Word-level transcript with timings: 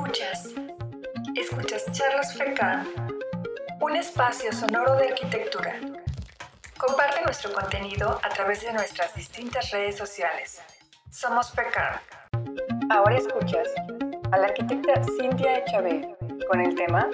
Escuchas. 0.00 0.48
Escuchas 1.36 1.84
Charlas 1.92 2.34
FECAM, 2.34 2.86
un 3.82 3.96
espacio 3.96 4.50
sonoro 4.50 4.96
de 4.96 5.08
arquitectura. 5.08 5.78
Comparte 6.78 7.22
nuestro 7.22 7.52
contenido 7.52 8.18
a 8.22 8.28
través 8.30 8.62
de 8.62 8.72
nuestras 8.72 9.14
distintas 9.14 9.70
redes 9.70 9.98
sociales. 9.98 10.62
Somos 11.10 11.52
FECAM. 11.52 12.00
Ahora 12.90 13.18
escuchas 13.18 13.68
a 14.32 14.38
la 14.38 14.46
arquitecta 14.46 15.02
Cintia 15.04 15.58
Echave 15.58 16.16
con 16.48 16.62
el 16.62 16.74
tema 16.74 17.06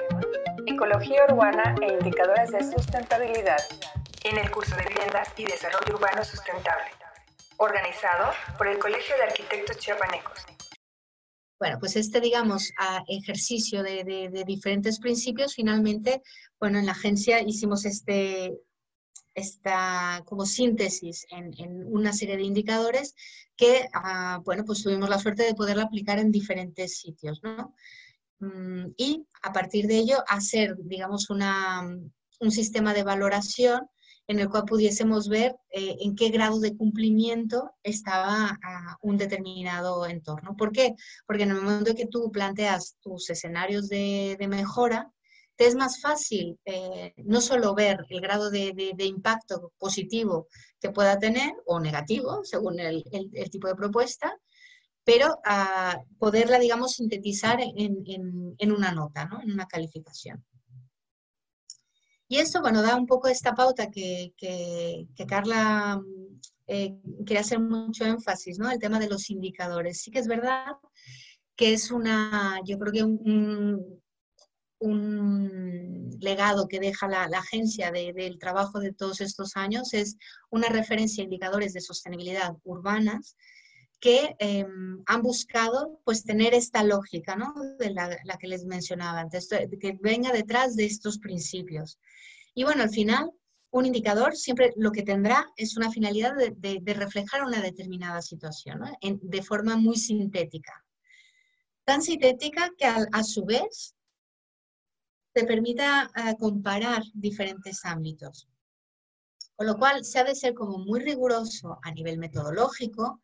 Ecología 0.66 1.24
urbana 1.28 1.74
e 1.82 1.92
indicadores 1.92 2.52
de 2.52 2.62
sustentabilidad 2.62 3.62
en 4.22 4.38
el 4.38 4.48
curso 4.52 4.76
de 4.76 4.84
Vivienda 4.84 5.24
y 5.36 5.44
Desarrollo 5.44 5.92
Urbano 5.92 6.24
Sustentable, 6.24 6.92
organizado 7.56 8.32
por 8.56 8.68
el 8.68 8.78
Colegio 8.78 9.16
de 9.16 9.24
Arquitectos 9.24 9.76
Chiapanecos. 9.78 10.55
Bueno, 11.58 11.78
pues 11.80 11.96
este, 11.96 12.20
digamos, 12.20 12.70
ejercicio 13.08 13.82
de, 13.82 14.44
diferentes 14.46 14.98
principios, 14.98 15.54
finalmente, 15.54 16.22
bueno, 16.60 16.78
en 16.78 16.86
la 16.86 16.92
agencia 16.92 17.40
hicimos 17.40 17.86
este, 17.86 18.58
esta 19.34 20.22
como 20.26 20.44
síntesis 20.44 21.26
en, 21.30 21.86
una 21.86 22.12
serie 22.12 22.36
de 22.36 22.42
indicadores 22.42 23.14
que, 23.56 23.88
ah, 23.94 24.40
bueno, 24.44 24.64
pues 24.66 24.82
tuvimos 24.82 25.08
la 25.08 25.18
suerte 25.18 25.44
de 25.44 25.54
poderla 25.54 25.84
aplicar 25.84 26.18
en 26.18 26.30
diferentes 26.30 26.98
sitios, 26.98 27.40
¿no? 27.42 27.74
Mm, 28.40 28.92
y 28.98 29.26
a 29.42 29.52
partir 29.52 29.86
de 29.86 29.96
ello 29.96 30.22
hacer, 30.28 30.76
digamos, 30.78 31.30
una, 31.30 31.80
un 32.40 32.50
sistema 32.50 32.92
de 32.92 33.02
valoración 33.02 33.88
en 34.28 34.40
el 34.40 34.48
cual 34.48 34.64
pudiésemos 34.64 35.28
ver 35.28 35.56
eh, 35.70 35.96
en 36.00 36.16
qué 36.16 36.30
grado 36.30 36.58
de 36.60 36.76
cumplimiento 36.76 37.72
estaba 37.82 38.58
ah, 38.62 38.96
un 39.02 39.16
determinado 39.16 40.06
entorno. 40.06 40.56
¿Por 40.56 40.72
qué? 40.72 40.94
Porque 41.26 41.44
en 41.44 41.50
el 41.50 41.62
momento 41.62 41.94
que 41.94 42.06
tú 42.06 42.30
planteas 42.32 42.96
tus 43.00 43.30
escenarios 43.30 43.88
de, 43.88 44.36
mejora, 44.48 45.10
te 45.56 45.66
es 45.66 45.74
más 45.74 46.00
fácil 46.00 46.58
eh, 46.64 47.14
no 47.16 47.40
solo 47.40 47.74
ver 47.74 48.04
el 48.10 48.20
grado 48.20 48.50
de, 48.50 48.94
impacto 48.98 49.72
positivo 49.78 50.48
que 50.80 50.90
pueda 50.90 51.18
tener 51.18 51.52
o 51.64 51.80
negativo, 51.80 52.44
según 52.44 52.80
el, 52.80 53.04
tipo 53.50 53.68
de 53.68 53.74
propuesta, 53.74 54.36
pero 55.04 55.38
ah, 55.44 55.98
poderla, 56.18 56.58
digamos, 56.58 56.94
sintetizar 56.94 57.60
en, 57.60 58.72
una 58.72 58.92
nota, 58.92 59.24
¿no? 59.26 59.40
en 59.40 59.52
una 59.52 59.66
calificación. 59.66 60.44
Y 62.28 62.38
esto, 62.38 62.60
bueno, 62.60 62.82
da 62.82 62.96
un 62.96 63.06
poco 63.06 63.28
esta 63.28 63.54
pauta 63.54 63.90
que, 63.90 64.32
Carla 65.28 66.00
eh, 66.66 66.96
quería 67.24 67.40
hacer 67.40 67.60
mucho 67.60 68.04
énfasis, 68.04 68.58
¿no? 68.58 68.70
El 68.70 68.80
tema 68.80 68.98
de 68.98 69.08
los 69.08 69.30
indicadores. 69.30 70.00
Sí 70.00 70.10
que 70.10 70.18
es 70.18 70.26
verdad 70.26 70.74
que 71.54 71.72
es 71.72 71.90
una, 71.90 72.60
yo 72.64 72.78
creo 72.78 72.92
que 72.92 73.04
un, 73.04 74.00
un 74.78 76.10
legado 76.20 76.68
que 76.68 76.80
deja 76.80 77.08
la, 77.08 77.24
agencia 77.38 77.90
del 77.90 78.38
trabajo 78.38 78.80
de 78.80 78.92
todos 78.92 79.20
estos 79.20 79.56
años 79.56 79.94
es 79.94 80.16
una 80.50 80.68
referencia 80.68 81.22
a 81.22 81.24
indicadores 81.24 81.72
de 81.72 81.80
sostenibilidad 81.80 82.54
urbanas 82.64 83.36
que 84.00 84.36
em, 84.38 85.02
han 85.06 85.22
buscado 85.22 86.00
pues 86.04 86.24
tener 86.24 86.54
esta 86.54 86.82
lógica, 86.82 87.36
¿no? 87.36 87.54
De 87.78 87.90
la, 87.90 88.08
que 88.38 88.46
les 88.46 88.64
mencionaba 88.64 89.20
antes, 89.20 89.48
que 89.48 89.98
venga 90.00 90.32
detrás 90.32 90.76
de 90.76 90.84
estos 90.84 91.18
principios. 91.18 91.98
Y 92.54 92.64
bueno, 92.64 92.82
al 92.82 92.90
final, 92.90 93.30
un 93.70 93.86
indicador 93.86 94.36
siempre 94.36 94.72
lo 94.76 94.92
que 94.92 95.02
tendrá 95.02 95.50
es 95.56 95.76
una 95.76 95.90
finalidad 95.90 96.34
de, 96.36 96.94
reflejar 96.94 97.44
una 97.44 97.60
determinada 97.60 98.22
situación, 98.22 98.80
¿no? 98.80 98.92
de 99.00 99.42
forma 99.42 99.76
muy 99.76 99.96
sintética. 99.96 100.84
Tan 101.84 102.02
sintética 102.02 102.70
que 102.76 102.86
a, 102.86 103.22
su 103.22 103.44
vez 103.44 103.94
te 105.32 105.44
permita 105.44 106.10
eh, 106.16 106.34
comparar 106.38 107.02
diferentes 107.14 107.84
ámbitos. 107.84 108.48
Con 109.54 109.66
lo 109.66 109.76
cual, 109.76 110.04
se 110.04 110.18
ha 110.18 110.24
de 110.24 110.34
ser 110.34 110.54
como 110.54 110.78
muy 110.78 111.00
riguroso 111.00 111.78
a 111.82 111.90
nivel 111.92 112.18
metodológico, 112.18 113.20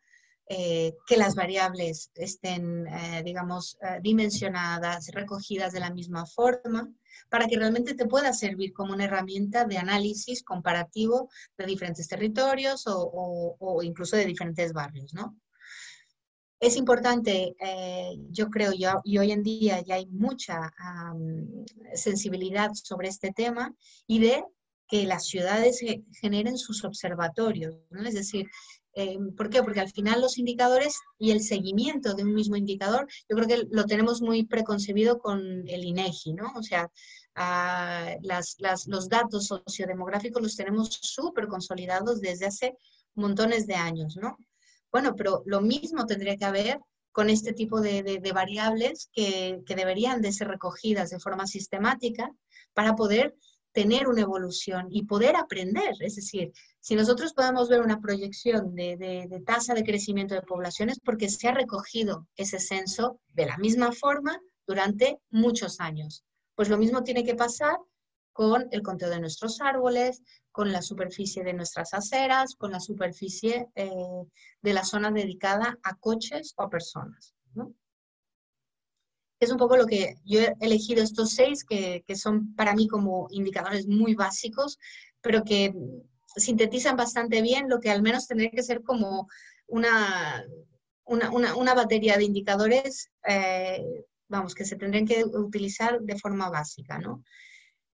eh, 0.47 0.97
que 1.07 1.15
las 1.15 1.35
variables 1.35 2.11
estén, 2.15 2.85
eh, 2.87 3.23
digamos, 3.23 3.77
eh, 3.81 3.99
dimensionadas, 4.01 5.07
recogidas 5.13 5.71
de 5.71 5.79
la 5.79 5.89
misma 5.89 6.25
forma, 6.25 6.91
para 7.29 7.47
que 7.47 7.57
realmente 7.57 7.93
te 7.93 8.07
pueda 8.07 8.33
servir 8.33 8.73
como 8.73 8.91
una 8.93 9.05
herramienta 9.05 9.63
de 9.63 9.77
análisis 9.77 10.43
comparativo 10.43 11.29
de 11.57 11.65
diferentes 11.65 12.09
territorios 12.09 12.83
o, 12.87 13.79
incluso 13.83 14.17
de 14.17 14.25
diferentes 14.25 14.73
barrios, 14.73 15.13
¿no? 15.13 15.37
Es 16.59 16.77
importante, 16.77 17.55
yo 18.29 18.49
creo, 18.49 18.71
y 19.03 19.17
hoy 19.17 19.31
en 19.33 19.43
día 19.43 19.81
ya 19.81 19.95
hay 19.95 20.05
mucha 20.05 20.71
sensibilidad 21.93 22.71
sobre 22.73 23.09
este 23.09 23.33
tema 23.33 23.75
y 24.07 24.19
de 24.19 24.45
que 24.87 25.05
las 25.05 25.25
ciudades 25.25 25.81
generen 26.21 26.57
sus 26.57 26.85
observatorios, 26.85 27.75
¿no? 27.89 28.07
es 28.07 28.13
decir, 28.13 28.47
eh, 28.95 29.17
¿Por 29.35 29.49
qué? 29.49 29.63
Porque 29.63 29.79
al 29.79 29.91
final 29.91 30.21
los 30.21 30.37
indicadores 30.37 30.99
y 31.17 31.31
el 31.31 31.41
seguimiento 31.41 32.13
de 32.13 32.23
un 32.23 32.33
mismo 32.33 32.55
indicador, 32.55 33.07
yo 33.27 33.35
creo 33.35 33.47
que 33.47 33.67
lo 33.71 33.85
tenemos 33.85 34.21
muy 34.21 34.45
preconcebido 34.45 35.19
con 35.19 35.67
el 35.67 35.83
INEGI, 35.83 36.33
¿no? 36.33 36.51
O 36.55 36.61
sea, 36.61 36.91
ah, 37.35 38.15
los 38.21 39.09
datos 39.09 39.47
sociodemográficos 39.47 40.41
los 40.41 40.55
tenemos 40.55 40.99
súper 41.01 41.47
consolidados 41.47 42.21
desde 42.21 42.45
hace 42.45 42.77
montones 43.15 43.65
de 43.65 43.75
años, 43.75 44.15
¿no? 44.15 44.37
Bueno, 44.91 45.15
pero 45.15 45.41
lo 45.47 45.61
mismo 45.61 46.05
tendría 46.05 46.37
que 46.37 46.45
haber 46.45 46.79
con 47.11 47.29
este 47.29 47.53
tipo 47.53 47.81
de, 47.81 48.31
variables 48.33 49.09
que, 49.11 49.61
que, 49.65 49.75
deberían 49.75 50.21
de 50.21 50.31
ser 50.31 50.47
recogidas 50.47 51.09
de 51.09 51.19
forma 51.19 51.47
sistemática 51.47 52.31
para 52.73 52.95
poder 52.95 53.35
tener 53.73 54.07
una 54.07 54.21
evolución 54.21 54.87
y 54.89 55.03
poder 55.03 55.35
aprender. 55.35 55.95
Es 55.99 56.15
decir, 56.15 56.53
si 56.79 56.95
nosotros 56.95 57.33
podemos 57.33 57.67
ver 57.69 57.81
una 57.81 57.99
proyección 57.99 58.75
de, 58.75 59.27
tasa 59.45 59.73
de 59.73 59.83
crecimiento 59.83 60.35
de 60.35 60.41
poblaciones, 60.41 60.99
porque 60.99 61.29
se 61.29 61.47
ha 61.47 61.53
recogido 61.53 62.27
ese 62.35 62.59
censo 62.59 63.19
de 63.33 63.47
la 63.47 63.57
misma 63.57 63.91
forma 63.91 64.39
durante 64.65 65.19
muchos 65.29 65.79
años. 65.79 66.23
Pues 66.55 66.69
lo 66.69 66.77
mismo 66.77 67.03
tiene 67.03 67.23
que 67.23 67.35
pasar 67.35 67.77
con 68.31 68.67
el 68.71 68.81
conteo 68.81 69.09
de 69.09 69.19
nuestros 69.19 69.59
árboles, 69.61 70.21
con 70.51 70.71
la 70.71 70.81
superficie 70.81 71.43
de 71.43 71.53
nuestras 71.53 71.93
aceras, 71.93 72.55
con 72.55 72.71
la 72.71 72.79
superficie 72.79 73.67
eh, 73.75 73.89
de 74.61 74.73
la 74.73 74.83
zona 74.83 75.11
dedicada 75.11 75.77
a 75.83 75.95
coches 75.95 76.53
o 76.57 76.69
personas 76.69 77.35
es 79.43 79.51
un 79.51 79.57
poco 79.57 79.77
lo 79.77 79.85
que 79.85 80.15
yo 80.25 80.41
he 80.41 80.53
elegido 80.59 81.03
estos 81.03 81.31
seis, 81.31 81.63
que, 81.63 82.03
son 82.15 82.55
para 82.55 82.73
mí 82.73 82.87
como 82.87 83.27
indicadores 83.31 83.87
muy 83.87 84.15
básicos, 84.15 84.79
pero 85.21 85.43
que 85.43 85.73
sintetizan 86.35 86.97
bastante 86.97 87.41
bien 87.41 87.69
lo 87.69 87.79
que 87.79 87.91
al 87.91 88.01
menos 88.01 88.27
tendría 88.27 88.49
que 88.49 88.63
ser 88.63 88.81
como 88.83 89.27
una, 89.67 90.43
una, 91.05 91.73
batería 91.73 92.17
de 92.17 92.25
indicadores, 92.25 93.11
eh, 93.27 93.83
vamos, 94.27 94.55
que 94.55 94.65
se 94.65 94.75
tendrían 94.75 95.05
que 95.05 95.23
utilizar 95.25 95.99
de 96.01 96.17
forma 96.17 96.49
básica, 96.49 96.97
¿no? 96.97 97.23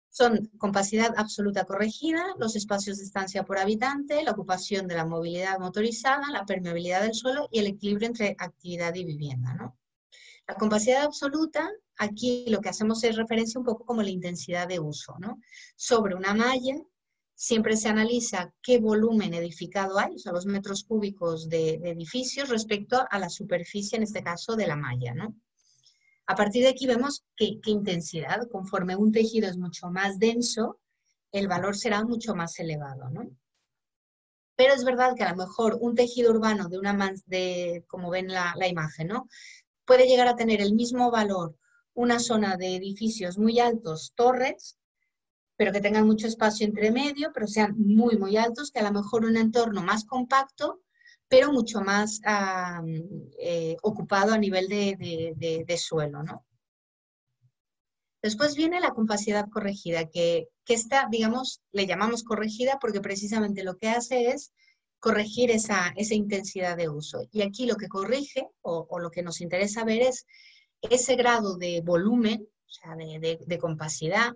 Son 0.10 0.50
capacidad 0.60 1.14
absoluta 1.18 1.66
corregida, 1.66 2.24
los 2.38 2.56
espacios 2.56 2.98
de 2.98 3.04
estancia 3.04 3.44
por 3.44 3.58
habitante, 3.58 4.24
la 4.24 4.32
ocupación 4.32 4.88
de 4.88 4.96
la 4.96 5.06
movilidad 5.06 5.60
motorizada, 5.60 6.32
la 6.32 6.46
permeabilidad 6.46 7.02
del 7.02 7.14
suelo 7.14 7.50
y 7.52 7.60
el 7.60 7.68
equilibrio 7.68 8.08
entre 8.08 8.36
actividad 8.40 8.96
y 8.96 9.04
vivienda, 9.04 9.54
¿no? 9.56 9.78
La 10.48 10.56
compacidad 10.56 11.04
absoluta, 11.04 11.70
aquí 11.98 12.46
lo 12.50 12.62
que 12.62 12.70
hacemos 12.70 13.04
es 13.04 13.16
referencia 13.16 13.60
un 13.60 13.66
poco 13.66 13.86
como 13.86 14.04
la 14.04 14.10
intensidad 14.10 14.68
de 14.68 14.80
uso, 14.80 15.16
¿no? 15.20 15.40
Sobre 15.76 16.16
una 16.16 16.34
malla 16.34 16.76
siempre 17.34 17.76
se 17.76 17.90
analiza 17.90 18.54
qué 18.62 18.80
volumen 18.80 19.34
edificado 19.34 20.00
hay, 20.00 20.16
o 20.16 20.20
sea, 20.20 20.32
los 20.32 20.46
metros 20.46 20.84
cúbicos 20.84 21.50
de, 21.50 21.74
edificios 21.84 22.50
respecto 22.50 23.06
a 23.10 23.20
la 23.20 23.30
superficie, 23.30 23.98
en 23.98 24.04
este 24.04 24.24
caso, 24.24 24.56
de 24.56 24.68
la 24.68 24.76
malla, 24.76 25.14
¿no? 25.14 25.36
A 26.28 26.36
partir 26.36 26.64
de 26.64 26.70
aquí 26.70 26.88
vemos 26.88 27.24
qué, 27.36 27.60
qué 27.62 27.72
intensidad, 27.72 28.48
conforme 28.50 28.96
un 28.96 29.12
tejido 29.12 29.50
es 29.50 29.58
mucho 29.58 29.90
más 29.90 30.18
denso, 30.18 30.80
el 31.32 31.48
valor 31.48 31.76
será 31.76 32.04
mucho 32.04 32.36
más 32.36 32.58
elevado, 32.60 33.10
¿no? 33.10 33.30
Pero 34.56 34.74
es 34.74 34.86
verdad 34.86 35.16
que 35.16 35.24
a 35.24 35.32
lo 35.32 35.36
mejor 35.36 35.78
un 35.82 35.96
tejido 35.96 36.32
urbano 36.32 36.70
de 36.70 36.80
una, 36.80 37.14
de, 37.26 37.84
como 37.88 38.10
ven 38.10 38.30
la, 38.30 38.54
la 38.56 38.68
imagen, 38.68 39.08
¿no? 39.08 39.28
Puede 39.86 40.08
llegar 40.08 40.28
a 40.28 40.36
tener 40.36 40.62
el 40.62 40.74
mismo 40.74 41.12
valor 41.12 41.56
una 41.94 42.20
zona 42.20 42.58
de 42.58 42.76
edificios 42.76 43.38
muy 43.38 43.60
altos, 43.60 44.14
torres, 44.16 44.78
pero 45.58 45.72
que 45.72 45.82
tengan 45.82 46.06
mucho 46.06 46.28
espacio 46.28 46.68
entre 46.68 46.92
medio, 46.92 47.32
pero 47.34 47.48
sean 47.48 47.76
muy, 47.78 48.18
muy 48.18 48.38
altos, 48.38 48.72
que 48.72 48.80
a 48.80 48.84
lo 48.84 48.92
mejor 48.92 49.26
un 49.26 49.38
entorno 49.38 49.82
más 49.82 50.04
compacto, 50.04 50.82
pero 51.28 51.52
mucho 51.52 51.82
más 51.82 52.20
eh, 53.40 53.78
ocupado 53.82 54.34
a 54.34 54.38
nivel 54.38 54.68
de, 54.68 55.78
suelo, 55.78 56.24
¿no? 56.24 56.46
Después 58.22 58.56
viene 58.56 58.80
la 58.80 58.92
compacidad 58.92 59.50
corregida, 59.50 60.10
que, 60.10 60.50
que 60.66 60.74
esta, 60.74 61.08
digamos, 61.10 61.62
le 61.72 61.86
llamamos 61.86 62.24
corregida 62.24 62.80
porque 62.82 63.00
precisamente 63.00 63.64
lo 63.64 63.78
que 63.78 63.90
hace 63.90 64.32
es 64.32 64.52
corregir 65.06 65.52
esa, 65.52 65.94
esa 65.96 66.16
intensidad 66.16 66.76
de 66.76 66.90
uso. 66.90 67.20
Y 67.32 67.44
aquí 67.44 67.68
lo 67.68 67.76
que 67.76 67.88
corrige 67.88 68.50
o, 68.64 68.98
lo 68.98 69.12
que 69.12 69.22
nos 69.22 69.40
interesa 69.40 69.84
ver 69.84 70.02
es 70.02 70.26
ese 70.82 71.16
grado 71.16 71.58
de 71.58 71.82
volumen, 71.82 72.42
o 72.42 72.70
sea, 72.72 72.96
de, 72.96 73.60
compacidad, 73.60 74.34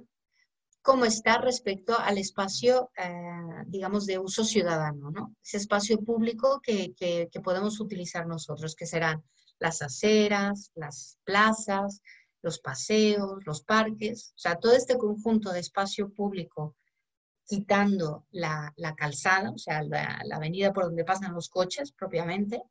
cómo 0.83 1.05
está 1.05 1.39
respecto 1.39 1.97
al 1.97 2.19
espacio, 2.19 2.91
eh, 3.03 3.63
digamos, 3.65 4.05
de 4.05 4.19
uso 4.19 4.43
ciudadano, 4.43 5.09
¿no? 5.09 5.35
Ese 5.43 5.57
espacio 5.57 5.97
público 6.03 6.61
que, 6.61 6.93
que, 6.93 7.41
podemos 7.43 7.79
utilizar 7.79 8.27
nosotros, 8.27 8.75
que 8.75 8.85
serán 8.85 9.23
las 9.57 9.81
aceras, 9.81 10.71
las 10.75 11.17
plazas, 11.23 12.03
los 12.43 12.59
paseos, 12.59 13.43
los 13.43 13.63
parques, 13.63 14.33
o 14.35 14.39
sea, 14.39 14.59
todo 14.59 14.73
este 14.73 14.99
conjunto 14.99 15.51
de 15.51 15.61
espacio 15.61 16.13
público 16.13 16.75
quitando 17.49 18.27
la, 18.29 18.71
calzada, 18.95 19.49
o 19.49 19.57
sea, 19.57 19.81
la, 19.81 20.21
avenida 20.31 20.71
por 20.71 20.83
donde 20.83 21.03
pasan 21.03 21.33
los 21.33 21.49
coches 21.49 21.91
propiamente, 21.91 22.61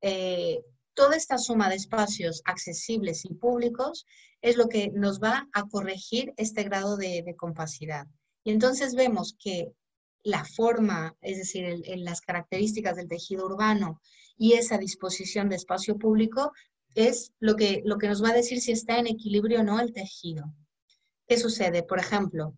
eh, 0.00 0.62
toda 0.94 1.14
esta 1.14 1.36
suma 1.36 1.68
de 1.68 1.76
espacios 1.76 2.40
accesibles 2.46 3.26
y 3.26 3.34
públicos 3.34 4.06
es 4.40 4.56
lo 4.56 4.70
que 4.70 4.90
nos 4.94 5.20
va 5.20 5.46
a 5.52 5.68
corregir 5.68 6.32
este 6.38 6.62
grado 6.62 6.96
de, 6.96 7.34
compacidad. 7.36 8.06
Y 8.44 8.50
entonces 8.50 8.94
vemos 8.94 9.36
que 9.38 9.72
la 10.22 10.46
forma, 10.46 11.14
es 11.20 11.36
decir, 11.36 11.66
en 11.66 12.02
las 12.02 12.22
características 12.22 12.96
del 12.96 13.08
tejido 13.08 13.44
urbano 13.44 14.00
y 14.38 14.54
esa 14.54 14.78
disposición 14.78 15.50
de 15.50 15.56
espacio 15.56 15.98
público 15.98 16.52
es 16.94 17.32
lo 17.40 17.56
que, 17.56 17.82
lo 17.84 17.98
que 17.98 18.08
nos 18.08 18.24
va 18.24 18.30
a 18.30 18.40
decir 18.40 18.62
si 18.62 18.72
está 18.72 18.98
en 18.98 19.06
equilibrio 19.06 19.60
o 19.60 19.64
no 19.64 19.78
el 19.80 19.92
tejido. 19.92 20.46
¿Qué 21.26 21.36
sucede? 21.36 21.82
Por 21.82 21.98
ejemplo, 21.98 22.54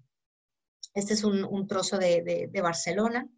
este 0.95 1.15
es 1.15 1.25
un, 1.25 1.67
trozo 1.67 1.99
de, 1.99 2.51
Barcelona. 2.63 3.29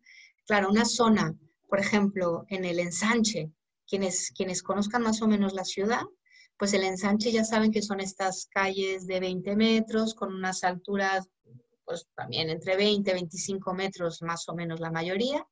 Claro, 0.46 0.70
una 0.70 0.84
zona, 0.84 1.34
por 1.68 1.78
ejemplo, 1.78 2.44
en 2.48 2.64
el 2.64 2.78
ensanche, 2.78 3.50
quienes, 3.86 4.32
quienes 4.32 4.62
conozcan 4.62 5.02
más 5.02 5.22
o 5.22 5.28
menos 5.28 5.52
la 5.52 5.64
ciudad, 5.64 6.02
pues 6.56 6.72
el 6.74 6.84
ensanche 6.84 7.32
ya 7.32 7.44
saben 7.44 7.72
que 7.72 7.82
son 7.82 8.00
estas 8.00 8.46
calles 8.46 9.06
de 9.06 9.20
20 9.20 9.56
metros 9.56 10.14
con 10.14 10.34
unas 10.34 10.64
alturas, 10.64 11.28
pues 11.84 12.06
también 12.14 12.50
entre 12.50 12.76
20 12.76 13.10
y 13.10 13.14
25 13.14 13.74
metros 13.74 14.22
más 14.22 14.48
o 14.48 14.54
menos 14.54 14.80
la 14.80 14.90
mayoría, 14.90 15.44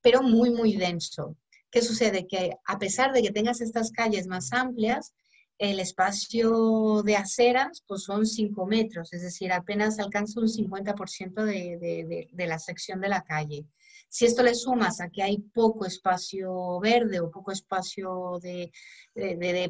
pero 0.00 0.22
muy, 0.22 0.50
muy 0.50 0.76
denso. 0.76 1.36
¿Qué 1.70 1.82
sucede? 1.82 2.26
Que 2.26 2.52
a 2.66 2.78
pesar 2.78 3.12
de 3.12 3.22
que 3.22 3.30
tengas 3.30 3.60
estas 3.60 3.92
calles 3.92 4.26
más 4.26 4.52
amplias, 4.52 5.12
el 5.58 5.80
espacio 5.80 7.02
de 7.02 7.16
aceras 7.16 7.82
pues 7.86 8.04
son 8.04 8.26
5 8.26 8.66
metros, 8.66 9.12
es 9.12 9.22
decir, 9.22 9.52
apenas 9.52 9.98
alcanza 9.98 10.40
un 10.40 10.46
50% 10.46 11.44
de, 11.44 12.28
de, 12.32 12.46
la 12.46 12.58
sección 12.60 13.00
de 13.00 13.08
la 13.08 13.22
calle. 13.22 13.66
Si 14.08 14.24
esto 14.24 14.42
le 14.42 14.54
sumas 14.54 15.00
a 15.00 15.10
que 15.10 15.22
hay 15.22 15.38
poco 15.38 15.84
espacio 15.84 16.78
verde 16.80 17.20
o 17.20 17.30
poco 17.30 17.50
espacio 17.50 18.38
de, 18.40 18.70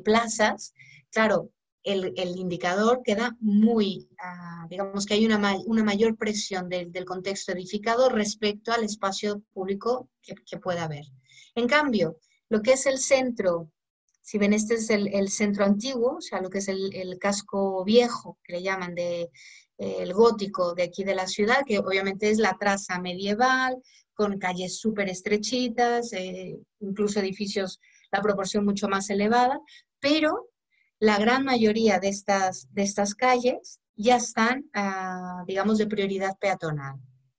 plazas, 0.04 0.74
claro, 1.10 1.50
el, 1.82 2.36
indicador 2.36 3.00
queda 3.02 3.34
muy, 3.40 4.10
ah, 4.20 4.66
digamos 4.68 5.06
que 5.06 5.14
hay 5.14 5.24
una, 5.24 5.56
una 5.64 5.82
mayor 5.82 6.18
presión 6.18 6.68
del, 6.68 7.04
contexto 7.06 7.52
edificado 7.52 8.10
respecto 8.10 8.72
al 8.72 8.84
espacio 8.84 9.42
público 9.54 10.10
que, 10.20 10.34
que 10.34 10.58
pueda 10.58 10.84
haber. 10.84 11.06
En 11.54 11.66
cambio, 11.66 12.18
lo 12.50 12.60
que 12.60 12.72
es 12.72 12.84
el 12.84 12.98
centro 12.98 13.72
si 14.28 14.36
ven, 14.36 14.52
este 14.52 14.74
es 14.74 14.90
el, 14.90 15.30
centro 15.30 15.64
antiguo, 15.64 16.16
o 16.16 16.20
sea, 16.20 16.42
lo 16.42 16.50
que 16.50 16.58
es 16.58 16.68
el, 16.68 17.18
casco 17.18 17.82
viejo, 17.82 18.38
que 18.44 18.52
le 18.52 18.62
llaman 18.62 18.94
de, 18.94 19.30
el 19.78 20.12
gótico 20.12 20.74
de 20.74 20.82
aquí 20.82 21.02
de 21.02 21.14
la 21.14 21.26
ciudad, 21.26 21.64
que 21.66 21.78
obviamente 21.78 22.28
es 22.28 22.36
la 22.36 22.54
traza 22.60 23.00
medieval, 23.00 23.78
con 24.12 24.38
calles 24.38 24.78
súper 24.80 25.08
estrechitas, 25.08 26.12
eh, 26.12 26.58
incluso 26.80 27.20
edificios, 27.20 27.80
la 28.12 28.20
proporción 28.20 28.66
mucho 28.66 28.86
más 28.86 29.08
elevada, 29.08 29.58
pero 29.98 30.50
la 30.98 31.16
gran 31.18 31.42
mayoría 31.42 31.98
de 31.98 32.08
estas, 32.08 32.68
de 32.74 32.82
estas 32.82 33.14
calles 33.14 33.80
ya 33.96 34.16
están, 34.16 34.68
ah, 34.74 35.42
digamos, 35.46 35.78
de 35.78 35.86
prioridad 35.86 36.36
peatonal. 36.38 36.96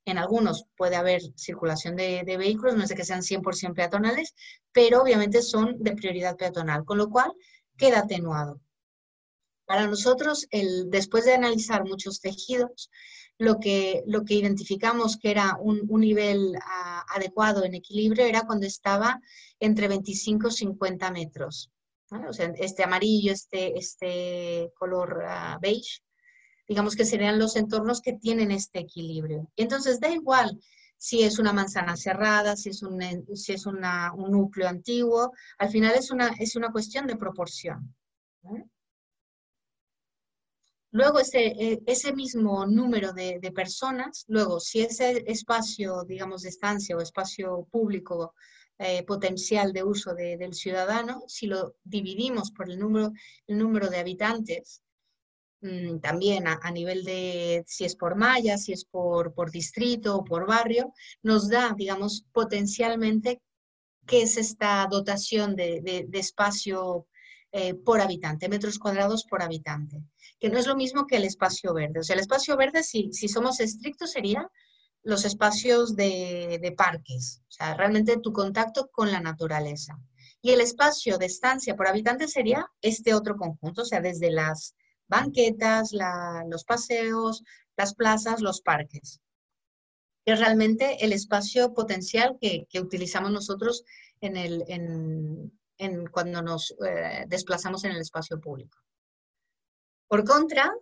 En 0.10 0.18
algunos 0.18 0.66
puede 0.76 0.96
haber 0.96 1.22
circulación 1.36 1.96
de, 1.96 2.24
vehículos, 2.38 2.76
no 2.76 2.84
es 2.84 2.90
de 2.90 2.96
que 2.96 3.06
sean 3.06 3.22
100% 3.22 3.74
peatonales, 3.74 4.34
pero 4.72 5.02
obviamente 5.02 5.42
son 5.42 5.76
de 5.80 5.96
prioridad 5.96 6.36
peatonal, 6.36 6.86
con 6.86 6.98
lo 6.98 7.10
cual 7.10 7.32
queda 7.78 8.00
atenuado. 8.00 8.60
Para 9.66 9.88
nosotros, 9.88 10.48
el, 10.50 10.90
después 10.90 11.26
de 11.26 11.34
analizar 11.34 11.86
muchos 11.86 12.22
tejidos, 12.22 12.90
lo 13.38 13.60
que, 13.60 14.04
lo 14.06 14.26
que 14.26 14.34
identificamos 14.34 15.18
que 15.18 15.32
era 15.32 15.58
un, 15.62 15.88
nivel 16.00 16.56
ah, 16.62 17.06
adecuado 17.16 17.64
en 17.64 17.76
equilibrio 17.76 18.26
era 18.26 18.42
cuando 18.42 18.66
estaba 18.68 19.22
entre 19.60 19.88
25 19.88 20.50
y 20.50 20.52
50 20.52 21.12
metros. 21.12 21.72
O 22.28 22.34
sea, 22.34 22.52
este 22.58 22.84
amarillo, 22.84 23.32
este, 23.32 23.78
este 23.78 24.72
color 24.76 25.24
uh, 25.24 25.60
beige, 25.62 26.02
digamos 26.70 26.96
que 26.96 27.04
serían 27.04 27.40
los 27.40 27.56
entornos 27.56 28.00
que 28.00 28.14
tienen 28.14 28.52
este 28.52 28.80
equilibrio. 28.80 29.50
Y 29.56 29.64
entonces 29.64 30.00
da 30.00 30.10
igual 30.10 30.62
si 30.98 31.24
es 31.24 31.40
una 31.40 31.52
manzana 31.52 31.98
cerrada, 31.98 32.56
si 32.56 32.70
es, 32.70 32.84
un, 32.84 33.02
si 33.36 33.54
es 33.54 33.66
un 33.66 33.82
núcleo 34.30 34.68
antiguo, 34.68 35.32
al 35.58 35.70
final 35.70 35.96
es 35.96 36.12
una, 36.12 36.28
es 36.40 36.56
una 36.56 36.72
cuestión 36.72 37.08
de 37.08 37.16
proporción. 37.16 37.96
Luego 40.92 41.20
ese, 41.20 41.48
e, 41.48 41.82
ese 41.88 42.14
mismo 42.14 42.68
número 42.68 43.14
de, 43.14 43.52
personas, 43.56 44.26
luego 44.28 44.60
si 44.60 44.82
ese 44.82 45.24
espacio, 45.26 46.04
digamos, 46.04 46.44
de 46.44 46.50
estancia 46.50 46.96
o 46.96 47.02
espacio 47.02 47.68
público 47.72 48.36
eh, 48.78 49.04
potencial 49.04 49.74
de 49.74 49.84
uso 49.84 50.14
del 50.14 50.54
ciudadano, 50.54 51.24
si 51.28 51.48
lo 51.48 51.76
dividimos 51.84 52.52
por 52.52 52.70
el 52.70 52.78
número, 52.78 53.12
el 53.48 53.58
número 53.58 53.90
de 53.90 54.00
habitantes, 54.00 54.84
Mm, 55.62 56.00
también 56.00 56.48
a, 56.48 56.72
nivel 56.72 57.04
de 57.04 57.66
si 57.68 57.84
es 57.84 57.96
por 57.96 58.16
malla, 58.16 58.58
si 58.58 58.72
es 58.72 58.86
por, 58.86 59.34
por 59.34 59.52
distrito 59.52 60.16
o 60.16 60.24
por 60.24 60.48
barrio, 60.48 60.94
nos 61.22 61.50
da, 61.50 61.74
digamos, 61.76 62.26
potencialmente 62.32 63.42
qué 64.08 64.22
es 64.22 64.38
esta 64.38 64.88
dotación 64.90 65.56
de, 65.58 65.82
de, 65.82 66.20
espacio 66.20 67.08
eh, 67.52 67.74
por 67.74 68.00
habitante, 68.00 68.48
metros 68.48 68.80
cuadrados 68.80 69.26
por 69.26 69.42
habitante, 69.44 70.02
que 70.40 70.50
no 70.50 70.58
es 70.58 70.66
lo 70.66 70.78
mismo 70.78 71.06
que 71.06 71.18
el 71.18 71.26
espacio 71.26 71.74
verde. 71.74 72.00
O 72.00 72.04
sea, 72.04 72.14
el 72.14 72.22
espacio 72.22 72.56
verde, 72.56 72.82
si, 72.82 73.12
si 73.12 73.28
somos 73.28 73.60
estrictos, 73.60 74.12
sería 74.12 74.50
los 75.04 75.26
espacios 75.26 75.96
de, 75.96 76.60
de, 76.62 76.72
parques, 76.72 77.42
o 77.50 77.52
sea, 77.52 77.74
realmente 77.74 78.18
tu 78.18 78.32
contacto 78.32 78.90
con 78.92 79.12
la 79.12 79.20
naturaleza. 79.20 80.00
Y 80.42 80.52
el 80.52 80.62
espacio 80.62 81.18
de 81.18 81.26
estancia 81.26 81.76
por 81.76 81.88
habitante 81.88 82.30
sería 82.30 82.66
este 82.82 83.14
otro 83.14 83.36
conjunto, 83.36 83.82
o 83.82 83.86
sea, 83.86 84.00
desde 84.00 84.32
las 84.32 84.76
banquetas, 85.10 85.92
los 86.48 86.64
paseos, 86.64 87.44
las 87.76 87.96
plazas, 87.96 88.42
los 88.42 88.62
parques. 88.62 89.20
Es 90.26 90.40
realmente 90.40 91.04
el 91.04 91.12
espacio 91.14 91.74
potencial 91.74 92.38
que, 92.40 92.68
utilizamos 92.80 93.32
nosotros 93.32 93.84
en 94.22 94.38
el, 94.38 96.10
cuando 96.12 96.42
nos 96.42 96.76
eh, 96.86 97.26
desplazamos 97.28 97.84
en 97.84 97.92
el 97.92 98.02
espacio 98.02 98.40
público. 98.40 98.78
Por 100.08 100.24
contra, 100.24 100.74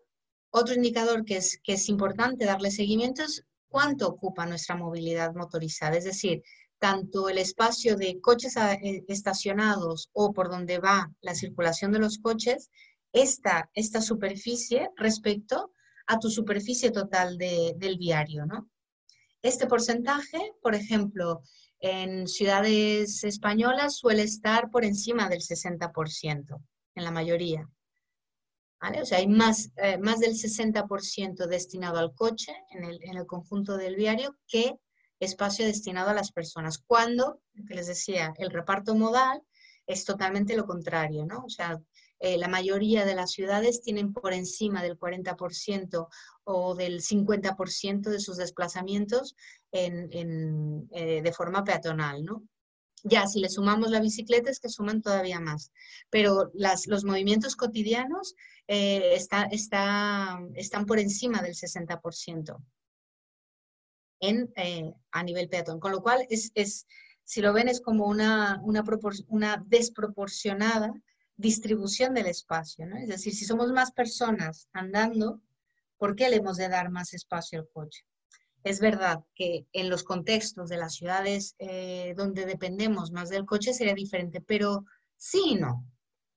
otro 0.49 0.73
indicador 0.73 1.23
que 1.23 1.37
es, 1.37 1.59
que 1.63 1.73
es 1.73 1.89
importante 1.89 2.45
darle 2.45 2.71
seguimiento 2.71 3.23
es 3.23 3.45
cuánto 3.67 4.07
ocupa 4.07 4.45
nuestra 4.45 4.75
movilidad 4.75 5.33
motorizada, 5.35 5.97
es 5.97 6.05
decir, 6.05 6.43
tanto 6.79 7.29
el 7.29 7.37
espacio 7.37 7.95
de 7.95 8.19
coches 8.21 8.55
eh, 8.57 9.03
estacionados 9.07 10.09
o 10.13 10.33
por 10.33 10.49
donde 10.49 10.79
va 10.79 11.11
la 11.21 11.35
circulación 11.35 11.91
de 11.91 11.99
los 11.99 12.19
coches, 12.19 12.69
esta, 13.21 13.69
esta 13.73 14.01
superficie 14.01 14.89
respecto 14.95 15.73
a 16.07 16.19
tu 16.19 16.29
superficie 16.29 16.91
total 16.91 17.37
del 17.37 17.97
viario, 17.97 18.45
¿no? 18.45 18.69
Este 19.41 19.67
porcentaje, 19.67 20.53
por 20.61 20.73
ejemplo, 20.75 21.41
en 21.79 22.27
ciudades 22.27 23.23
españolas 23.23 23.97
suele 23.97 24.23
estar 24.23 24.69
por 24.71 24.83
encima 24.83 25.29
del 25.29 25.41
60%, 25.41 26.61
en 26.95 27.03
la 27.03 27.11
mayoría. 27.11 27.69
¿Vale? 28.79 29.01
O 29.01 29.05
sea, 29.05 29.19
hay 29.19 29.27
más, 29.27 29.71
eh, 29.77 29.97
más 29.97 30.19
del 30.19 30.33
60% 30.33 31.47
destinado 31.47 31.97
al 31.97 32.13
coche 32.13 32.53
en 32.71 32.83
el, 32.83 32.99
en 33.03 33.17
el, 33.17 33.25
conjunto 33.25 33.75
del 33.75 33.95
viario 33.95 34.37
que 34.47 34.75
espacio 35.19 35.65
destinado 35.65 36.11
a 36.11 36.13
las 36.13 36.31
personas. 36.31 36.77
Cuando, 36.77 37.41
que 37.67 37.73
les 37.73 37.87
decía, 37.87 38.33
el 38.37 38.51
reparto 38.51 38.95
modal 38.95 39.41
es 39.87 40.05
totalmente 40.05 40.55
lo 40.55 40.65
contrario, 40.65 41.25
¿no? 41.25 41.43
O 41.45 41.49
sea, 41.49 41.79
eh, 42.19 42.37
la 42.37 42.47
mayoría 42.47 43.05
de 43.05 43.15
las 43.15 43.31
ciudades 43.31 43.81
tienen 43.81 44.13
por 44.13 44.33
encima 44.33 44.81
del 44.81 44.97
40% 44.97 46.07
o 46.43 46.75
del 46.75 47.01
50% 47.01 48.09
de 48.09 48.19
sus 48.19 48.37
desplazamientos 48.37 49.35
en, 49.71 50.87
eh, 50.91 51.21
de 51.21 51.33
forma 51.33 51.63
peatonal, 51.63 52.23
¿no? 52.23 52.43
Ya, 53.03 53.27
si 53.27 53.39
le 53.39 53.49
sumamos 53.49 53.91
la 53.91 53.99
bicicleta 53.99 54.49
es 54.49 54.59
que 54.59 54.69
suman 54.69 55.01
todavía 55.01 55.39
más, 55.39 55.71
pero 56.09 56.51
los 56.53 57.03
movimientos 57.03 57.55
cotidianos 57.55 58.33
eh, 58.67 59.13
está, 59.13 59.43
está, 59.43 60.39
están 60.55 60.85
por 60.87 60.99
encima 60.99 61.41
del 61.43 61.53
60% 61.53 62.57
en, 64.19 64.51
a 65.11 65.23
nivel 65.23 65.47
peatón, 65.47 65.79
con 65.79 65.91
lo 65.91 66.01
cual 66.01 66.25
es, 66.29 66.51
es, 66.55 66.87
si 67.23 67.41
lo 67.41 67.53
ven 67.53 67.69
es 67.69 67.81
como 67.81 68.07
una, 68.07 68.59
una 68.63 69.63
desproporcionada 69.67 70.91
distribución 71.37 72.15
del 72.15 72.25
espacio, 72.25 72.85
¿no? 72.87 72.97
Es 72.97 73.07
decir, 73.07 73.33
si 73.33 73.45
somos 73.45 73.71
más 73.71 73.91
personas 73.91 74.67
andando, 74.73 75.41
¿por 75.97 76.15
qué 76.15 76.29
le 76.29 76.37
hemos 76.37 76.57
de 76.57 76.67
dar 76.67 76.89
más 76.89 77.13
espacio 77.13 77.59
al 77.59 77.69
coche? 77.69 78.05
Es 78.63 78.79
verdad 78.79 79.23
que 79.35 79.67
en 79.71 79.89
los 79.89 80.03
contextos 80.03 80.67
de 80.67 80.77
las 80.77 80.95
ciudades 80.95 81.55
eh, 81.59 82.13
donde 82.17 82.45
dependemos 82.45 83.11
más 83.11 83.29
del 83.29 83.45
coche 83.45 83.73
sería 83.73 83.93
diferente, 83.93 84.41
pero 84.41 84.83
sí 85.15 85.41
y 85.51 85.55
no, 85.55 85.85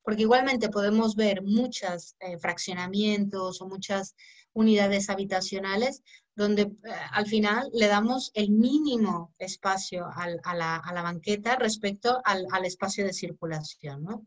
porque 0.02 0.22
igualmente 0.22 0.68
podemos 0.68 1.16
ver 1.16 1.42
muchos 1.42 2.14
eh, 2.20 2.38
fraccionamientos 2.38 3.60
o 3.60 3.68
muchas 3.68 4.14
unidades 4.52 5.08
habitacionales 5.08 6.02
donde 6.36 6.62
eh, 6.62 6.76
al 7.12 7.26
final 7.26 7.70
le 7.72 7.86
damos 7.86 8.30
el 8.34 8.50
mínimo 8.50 9.34
espacio 9.38 10.06
a, 10.14 10.54
la, 10.54 11.02
banqueta 11.02 11.56
respecto 11.56 12.20
al, 12.24 12.46
al 12.52 12.64
espacio 12.66 13.04
de 13.04 13.12
circulación. 13.12 14.04
¿no? 14.04 14.26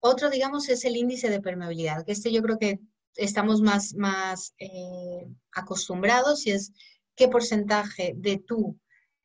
Otro, 0.00 0.30
digamos, 0.30 0.68
es 0.68 0.84
el 0.84 0.96
índice 0.96 1.28
de 1.28 1.40
permeabilidad, 1.40 2.04
que 2.04 2.12
este 2.12 2.32
yo 2.32 2.42
creo 2.42 2.58
que 2.58 2.80
estamos 3.16 3.60
más, 3.60 3.94
más 3.94 4.54
eh, 4.58 5.26
acostumbrados 5.52 6.46
y 6.46 6.52
es 6.52 6.72
qué 7.16 7.28
porcentaje 7.28 8.14
de 8.16 8.38
tu, 8.38 8.78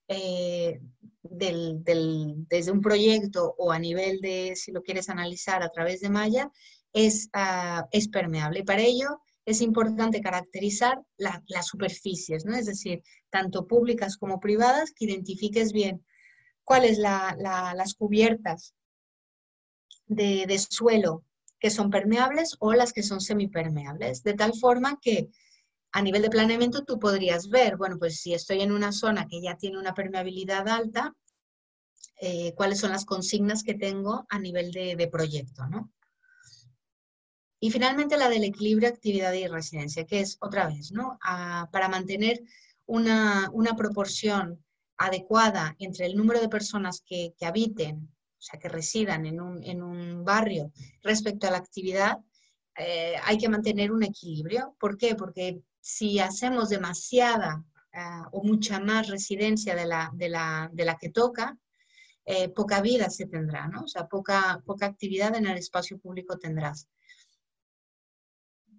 eh, 0.07 0.79
del, 1.21 1.83
desde 1.83 2.71
un 2.71 2.81
proyecto 2.81 3.53
o 3.57 3.71
a 3.71 3.79
nivel 3.79 4.19
de, 4.19 4.55
si 4.55 4.71
lo 4.71 4.81
quieres 4.81 5.09
analizar 5.09 5.61
a 5.61 5.69
través 5.69 6.01
de 6.01 6.09
malla, 6.09 6.51
es, 6.91 7.29
uh, 7.35 7.85
es 7.91 8.07
permeable. 8.07 8.63
Para 8.63 8.81
ello 8.81 9.19
es 9.45 9.61
importante 9.61 10.21
caracterizar 10.21 11.01
las 11.17 11.67
superficies, 11.67 12.45
¿no? 12.45 12.55
es 12.55 12.65
decir, 12.65 13.03
tanto 13.29 13.67
públicas 13.67 14.17
como 14.17 14.39
privadas, 14.39 14.91
que 14.95 15.05
identifiques 15.05 15.73
bien 15.73 16.03
cuáles 16.63 16.97
la, 16.97 17.35
las 17.75 17.93
cubiertas 17.93 18.73
de, 20.15 20.59
suelo 20.69 21.23
que 21.59 21.69
son 21.69 21.89
permeables 21.89 22.57
o 22.59 22.73
las 22.73 22.91
que 22.91 23.03
son 23.03 23.21
semipermeables, 23.21 24.23
de 24.23 24.33
tal 24.33 24.53
forma 24.53 24.99
que 25.01 25.29
a 25.93 26.01
nivel 26.01 26.21
de 26.21 26.29
planeamiento 26.29 26.83
tú 26.83 26.99
podrías 26.99 27.49
ver, 27.49 27.77
bueno, 27.77 27.97
pues 27.97 28.19
si 28.19 28.33
estoy 28.33 28.61
en 28.61 28.71
una 28.71 28.91
zona 28.91 29.27
que 29.27 29.41
ya 29.41 29.55
tiene 29.55 29.77
una 29.77 29.93
permeabilidad 29.93 30.67
alta, 30.67 31.15
eh, 32.19 32.53
cuáles 32.55 32.79
son 32.79 32.91
las 32.91 33.05
consignas 33.05 33.63
que 33.63 33.75
tengo 33.75 34.25
a 34.29 34.39
nivel 34.39 34.71
de, 34.71 35.07
proyecto, 35.11 35.65
¿no? 35.67 35.91
Y 37.59 37.71
finalmente 37.71 38.17
la 38.17 38.27
del 38.27 38.43
equilibrio 38.43 38.89
actividad 38.89 39.31
y 39.33 39.47
residencia, 39.47 40.05
que 40.05 40.19
es 40.19 40.37
otra 40.41 40.67
vez, 40.67 40.91
¿no? 40.91 41.17
para 41.71 41.87
mantener 41.87 42.41
una, 42.85 43.49
proporción 43.77 44.61
adecuada 44.97 45.75
entre 45.79 46.07
el 46.07 46.17
número 46.17 46.41
de 46.41 46.49
personas 46.49 47.01
que 47.05 47.33
habiten 47.41 48.09
o 48.43 48.45
sea, 48.45 48.59
que 48.59 48.67
residan 48.67 49.25
en 49.25 49.39
un, 49.39 50.25
barrio 50.25 50.73
respecto 51.01 51.47
a 51.47 51.51
la 51.51 51.59
actividad, 51.59 52.17
eh, 52.77 53.15
hay 53.23 53.37
que 53.37 53.47
mantener 53.47 53.89
un 53.89 54.03
equilibrio. 54.03 54.75
¿Por 54.77 54.97
qué? 54.97 55.15
Porque 55.15 55.61
si 55.79 56.19
hacemos 56.19 56.67
demasiada 56.67 57.63
ah, 57.93 58.27
o 58.33 58.43
mucha 58.43 58.81
más 58.81 59.07
residencia 59.07 59.75
de 59.75 59.85
la, 59.85 60.11
de 60.13 60.27
la, 60.27 60.97
que 60.99 61.09
toca, 61.09 61.57
eh, 62.25 62.49
poca 62.49 62.81
vida 62.81 63.09
se 63.09 63.27
tendrá, 63.27 63.69
¿no? 63.69 63.83
O 63.83 63.87
sea, 63.87 64.07
poca, 64.07 64.61
poca 64.65 64.87
actividad 64.87 65.33
en 65.37 65.47
el 65.47 65.57
espacio 65.57 65.97
público 65.97 66.37
tendrás. 66.37 66.89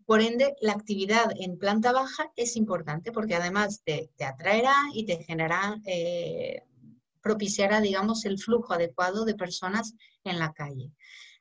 Por 0.05 0.21
ende, 0.21 0.55
la 0.61 0.73
actividad 0.73 1.33
en 1.41 1.57
planta 1.57 1.91
baja 1.93 2.31
es 2.37 2.57
importante 2.57 3.13
porque 3.13 3.35
además 3.35 3.81
te, 3.83 4.11
atraerá 4.27 4.75
y 4.93 5.07
te 5.07 5.25
generará 5.25 5.81
eh, 5.87 6.65
propiciara, 7.25 7.81
digamos, 7.81 8.27
el 8.27 8.39
flujo 8.39 8.75
adecuado 8.75 9.25
de 9.25 9.35
personas 9.35 9.95
en 10.23 10.39
la 10.39 10.53
calle. 10.53 10.93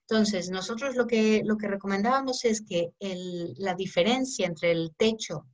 Entonces, 0.07 0.49
nosotros 0.49 0.95
lo 0.95 1.05
que, 1.05 1.41
lo 1.43 1.57
que 1.57 1.67
recomendábamos 1.67 2.45
es 2.45 2.61
que 2.61 2.93
la 3.57 3.75
diferencia 3.75 4.47
entre 4.47 4.71
el 4.71 4.93
techo 4.97 5.45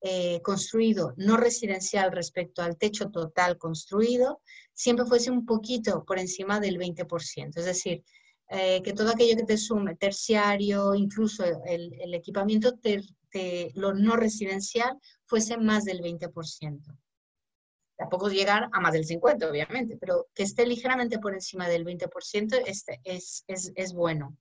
eh, 0.00 0.40
construido 0.42 1.14
no 1.16 1.36
residencial 1.36 2.12
respecto 2.12 2.62
al 2.62 2.76
techo 2.76 3.10
total 3.10 3.56
construido 3.56 4.42
siempre 4.74 5.06
fuese 5.06 5.30
un 5.30 5.46
poquito 5.46 6.04
por 6.04 6.18
encima 6.18 6.60
del 6.60 6.78
20%. 6.78 7.56
Es 7.56 7.64
decir, 7.64 8.04
eh, 8.50 8.82
que 8.82 8.92
todo 8.92 9.10
aquello 9.10 9.36
que 9.36 9.44
te 9.44 9.56
sume, 9.56 9.96
terciario, 9.96 10.94
incluso 10.94 11.44
el, 11.66 12.14
equipamiento, 12.14 12.74
lo 13.74 13.94
no 13.94 14.16
residencial, 14.16 14.98
fuese 15.24 15.56
más 15.56 15.84
del 15.84 16.00
20% 16.00 16.80
tampoco 17.96 18.28
llegar 18.28 18.68
a 18.72 18.80
más 18.80 18.92
del 18.92 19.04
50, 19.04 19.48
obviamente, 19.48 19.96
pero 19.98 20.28
que 20.34 20.42
esté 20.42 20.66
ligeramente 20.66 21.18
por 21.18 21.34
encima 21.34 21.68
del 21.68 21.84
20% 21.84 22.62
este 22.66 23.00
es, 23.04 23.44
es, 23.46 23.92
bueno. 23.92 24.36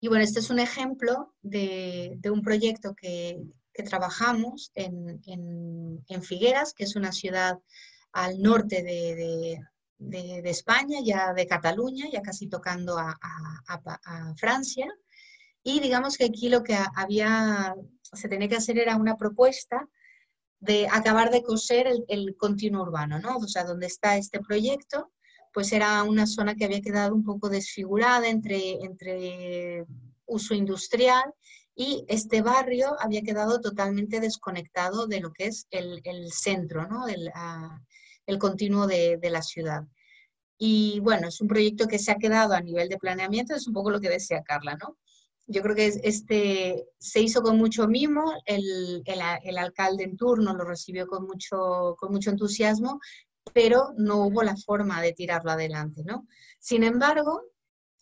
Y 0.00 0.08
bueno, 0.08 0.22
este 0.22 0.40
es 0.40 0.50
un 0.50 0.58
ejemplo 0.58 1.34
de, 1.42 2.18
un 2.30 2.42
proyecto 2.42 2.94
que, 2.94 3.42
trabajamos 3.72 4.70
en, 4.74 6.22
Figueras, 6.22 6.74
que 6.74 6.84
es 6.84 6.94
una 6.94 7.10
ciudad 7.10 7.58
al 8.12 8.40
norte 8.40 8.82
de, 8.82 9.58
España, 10.48 11.00
ya 11.02 11.32
de 11.32 11.46
Cataluña, 11.46 12.06
ya 12.12 12.22
casi 12.22 12.48
tocando 12.48 12.96
a, 12.98 13.18
a, 13.66 14.34
Francia. 14.36 14.86
Y 15.64 15.80
digamos 15.80 16.16
que 16.16 16.26
aquí 16.26 16.48
lo 16.50 16.62
que 16.62 16.76
había, 16.94 17.74
se 18.02 18.28
tenía 18.28 18.48
que 18.48 18.56
hacer 18.56 18.78
era 18.78 18.96
una 18.96 19.16
propuesta 19.16 19.88
de 20.64 20.88
acabar 20.90 21.30
de 21.30 21.42
coser 21.42 21.86
el, 22.08 22.36
continuo 22.36 22.82
urbano, 22.82 23.18
¿no? 23.18 23.36
O 23.36 23.46
sea, 23.46 23.64
donde 23.64 23.86
está 23.86 24.16
este 24.16 24.40
proyecto, 24.40 25.12
pues 25.52 25.72
era 25.72 26.02
una 26.02 26.26
zona 26.26 26.54
que 26.54 26.64
había 26.64 26.80
quedado 26.80 27.14
un 27.14 27.22
poco 27.22 27.48
desfigurada 27.48 28.28
entre, 28.28 28.82
entre 28.82 29.84
uso 30.26 30.54
industrial 30.54 31.24
y 31.76 32.04
este 32.08 32.40
barrio 32.40 32.96
había 32.98 33.22
quedado 33.22 33.60
totalmente 33.60 34.20
desconectado 34.20 35.06
de 35.06 35.20
lo 35.20 35.32
que 35.32 35.46
es 35.46 35.66
el, 35.70 36.00
centro, 36.32 36.88
¿no? 36.88 37.08
El, 37.08 37.30
ah, 37.34 37.78
el 38.26 38.38
continuo 38.38 38.86
de, 38.86 39.18
de, 39.18 39.30
la 39.30 39.42
ciudad. 39.42 39.84
Y 40.56 41.00
bueno, 41.00 41.28
es 41.28 41.40
un 41.40 41.48
proyecto 41.48 41.86
que 41.86 41.98
se 41.98 42.10
ha 42.10 42.16
quedado 42.16 42.54
a 42.54 42.60
nivel 42.60 42.88
de 42.88 42.98
planeamiento, 42.98 43.54
es 43.54 43.66
un 43.66 43.74
poco 43.74 43.90
lo 43.90 44.00
que 44.00 44.08
decía 44.08 44.42
Carla, 44.42 44.76
¿no? 44.76 44.96
Yo 45.46 45.62
creo 45.62 45.76
que 45.76 45.86
este 46.02 46.86
se 46.98 47.20
hizo 47.20 47.42
con 47.42 47.58
mucho 47.58 47.86
mimo, 47.86 48.32
el, 48.46 49.02
el, 49.04 49.58
alcalde 49.58 50.04
en 50.04 50.16
turno 50.16 50.54
lo 50.54 50.64
recibió 50.64 51.06
con 51.06 51.26
mucho, 51.26 51.96
con 51.98 52.12
mucho 52.12 52.30
entusiasmo, 52.30 53.00
pero 53.52 53.92
no 53.96 54.26
hubo 54.26 54.42
la 54.42 54.56
forma 54.56 55.02
de 55.02 55.12
tirarlo 55.12 55.50
adelante, 55.50 56.02
¿no? 56.04 56.26
Sin 56.58 56.82
embargo, 56.82 57.42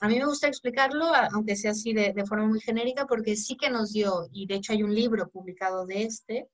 a 0.01 0.09
mí 0.09 0.19
me 0.19 0.27
gusta 0.27 0.49
explicarlo, 0.49 1.07
aunque 1.33 1.57
sea 1.57 1.73
así 1.73 1.93
de, 1.93 2.13
de, 2.13 2.27
forma 2.27 2.47
muy 2.47 2.61
genérica, 2.61 3.07
porque 3.07 3.37
sí 3.37 3.57
que 3.57 3.71
nos 3.71 3.93
dio, 3.93 4.29
y 4.33 4.47
de 4.47 4.57
hecho 4.57 4.73
hay 4.73 4.83
un 4.83 4.95
libro 4.95 5.29
publicado 5.29 5.87
de 5.87 6.05
este, 6.05 6.49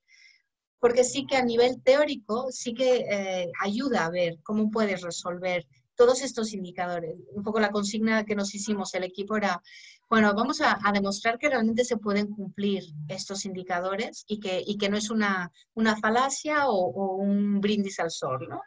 porque 0.81 1.05
sí 1.05 1.27
que 1.27 1.37
a 1.37 1.45
nivel 1.45 1.83
teórico 1.83 2.49
sí 2.51 2.75
que 2.75 3.07
eh, 3.11 3.51
ayuda 3.61 4.07
a 4.07 4.11
ver 4.11 4.39
cómo 4.43 4.71
puedes 4.71 5.03
resolver 5.03 5.67
todos 5.97 6.23
estos 6.23 6.53
indicadores. 6.55 7.17
Un 7.33 7.43
poco 7.43 7.59
la 7.59 7.71
consigna 7.71 8.25
que 8.25 8.37
nos 8.37 8.55
hicimos 8.55 8.95
el 8.95 9.05
equipo 9.05 9.37
era, 9.37 9.61
bueno, 10.09 10.35
vamos 10.35 10.61
a, 10.63 10.79
demostrar 10.93 11.39
que 11.39 11.51
realmente 11.51 11.85
se 11.85 11.99
pueden 11.99 12.29
cumplir 12.29 12.83
estos 13.09 13.45
indicadores 13.45 14.25
y 14.27 14.41
que, 14.41 14.65
que 14.79 14.89
no 14.89 14.97
es 14.97 15.11
una, 15.11 15.53
una 15.75 15.97
falacia 15.97 16.69
o, 16.69 17.17
un 17.17 17.61
brindis 17.61 18.01
al 18.01 18.11
sol, 18.11 18.47
¿no? 18.49 18.63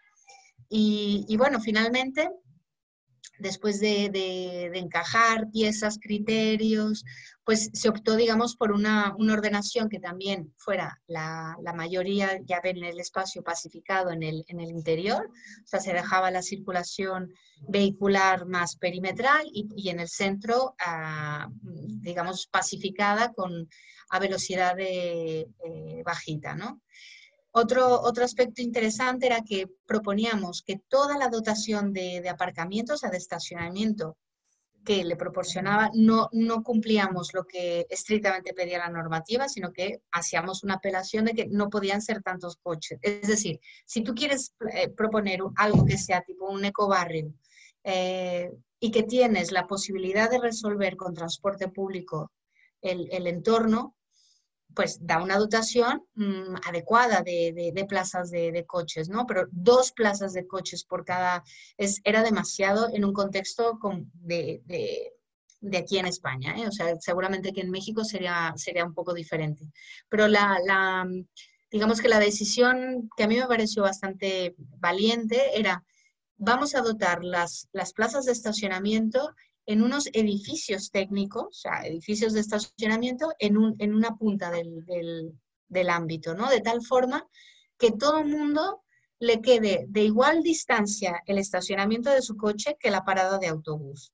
Y, 0.70 1.26
y 1.28 1.38
bueno, 1.38 1.60
finalmente 1.60 2.30
después 3.42 3.80
de, 3.80 4.72
encajar 4.74 5.50
piezas, 5.52 6.00
criterios, 6.02 7.04
pues 7.44 7.70
se 7.74 7.90
optó, 7.90 8.16
digamos, 8.16 8.56
por 8.56 8.72
una, 8.72 9.16
ordenación 9.18 9.90
que 9.90 10.00
también 10.00 10.54
fuera 10.58 11.02
la, 11.08 11.58
mayoría 11.76 12.40
ya 12.46 12.62
ven 12.62 12.84
el 12.84 13.00
espacio 13.00 13.44
pacificado 13.44 14.12
en 14.12 14.24
el, 14.24 14.46
interior, 14.50 15.30
o 15.64 15.68
sea, 15.68 15.80
se 15.80 15.94
dejaba 15.94 16.32
la 16.32 16.42
circulación 16.42 17.34
vehicular 17.68 18.46
más 18.46 18.76
perimetral 18.76 19.48
y, 19.52 19.90
en 19.90 20.00
el 20.00 20.08
centro, 20.08 20.76
ah, 20.80 21.50
digamos, 21.62 22.48
pacificada 22.48 23.34
con, 23.34 23.68
a 24.12 24.20
velocidad 24.20 24.76
de, 24.76 25.48
eh, 25.66 26.02
bajita, 26.06 26.56
¿no? 26.56 26.82
Otro, 27.54 28.02
otro 28.02 28.24
aspecto 28.24 28.62
interesante 28.62 29.26
era 29.26 29.42
que 29.42 29.68
proponíamos 29.86 30.64
que 30.66 30.80
toda 30.88 31.18
la 31.18 31.28
dotación 31.28 31.92
de, 31.92 32.28
aparcamientos, 32.30 32.96
o 32.96 32.98
sea, 33.00 33.10
de 33.10 33.18
estacionamiento 33.18 34.18
que 34.86 35.04
le 35.04 35.16
proporcionaba, 35.16 35.92
no, 35.94 36.30
no 36.32 36.64
cumplíamos 36.64 37.34
lo 37.34 37.44
que 37.44 37.86
estrictamente 37.90 38.54
pedía 38.54 38.80
la 38.80 38.90
normativa, 38.90 39.48
sino 39.48 39.72
que 39.72 40.02
hacíamos 40.12 40.64
una 40.64 40.76
apelación 40.76 41.26
de 41.26 41.34
que 41.34 41.46
no 41.46 41.70
podían 41.70 42.02
ser 42.02 42.24
tantos 42.24 42.58
coches. 42.58 42.98
Es 43.02 43.28
decir, 43.28 43.60
si 43.86 44.02
tú 44.02 44.16
quieres 44.16 44.56
eh, 44.74 44.90
proponer 44.90 45.42
algo 45.58 45.86
que 45.86 45.98
sea 45.98 46.22
tipo 46.22 46.50
un 46.50 46.66
ecobarrio 46.66 47.34
eh, 47.84 48.50
y 48.80 48.92
que 48.92 49.04
tienes 49.04 49.52
la 49.52 49.68
posibilidad 49.68 50.32
de 50.32 50.40
resolver 50.40 50.96
con 50.96 51.14
transporte 51.14 51.68
público 51.68 52.32
el, 52.82 53.08
el 53.12 53.28
entorno, 53.28 53.96
pues 54.76 55.00
da 55.02 55.22
una 55.22 55.38
dotación 55.38 56.04
mm, 56.16 56.56
adecuada 56.68 57.22
de, 57.22 57.86
plazas 57.88 58.32
de, 58.32 58.66
coches, 58.66 59.10
¿no? 59.10 59.26
Pero 59.26 59.48
dos 59.52 59.92
plazas 59.92 60.34
de 60.34 60.48
coches 60.48 60.84
por 60.84 61.06
cada, 61.06 61.44
es, 61.78 62.02
era 62.04 62.24
demasiado 62.24 62.90
en 62.94 63.06
un 63.06 63.14
contexto 63.14 63.80
de, 64.14 64.62
de, 64.66 65.78
aquí 65.78 65.98
en 65.98 66.08
España, 66.08 66.56
¿eh? 66.58 66.68
O 66.68 66.72
sea, 66.72 66.96
seguramente 67.00 67.54
que 67.54 67.62
en 67.62 67.72
México 67.72 68.04
sería, 68.04 68.54
sería 68.56 68.86
un 68.86 68.94
poco 68.94 69.14
diferente. 69.14 69.72
Pero 70.10 70.28
la, 70.28 70.58
la, 70.66 71.08
digamos 71.72 72.02
que 72.02 72.10
la 72.10 72.20
decisión 72.20 73.10
que 73.16 73.24
a 73.24 73.28
mí 73.28 73.38
me 73.38 73.48
pareció 73.48 73.84
bastante 73.84 74.56
valiente 74.58 75.60
era, 75.60 75.84
vamos 76.38 76.76
a 76.76 76.82
dotar 76.82 77.24
las, 77.24 77.68
las 77.72 77.94
plazas 77.94 78.26
de 78.26 78.32
estacionamiento 78.32 79.36
en 79.72 79.82
unos 79.82 80.10
edificios 80.12 80.92
técnicos, 80.92 81.46
o 81.46 81.54
sea, 81.54 81.86
edificios 81.86 82.34
de 82.34 82.42
estacionamiento 82.42 83.32
en, 83.40 83.56
un, 83.56 83.76
en 83.80 83.96
una 83.96 84.18
punta 84.18 84.52
del, 84.52 84.84
del, 85.70 85.90
ámbito, 85.90 86.36
¿no? 86.36 86.50
De 86.50 86.60
tal 86.60 86.82
forma 86.82 87.26
que 87.78 87.92
todo 87.92 88.20
el 88.20 88.28
mundo 88.28 88.84
le 89.20 89.40
quede 89.40 89.86
de 89.88 90.04
igual 90.04 90.44
distancia 90.44 91.22
el 91.26 91.38
estacionamiento 91.38 92.10
de 92.10 92.22
su 92.22 92.36
coche 92.36 92.76
que 92.80 92.92
la 92.92 93.06
parada 93.06 93.38
de 93.40 93.48
autobús. 93.48 94.12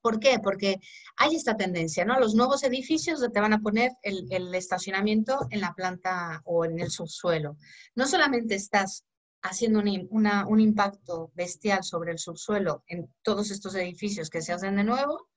¿Por 0.00 0.20
qué? 0.20 0.38
Porque 0.40 0.76
hay 1.16 1.34
esta 1.34 1.56
tendencia, 1.56 2.04
¿no? 2.04 2.20
Los 2.20 2.34
nuevos 2.34 2.62
edificios 2.62 3.20
te 3.32 3.40
van 3.40 3.52
a 3.52 3.60
poner 3.60 3.90
el, 4.02 4.26
el, 4.30 4.54
estacionamiento 4.54 5.46
en 5.50 5.60
la 5.60 5.74
planta 5.74 6.42
o 6.44 6.64
en 6.64 6.78
el 6.78 6.90
subsuelo. 6.90 7.56
No 7.96 8.06
solamente 8.06 8.54
estás 8.54 9.04
haciendo 9.42 9.80
un, 9.80 10.60
impacto 10.60 11.30
bestial 11.34 11.82
sobre 11.82 12.12
el 12.12 12.18
subsuelo 12.18 12.84
en 12.86 13.12
todos 13.22 13.50
estos 13.50 13.74
edificios 13.74 14.30
que 14.30 14.40
se 14.40 14.52
hacen 14.52 14.76
de 14.76 14.84
nuevo, 14.84 15.28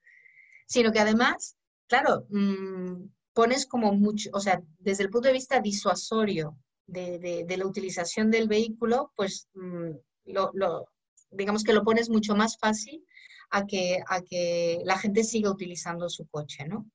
sino 0.67 0.91
que 0.91 0.99
además, 0.99 1.57
claro, 1.87 2.25
mm, 2.29 3.07
pones 3.33 3.65
como 3.65 3.93
mucho, 3.93 4.29
o 4.33 4.39
sea, 4.39 4.61
desde 4.79 5.03
el 5.03 5.09
punto 5.09 5.27
de 5.27 5.33
vista 5.33 5.59
disuasorio 5.59 6.57
de, 6.87 7.45
la 7.57 7.65
utilización 7.65 8.29
del 8.29 8.47
vehículo, 8.47 9.11
pues 9.15 9.47
mm, 9.53 9.91
lo, 10.25 10.87
digamos 11.31 11.63
que 11.63 11.73
lo 11.73 11.83
pones 11.83 12.09
mucho 12.09 12.35
más 12.35 12.57
fácil 12.57 13.03
a 13.49 13.65
que, 13.65 13.99
a 14.07 14.21
que 14.21 14.81
la 14.85 14.97
gente 14.97 15.23
siga 15.23 15.49
utilizando 15.49 16.09
su 16.09 16.27
coche, 16.27 16.67
¿no? 16.67 16.85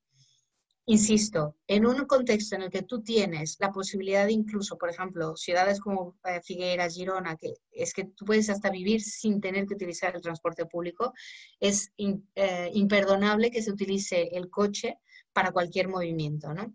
Insisto, 0.87 1.56
en 1.68 1.87
un 1.87 2.04
contexto 2.06 2.56
en 2.56 2.62
el 2.62 2.70
que 2.70 2.82
tú 2.82 3.02
tienes 3.02 3.56
la 3.60 3.70
posibilidad 3.70 4.26
de 4.26 4.32
incluso, 4.32 4.76
por 4.76 4.90
ejemplo, 4.90 5.37
ciudades 5.37 5.78
como 5.78 6.18
eh, 6.25 6.40
Figueras, 6.42 6.94
Girona, 6.94 7.37
que 7.37 7.54
es 7.70 7.92
que 7.92 8.04
tú 8.04 8.25
puedes 8.25 8.50
hasta 8.50 8.70
vivir 8.70 9.00
sin 9.00 9.40
tener 9.40 9.66
que 9.66 9.75
utilizar 9.75 10.16
el 10.16 10.22
transporte 10.22 10.66
público, 10.66 11.12
es 11.60 11.92
eh, 11.96 12.70
imperdonable 12.72 13.50
que 13.50 13.62
se 13.62 13.70
utilice 13.70 14.30
el 14.32 14.50
coche 14.50 14.99
para 15.32 15.52
cualquier 15.52 15.88
movimiento, 15.88 16.52
¿no? 16.52 16.72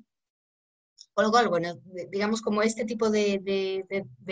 Cual, 1.15 1.47
bueno, 1.47 1.79
digamos 2.11 2.41
como 2.41 2.61
este 2.61 2.83
tipo 2.83 3.09
de, 3.09 3.41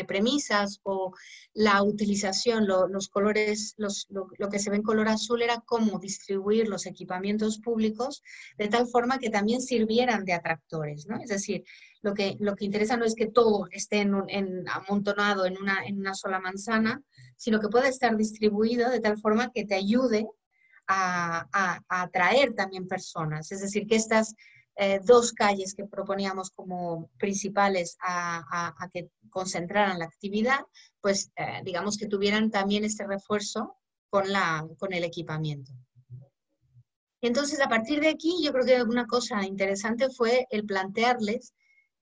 premisas 0.05 0.81
o 0.83 1.13
la 1.53 1.81
utilización, 1.81 2.67
los 2.67 3.07
colores, 3.07 3.75
lo, 3.77 4.49
que 4.49 4.59
se 4.59 4.69
ve 4.69 4.75
en 4.75 4.83
color 4.83 5.07
azul 5.07 5.41
era 5.41 5.63
cómo 5.65 5.97
distribuir 5.97 6.67
los 6.67 6.85
equipamientos 6.85 7.59
públicos 7.59 8.21
de 8.57 8.67
tal 8.67 8.87
forma 8.87 9.17
que 9.17 9.29
también 9.29 9.61
sirvieran 9.61 10.25
de 10.25 10.33
atractores, 10.33 11.07
¿no? 11.07 11.21
Es 11.21 11.29
decir, 11.29 11.63
lo 12.01 12.13
que, 12.13 12.35
lo 12.41 12.53
que 12.53 12.65
interesa 12.65 12.97
no 12.97 13.05
es 13.05 13.15
que 13.15 13.27
todo 13.27 13.67
esté 13.71 13.99
en, 14.01 14.65
amontonado 14.67 15.45
en 15.45 15.57
una, 15.57 15.85
en 15.85 15.99
una 15.99 16.13
sola 16.13 16.41
manzana, 16.41 17.01
sino 17.37 17.61
que 17.61 17.69
pueda 17.69 17.87
estar 17.87 18.17
distribuido 18.17 18.89
de 18.89 18.99
tal 18.99 19.17
forma 19.17 19.51
que 19.53 19.63
te 19.63 19.75
ayude 19.75 20.27
a 20.85 21.79
atraer 21.87 22.53
también 22.55 22.89
personas. 22.89 23.53
Es 23.53 23.61
decir, 23.61 23.87
que 23.87 23.95
estas 23.95 24.35
eh, 24.75 24.99
dos 25.03 25.33
calles 25.33 25.75
que 25.75 25.85
proponíamos 25.85 26.49
como 26.49 27.09
principales 27.17 27.95
a, 28.01 28.73
que 28.91 29.09
concentraran 29.29 29.99
la 29.99 30.05
actividad, 30.05 30.61
pues 30.99 31.31
eh, 31.35 31.61
digamos 31.63 31.97
que 31.97 32.07
tuvieran 32.07 32.49
también 32.49 32.83
este 32.83 33.05
refuerzo 33.05 33.77
con, 34.09 34.31
la, 34.31 34.67
con 34.77 34.93
el 34.93 35.03
equipamiento. 35.03 35.71
Entonces, 37.21 37.61
a 37.61 37.69
partir 37.69 38.01
de 38.01 38.09
aquí, 38.09 38.43
yo 38.43 38.51
creo 38.51 38.65
que 38.65 38.83
una 38.83 39.05
cosa 39.05 39.45
interesante 39.45 40.09
fue 40.09 40.45
el 40.49 40.65
plantearles 40.65 41.53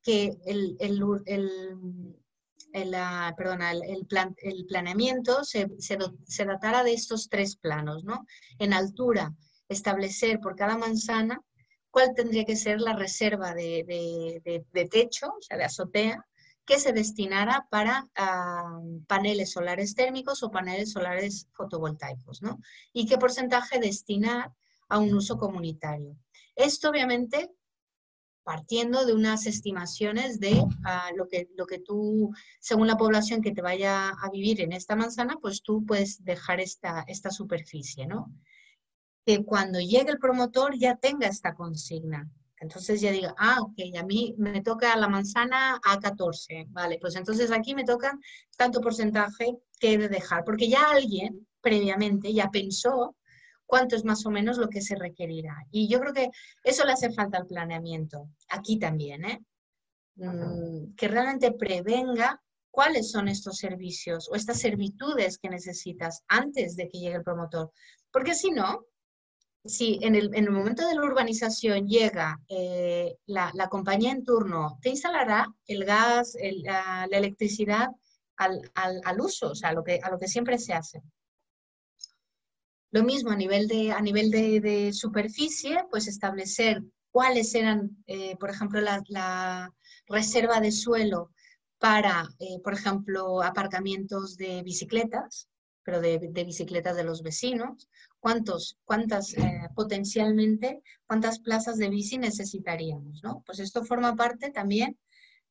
que 0.02 0.38
el, 0.46 0.78
el, 0.80 1.00
el, 1.26 2.18
el, 2.74 4.06
plan, 4.08 4.34
el 4.38 4.66
planeamiento 4.66 5.44
se, 5.44 5.68
se, 5.78 5.98
se, 6.26 6.46
datara 6.46 6.84
de 6.84 6.94
estos 6.94 7.30
tres 7.30 7.56
planos, 7.56 8.04
¿no? 8.04 8.26
En 8.58 8.74
altura, 8.74 9.36
establecer 9.70 10.40
por 10.40 10.56
cada 10.56 10.78
manzana 10.78 11.40
cuál 11.92 12.14
tendría 12.16 12.46
que 12.46 12.56
ser 12.56 12.80
la 12.82 12.94
reserva 12.94 13.54
de, 13.54 14.64
techo, 14.90 15.28
o 15.28 15.42
sea, 15.42 15.58
de 15.58 15.66
azotea, 15.66 16.26
que 16.66 16.80
se 16.80 16.94
destinara 16.94 17.68
para 17.70 18.08
ah, 18.16 18.80
paneles 19.08 19.52
solares 19.52 19.94
térmicos 19.94 20.42
o 20.42 20.52
paneles 20.52 20.92
solares 20.92 21.48
fotovoltaicos, 21.54 22.42
¿no? 22.42 22.60
Y 22.94 23.06
qué 23.08 23.18
porcentaje 23.18 23.80
destinar 23.80 24.54
a 24.88 25.00
un 25.00 25.14
uso 25.14 25.38
comunitario. 25.38 26.16
Esto 26.56 26.90
obviamente 26.90 27.52
partiendo 28.44 29.06
de 29.06 29.14
unas 29.14 29.46
estimaciones 29.46 30.40
de 30.40 30.64
ah, 30.84 31.12
lo, 31.16 31.28
que, 31.28 31.50
lo 31.56 31.66
que 31.66 31.80
tú, 31.80 32.32
según 32.60 32.88
la 32.88 32.98
población 32.98 33.42
que 33.42 33.52
te 33.52 33.62
vaya 33.62 34.10
a 34.10 34.30
vivir 34.32 34.62
en 34.62 34.74
esta 34.74 34.96
manzana, 34.96 35.38
pues 35.42 35.62
tú 35.62 35.86
puedes 35.86 36.24
dejar 36.24 36.60
esta, 36.60 37.04
esta 37.08 37.30
superficie, 37.30 38.08
¿no? 38.08 38.32
Que 39.26 39.44
cuando 39.44 39.80
llegue 39.80 40.12
el 40.12 40.20
promotor 40.20 40.78
ya 40.78 40.96
tenga 40.96 41.28
esta 41.28 41.54
consigna. 41.54 42.30
Entonces 42.60 43.02
ya 43.02 43.12
diga, 43.12 43.34
ah, 43.38 43.58
ok, 43.62 43.98
a 44.00 44.04
mí 44.04 44.36
me 44.38 44.62
toca 44.62 44.96
la 44.96 45.08
manzana 45.08 45.80
a 45.84 46.00
14, 46.00 46.68
vale, 46.70 47.00
pues 47.00 47.16
entonces 47.16 47.52
aquí 47.52 47.74
me 47.74 47.84
toca 47.84 48.18
tanto 48.56 48.82
porcentaje 48.82 49.58
que 49.80 49.94
he 49.94 49.98
de 49.98 50.10
dejar, 50.10 50.44
porque 50.44 50.70
ya 50.70 50.92
alguien 50.92 51.48
previamente 51.60 52.32
ya 52.32 52.52
pensó 52.52 53.16
cuánto 53.66 53.96
es 53.96 54.06
más 54.06 54.26
o 54.28 54.30
menos 54.30 54.58
lo 54.58 54.70
que 54.70 54.82
se 54.82 54.96
requerirá. 54.96 55.66
Y 55.72 55.88
yo 55.88 56.00
creo 56.00 56.14
que 56.14 56.30
eso 56.64 56.86
le 56.86 56.92
hace 56.92 57.12
falta 57.12 57.40
al 57.40 57.48
planeamiento, 57.48 58.30
aquí 58.50 58.78
también, 58.78 59.26
¿eh? 59.26 59.42
Mm, 60.16 60.94
que 60.96 61.08
realmente 61.08 61.54
prevenga 61.54 62.44
cuáles 62.70 63.10
son 63.10 63.28
estos 63.28 63.58
servicios 63.58 64.30
o 64.30 64.36
estas 64.36 64.60
servitudes 64.60 65.40
que 65.40 65.50
necesitas 65.50 66.24
antes 66.28 66.76
de 66.76 66.90
que 66.90 67.00
llegue 67.00 67.16
el 67.16 67.24
promotor. 67.24 67.72
Porque 68.12 68.36
si 68.36 68.52
no, 68.52 68.86
si 69.64 70.00
en 70.02 70.16
el, 70.16 70.50
momento 70.50 70.88
de 70.88 70.96
la 70.96 71.04
urbanización 71.04 71.88
llega 71.88 72.40
eh, 72.48 73.16
la, 73.28 73.52
compañía 73.70 74.12
en 74.12 74.26
turno, 74.26 74.80
te 74.82 74.90
instalará 74.90 75.48
el 75.68 75.86
gas, 75.86 76.36
la, 76.64 77.08
electricidad 77.12 77.90
al, 78.38 79.22
uso, 79.22 79.52
o 79.52 79.56
sea, 79.56 79.70
a 79.70 79.74
lo, 79.74 79.84
que, 79.84 80.00
a 80.02 80.10
lo 80.10 80.18
que 80.18 80.28
siempre 80.28 80.58
se 80.58 80.74
hace. 80.74 81.04
Lo 82.92 83.04
mismo 83.04 83.30
a 83.30 83.36
nivel 83.36 83.68
de, 83.68 83.92
a 83.92 84.02
nivel 84.02 84.32
de, 84.32 84.92
superficie, 84.94 85.86
pues 85.90 86.08
establecer 86.08 86.84
cuáles 87.12 87.54
eran, 87.54 88.04
eh, 88.08 88.36
por 88.38 88.50
ejemplo, 88.50 88.82
la, 88.82 89.72
reserva 90.08 90.60
de 90.60 90.74
suelo 90.74 91.32
para, 91.78 92.28
eh, 92.40 92.60
por 92.62 92.74
ejemplo, 92.74 93.42
aparcamientos 93.42 94.36
de 94.36 94.62
bicicletas, 94.62 95.48
pero 95.84 96.02
de, 96.02 96.20
bicicletas 96.46 96.96
de 96.96 97.04
los 97.04 97.24
vecinos, 97.24 97.90
cuántos, 98.20 98.78
cuántas 98.86 99.34
eh, 99.34 99.68
potencialmente, 99.76 100.82
cuántas 101.08 101.40
plazas 101.40 101.78
de 101.78 101.90
bici 101.90 102.18
necesitaríamos, 102.18 103.22
¿no? 103.24 103.44
Pues 103.46 103.60
esto 103.60 103.84
forma 103.84 104.16
parte 104.16 104.52
también, 104.52 104.98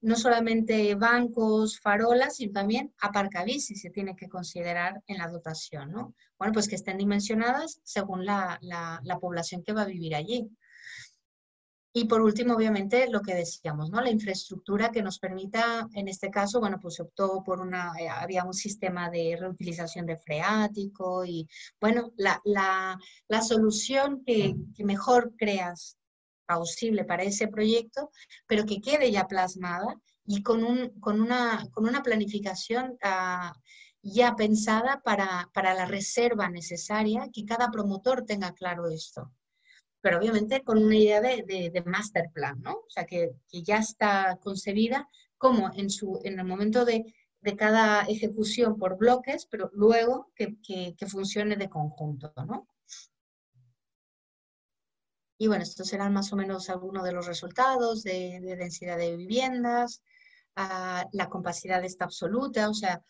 no 0.01 0.17
solamente 0.17 0.95
bancos, 0.95 1.79
farolas, 1.79 2.37
sino 2.37 2.53
también 2.53 2.93
aparcabici 3.01 3.75
se 3.75 3.91
tiene 3.91 4.17
que 4.17 4.29
considerar 4.29 5.03
en 5.07 5.19
la 5.19 5.29
dotación, 5.29 5.93
¿no? 5.93 6.15
Bueno, 6.39 6.55
pues 6.55 6.69
que 6.69 6.77
estén 6.77 6.97
dimensionadas 6.97 7.81
según 7.85 8.25
la, 8.25 8.59
la 8.63 9.19
población 9.19 9.63
que 9.63 9.73
va 9.73 9.83
a 9.83 9.87
vivir 9.87 10.15
allí. 10.15 10.49
Y 11.93 12.05
por 12.05 12.23
último, 12.23 12.55
obviamente, 12.55 13.11
lo 13.11 13.21
que 13.21 13.35
decíamos, 13.35 13.91
¿no? 13.91 14.01
La 14.01 14.11
infraestructura 14.11 14.93
que 14.93 15.03
nos 15.03 15.19
permita, 15.19 15.89
en 15.95 16.07
este 16.07 16.31
caso, 16.31 16.61
bueno, 16.61 16.79
pues 16.81 16.95
se 16.95 17.03
optó 17.03 17.43
por 17.45 17.61
una, 17.61 17.93
eh, 17.99 18.09
había 18.09 18.45
un 18.45 18.55
sistema 18.55 19.11
de 19.11 19.37
reutilización 19.39 20.07
de 20.07 20.17
freático 20.17 21.25
y, 21.25 21.49
bueno, 21.81 22.13
la, 22.17 22.41
la, 22.45 22.97
la 23.27 23.43
solución 23.43 24.23
que, 24.25 24.55
que, 24.77 24.85
mejor 24.85 25.35
creas 25.37 25.97
posible 26.47 27.05
para 27.05 27.25
ese 27.25 27.49
proyecto, 27.49 28.11
pero 28.47 28.67
que 28.67 28.81
quede 28.81 29.11
ya 29.11 29.27
plasmada 29.27 29.97
y 30.25 30.43
con, 30.45 30.63
un, 30.63 30.91
con, 31.01 31.21
una, 31.21 31.67
con 31.73 31.89
una 31.89 32.03
planificación 32.05 32.97
ah, 33.03 33.53
ya 34.01 34.37
pensada 34.37 35.01
para, 35.05 35.51
para 35.53 35.75
la 35.75 35.87
reserva 35.87 36.49
necesaria, 36.49 37.29
que 37.33 37.45
cada 37.45 37.71
promotor 37.71 38.25
tenga 38.25 38.53
claro 38.53 38.89
esto 38.89 39.33
pero 40.01 40.19
obviamente 40.19 40.63
con 40.63 40.79
una 40.83 40.97
idea 40.97 41.21
de, 41.21 41.83
master 41.85 42.31
plan, 42.33 42.61
¿no? 42.63 42.73
O 42.73 42.91
sea, 42.91 43.05
que, 43.05 43.33
ya 43.51 43.79
está 43.79 44.39
concebida 44.43 45.09
como 45.37 45.71
en, 45.75 45.91
su, 45.91 46.21
en 46.25 46.39
el 46.39 46.47
momento 46.47 46.85
de, 46.85 47.05
cada 47.57 48.03
ejecución 48.03 48.77
por 48.77 48.99
bloques, 48.99 49.47
pero 49.47 49.71
luego 49.73 50.31
que, 50.35 50.57
funcione 51.07 51.57
de 51.57 51.69
conjunto, 51.69 52.33
¿no? 52.47 52.69
Y 55.39 55.47
bueno, 55.47 55.63
estos 55.63 55.89
serán 55.89 56.13
más 56.13 56.33
o 56.35 56.37
menos 56.37 56.69
algunos 56.69 57.03
de 57.03 57.13
los 57.13 57.27
resultados 57.27 58.03
de, 58.03 58.41
densidad 58.59 58.99
de 58.99 59.17
viviendas, 59.17 60.03
ah, 60.57 61.07
la 61.13 61.31
compacidad 61.31 61.83
está 61.83 62.05
absoluta, 62.05 62.69
o 62.69 62.75
sea, 62.75 63.03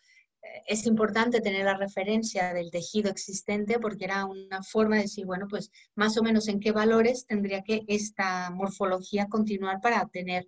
es 0.65 0.85
importante 0.85 1.41
tener 1.41 1.65
la 1.65 1.77
referencia 1.77 2.53
del 2.53 2.71
tejido 2.71 3.09
existente 3.09 3.79
porque 3.79 4.05
era 4.05 4.25
una 4.25 4.63
forma 4.63 4.95
de 4.95 5.03
decir, 5.03 5.25
bueno, 5.25 5.47
pues 5.47 5.71
más 5.95 6.17
o 6.17 6.23
menos 6.23 6.47
en 6.47 6.59
qué 6.59 6.71
valores 6.71 7.25
tendría 7.25 7.61
que 7.63 7.83
esta 7.87 8.49
morfología 8.51 9.27
continuar 9.27 9.81
para 9.81 10.07
tener 10.07 10.47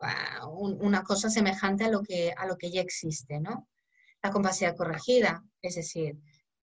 ah, 0.00 0.46
una 0.48 1.02
cosa 1.02 1.30
semejante 1.30 1.84
a 1.84 1.90
lo, 1.90 2.02
que, 2.02 2.32
a 2.36 2.46
lo 2.46 2.56
que 2.56 2.70
ya 2.70 2.80
existe, 2.80 3.40
¿no? 3.40 3.68
La 4.22 4.30
compacidad 4.30 4.76
corregida, 4.76 5.44
es 5.62 5.76
decir, 5.76 6.18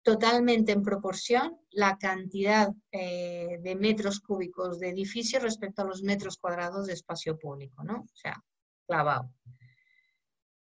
totalmente 0.03 0.71
en 0.71 0.83
proporción 0.83 1.57
la 1.71 1.97
cantidad 1.97 2.73
eh, 2.91 3.59
de 3.61 3.75
metros 3.75 4.19
cúbicos 4.19 4.79
de 4.79 4.89
edificio 4.89 5.39
respecto 5.39 5.81
a 5.81 5.85
los 5.85 6.03
metros 6.03 6.37
cuadrados 6.37 6.87
de 6.87 6.93
espacio 6.93 7.37
público, 7.37 7.83
¿no? 7.83 8.01
O 8.01 8.15
sea, 8.15 8.41
clavado. 8.85 9.31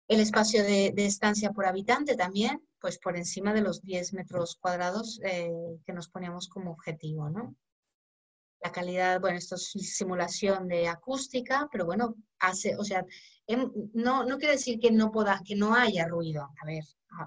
El 0.07 0.19
espacio 0.19 0.63
de, 0.63 0.93
estancia 0.97 1.51
por 1.51 1.65
habitante 1.65 2.15
también, 2.15 2.61
pues 2.79 2.99
por 2.99 3.17
encima 3.17 3.53
de 3.53 3.61
los 3.61 3.81
10 3.81 4.13
metros 4.13 4.55
cuadrados 4.55 5.19
eh, 5.23 5.51
que 5.83 5.93
nos 5.93 6.09
poníamos 6.09 6.47
como 6.47 6.71
objetivo, 6.71 7.29
¿no? 7.29 7.55
La 8.61 8.71
calidad, 8.71 9.19
bueno, 9.19 9.37
esto 9.37 9.55
es 9.55 9.71
simulación 9.71 10.67
de 10.67 10.87
acústica, 10.87 11.67
pero 11.71 11.85
bueno, 11.85 12.15
hace, 12.39 12.75
o 12.77 12.83
sea, 12.83 13.03
em, 13.47 13.71
no, 13.93 14.23
no 14.23 14.37
quiere 14.37 14.53
decir 14.53 14.79
que 14.79 14.91
no, 14.91 15.11
pueda, 15.11 15.41
que 15.43 15.55
no 15.55 15.73
haya 15.73 16.07
ruido. 16.07 16.49
A 16.61 16.65
ver, 16.65 16.83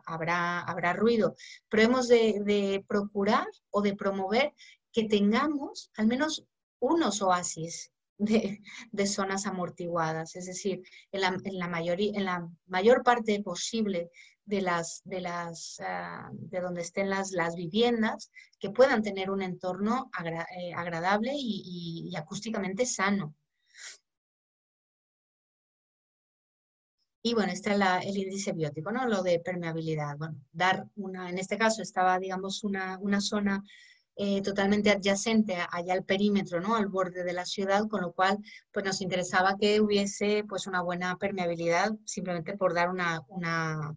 habrá, 0.06 0.60
habrá 0.60 0.92
ruido, 0.92 1.34
pero 1.68 1.82
hemos 1.82 2.08
de 2.08 2.84
procurar 2.88 3.46
o 3.70 3.82
de 3.82 3.96
promover 3.96 4.54
que 4.92 5.04
tengamos 5.04 5.90
al 5.96 6.06
menos 6.06 6.44
unos 6.80 7.22
oasis 7.22 7.92
de, 8.18 9.06
zonas 9.06 9.46
amortiguadas, 9.46 10.36
es 10.36 10.46
decir, 10.46 10.82
en 11.12 11.20
la, 11.58 11.68
mayoría, 11.68 12.12
en 12.14 12.24
la 12.24 12.48
mayor 12.66 13.02
parte 13.02 13.40
posible 13.42 14.10
de, 14.44 14.60
las, 14.60 15.02
de, 15.04 15.20
las, 15.20 15.80
ah, 15.80 16.30
de 16.32 16.60
donde 16.60 16.82
estén 16.82 17.08
las, 17.08 17.30
las 17.32 17.54
viviendas, 17.54 18.30
que 18.58 18.70
puedan 18.70 19.02
tener 19.02 19.30
un 19.30 19.42
entorno 19.42 20.10
eh, 20.24 20.74
agradable 20.74 21.32
y, 21.34 22.12
acústicamente 22.16 22.86
sano. 22.86 23.34
Y 27.22 27.34
bueno, 27.34 27.52
este 27.52 27.72
es 27.72 28.06
el 28.06 28.16
índice 28.16 28.52
biótico, 28.52 28.90
¿no? 28.90 29.06
Lo 29.06 29.22
de 29.22 29.40
permeabilidad. 29.40 30.16
Bueno, 30.16 30.36
dar 30.52 30.86
una, 30.96 31.28
en 31.28 31.38
este 31.38 31.58
caso 31.58 31.82
estaba, 31.82 32.18
digamos, 32.18 32.64
una, 32.64 32.96
una 33.00 33.20
zona 33.20 33.62
eh, 34.20 34.42
totalmente 34.42 34.90
adyacente 34.90 35.56
allá 35.70 35.92
al 35.92 36.02
perímetro, 36.02 36.60
¿no? 36.60 36.74
al 36.74 36.88
borde 36.88 37.22
de 37.22 37.32
la 37.32 37.46
ciudad, 37.46 37.86
con 37.86 38.00
lo 38.02 38.12
cual 38.12 38.36
pues, 38.72 38.84
nos 38.84 39.00
interesaba 39.00 39.56
que 39.56 39.80
hubiese 39.80 40.42
pues, 40.48 40.66
una 40.66 40.82
buena 40.82 41.16
permeabilidad, 41.18 41.92
simplemente 42.04 42.56
por 42.56 42.74
dar 42.74 42.90
una, 42.90 43.20
una, 43.28 43.96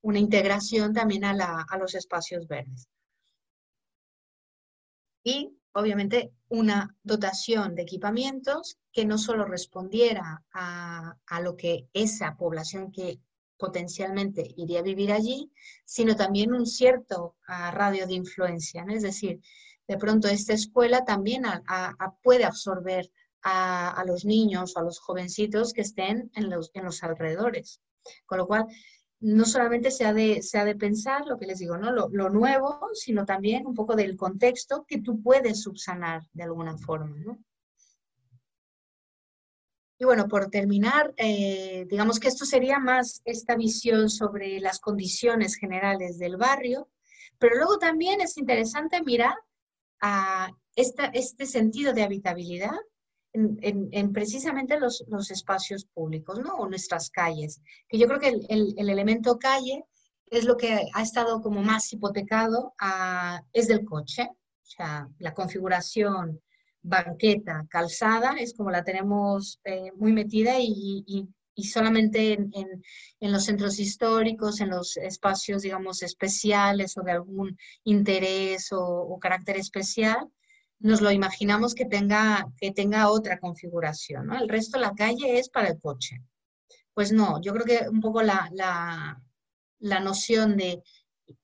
una 0.00 0.18
integración 0.18 0.92
también 0.92 1.24
a, 1.24 1.32
la, 1.32 1.64
a 1.68 1.78
los 1.78 1.94
espacios 1.94 2.48
verdes. 2.48 2.88
Y 5.22 5.56
obviamente 5.74 6.32
una 6.48 6.96
dotación 7.04 7.76
de 7.76 7.82
equipamientos 7.82 8.78
que 8.92 9.04
no 9.04 9.16
solo 9.16 9.44
respondiera 9.44 10.42
a, 10.52 11.16
a, 11.24 11.40
lo 11.40 11.56
que 11.56 11.86
esa 11.92 12.36
población 12.36 12.90
que 12.90 13.20
potencialmente 13.62 14.52
iría 14.56 14.80
a 14.80 14.88
vivir 14.90 15.12
allí, 15.12 15.52
sino 15.84 16.16
también 16.16 16.52
un 16.52 16.66
cierto 16.66 17.36
ah, 17.46 17.70
radio 17.70 18.08
de 18.08 18.14
influencia. 18.14 18.84
Es 18.90 19.04
decir, 19.04 19.40
de 19.86 19.96
pronto 19.98 20.26
esta 20.26 20.52
escuela 20.52 21.04
también 21.04 21.44
puede 22.24 22.44
absorber 22.44 23.08
a, 23.44 24.02
los 24.04 24.24
niños 24.24 24.74
o 24.74 24.80
a 24.80 24.82
los 24.82 24.98
jovencitos 24.98 25.72
que 25.72 25.82
estén 25.82 26.32
en 26.34 26.50
los, 26.50 26.72
en 26.74 26.84
los 26.84 27.04
alrededores. 27.04 27.80
Con 28.26 28.38
lo 28.38 28.48
cual, 28.48 28.66
no 29.20 29.44
solamente 29.44 29.92
se 29.92 30.04
ha 30.04 30.12
de, 30.12 30.42
se 30.42 30.58
ha 30.58 30.64
de 30.64 30.74
pensar, 30.74 31.24
lo 31.26 31.38
que 31.38 31.46
les 31.46 31.60
digo, 31.60 31.76
¿no? 31.76 31.92
Lo, 31.92 32.08
lo, 32.08 32.30
nuevo, 32.30 32.80
sino 32.94 33.24
también 33.24 33.64
un 33.64 33.74
poco 33.74 33.94
del 33.94 34.16
contexto 34.16 34.84
que 34.88 35.00
tú 35.00 35.22
puedes 35.22 35.62
subsanar 35.62 36.22
de 36.32 36.42
alguna 36.42 36.76
forma. 36.76 37.16
¿no? 37.24 37.38
Y 40.02 40.04
bueno, 40.04 40.26
por 40.26 40.50
terminar, 40.50 41.14
eh, 41.16 41.86
digamos 41.88 42.18
que 42.18 42.26
esto 42.26 42.44
sería 42.44 42.80
más 42.80 43.22
esta 43.24 43.54
visión 43.54 44.10
sobre 44.10 44.58
las 44.58 44.80
condiciones 44.80 45.54
generales 45.54 46.18
del 46.18 46.36
barrio, 46.36 46.88
pero 47.38 47.54
luego 47.54 47.78
también 47.78 48.20
es 48.20 48.36
interesante 48.36 49.00
mirar 49.04 49.36
a 50.00 50.50
este 50.74 51.46
sentido 51.46 51.92
de 51.92 52.02
habitabilidad 52.02 52.74
en, 53.32 54.12
precisamente 54.12 54.76
los, 54.80 55.04
espacios 55.30 55.84
públicos, 55.84 56.40
¿no? 56.40 56.56
O 56.56 56.68
nuestras 56.68 57.08
calles. 57.08 57.60
Que 57.88 57.96
yo 57.96 58.08
creo 58.08 58.18
que 58.18 58.40
el, 58.48 58.74
elemento 58.76 59.38
calle 59.38 59.84
es 60.26 60.42
lo 60.42 60.56
que 60.56 60.84
ha 60.92 61.02
estado 61.02 61.40
como 61.40 61.62
más 61.62 61.92
hipotecado, 61.92 62.74
es 63.52 63.68
del 63.68 63.84
coche, 63.84 64.28
o 64.32 64.66
sea, 64.66 65.08
la 65.20 65.32
configuración 65.32 66.42
banqueta, 66.82 67.66
calzada, 67.70 68.34
es 68.38 68.54
como 68.54 68.70
la 68.70 68.84
tenemos 68.84 69.60
eh, 69.64 69.92
muy 69.96 70.12
metida 70.12 70.54
y, 70.58 71.28
solamente 71.62 72.32
en, 72.32 73.32
los 73.32 73.44
centros 73.44 73.78
históricos, 73.78 74.60
en 74.60 74.70
los 74.70 74.96
espacios, 74.96 75.62
digamos, 75.62 76.02
especiales 76.02 76.96
o 76.96 77.02
de 77.02 77.12
algún 77.12 77.56
interés 77.84 78.68
o, 78.72 79.18
carácter 79.20 79.56
especial, 79.56 80.28
nos 80.80 81.00
lo 81.00 81.12
imaginamos 81.12 81.74
que 81.74 81.84
tenga, 81.84 82.44
que 82.56 82.72
tenga 82.72 83.10
otra 83.10 83.38
configuración. 83.38 84.26
¿no? 84.26 84.38
El 84.38 84.48
resto, 84.48 84.78
la 84.78 84.92
calle 84.92 85.38
es 85.38 85.48
para 85.48 85.68
el 85.68 85.78
coche. 85.78 86.20
Pues 86.94 87.12
no, 87.12 87.40
yo 87.40 87.52
creo 87.52 87.64
que 87.64 87.88
un 87.88 88.00
poco 88.00 88.22
la, 88.22 88.50
la 89.78 90.00
noción 90.00 90.56
de 90.56 90.82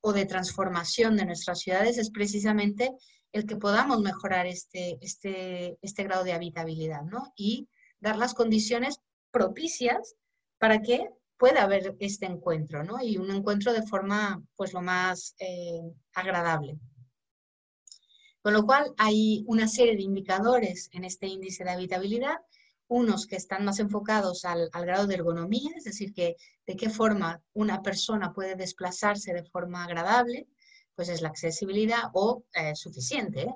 o 0.00 0.12
de 0.12 0.26
transformación 0.26 1.16
de 1.16 1.24
nuestras 1.24 1.60
ciudades 1.60 1.98
es 1.98 2.10
precisamente 2.10 2.92
el 3.32 3.46
que 3.46 3.56
podamos 3.56 4.00
mejorar 4.00 4.46
este, 4.46 4.98
este, 5.00 5.78
este 5.82 6.04
grado 6.04 6.24
de 6.24 6.32
habitabilidad, 6.32 7.02
¿no? 7.02 7.32
Y 7.36 7.68
dar 8.00 8.16
las 8.16 8.34
condiciones 8.34 9.00
propicias 9.30 10.14
para 10.58 10.80
que 10.80 11.08
pueda 11.36 11.62
haber 11.62 11.96
este 12.00 12.26
encuentro, 12.26 12.82
¿no? 12.82 13.02
Y 13.02 13.16
un 13.16 13.30
encuentro 13.30 13.72
de 13.72 13.82
forma, 13.82 14.42
pues, 14.56 14.72
lo 14.72 14.80
más 14.80 15.34
eh, 15.38 15.82
agradable. 16.14 16.78
Con 18.40 18.54
lo 18.54 18.64
cual, 18.64 18.92
hay 18.96 19.44
una 19.46 19.68
serie 19.68 19.96
de 19.96 20.02
indicadores 20.02 20.88
en 20.92 21.04
este 21.04 21.26
índice 21.26 21.64
de 21.64 21.70
habitabilidad, 21.70 22.38
unos 22.88 23.26
que 23.26 23.36
están 23.36 23.64
más 23.64 23.78
enfocados 23.80 24.44
al, 24.46 24.70
al 24.72 24.86
grado 24.86 25.06
de 25.06 25.14
ergonomía, 25.14 25.70
es 25.76 25.84
decir, 25.84 26.14
que 26.14 26.36
de 26.66 26.76
qué 26.76 26.88
forma 26.88 27.42
una 27.52 27.82
persona 27.82 28.32
puede 28.32 28.56
desplazarse 28.56 29.34
de 29.34 29.44
forma 29.44 29.84
agradable, 29.84 30.48
pues 30.98 31.10
es 31.10 31.22
la 31.22 31.28
accesibilidad 31.28 32.10
o 32.12 32.42
eh, 32.52 32.74
suficiente. 32.74 33.42
¿eh? 33.42 33.54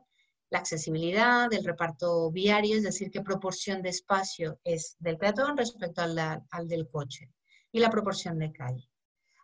La 0.51 0.61
accesibilidad 0.61 1.51
del 1.51 1.65
reparto 1.65 2.31
viario, 2.31 2.77
es 2.77 2.85
decir, 2.85 3.11
qué 3.11 3.21
proporción 3.21 3.83
de 3.83 3.89
espacio 3.89 4.61
es 4.63 4.95
del 5.01 5.19
peatón 5.19 5.57
respecto 5.57 6.03
al, 6.03 6.17
al 6.17 6.69
del 6.69 6.89
coche. 6.89 7.33
Y 7.73 7.81
la 7.81 7.91
proporción 7.91 8.39
de 8.39 8.53
calle. 8.53 8.89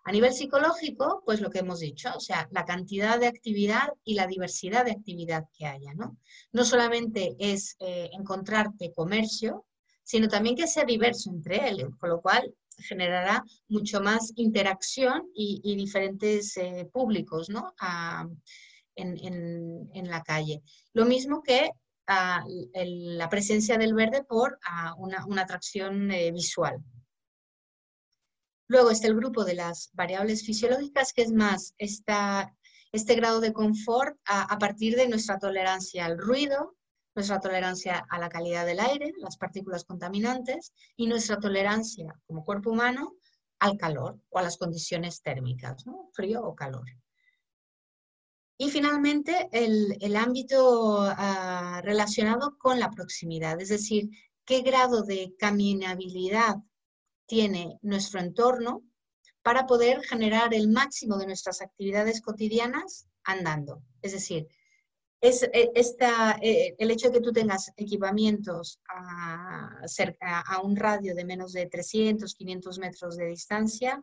A 0.05 0.13
nivel 0.13 0.33
psicológico, 0.33 1.25
pues 1.27 1.41
lo 1.41 1.51
que 1.51 1.59
hemos 1.59 1.81
dicho, 1.81 2.11
o 2.17 2.21
sea, 2.21 2.49
la 2.53 2.65
cantidad 2.65 3.19
de 3.19 3.27
actividad 3.27 3.89
y 4.05 4.15
la 4.15 4.29
diversidad 4.29 4.85
de 4.85 4.93
actividad 4.93 5.47
que 5.53 5.67
haya, 5.67 5.93
¿no? 5.95 6.19
No 6.53 6.65
solamente 6.65 7.35
es 7.41 7.75
eh, 7.81 8.11
encontrarte 8.13 8.93
comercio, 8.93 9.67
sino 10.05 10.29
también 10.29 10.55
que 10.55 10.69
sea 10.69 10.85
diverso 10.85 11.31
entre 11.31 11.69
él, 11.69 11.89
con 11.99 12.11
lo 12.11 12.21
cual 12.21 12.55
generará 12.79 13.45
mucho 13.69 14.01
más 14.01 14.33
interacción 14.37 15.31
y, 15.35 15.77
diferentes 15.77 16.57
eh, 16.57 16.89
públicos 16.93 17.49
¿no? 17.49 17.75
en, 18.95 20.09
la 20.09 20.23
calle. 20.23 20.63
Lo 20.93 21.05
mismo 21.05 21.43
que 21.43 21.71
la 22.07 23.29
presencia 23.29 23.77
del 23.77 23.95
verde 23.95 24.25
por 24.25 24.59
una, 24.97 25.43
atracción 25.43 26.11
eh, 26.11 26.33
visual. 26.33 26.79
Luego 28.69 28.91
está 28.91 29.09
el 29.09 29.17
grupo 29.17 29.45
de 29.45 29.55
las 29.55 29.91
variables 29.93 30.45
fisiológicas, 30.45 31.13
que 31.13 31.23
es 31.23 31.33
más 31.33 31.75
este 31.79 33.15
grado 33.15 33.41
de 33.41 33.53
confort 33.53 34.19
a 34.27 34.59
partir 34.59 34.97
de 34.97 35.09
nuestra 35.09 35.39
tolerancia 35.39 36.05
al 36.07 36.19
ruido, 36.19 36.78
nuestra 37.19 37.41
tolerancia 37.41 38.07
a 38.09 38.19
la 38.21 38.29
calidad 38.29 38.65
del 38.65 38.79
aire, 38.79 39.13
las 39.19 39.37
partículas 39.37 39.83
contaminantes, 39.83 40.73
y 40.97 41.09
nuestra 41.09 41.41
tolerancia 41.41 42.15
como 42.29 42.45
cuerpo 42.45 42.71
humano 42.71 43.17
al 43.59 43.77
calor 43.77 44.21
o 44.29 44.39
a 44.39 44.43
las 44.43 44.57
condiciones 44.57 45.21
térmicas, 45.21 45.85
frío 46.13 46.45
o 46.45 46.55
calor. 46.55 46.85
Y 48.57 48.71
finalmente, 48.71 49.49
el, 49.51 50.15
ámbito 50.15 51.01
ah, 51.01 51.81
relacionado 51.83 52.57
con 52.57 52.79
la 52.79 52.91
proximidad, 52.91 53.61
es 53.61 53.71
decir, 53.71 54.09
qué 54.45 54.63
grado 54.63 55.03
de 55.03 55.35
caminabilidad 55.41 56.59
tiene 57.27 57.81
nuestro 57.83 58.21
entorno 58.21 58.85
para 59.43 59.67
poder 59.67 60.05
generar 60.05 60.55
el 60.55 60.69
máximo 60.69 61.19
de 61.19 61.27
nuestras 61.27 61.63
actividades 61.63 62.23
cotidianas 62.23 63.09
andando. 63.25 63.83
Es 64.03 64.13
decir, 64.13 64.47
es, 65.21 65.43
e, 65.43 65.71
esta, 65.75 66.39
e, 66.41 66.75
el 66.79 66.91
hecho 66.91 67.09
de 67.09 67.15
que 67.15 67.21
tú 67.21 67.33
tengas 67.33 67.73
equipamientos 67.77 68.81
a, 68.89 69.81
a, 70.21 70.61
un 70.63 70.77
radio 70.77 71.15
de 71.15 71.25
menos 71.25 71.53
de 71.53 71.67
300, 71.67 72.35
500 72.35 72.79
metros 72.79 73.17
de 73.17 73.27
distancia, 73.27 74.03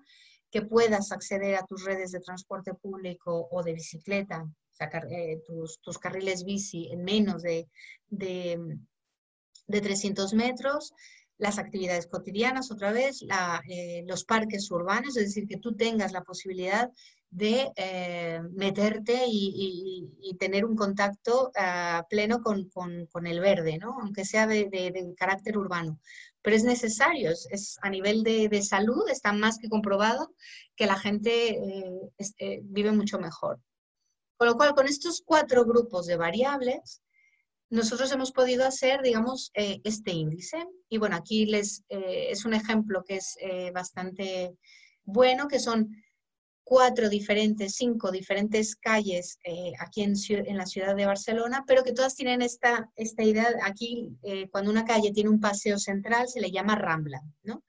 que 0.51 0.61
puedas 0.61 1.11
acceder 1.11 1.55
a 1.55 1.65
tus 1.65 1.83
redes 1.83 2.11
de 2.11 2.19
transporte 2.19 2.73
público 2.73 3.47
o 3.51 3.63
de 3.63 3.73
bicicleta, 3.73 4.47
sacar 4.71 5.05
eh, 5.11 5.41
tus, 5.45 5.79
tus, 5.81 5.97
carriles 5.97 6.43
bici 6.43 6.89
en 6.91 7.03
menos 7.03 7.41
de, 7.41 7.67
de, 8.07 8.77
de 9.67 9.81
300 9.81 10.33
metros, 10.33 10.93
las 11.37 11.59
actividades 11.59 12.07
cotidianas, 12.07 12.71
otra 12.71 12.91
vez, 12.91 13.21
eh, 13.69 14.03
los 14.07 14.23
parques 14.23 14.69
urbanos, 14.71 15.17
es 15.17 15.25
decir, 15.25 15.47
que 15.47 15.57
tú 15.57 15.75
tengas 15.75 16.11
la 16.11 16.23
posibilidad 16.23 16.89
de 17.29 17.69
eh, 17.75 18.39
meterte 18.53 19.25
y, 19.27 20.37
tener 20.39 20.65
un 20.65 20.75
contacto 20.75 21.51
ah, 21.57 22.05
pleno 22.09 22.41
con, 22.41 22.69
el 23.25 23.39
verde, 23.39 23.77
¿no? 23.77 23.97
aunque 24.01 24.25
sea 24.25 24.47
de, 24.47 25.13
carácter 25.17 25.57
urbano. 25.57 25.99
Pero 26.41 26.55
es 26.55 26.63
necesario, 26.63 27.31
es, 27.31 27.77
a 27.81 27.89
nivel 27.89 28.23
de, 28.23 28.61
salud, 28.61 29.09
está 29.09 29.33
más 29.33 29.57
que 29.57 29.69
comprobado 29.69 30.33
que 30.75 30.85
la 30.85 30.97
gente 30.97 31.59
eh, 32.37 32.59
vive 32.63 32.91
mucho 32.91 33.19
mejor. 33.19 33.59
Con 34.37 34.47
lo 34.47 34.55
cual, 34.55 34.75
con 34.75 34.87
estos 34.87 35.21
cuatro 35.25 35.65
grupos 35.65 36.05
de 36.05 36.17
variables, 36.17 37.01
nosotros 37.69 38.11
hemos 38.11 38.31
podido 38.31 38.65
hacer, 38.65 39.01
digamos, 39.01 39.51
eh, 39.53 39.81
este 39.83 40.11
índice. 40.11 40.65
Y 40.89 40.97
bueno, 40.97 41.15
aquí 41.15 41.45
les, 41.45 41.83
eh, 41.89 42.27
es 42.29 42.45
un 42.45 42.53
ejemplo 42.53 43.03
que 43.03 43.17
es 43.17 43.37
eh, 43.41 43.71
bastante 43.71 44.55
bueno, 45.03 45.47
que 45.47 45.59
son 45.59 45.89
cuatro 46.63 47.09
diferentes, 47.09 47.75
cinco 47.75 48.11
diferentes 48.11 48.75
calles 48.75 49.37
aquí 49.79 50.01
en, 50.01 50.13
en, 50.29 50.57
la 50.57 50.65
ciudad 50.65 50.95
de 50.95 51.05
Barcelona, 51.05 51.63
pero 51.67 51.83
que 51.83 51.93
todas 51.93 52.15
tienen 52.15 52.41
esta, 52.41 52.89
esta 52.95 53.21
idea, 53.21 53.49
aquí 53.61 54.09
cuando 54.49 54.71
una 54.71 54.83
calle 54.83 55.11
tiene 55.11 55.29
un 55.29 55.39
paseo 55.39 55.77
central 55.77 56.27
se 56.27 56.41
le 56.41 56.49
llama 56.49 56.75
Rambla, 56.75 57.21
¿no? 57.43 57.63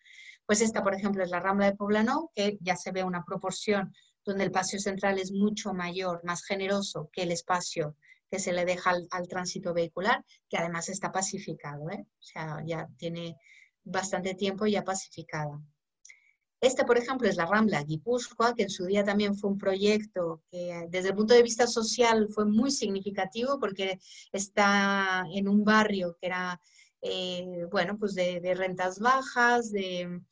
Pues 0.46 0.62
esta, 0.62 0.82
por 0.82 0.94
ejemplo, 0.94 1.22
es 1.22 1.28
la 1.28 1.40
Rambla 1.40 1.66
de 1.66 1.76
Poblenou, 1.76 2.30
que 2.34 2.56
ya 2.62 2.74
se 2.74 2.90
ve 2.90 3.04
una 3.04 3.22
proporción 3.22 3.92
donde 4.24 4.44
el 4.44 4.50
paseo 4.50 4.80
central 4.80 5.18
es 5.18 5.30
mucho 5.30 5.74
mayor, 5.74 6.24
más 6.24 6.42
generoso 6.42 7.10
que 7.12 7.24
el 7.24 7.32
espacio 7.32 7.96
que 8.30 8.38
se 8.38 8.52
le 8.52 8.64
deja 8.64 8.92
al, 9.10 9.28
tránsito 9.28 9.72
vehicular, 9.72 10.24
que 10.48 10.56
además 10.56 10.88
está 10.88 11.12
pacificado, 11.12 11.90
¿eh? 11.90 12.06
o 12.06 12.22
sea, 12.22 12.62
ya 12.64 12.88
tiene 12.96 13.36
bastante 13.84 14.34
tiempo 14.34 14.66
ya 14.66 14.82
pacificada. 14.82 15.60
Esta, 16.60 16.86
por 16.86 16.96
ejemplo, 16.96 17.28
es 17.28 17.36
la 17.36 17.46
Rambla 17.46 17.82
Guipúzcoa, 17.82 18.54
que 18.54 18.62
en 18.62 18.70
su 18.70 18.86
día 18.86 19.04
también 19.04 19.36
fue 19.36 19.50
un 19.50 19.58
proyecto 19.58 20.42
que 20.50 20.86
desde 20.88 21.10
el 21.10 21.14
punto 21.14 21.34
de 21.34 21.42
vista 21.42 21.66
social 21.66 22.28
fue 22.34 22.46
muy 22.46 22.70
significativo 22.70 23.60
porque 23.60 23.98
está 24.32 25.24
en 25.30 25.48
un 25.48 25.64
barrio 25.64 26.16
que 26.18 26.26
era, 26.26 26.60
eh, 27.02 27.66
bueno, 27.70 27.98
pues 27.98 28.14
de, 28.14 28.40
rentas 28.56 28.98
bajas, 28.98 29.70
de, 29.70 30.22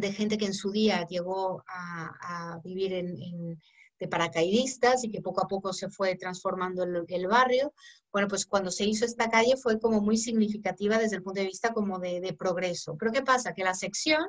de, 0.00 0.12
gente 0.12 0.38
que 0.38 0.46
en 0.46 0.54
su 0.54 0.70
día 0.70 1.06
llegó 1.06 1.62
a, 1.68 2.60
vivir 2.64 2.92
en 2.92 3.58
de 4.00 4.08
paracaidistas 4.08 5.04
y 5.04 5.10
que 5.10 5.20
poco 5.20 5.44
a 5.44 5.46
poco 5.46 5.72
se 5.72 5.90
fue 5.90 6.16
transformando 6.16 6.82
el, 6.82 7.26
barrio. 7.28 7.74
Bueno, 8.10 8.28
pues 8.28 8.46
cuando 8.46 8.70
se 8.70 8.84
hizo 8.86 9.04
esta 9.04 9.28
calle 9.30 9.56
fue 9.56 9.78
como 9.78 10.00
muy 10.00 10.16
significativa 10.16 10.98
desde 10.98 11.16
el 11.16 11.22
punto 11.22 11.40
de 11.40 11.46
vista 11.46 11.72
como 11.72 11.98
de, 11.98 12.34
progreso. 12.36 12.96
Pero 12.98 13.12
¿qué 13.12 13.22
pasa? 13.22 13.52
Que 13.52 13.62
la 13.62 13.74
sección 13.74 14.26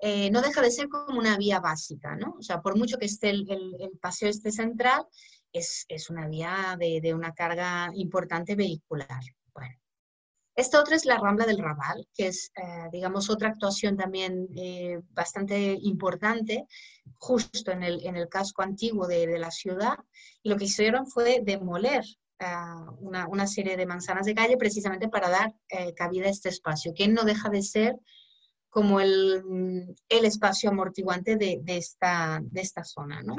eh, 0.00 0.30
no 0.30 0.42
deja 0.42 0.60
de 0.60 0.70
ser 0.70 0.88
como 0.88 1.18
una 1.18 1.38
vía 1.38 1.60
básica, 1.60 2.14
¿no? 2.14 2.36
O 2.38 2.42
sea, 2.42 2.60
por 2.60 2.76
mucho 2.76 2.98
que 2.98 3.06
esté 3.06 3.30
el, 3.30 3.90
paseo 4.02 4.28
este 4.28 4.52
central, 4.52 5.06
es, 5.50 5.86
es 5.88 6.10
una 6.10 6.28
vía 6.28 6.76
de, 6.78 7.00
de, 7.00 7.14
una 7.14 7.32
carga 7.32 7.90
importante 7.94 8.54
vehicular. 8.54 9.22
Esta 10.56 10.80
otra 10.80 10.94
es 10.94 11.04
la 11.04 11.18
Rambla 11.18 11.46
del 11.46 11.58
Raval, 11.58 12.06
que 12.14 12.28
es, 12.28 12.52
eh, 12.54 12.88
digamos, 12.92 13.28
otra 13.28 13.48
actuación 13.48 13.96
también 13.96 14.48
eh, 14.56 15.00
bastante 15.10 15.76
importante, 15.82 16.66
justo 17.18 17.72
en 17.72 17.82
el, 17.82 18.06
en 18.06 18.16
el 18.16 18.28
casco 18.28 18.62
antiguo 18.62 19.08
de, 19.08 19.26
de, 19.26 19.38
la 19.38 19.50
ciudad. 19.50 19.98
Y 20.42 20.50
lo 20.50 20.56
que 20.56 20.66
hicieron 20.66 21.08
fue 21.08 21.40
demoler 21.42 22.04
eh, 22.38 22.46
una, 23.00 23.26
una, 23.26 23.48
serie 23.48 23.76
de 23.76 23.86
manzanas 23.86 24.26
de 24.26 24.34
calle 24.34 24.56
precisamente 24.56 25.08
para 25.08 25.28
dar 25.28 25.54
cabida 25.96 26.26
a 26.26 26.30
este 26.30 26.50
espacio, 26.50 26.94
que 26.94 27.08
no 27.08 27.24
deja 27.24 27.48
de 27.48 27.62
ser 27.62 27.96
como 28.70 29.00
el, 29.00 29.94
el 30.08 30.24
espacio 30.24 30.70
amortiguante 30.70 31.36
de, 31.36 31.60
de, 31.62 31.76
esta, 31.78 32.40
de 32.42 32.60
esta 32.60 32.84
zona, 32.84 33.22
¿no? 33.22 33.36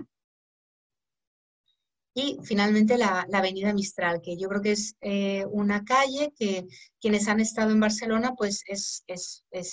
Y 2.17 2.39
finalmente 2.43 2.97
la, 2.97 3.27
Avenida 3.33 3.73
Mistral, 3.73 4.21
que 4.21 4.37
yo 4.37 4.47
creo 4.47 4.61
que 4.61 4.71
es 4.71 4.95
eh, 5.01 5.45
una 5.51 5.83
calle 5.83 6.31
que 6.39 6.65
quienes 7.01 7.27
han 7.27 7.41
estado 7.41 7.71
en 7.71 7.81
Barcelona, 7.81 8.33
pues 8.37 8.63
es, 8.67 9.03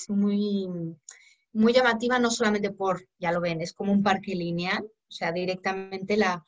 muy, 0.09 0.67
muy 1.53 1.73
llamativa, 1.73 2.19
no 2.19 2.33
solamente 2.33 2.73
por, 2.73 3.07
ya 3.21 3.31
lo 3.31 3.41
ven, 3.41 3.61
es 3.61 3.73
como 3.73 3.93
un 3.93 4.03
parque 4.03 4.35
lineal, 4.35 4.83
o 4.83 5.13
sea, 5.13 5.31
directamente 5.31 6.17
la, 6.17 6.45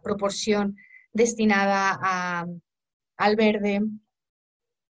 proporción 0.00 0.76
destinada 1.12 2.46
al 3.16 3.36
verde, 3.36 3.80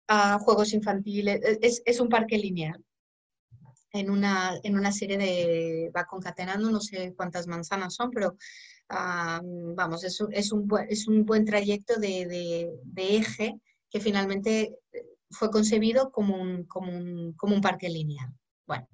a 0.06 0.38
juegos 0.38 0.74
infantiles, 0.74 1.40
es, 1.62 1.82
es 1.86 1.98
un 1.98 2.10
parque 2.10 2.36
lineal 2.36 2.84
en 3.92 4.10
una, 4.10 4.58
en 4.62 4.76
una 4.76 4.92
serie 4.92 5.16
de, 5.16 5.90
va 5.96 6.04
concatenando, 6.04 6.70
no 6.70 6.80
sé 6.80 7.14
cuántas 7.16 7.46
manzanas 7.46 7.94
son, 7.94 8.10
pero 8.10 8.36
ah, 8.88 9.40
vamos, 9.42 10.04
es, 10.04 10.20
es, 10.30 10.52
un, 10.52 10.68
es 10.88 11.08
un 11.08 11.24
buen 11.24 11.44
trayecto 11.44 11.98
de, 11.98 12.26
de, 12.84 13.16
eje 13.16 13.60
que 13.90 14.00
finalmente 14.00 14.78
eh, 14.92 15.06
fue 15.30 15.50
concebido 15.50 16.10
como 16.10 16.40
un, 16.40 16.64
como 16.64 16.92
un, 16.92 17.32
como 17.34 17.54
un 17.54 17.60
parque 17.60 17.88
lineal. 17.88 18.32
Bueno, 18.66 18.88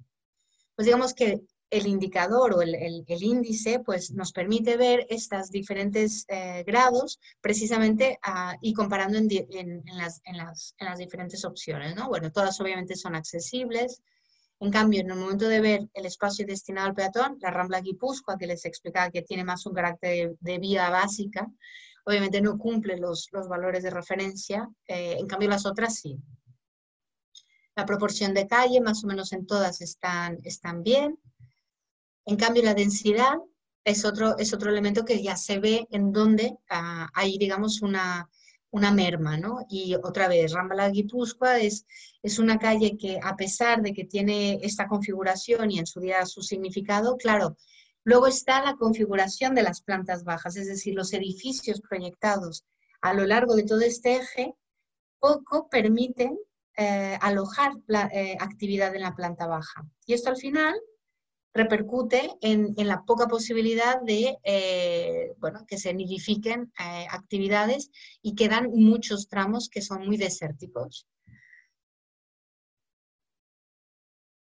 pues 0.75 0.85
digamos 0.85 1.13
que 1.13 1.41
el 1.73 1.87
indicador 1.87 2.53
o 2.53 2.61
el, 2.61 2.75
el, 2.75 3.23
índice 3.23 3.79
pues 3.79 4.11
nos 4.11 4.31
permite 4.31 4.77
ver 4.77 5.07
estos 5.09 5.49
diferentes 5.49 6.23
eh, 6.27 6.63
grados 6.67 7.19
precisamente 7.41 8.19
ah, 8.21 8.55
y 8.61 8.73
comparando 8.73 9.17
en, 9.17 9.27
en, 9.31 9.81
las, 9.97 10.21
las, 10.31 10.75
en, 10.77 10.85
las, 10.85 10.99
diferentes 10.99 11.43
opciones. 11.43 11.95
¿no? 11.95 12.09
Bueno, 12.09 12.31
todas 12.31 12.61
obviamente 12.61 12.95
son 12.95 13.15
accesibles, 13.15 14.03
en 14.63 14.71
cambio, 14.71 15.01
en 15.01 15.11
el 15.11 15.17
momento 15.17 15.49
de 15.49 15.59
ver 15.59 15.89
el 15.93 16.05
espacio 16.05 16.45
destinado 16.45 16.87
al 16.87 16.95
peatón, 16.95 17.37
la 17.41 17.51
Rambla 17.51 17.81
Guipúzcoa, 17.81 18.37
que 18.37 18.47
les 18.47 18.63
explicaba 18.63 19.11
que 19.11 19.21
tiene 19.21 19.43
más 19.43 19.65
un 19.65 19.73
carácter 19.73 20.37
de, 20.39 20.57
vía 20.57 20.89
básica, 20.89 21.47
obviamente 22.05 22.41
no 22.41 22.57
cumple 22.57 22.97
los, 22.97 23.29
valores 23.49 23.83
de 23.83 23.89
referencia, 23.89 24.69
eh, 24.87 25.17
en 25.19 25.27
cambio 25.27 25.49
las 25.49 25.65
otras 25.65 25.95
sí. 25.95 26.17
La 27.75 27.85
proporción 27.85 28.33
de 28.33 28.47
calle, 28.47 28.79
más 28.79 29.03
o 29.03 29.07
menos 29.07 29.33
en 29.33 29.45
todas 29.45 29.81
están, 29.81 30.37
están 30.43 30.81
bien. 30.81 31.19
En 32.25 32.37
cambio, 32.37 32.63
la 32.63 32.73
densidad 32.73 33.35
es 33.83 34.05
otro, 34.05 34.37
es 34.37 34.53
otro 34.53 34.69
elemento 34.69 35.03
que 35.03 35.21
ya 35.21 35.35
se 35.35 35.59
ve 35.59 35.87
en 35.89 36.13
donde 36.13 36.55
ah, 36.69 37.09
hay, 37.13 37.37
digamos, 37.37 37.81
una, 37.81 38.29
una 38.73 38.91
merma, 38.91 39.37
¿no? 39.37 39.65
Y 39.69 39.93
otra 39.95 40.27
vez, 40.27 40.51
Rambla 40.51 40.89
Guipúzcoa 40.89 41.59
es, 41.59 41.85
es 42.23 42.39
una 42.39 42.57
calle 42.57 42.97
que 42.97 43.19
a 43.23 43.35
pesar 43.35 43.83
de 43.83 43.93
que 43.93 44.03
tiene 44.03 44.59
esta 44.63 44.87
configuración 44.87 45.69
y 45.69 45.77
en 45.77 45.85
su 45.85 45.99
día 45.99 46.25
su 46.25 46.41
significado, 46.41 47.15
claro, 47.17 47.55
luego 48.03 48.25
está 48.25 48.65
la 48.65 48.75
configuración 48.75 49.53
de 49.53 49.61
las 49.61 49.81
plantas 49.81 50.23
bajas, 50.23 50.55
es 50.55 50.67
decir, 50.67 50.95
los 50.95 51.13
edificios 51.13 51.81
proyectados 51.81 52.65
a 53.01 53.13
lo 53.13 53.27
largo 53.27 53.55
de 53.55 53.63
todo 53.63 53.81
este 53.81 54.15
eje, 54.15 54.55
poco 55.19 55.69
permiten 55.69 56.35
eh, 56.75 57.17
alojar 57.21 57.73
la 57.85 58.09
eh, 58.11 58.35
actividad 58.39 58.95
en 58.95 59.03
la 59.03 59.13
planta 59.13 59.45
baja. 59.45 59.85
Y 60.07 60.13
esto 60.13 60.31
al 60.31 60.37
final 60.37 60.73
repercute 61.53 62.31
en, 62.41 62.73
la 62.77 63.03
poca 63.03 63.27
posibilidad 63.27 64.01
de 64.01 64.37
eh, 64.43 65.33
bueno, 65.37 65.65
que 65.67 65.77
se 65.77 65.93
nidifiquen 65.93 66.71
eh, 66.79 67.07
actividades 67.09 67.91
y 68.21 68.35
quedan 68.35 68.71
muchos 68.71 69.27
tramos 69.27 69.69
que 69.69 69.81
son 69.81 70.05
muy 70.05 70.17
desérticos. 70.17 71.07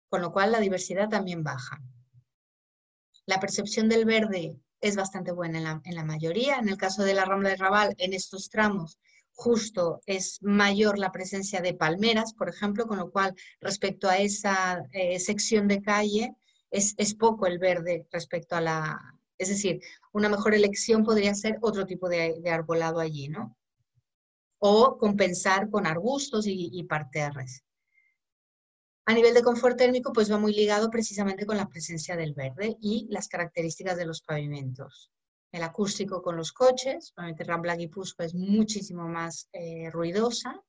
Con 0.08 0.22
lo 0.22 0.32
cual 0.32 0.52
la 0.52 0.60
diversidad 0.60 1.08
también 1.08 1.42
baja. 1.42 1.82
La 3.26 3.40
percepción 3.40 3.88
del 3.88 4.04
verde 4.04 4.56
es 4.80 4.96
bastante 4.96 5.32
buena 5.32 5.58
en 5.58 5.64
la, 5.64 5.80
en 5.84 5.94
la 5.96 6.04
mayoría. 6.04 6.58
En 6.58 6.68
el 6.68 6.76
caso 6.76 7.02
de 7.02 7.14
la 7.14 7.24
Rambla 7.24 7.48
de 7.48 7.56
Raval, 7.56 7.94
en 7.98 8.12
estos 8.12 8.48
tramos 8.48 8.98
justo 9.34 10.00
es 10.06 10.38
mayor 10.42 10.98
la 10.98 11.10
presencia 11.10 11.60
de 11.60 11.74
palmeras, 11.74 12.34
por 12.34 12.48
ejemplo, 12.48 12.86
con 12.86 12.98
lo 12.98 13.10
cual 13.10 13.34
respecto 13.60 14.08
a 14.08 14.18
esa 14.18 14.84
eh, 14.92 15.18
sección 15.18 15.66
de 15.66 15.82
calle 15.82 16.34
es, 16.74 17.14
poco 17.14 17.46
el 17.46 17.58
verde 17.58 18.06
respecto 18.10 18.56
a 18.56 18.60
la... 18.60 19.20
Es 19.38 19.48
decir, 19.48 19.80
una 20.12 20.28
mejor 20.28 20.54
elección 20.54 21.04
podría 21.04 21.34
ser 21.34 21.58
otro 21.60 21.86
tipo 21.86 22.08
de, 22.08 22.40
arbolado 22.50 23.00
allí, 23.00 23.28
¿no? 23.28 23.56
O 24.58 24.96
compensar 24.98 25.70
con 25.70 25.86
arbustos 25.86 26.46
y, 26.46 26.82
parterres. 26.84 27.64
A 29.06 29.12
nivel 29.12 29.34
de 29.34 29.42
confort 29.42 29.76
térmico, 29.76 30.12
pues 30.12 30.32
va 30.32 30.38
muy 30.38 30.54
ligado 30.54 30.88
precisamente 30.90 31.46
con 31.46 31.56
la 31.56 31.68
presencia 31.68 32.16
del 32.16 32.32
verde 32.32 32.76
y 32.80 33.06
las 33.10 33.28
características 33.28 33.96
de 33.96 34.06
los 34.06 34.22
pavimentos. 34.22 35.10
el 35.52 35.62
acústico 35.62 36.20
con 36.20 36.36
los 36.36 36.52
coches, 36.52 37.12
obviamente 37.16 37.44
Rambla 37.44 37.76
Guipúzcoa 37.76 38.26
es 38.26 38.34
muchísimo 38.34 39.06
más 39.06 39.48
eh, 39.52 39.88
ruidosa 39.90 40.60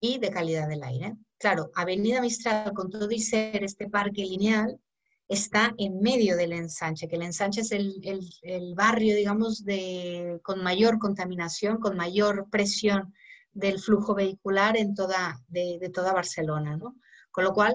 y 0.00 0.18
de 0.18 0.30
calidad 0.30 0.66
del 0.66 0.82
aire. 0.84 1.16
Claro, 1.40 1.70
Avenida 1.74 2.20
Mistral, 2.20 2.74
con 2.74 2.90
todo 2.90 3.10
y 3.10 3.18
ser 3.18 3.64
este 3.64 3.88
parque 3.88 4.22
lineal, 4.22 4.78
está 5.26 5.72
en 5.78 5.98
medio 5.98 6.36
del 6.36 6.52
ensanche, 6.52 7.08
que 7.08 7.16
el 7.16 7.22
ensanche 7.22 7.62
es 7.62 7.72
el, 7.72 8.74
barrio, 8.74 9.16
digamos, 9.16 9.64
de, 9.64 10.38
con 10.42 10.62
mayor 10.62 10.98
contaminación, 10.98 11.78
con 11.78 11.96
mayor 11.96 12.50
presión 12.50 13.14
del 13.52 13.80
flujo 13.80 14.14
vehicular 14.14 14.76
en 14.76 14.94
toda, 14.94 15.40
de, 15.48 15.90
toda 15.94 16.12
Barcelona, 16.12 16.76
¿no? 16.76 16.96
Con 17.30 17.44
lo 17.44 17.54
cual, 17.54 17.74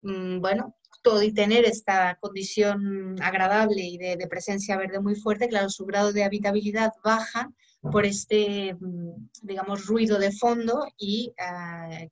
mm, 0.00 0.40
bueno, 0.40 0.74
todo 1.02 1.22
y 1.22 1.34
tener 1.34 1.66
esta 1.66 2.16
condición 2.18 3.20
agradable 3.20 3.82
y 3.82 3.98
de, 3.98 4.26
presencia 4.26 4.78
verde 4.78 5.00
muy 5.00 5.16
fuerte, 5.16 5.48
claro, 5.48 5.68
su 5.68 5.84
grado 5.84 6.14
de 6.14 6.24
habitabilidad 6.24 6.92
baja 7.04 7.50
por 7.82 8.06
este, 8.06 8.74
mm, 8.74 9.28
digamos, 9.42 9.84
ruido 9.84 10.18
de 10.18 10.32
fondo 10.32 10.86
y 10.96 11.34
ah, 11.38 12.06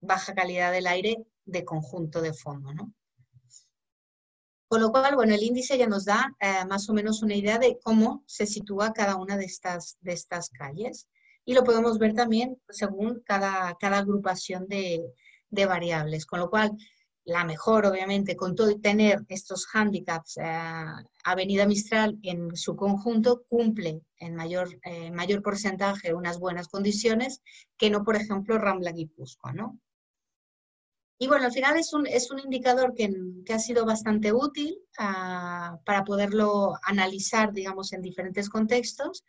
baja 0.00 0.34
calidad 0.34 0.72
del 0.72 0.86
aire 0.86 1.24
de 1.44 1.64
conjunto 1.64 2.20
de 2.20 2.32
fondo, 2.32 2.72
¿no? 2.72 2.92
Con 4.68 4.82
lo 4.82 4.90
cual, 4.90 5.14
bueno, 5.14 5.34
el 5.34 5.42
índice 5.42 5.78
ya 5.78 5.86
nos 5.86 6.04
da 6.04 6.36
eh, 6.40 6.66
más 6.68 6.90
o 6.90 6.92
menos 6.92 7.22
una 7.22 7.34
idea 7.34 7.58
de 7.58 7.78
cómo 7.82 8.22
se 8.26 8.44
sitúa 8.44 8.92
cada 8.92 9.16
una 9.16 9.38
de 9.38 9.46
estas, 9.46 9.96
de 10.02 10.12
estas 10.12 10.50
calles. 10.50 11.08
Y 11.46 11.54
lo 11.54 11.64
podemos 11.64 11.98
ver 11.98 12.12
también 12.12 12.60
según 12.68 13.22
cada, 13.24 13.74
cada 13.80 13.98
agrupación 13.98 14.68
de, 14.68 15.02
variables. 15.50 16.26
Con 16.26 16.40
lo 16.40 16.50
cual, 16.50 16.72
la 17.24 17.44
mejor, 17.44 17.86
obviamente, 17.86 18.36
con 18.36 18.54
todo 18.54 18.70
y 18.70 18.78
tener 18.78 19.24
estos 19.28 19.66
hándicaps, 19.66 20.36
eh, 20.36 20.84
Avenida 21.24 21.64
Mistral 21.64 22.18
en 22.22 22.54
su 22.54 22.76
conjunto 22.76 23.44
cumple 23.48 24.02
en 24.18 24.34
mayor, 24.34 24.68
eh, 24.84 25.10
mayor 25.10 25.42
porcentaje 25.42 26.12
unas 26.12 26.38
buenas 26.38 26.68
condiciones 26.68 27.40
que 27.78 27.88
no, 27.88 28.04
por 28.04 28.16
ejemplo, 28.16 28.58
Rambla 28.58 28.92
Guipúzcoa, 28.92 29.54
¿no? 29.54 29.80
Y 31.20 31.26
bueno, 31.26 31.46
al 31.46 31.52
final 31.52 31.76
es 31.76 31.92
un, 31.92 32.06
es 32.06 32.30
un 32.30 32.38
indicador 32.38 32.94
que, 32.94 33.12
que, 33.44 33.52
ha 33.52 33.58
sido 33.58 33.84
bastante 33.84 34.32
útil 34.32 34.78
ah, 34.98 35.76
para 35.84 36.04
poderlo 36.04 36.74
analizar, 36.84 37.52
digamos, 37.52 37.92
en 37.92 38.02
diferentes 38.02 38.48
contextos. 38.48 39.24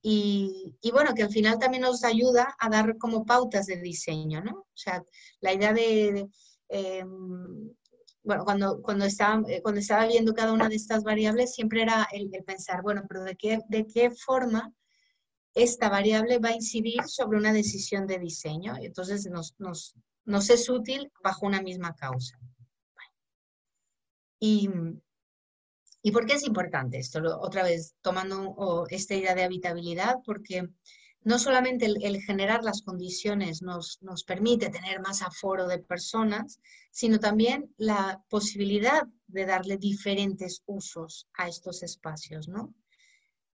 Y, 0.00 0.76
y, 0.80 0.90
bueno, 0.92 1.14
que 1.14 1.24
al 1.24 1.30
final 1.30 1.58
también 1.58 1.82
nos 1.82 2.04
ayuda 2.04 2.54
a 2.58 2.68
dar 2.68 2.96
como 2.96 3.24
pautas 3.24 3.66
de 3.66 3.76
diseño, 3.76 4.40
¿no? 4.40 4.52
O 4.52 4.76
sea, 4.76 5.02
la 5.40 5.52
idea 5.52 5.72
de, 5.72 6.28
em, 6.68 7.72
bueno, 8.24 8.44
cuando, 8.44 8.80
cuando, 8.80 9.04
estaba, 9.04 9.42
eh, 9.48 9.62
cuando 9.62 9.80
estaba 9.80 10.06
viendo 10.06 10.34
cada 10.34 10.52
una 10.52 10.68
de 10.68 10.76
estas 10.76 11.02
variables, 11.02 11.54
siempre 11.54 11.82
era 11.82 12.06
el, 12.12 12.30
pensar, 12.44 12.82
bueno, 12.82 13.02
pero 13.08 13.24
¿de 13.24 13.36
qué, 13.36 13.58
de 13.68 13.86
qué 13.86 14.10
forma 14.10 14.72
esta 15.54 15.88
variable 15.88 16.38
va 16.38 16.50
a 16.50 16.54
incidir 16.54 17.02
sobre 17.06 17.38
una 17.38 17.52
decisión 17.52 18.06
de 18.06 18.18
diseño? 18.18 18.74
Entonces 18.80 19.26
nos, 19.26 19.54
nos, 19.58 19.96
nos 20.24 20.50
es 20.50 20.68
útil 20.68 21.10
bajo 21.22 21.46
una 21.46 21.62
misma 21.62 21.94
causa. 21.94 22.38
Y, 24.38 24.68
¿Y 26.02 26.10
por 26.10 26.26
qué 26.26 26.34
es 26.34 26.44
importante 26.44 26.98
esto? 26.98 27.20
Otra 27.40 27.62
vez, 27.62 27.94
tomando 28.02 28.86
esta 28.90 29.14
idea 29.14 29.34
de 29.34 29.44
habitabilidad, 29.44 30.16
porque 30.24 30.68
no 31.24 31.38
solamente 31.38 31.86
el, 31.86 32.20
generar 32.22 32.64
las 32.64 32.82
condiciones 32.82 33.62
nos, 33.62 34.02
nos, 34.02 34.24
permite 34.24 34.68
tener 34.68 35.00
más 35.00 35.22
aforo 35.22 35.68
de 35.68 35.78
personas, 35.78 36.60
sino 36.90 37.20
también 37.20 37.72
la 37.76 38.20
posibilidad 38.28 39.02
de 39.28 39.46
darle 39.46 39.76
diferentes 39.76 40.62
usos 40.66 41.28
a 41.34 41.46
estos 41.46 41.84
espacios, 41.84 42.48
¿no? 42.48 42.74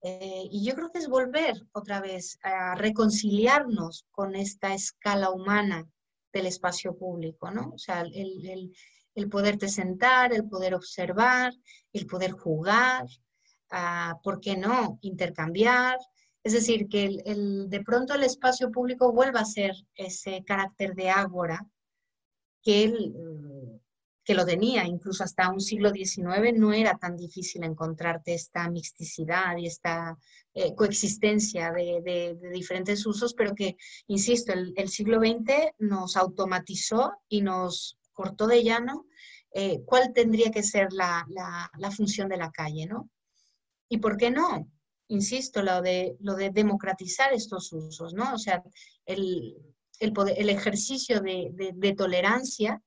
Eh, 0.04 0.48
y 0.52 0.64
yo 0.64 0.76
creo 0.76 0.92
que 0.92 1.00
es 1.00 1.08
volver 1.08 1.66
otra 1.72 2.00
vez 2.00 2.38
a 2.44 2.76
reconciliarnos 2.76 4.06
con 4.12 4.36
esta 4.36 4.76
escala 4.76 5.32
humana 5.32 5.90
del 6.36 6.48
espacio 6.48 6.98
público, 6.98 7.50
¿no? 7.50 7.72
O 7.74 7.78
sea, 7.78 8.02
el, 8.02 8.46
el, 8.46 8.76
el 9.16 9.30
poderte 9.30 9.70
sentar, 9.70 10.34
el 10.34 10.48
poder 10.48 10.76
observar, 10.76 11.54
el 11.94 12.06
poder 12.06 12.32
jugar, 12.32 13.06
uh, 13.72 14.22
¿por 14.22 14.42
qué 14.42 14.58
no? 14.58 15.00
Intercambiar. 15.02 15.98
Es 16.44 16.54
decir, 16.54 16.88
que 16.90 17.06
el, 17.26 17.70
de 17.70 17.84
pronto 17.84 18.14
el 18.14 18.24
espacio 18.24 18.70
público 18.70 19.14
vuelva 19.14 19.40
a 19.40 19.46
ser 19.46 19.74
ese 19.96 20.44
carácter 20.46 20.94
de 20.94 21.10
ágora 21.10 21.66
que 22.62 22.84
él, 22.84 23.14
que 24.26 24.34
lo 24.34 24.44
tenía, 24.44 24.86
incluso 24.86 25.24
hasta 25.24 25.52
un 25.52 25.62
siglo 25.62 25.92
XIX 25.92 26.58
no 26.58 26.74
era 26.74 26.98
tan 26.98 27.16
difícil 27.16 27.64
encontrarte 27.64 28.34
esta 28.34 28.68
mixticidad 28.72 29.56
y 29.58 29.68
esta 29.68 30.18
eh, 30.56 30.74
coexistencia 30.74 31.72
de, 31.72 32.36
diferentes 32.52 33.06
usos, 33.06 33.36
pero 33.36 33.54
que, 33.54 33.78
insisto, 34.08 34.52
el, 34.52 34.90
siglo 34.90 35.20
XX 35.20 35.74
nos 35.78 36.18
automatizó 36.18 37.14
y 37.30 37.42
nos 37.42 38.00
cortó 38.14 38.48
de 38.48 38.64
llano 38.64 39.06
eh, 39.54 39.82
cuál 39.86 40.12
tendría 40.12 40.50
que 40.50 40.64
ser 40.64 40.92
la, 40.92 41.28
función 41.96 42.28
de 42.28 42.38
la 42.38 42.52
calle, 42.52 42.88
¿no? 42.88 43.10
¿Y 43.88 44.00
por 44.00 44.18
qué 44.18 44.32
no? 44.32 44.68
Insisto, 45.08 45.62
lo 45.62 45.84
de, 45.84 46.18
lo 46.20 46.34
de 46.34 46.50
democratizar 46.50 47.32
estos 47.32 47.72
usos, 47.72 48.16
¿no? 48.16 48.34
O 48.34 48.40
sea, 48.40 48.64
el, 49.06 49.56
el 50.00 50.50
ejercicio 50.50 51.22
de 51.22 51.96
tolerancia 51.96 52.82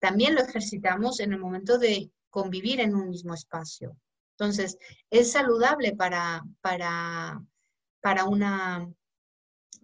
también 0.00 0.34
lo 0.34 0.42
ejercitamos 0.42 1.20
en 1.20 1.32
el 1.32 1.38
momento 1.38 1.78
de 1.78 2.10
convivir 2.30 2.80
en 2.80 2.94
un 2.94 3.08
mismo 3.08 3.34
espacio. 3.34 3.96
Entonces, 4.38 4.78
es 5.10 5.32
saludable 5.32 5.94
para, 5.94 6.42
para, 6.62 7.40
para, 8.00 8.24
una, 8.24 8.90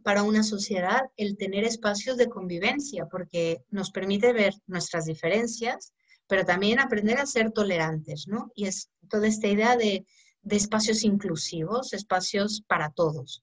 para 0.02 0.22
una 0.22 0.42
sociedad 0.42 1.02
el 1.16 1.36
tener 1.36 1.64
espacios 1.64 2.16
de 2.16 2.28
convivencia, 2.28 3.06
porque 3.06 3.62
nos 3.68 3.90
permite 3.90 4.32
ver 4.32 4.54
nuestras 4.66 5.04
diferencias, 5.04 5.92
pero 6.26 6.44
también 6.44 6.80
aprender 6.80 7.18
a 7.18 7.26
ser 7.26 7.52
tolerantes, 7.52 8.26
¿no? 8.26 8.50
Y 8.54 8.66
es 8.66 8.90
toda 9.10 9.28
esta 9.28 9.46
idea 9.46 9.76
de, 9.76 10.06
de 10.42 10.56
espacios 10.56 11.04
inclusivos, 11.04 11.92
espacios 11.92 12.62
para 12.66 12.90
todos. 12.90 13.42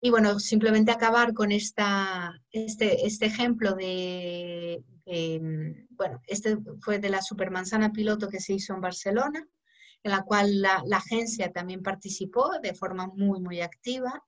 Y 0.00 0.10
bueno, 0.10 0.40
simplemente 0.40 0.90
acabar 0.90 1.34
con 1.34 1.52
esta, 1.52 2.32
este, 2.50 3.06
este 3.06 3.26
ejemplo 3.26 3.74
de, 3.74 4.82
mm, 5.06 5.94
bueno, 5.94 6.20
este 6.26 6.56
fue 6.80 6.98
de 6.98 7.10
la 7.10 7.20
supermanzana 7.20 7.92
piloto 7.92 8.28
que 8.28 8.40
se 8.40 8.54
hizo 8.54 8.72
en 8.74 8.80
Barcelona, 8.80 9.46
en 10.02 10.10
la 10.10 10.22
cual 10.22 10.62
la, 10.62 10.82
agencia 10.92 11.52
también 11.52 11.82
participó 11.82 12.58
de 12.62 12.74
forma 12.74 13.08
muy, 13.08 13.40
muy 13.40 13.60
activa. 13.60 14.24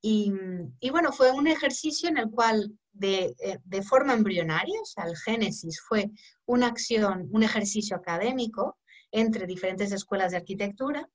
Y, 0.00 0.32
y 0.80 0.88
bueno, 0.88 1.12
fue 1.12 1.30
un 1.32 1.46
ejercicio 1.46 2.08
en 2.08 2.16
el 2.16 2.30
cual 2.30 2.72
de, 2.92 3.34
eh, 3.40 3.58
de, 3.64 3.82
forma 3.82 4.14
embrionaria, 4.14 4.80
o 4.80 4.86
sea, 4.86 5.04
el 5.04 5.16
génesis 5.18 5.80
fue 5.86 6.10
una 6.46 6.68
acción, 6.68 7.28
un 7.30 7.42
ejercicio 7.42 7.96
académico 7.96 8.78
entre 9.12 9.46
diferentes 9.46 9.92
escuelas 9.92 10.30
de 10.30 10.38
arquitectura, 10.38 11.06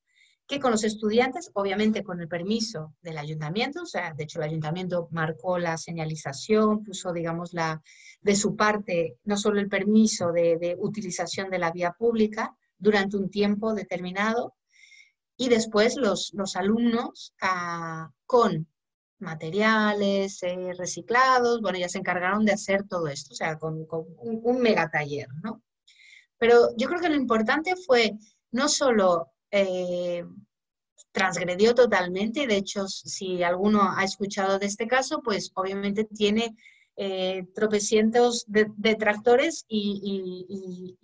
que 0.47 0.60
con 0.60 0.71
los 0.71 0.84
estudiantes, 0.84 1.49
obviamente 1.53 2.03
con 2.03 2.21
el 2.21 2.27
permiso 2.27 2.93
del 3.01 3.17
ayuntamiento, 3.17 3.81
o 3.81 3.86
sea, 3.86 4.13
de 4.13 4.23
hecho 4.25 4.39
el 4.39 4.49
ayuntamiento 4.49 5.08
marcó 5.12 5.58
la 5.58 5.77
señalización, 5.77 6.84
puso, 6.84 7.12
digamos, 7.13 7.53
la, 7.53 7.81
de 8.21 8.36
su 8.36 8.55
parte, 8.55 9.17
no 9.23 9.38
solo 9.38 9.60
el 9.60 9.69
permiso 9.69 10.31
de, 10.31 10.75
utilización 10.79 11.49
de 11.49 11.60
la 11.60 11.71
vía 11.71 11.91
pública 11.97 12.55
durante 12.77 13.17
un 13.17 13.29
tiempo 13.29 13.73
determinado, 13.73 14.53
y 15.38 15.49
después 15.49 15.95
los, 15.97 16.31
los 16.34 16.55
alumnos 16.55 17.34
ah, 17.41 18.10
con 18.25 18.67
materiales 19.19 20.43
eh, 20.43 20.73
reciclados, 20.77 21.62
bueno, 21.62 21.79
ya 21.79 21.89
se 21.89 21.97
encargaron 21.97 22.45
de 22.45 22.53
hacer 22.53 22.84
todo 22.88 23.08
esto, 23.08 23.34
o 23.34 23.36
sea, 23.36 23.58
con, 23.58 23.88
un, 23.89 24.41
un 24.43 24.62
mega 24.62 24.89
taller, 24.91 25.27
¿no? 25.43 25.63
Pero 26.38 26.69
yo 26.77 26.88
creo 26.88 27.01
que 27.01 27.10
lo 27.10 27.15
importante 27.15 27.75
fue 27.75 28.13
no 28.51 28.69
solo 28.69 29.31
eh, 29.57 30.25
transgredió 31.13 31.73
totalmente. 31.73 32.45
De 32.45 32.57
hecho, 32.57 32.87
si 32.89 33.41
alguno 33.41 33.89
ha 33.95 34.03
escuchado 34.03 34.59
de 34.59 34.65
este 34.65 34.85
caso, 34.85 35.21
pues 35.23 35.49
obviamente 35.55 36.03
tiene 36.03 36.53
eh, 36.97 37.47
tropecientos 37.56 38.45
detractores 38.47 39.63
y, 39.69 40.97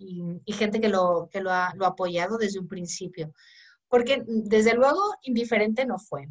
gente 0.48 0.82
que, 0.82 0.88
lo, 0.88 1.30
que 1.32 1.40
lo, 1.40 1.50
ha, 1.50 1.72
apoyado 1.80 2.36
desde 2.36 2.58
un 2.58 2.68
principio. 2.68 3.32
Porque 3.88 4.22
desde 4.26 4.74
luego 4.74 5.00
indiferente 5.22 5.86
no 5.86 5.98
fue. 5.98 6.28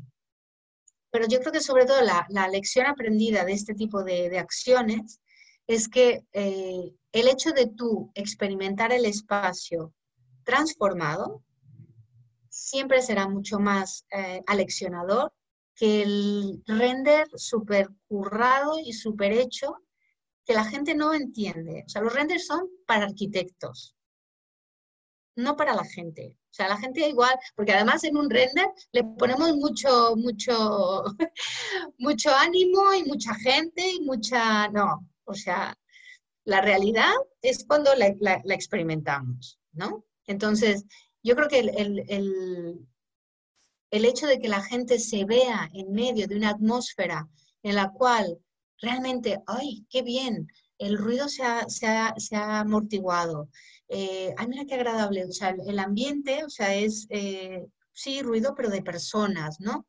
Pero 1.10 1.28
yo 1.28 1.40
creo 1.40 1.52
que 1.52 1.60
sobre 1.60 1.86
todo 1.86 2.02
la, 2.02 2.48
lección 2.50 2.86
aprendida 2.86 3.46
de 3.46 3.54
este 3.54 3.74
tipo 3.74 4.04
de, 4.04 4.38
acciones 4.38 5.20
es 5.66 5.90
que 5.90 6.24
eh, 6.34 6.94
el 7.12 7.28
hecho 7.28 7.52
de 7.52 7.66
tú 7.66 8.12
experimentar 8.14 8.92
el 8.94 9.06
espacio 9.06 9.92
transformado, 10.44 11.44
siempre 12.62 13.02
será 13.02 13.28
mucho 13.28 13.60
más 13.60 14.06
eh, 14.12 14.42
aleccionador 14.46 15.34
que 15.76 16.04
el 16.04 16.64
render 16.68 17.28
súper 17.36 17.90
currado 18.08 18.78
y 18.80 18.94
súper 18.94 19.32
hecho 19.32 19.78
que 20.46 20.54
la 20.54 20.66
gente 20.66 20.94
no 20.94 21.14
entiende. 21.14 21.84
O 21.86 21.90
sea, 21.90 22.02
los 22.02 22.14
renders 22.14 22.46
son 22.46 22.68
para 22.86 23.06
arquitectos. 23.06 23.96
no 25.36 25.56
para 25.56 25.74
la 25.74 25.86
gente. 25.86 26.36
O 26.52 26.54
sea, 26.54 26.68
la 26.68 26.78
gente 26.78 27.08
igual, 27.08 27.34
porque 27.56 27.72
además 27.72 28.04
en 28.04 28.18
un 28.18 28.30
render 28.30 28.68
le 28.92 29.04
ponemos 29.06 29.56
mucho, 29.56 30.16
mucho, 30.18 31.04
mucho 31.98 32.30
ánimo 32.36 32.94
y 32.94 33.06
mucha 33.06 33.34
gente 33.36 33.90
y 33.90 34.02
mucha, 34.02 34.68
no, 34.68 35.08
o 35.24 35.34
sea, 35.34 35.74
la 36.44 36.62
realidad 36.62 37.14
es 37.42 37.66
cuando 37.66 37.92
la, 37.96 38.42
experimentamos, 38.54 39.60
¿no? 39.72 40.04
Entonces, 40.28 40.86
yo 41.24 41.36
creo 41.36 41.48
que 41.48 41.60
el, 41.60 42.06
el, 43.92 44.06
hecho 44.06 44.28
de 44.28 44.40
que 44.40 44.48
la 44.48 44.64
gente 44.64 45.00
se 45.00 45.26
vea 45.26 45.70
en 45.74 45.92
medio 45.92 46.28
de 46.28 46.36
una 46.36 46.50
atmósfera 46.50 47.28
en 47.64 47.76
la 47.76 47.92
cual 47.92 48.40
realmente, 48.82 49.42
ay, 49.46 49.86
qué 49.90 50.02
bien, 50.02 50.48
el 50.78 50.98
ruido 50.98 51.30
se 51.30 51.44
ha, 51.44 51.70
se 51.70 51.86
ha, 52.36 52.60
amortiguado. 52.60 53.50
Eh, 53.88 54.34
ay, 54.36 54.48
mira 54.48 54.66
qué 54.66 54.76
agradable. 54.76 55.26
O 55.26 55.32
sea, 55.32 55.50
el 55.50 55.78
ambiente, 55.78 56.44
o 56.44 56.50
sea, 56.50 56.74
es, 56.74 57.06
eh, 57.10 57.68
sí, 57.94 58.22
ruido, 58.24 58.56
pero 58.56 58.70
de 58.70 58.82
personas, 58.82 59.60
¿no? 59.60 59.86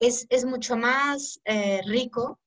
Es, 0.00 0.26
mucho 0.44 0.76
más 0.76 1.40
eh, 1.44 1.80
rico 1.86 2.40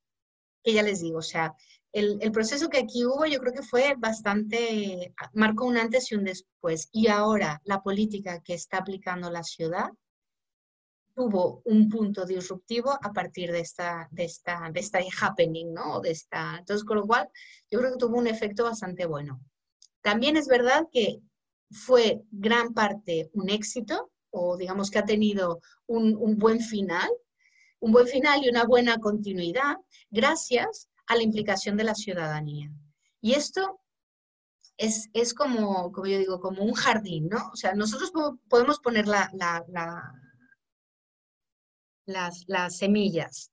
que 0.61 0.73
ya 0.73 0.83
les 0.83 0.99
digo, 0.99 1.19
o 1.19 1.21
sea, 1.21 1.55
el, 1.95 2.31
proceso 2.33 2.69
que 2.69 2.79
aquí 2.79 3.05
hubo 3.05 3.25
yo 3.25 3.39
creo 3.39 3.53
que 3.53 3.61
fue 3.61 3.95
bastante, 3.97 5.13
marcó 5.33 5.65
un 5.65 5.77
antes 5.77 6.11
y 6.11 6.15
un 6.15 6.25
después. 6.25 6.89
Y 6.91 7.07
ahora 7.07 7.61
la 7.63 7.81
política 7.81 8.41
que 8.41 8.53
está 8.53 8.79
aplicando 8.79 9.31
la 9.31 9.43
ciudad 9.43 9.89
tuvo 11.15 11.61
un 11.63 11.87
punto 11.87 12.25
disruptivo 12.25 12.91
a 12.91 13.13
partir 13.13 13.49
de 13.53 13.61
esta, 13.61 14.09
de 14.11 14.25
esta, 14.25 14.69
de 14.73 14.79
esta 14.81 14.99
happening, 15.21 15.73
¿no? 15.73 16.01
De 16.01 16.11
esta, 16.11 16.57
entonces, 16.59 16.83
con 16.83 16.97
lo 16.97 17.07
cual, 17.07 17.29
yo 17.71 17.79
creo 17.79 17.93
que 17.93 17.97
tuvo 17.97 18.17
un 18.17 18.27
efecto 18.27 18.65
bastante 18.65 19.05
bueno. 19.05 19.39
También 20.01 20.35
es 20.35 20.47
verdad 20.47 20.87
que 20.91 21.21
fue 21.71 22.21
gran 22.29 22.73
parte 22.73 23.29
un 23.31 23.49
éxito, 23.49 24.11
o 24.31 24.57
digamos 24.57 24.91
que 24.91 24.99
ha 24.99 25.05
tenido 25.05 25.61
un, 25.87 26.17
un 26.17 26.37
buen 26.37 26.59
final, 26.59 27.09
un 27.79 27.93
buen 27.93 28.07
final 28.07 28.43
y 28.43 28.49
una 28.49 28.65
buena 28.65 28.97
continuidad, 28.97 29.77
gracias 30.09 30.89
a 31.07 31.15
la 31.15 31.23
implicación 31.23 31.77
de 31.77 31.83
la 31.83 31.95
ciudadanía. 31.95 32.71
Y 33.21 33.33
esto 33.33 33.81
es, 34.77 35.09
es 35.13 35.33
como, 35.33 35.91
como 35.91 36.07
yo 36.07 36.17
digo, 36.17 36.39
como 36.39 36.63
un 36.63 36.73
jardín, 36.73 37.29
¿no? 37.29 37.49
O 37.51 37.55
sea, 37.55 37.73
nosotros 37.73 38.11
podemos 38.49 38.79
poner 38.79 39.07
la, 39.07 39.29
la 39.33 39.63
las, 42.05 42.77
semillas. 42.77 43.51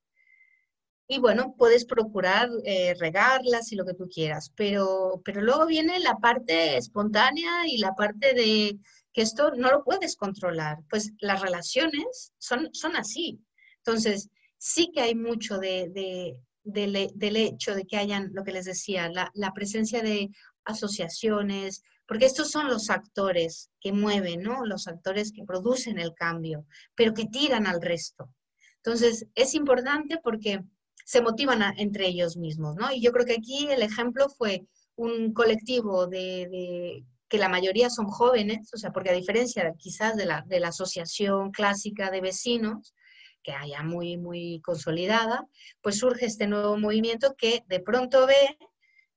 Y 1.08 1.18
bueno, 1.18 1.54
puedes 1.58 1.84
procurar 1.84 2.48
eh, 2.64 2.94
regarlas 2.98 3.72
y 3.72 3.76
lo 3.76 3.84
que 3.84 3.94
tú 3.94 4.08
quieras, 4.08 4.50
pero, 4.56 5.20
pero 5.24 5.42
luego 5.42 5.66
viene 5.66 5.98
la 5.98 6.16
parte 6.16 6.76
espontánea 6.76 7.66
y 7.66 7.78
la 7.78 7.94
parte 7.94 8.34
de 8.34 8.78
que 9.12 9.22
esto 9.22 9.50
no 9.50 9.70
lo 9.70 9.84
puedes 9.84 10.16
controlar. 10.16 10.78
Pues 10.88 11.12
las 11.20 11.42
relaciones 11.42 12.32
son, 12.38 12.70
son 12.72 12.96
así. 12.96 13.40
Entonces, 13.78 14.30
sí 14.56 14.90
que 14.92 15.02
hay 15.02 15.14
mucho 15.14 15.58
de, 15.58 16.38
del 16.64 17.36
hecho 17.36 17.74
de 17.74 17.84
que 17.84 17.96
hayan, 17.96 18.30
lo 18.32 18.44
que 18.44 18.52
les 18.52 18.64
decía, 18.64 19.08
la, 19.08 19.30
la, 19.34 19.52
presencia 19.52 20.02
de 20.02 20.30
asociaciones, 20.64 21.82
porque 22.06 22.26
estos 22.26 22.50
son 22.50 22.68
los 22.68 22.90
actores 22.90 23.70
que 23.80 23.92
mueven, 23.92 24.42
¿no? 24.42 24.64
Los 24.64 24.86
actores 24.86 25.32
que 25.32 25.44
producen 25.44 25.98
el 25.98 26.14
cambio, 26.14 26.66
pero 26.94 27.14
que 27.14 27.26
tiran 27.26 27.66
al 27.66 27.80
resto. 27.80 28.32
Entonces, 28.76 29.26
es 29.34 29.54
importante 29.54 30.18
porque 30.22 30.60
se 31.04 31.22
motivan 31.22 31.62
entre 31.78 32.06
ellos 32.06 32.36
mismos, 32.36 32.76
¿no? 32.76 32.92
Y 32.92 33.00
yo 33.00 33.12
creo 33.12 33.26
que 33.26 33.34
aquí 33.34 33.68
el 33.70 33.82
ejemplo 33.82 34.28
fue 34.28 34.66
un 34.96 35.32
colectivo 35.32 36.06
de, 36.06 37.04
que 37.28 37.38
la 37.38 37.48
mayoría 37.48 37.90
son 37.90 38.06
jóvenes, 38.06 38.70
o 38.74 38.76
sea, 38.76 38.92
porque 38.92 39.10
a 39.10 39.14
diferencia 39.14 39.72
quizás 39.78 40.16
de 40.16 40.26
la, 40.26 40.44
de 40.46 40.60
la 40.60 40.68
asociación 40.68 41.50
clásica 41.50 42.10
de 42.10 42.20
vecinos, 42.20 42.94
que 43.42 43.52
haya 43.52 43.82
muy, 43.82 44.16
muy 44.16 44.60
consolidada, 44.62 45.46
pues 45.80 45.98
surge 45.98 46.26
este 46.26 46.46
nuevo 46.46 46.76
movimiento 46.76 47.34
que 47.36 47.64
de 47.66 47.80
pronto 47.80 48.26
ve 48.26 48.58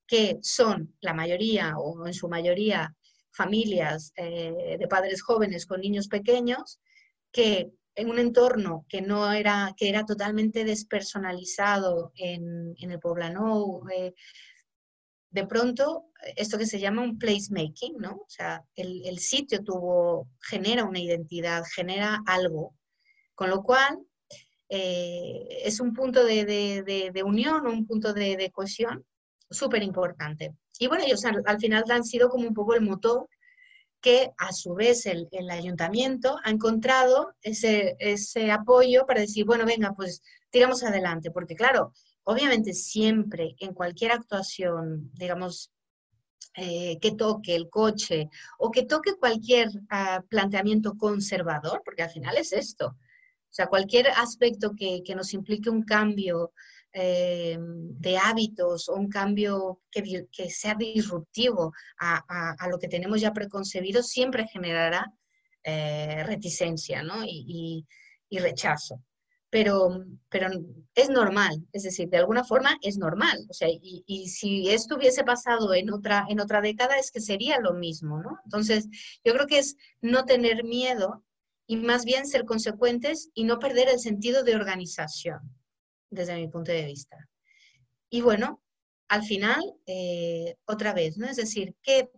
que 0.08 0.38
son 0.42 0.96
la 1.02 1.14
mayoría 1.14 1.78
o 1.78 2.06
en 2.06 2.14
su 2.14 2.28
mayoría 2.28 2.96
familias 3.32 4.14
eh, 4.16 4.78
de 4.80 4.88
padres 4.88 5.22
jóvenes 5.22 5.66
con 5.66 5.82
niños 5.82 6.08
pequeños 6.08 6.80
que 7.32 7.72
en 7.96 8.10
un 8.10 8.20
entorno 8.20 8.86
que 8.90 9.02
no 9.02 9.32
era, 9.32 9.74
que 9.78 9.90
era 9.90 10.06
totalmente 10.06 10.64
despersonalizado 10.64 12.12
en, 12.16 12.76
el 12.78 13.00
poblano, 13.00 13.82
eh, 13.94 14.14
de 15.30 15.48
pronto, 15.48 16.06
esto 16.36 16.58
que 16.58 16.66
se 16.66 16.80
llama 16.80 17.02
un 17.02 17.18
placemaking, 17.18 17.98
¿no? 17.98 18.12
O 18.12 18.30
sea, 18.30 18.64
el, 18.76 19.20
sitio 19.20 19.64
tuvo, 19.64 20.30
genera 20.42 20.86
una 20.86 21.00
identidad, 21.00 21.64
genera 21.74 22.22
algo, 22.26 22.76
con 23.34 23.50
lo 23.50 23.64
cual 23.64 24.00
eh, 24.70 25.62
es 25.64 25.80
un 25.80 25.94
punto 25.94 26.24
de, 26.24 26.46
de, 26.46 27.24
unión, 27.24 27.68
un 27.68 27.86
punto 27.86 28.14
de, 28.14 28.52
cohesión 28.52 29.06
súper 29.50 29.84
importante. 29.84 30.56
Y 30.80 30.88
bueno, 30.88 31.04
ellos 31.06 31.24
al 31.26 31.60
final 31.60 31.84
han 31.90 32.04
sido 32.04 32.30
como 32.30 32.48
un 32.48 32.54
poco 32.54 32.74
el 32.74 32.82
motor 32.82 33.28
que 34.02 34.32
a 34.38 34.52
su 34.52 34.74
vez 34.74 35.06
el, 35.06 35.28
ayuntamiento 35.50 36.38
ha 36.44 36.52
encontrado 36.52 37.34
ese, 37.42 37.96
ese 38.00 38.52
apoyo 38.52 39.06
para 39.06 39.22
decir, 39.22 39.46
bueno, 39.46 39.66
venga, 39.66 39.94
pues 39.96 40.22
tiramos 40.50 40.84
adelante, 40.84 41.32
porque 41.32 41.56
claro, 41.56 41.94
obviamente 42.24 42.74
siempre 42.74 43.56
en 43.60 43.74
cualquier 43.74 44.12
actuación, 44.12 45.12
digamos, 45.14 45.72
eh, 46.58 47.00
que 47.02 47.12
toque 47.12 47.54
el 47.54 47.70
coche 47.70 48.30
o 48.58 48.72
que 48.72 48.84
toque 48.84 49.16
cualquier 49.16 49.68
ah, 49.90 50.24
planteamiento 50.30 50.96
conservador, 50.98 51.82
porque 51.84 52.04
al 52.04 52.10
final 52.10 52.38
es 52.38 52.54
esto. 52.54 52.96
O 53.56 53.58
sea, 53.58 53.68
cualquier 53.68 54.10
aspecto 54.10 54.74
que, 54.76 55.02
que 55.02 55.16
nos 55.16 55.34
implique 55.34 55.70
un 55.70 55.84
cambio 55.84 56.52
eh, 56.92 57.58
de 57.58 58.18
hábitos 58.18 58.90
o 58.90 58.96
un 58.96 59.08
cambio 59.08 59.80
que, 59.90 60.28
que 60.30 60.50
sea 60.50 60.76
disruptivo 60.76 61.72
a, 61.98 62.54
a, 62.60 62.68
lo 62.68 62.78
que 62.78 62.90
tenemos 62.90 63.22
ya 63.22 63.32
preconcebido, 63.32 64.04
siempre 64.04 64.46
generará 64.46 65.10
eh, 65.64 66.22
reticencia 66.26 67.02
¿no? 67.02 67.24
y, 67.24 67.86
y, 68.28 68.40
rechazo. 68.40 69.02
Pero, 69.50 70.04
pero 70.28 70.50
es 70.94 71.10
normal, 71.10 71.66
es 71.72 71.84
decir, 71.84 72.10
de 72.10 72.18
alguna 72.18 72.44
forma 72.44 72.78
es 72.82 72.98
normal. 72.98 73.46
O 73.50 73.54
sea, 73.54 73.70
y, 73.70 74.04
y, 74.06 74.28
si 74.28 74.70
esto 74.70 74.98
hubiese 74.98 75.24
pasado 75.24 75.74
en 75.74 75.94
otra, 75.94 76.26
en 76.28 76.42
otra 76.42 76.60
década, 76.60 76.98
es 76.98 77.10
que 77.10 77.22
sería 77.22 77.62
lo 77.62 77.74
mismo, 77.74 78.22
¿no? 78.22 78.38
Entonces, 78.44 78.90
yo 79.24 79.34
creo 79.34 79.48
que 79.48 79.60
es 79.60 79.78
no 80.02 80.26
tener 80.26 80.66
miedo 80.66 81.24
y 81.68 81.78
más 81.78 82.06
bien 82.06 82.28
ser 82.28 82.46
consecuentes 82.46 83.30
y 83.34 83.44
no 83.44 83.60
perder 83.60 83.90
el 83.90 84.00
sentido 84.00 84.44
de 84.44 84.56
organización 84.56 85.40
desde 86.10 86.36
mi 86.36 86.48
punto 86.48 86.72
de 86.72 86.86
vista. 86.86 87.18
Y 88.10 88.22
bueno, 88.22 88.62
al 89.08 89.24
final, 89.24 89.62
eh, 89.86 90.56
otra 90.66 90.94
vez, 90.94 91.18
¿no? 91.18 91.28
Es 91.28 91.38
decir, 91.38 91.76
¿qué, 91.82 92.10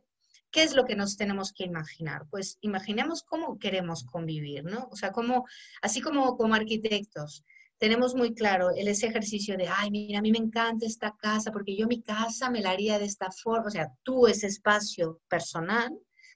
¿qué 0.52 0.64
es 0.64 0.76
lo 0.76 0.86
que 0.86 0.95
nos 0.95 1.18
tenemos 1.18 1.54
que 1.54 1.64
imaginar? 1.64 2.26
Pues 2.30 2.58
imaginemos 2.62 3.24
cómo 3.24 3.58
queremos 3.58 4.04
convivir, 4.04 4.64
¿no? 4.64 4.88
O 4.91 4.95
sea, 4.95 5.12
como, 5.12 5.45
así 5.82 6.02
como 6.02 6.38
como 6.38 6.54
arquitectos, 6.54 7.43
tenemos 7.78 8.16
muy 8.16 8.34
claro 8.34 8.72
ese 8.76 9.08
ejercicio 9.08 9.56
de, 9.56 9.68
ay, 9.68 9.91
mira, 9.91 10.20
a 10.20 10.22
mí 10.22 10.32
me 10.32 10.39
encanta 10.39 10.86
esta 10.86 11.16
casa 11.16 11.52
porque 11.52 11.76
yo 11.76 11.88
mi 11.88 12.02
casa 12.02 12.50
me 12.50 12.62
la 12.62 12.72
haría 12.72 12.98
de 12.98 13.06
esta 13.06 13.30
forma, 13.32 13.68
o 13.68 13.72
sea, 13.72 13.91
tú 14.04 14.28
ese 14.28 14.48
espacio 14.48 15.22
personal, 15.28 15.91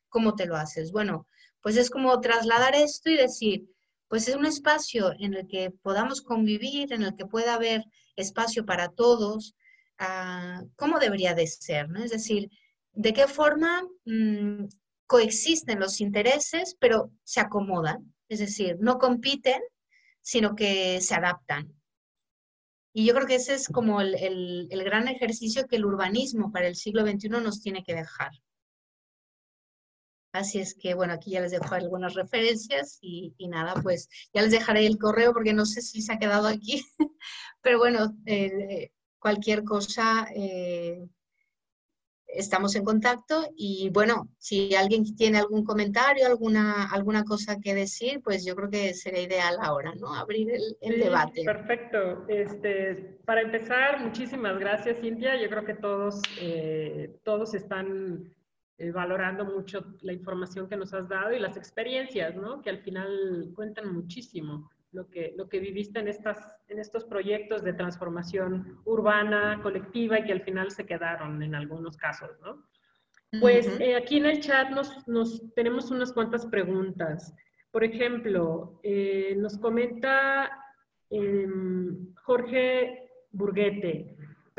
¿cómo 0.08 0.36
te 0.36 0.46
lo 0.46 0.56
haces? 0.56 0.92
Bueno, 0.92 1.28
pues 1.62 1.78
es 1.78 1.90
como 1.90 2.20
trasladar 2.20 2.76
esto 2.76 3.10
y 3.10 3.18
decir, 3.18 3.68
pues 4.08 4.28
es 4.28 4.36
un 4.36 4.46
espacio 4.46 5.14
en 5.20 5.34
el 5.36 5.48
que 5.48 5.72
podamos 5.72 6.22
convivir, 6.22 6.92
en 6.92 7.04
el 7.04 7.16
que 7.16 7.26
pueda 7.26 7.54
haber 7.54 7.86
espacio 8.16 8.66
para 8.66 8.90
todos, 8.90 9.56
ah, 10.00 10.64
¿cómo 10.76 11.00
debería 11.00 11.34
de 11.34 11.48
ser? 11.48 11.88
Es 12.04 12.12
decir, 12.12 12.50
¿de 12.92 13.14
qué 13.14 13.28
forma 13.28 13.84
mm, 14.06 14.66
coexisten 15.08 15.80
los 15.80 16.02
intereses, 16.02 16.76
pero 16.80 17.12
se 17.24 17.40
acomodan? 17.40 18.14
Es 18.28 18.40
decir, 18.40 18.78
no 18.80 18.98
compiten, 18.98 19.62
sino 20.22 20.56
que 20.56 21.00
se 21.02 21.16
adaptan. 21.16 21.74
Y 22.94 23.06
yo 23.06 23.14
creo 23.14 23.28
que 23.28 23.36
ese 23.36 23.54
es 23.54 23.70
como 23.70 24.02
el 24.02 24.84
gran 24.84 25.08
ejercicio 25.08 25.68
que 25.68 25.78
el 25.78 25.86
urbanismo 25.86 26.52
para 26.52 26.68
el 26.68 26.76
siglo 26.76 27.06
XXI 27.08 27.30
nos 27.30 27.62
tiene 27.62 27.84
que 27.84 27.96
dejar. 27.96 28.32
Así 30.34 30.60
es 30.60 30.76
que, 30.76 30.94
bueno, 30.94 31.14
aquí 31.14 31.32
ya 31.32 31.42
les 31.42 31.52
dejo 31.52 31.76
algunas 31.76 32.14
referencias 32.14 33.00
y, 33.02 33.34
nada, 33.50 33.74
pues 33.82 34.10
ya 34.34 34.42
les 34.42 34.52
dejaré 34.52 34.86
el 34.86 34.98
correo 34.98 35.34
porque 35.34 35.54
no 35.54 35.66
sé 35.66 35.82
si 35.82 36.02
se 36.02 36.14
ha 36.14 36.20
quedado 36.20 36.48
aquí, 36.48 36.86
pero 37.62 37.80
bueno, 37.80 38.16
eh, 38.26 38.92
cualquier 39.20 39.66
cosa, 39.66 40.28
eh, 40.34 41.06
estamos 42.34 42.76
en 42.76 42.86
contacto 42.86 43.46
y 43.58 43.90
bueno, 43.90 44.30
si 44.38 44.74
alguien 44.74 45.16
tiene 45.16 45.40
algún 45.40 45.66
comentario, 45.66 46.26
alguna, 46.28 46.90
alguna 46.92 47.24
cosa 47.24 47.60
que 47.60 47.76
decir, 47.76 48.22
pues 48.24 48.46
yo 48.46 48.56
creo 48.56 48.70
que 48.70 48.94
sería 48.94 49.24
ideal 49.24 49.58
ahora, 49.62 49.94
¿no? 49.96 50.14
Abrir 50.14 50.50
el, 50.82 51.00
debate. 51.00 51.44
Perfecto. 51.44 52.26
Este, 52.28 53.20
para 53.26 53.42
empezar, 53.42 54.00
muchísimas 54.00 54.58
gracias, 54.60 55.00
Cintia. 55.02 55.42
Yo 55.42 55.50
creo 55.50 55.66
que 55.66 55.74
todos, 55.74 56.22
eh, 56.40 57.18
todos 57.24 57.54
están 57.54 58.34
eh, 58.82 58.90
valorando 58.92 59.46
mucho 59.46 59.86
la 60.02 60.12
información 60.12 60.68
que 60.68 60.76
nos 60.76 60.92
has 60.92 61.08
dado 61.08 61.32
y 61.32 61.38
las 61.38 61.56
experiencias, 61.56 62.36
¿no? 62.36 62.64
Que 62.64 62.72
al 62.72 62.80
final 62.80 63.52
cuentan 63.54 63.94
muchísimo 63.94 64.72
lo 64.92 65.08
que, 65.08 65.36
lo 65.38 65.48
que 65.48 65.60
viviste 65.60 66.00
en, 66.00 66.08
estas, 66.08 66.58
en 66.68 66.80
estos 66.80 67.06
proyectos 67.06 67.64
de 67.64 67.74
transformación 67.74 68.80
urbana, 68.86 69.60
colectiva 69.62 70.18
y 70.18 70.24
que 70.24 70.32
al 70.32 70.42
final 70.42 70.72
se 70.72 70.88
quedaron 70.88 71.44
en 71.44 71.54
algunos 71.54 71.96
casos, 71.96 72.32
¿no? 72.42 72.66
Pues 73.40 73.68
eh, 73.80 73.96
aquí 73.96 74.18
en 74.18 74.26
el 74.26 74.40
chat 74.40 74.72
nos, 74.72 75.08
nos, 75.08 75.54
tenemos 75.54 75.92
unas 75.92 76.12
cuantas 76.12 76.48
preguntas. 76.48 77.36
Por 77.70 77.84
ejemplo, 77.84 78.80
eh, 78.82 79.36
nos 79.38 79.60
comenta 79.60 80.50
em, 81.12 82.16
Jorge 82.16 83.12
Burguete, 83.30 84.18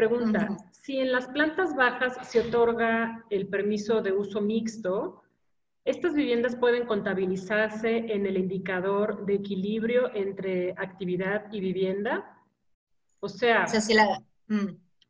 pregunta, 0.09 0.57
si 0.73 0.99
en 0.99 1.13
las 1.13 1.29
plantas 1.29 1.77
bajas 1.77 2.17
se 2.29 2.41
otorga 2.41 3.25
el 3.31 3.47
permiso 3.47 4.03
de 4.03 4.13
uso 4.13 4.41
mixto, 4.41 5.23
estas 5.85 6.15
viviendas 6.15 6.57
pueden 6.57 6.87
contabilizarse 6.87 7.99
en 7.99 8.27
el 8.27 8.37
indicador 8.37 9.25
de 9.27 9.35
equilibrio 9.35 10.13
entre 10.15 10.73
actividad 10.73 11.53
y 11.53 11.61
vivienda. 11.61 12.37
O 13.21 13.29
sea, 13.29 13.67
mm. 14.49 14.67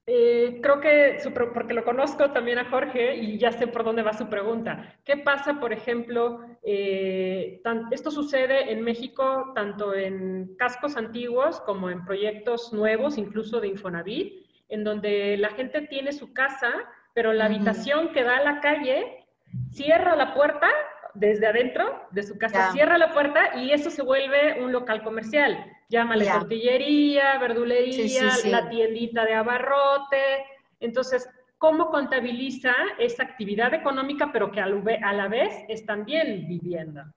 eh, 0.07 0.61
creo 0.63 0.81
que, 0.81 1.19
porque 1.55 1.73
lo 1.73 1.85
conozco 1.85 2.31
también 2.33 2.59
a 2.59 2.69
Jorge 2.69 3.17
y 3.17 3.39
ya 3.39 3.53
sé 3.53 3.67
por 3.67 3.85
dónde 3.85 4.03
va 4.03 4.13
su 4.13 4.29
pregunta. 4.29 4.99
¿Qué 5.05 5.17
pasa, 5.17 5.59
por 5.59 5.73
ejemplo, 5.73 6.41
eh, 6.63 7.63
esto 7.91 8.11
sucede 8.11 8.73
en 8.73 8.83
México 8.83 9.53
tanto 9.55 9.95
en 9.95 10.55
cascos 10.59 10.97
antiguos 10.97 11.61
como 11.61 11.89
en 11.89 12.05
proyectos 12.05 12.75
nuevos, 12.75 13.17
incluso 13.17 13.59
de 13.61 13.69
Infonavit, 13.69 14.52
en 14.73 14.85
donde 14.85 15.37
la 15.37 15.51
gente 15.51 15.83
tiene 15.83 16.13
su 16.13 16.33
casa, 16.33 16.73
pero 17.13 17.35
la 17.35 17.45
habitación 17.45 18.13
que 18.13 18.25
da 18.25 18.39
a 18.39 18.43
la 18.43 18.61
calle 18.61 19.27
cierra 19.71 20.17
la 20.17 20.33
puerta 20.33 20.67
desde 21.13 21.47
adentro 21.47 22.07
de 22.11 22.23
su 22.23 22.39
casa, 22.39 22.73
cierra 22.73 22.97
la 22.97 23.13
puerta 23.13 23.55
y 23.59 23.71
eso 23.71 23.91
se 23.91 24.03
vuelve 24.03 24.63
un 24.63 24.73
local 24.73 25.03
comercial. 25.03 25.63
Llámale 25.91 26.25
tortillería, 26.25 27.39
verdulería, 27.39 28.31
la 28.47 28.71
tiendita 28.71 29.27
de 29.27 29.35
abarrote. 29.35 30.47
Entonces, 30.81 31.29
¿cómo 31.59 31.91
contabiliza 31.91 32.73
esa 32.99 33.25
actividad 33.25 33.75
económica, 33.75 34.31
pero 34.33 34.51
que 34.51 34.61
a 34.61 35.13
la 35.13 35.29
vez 35.29 35.53
es 35.69 35.85
también 35.85 36.49
vivienda? 36.49 37.13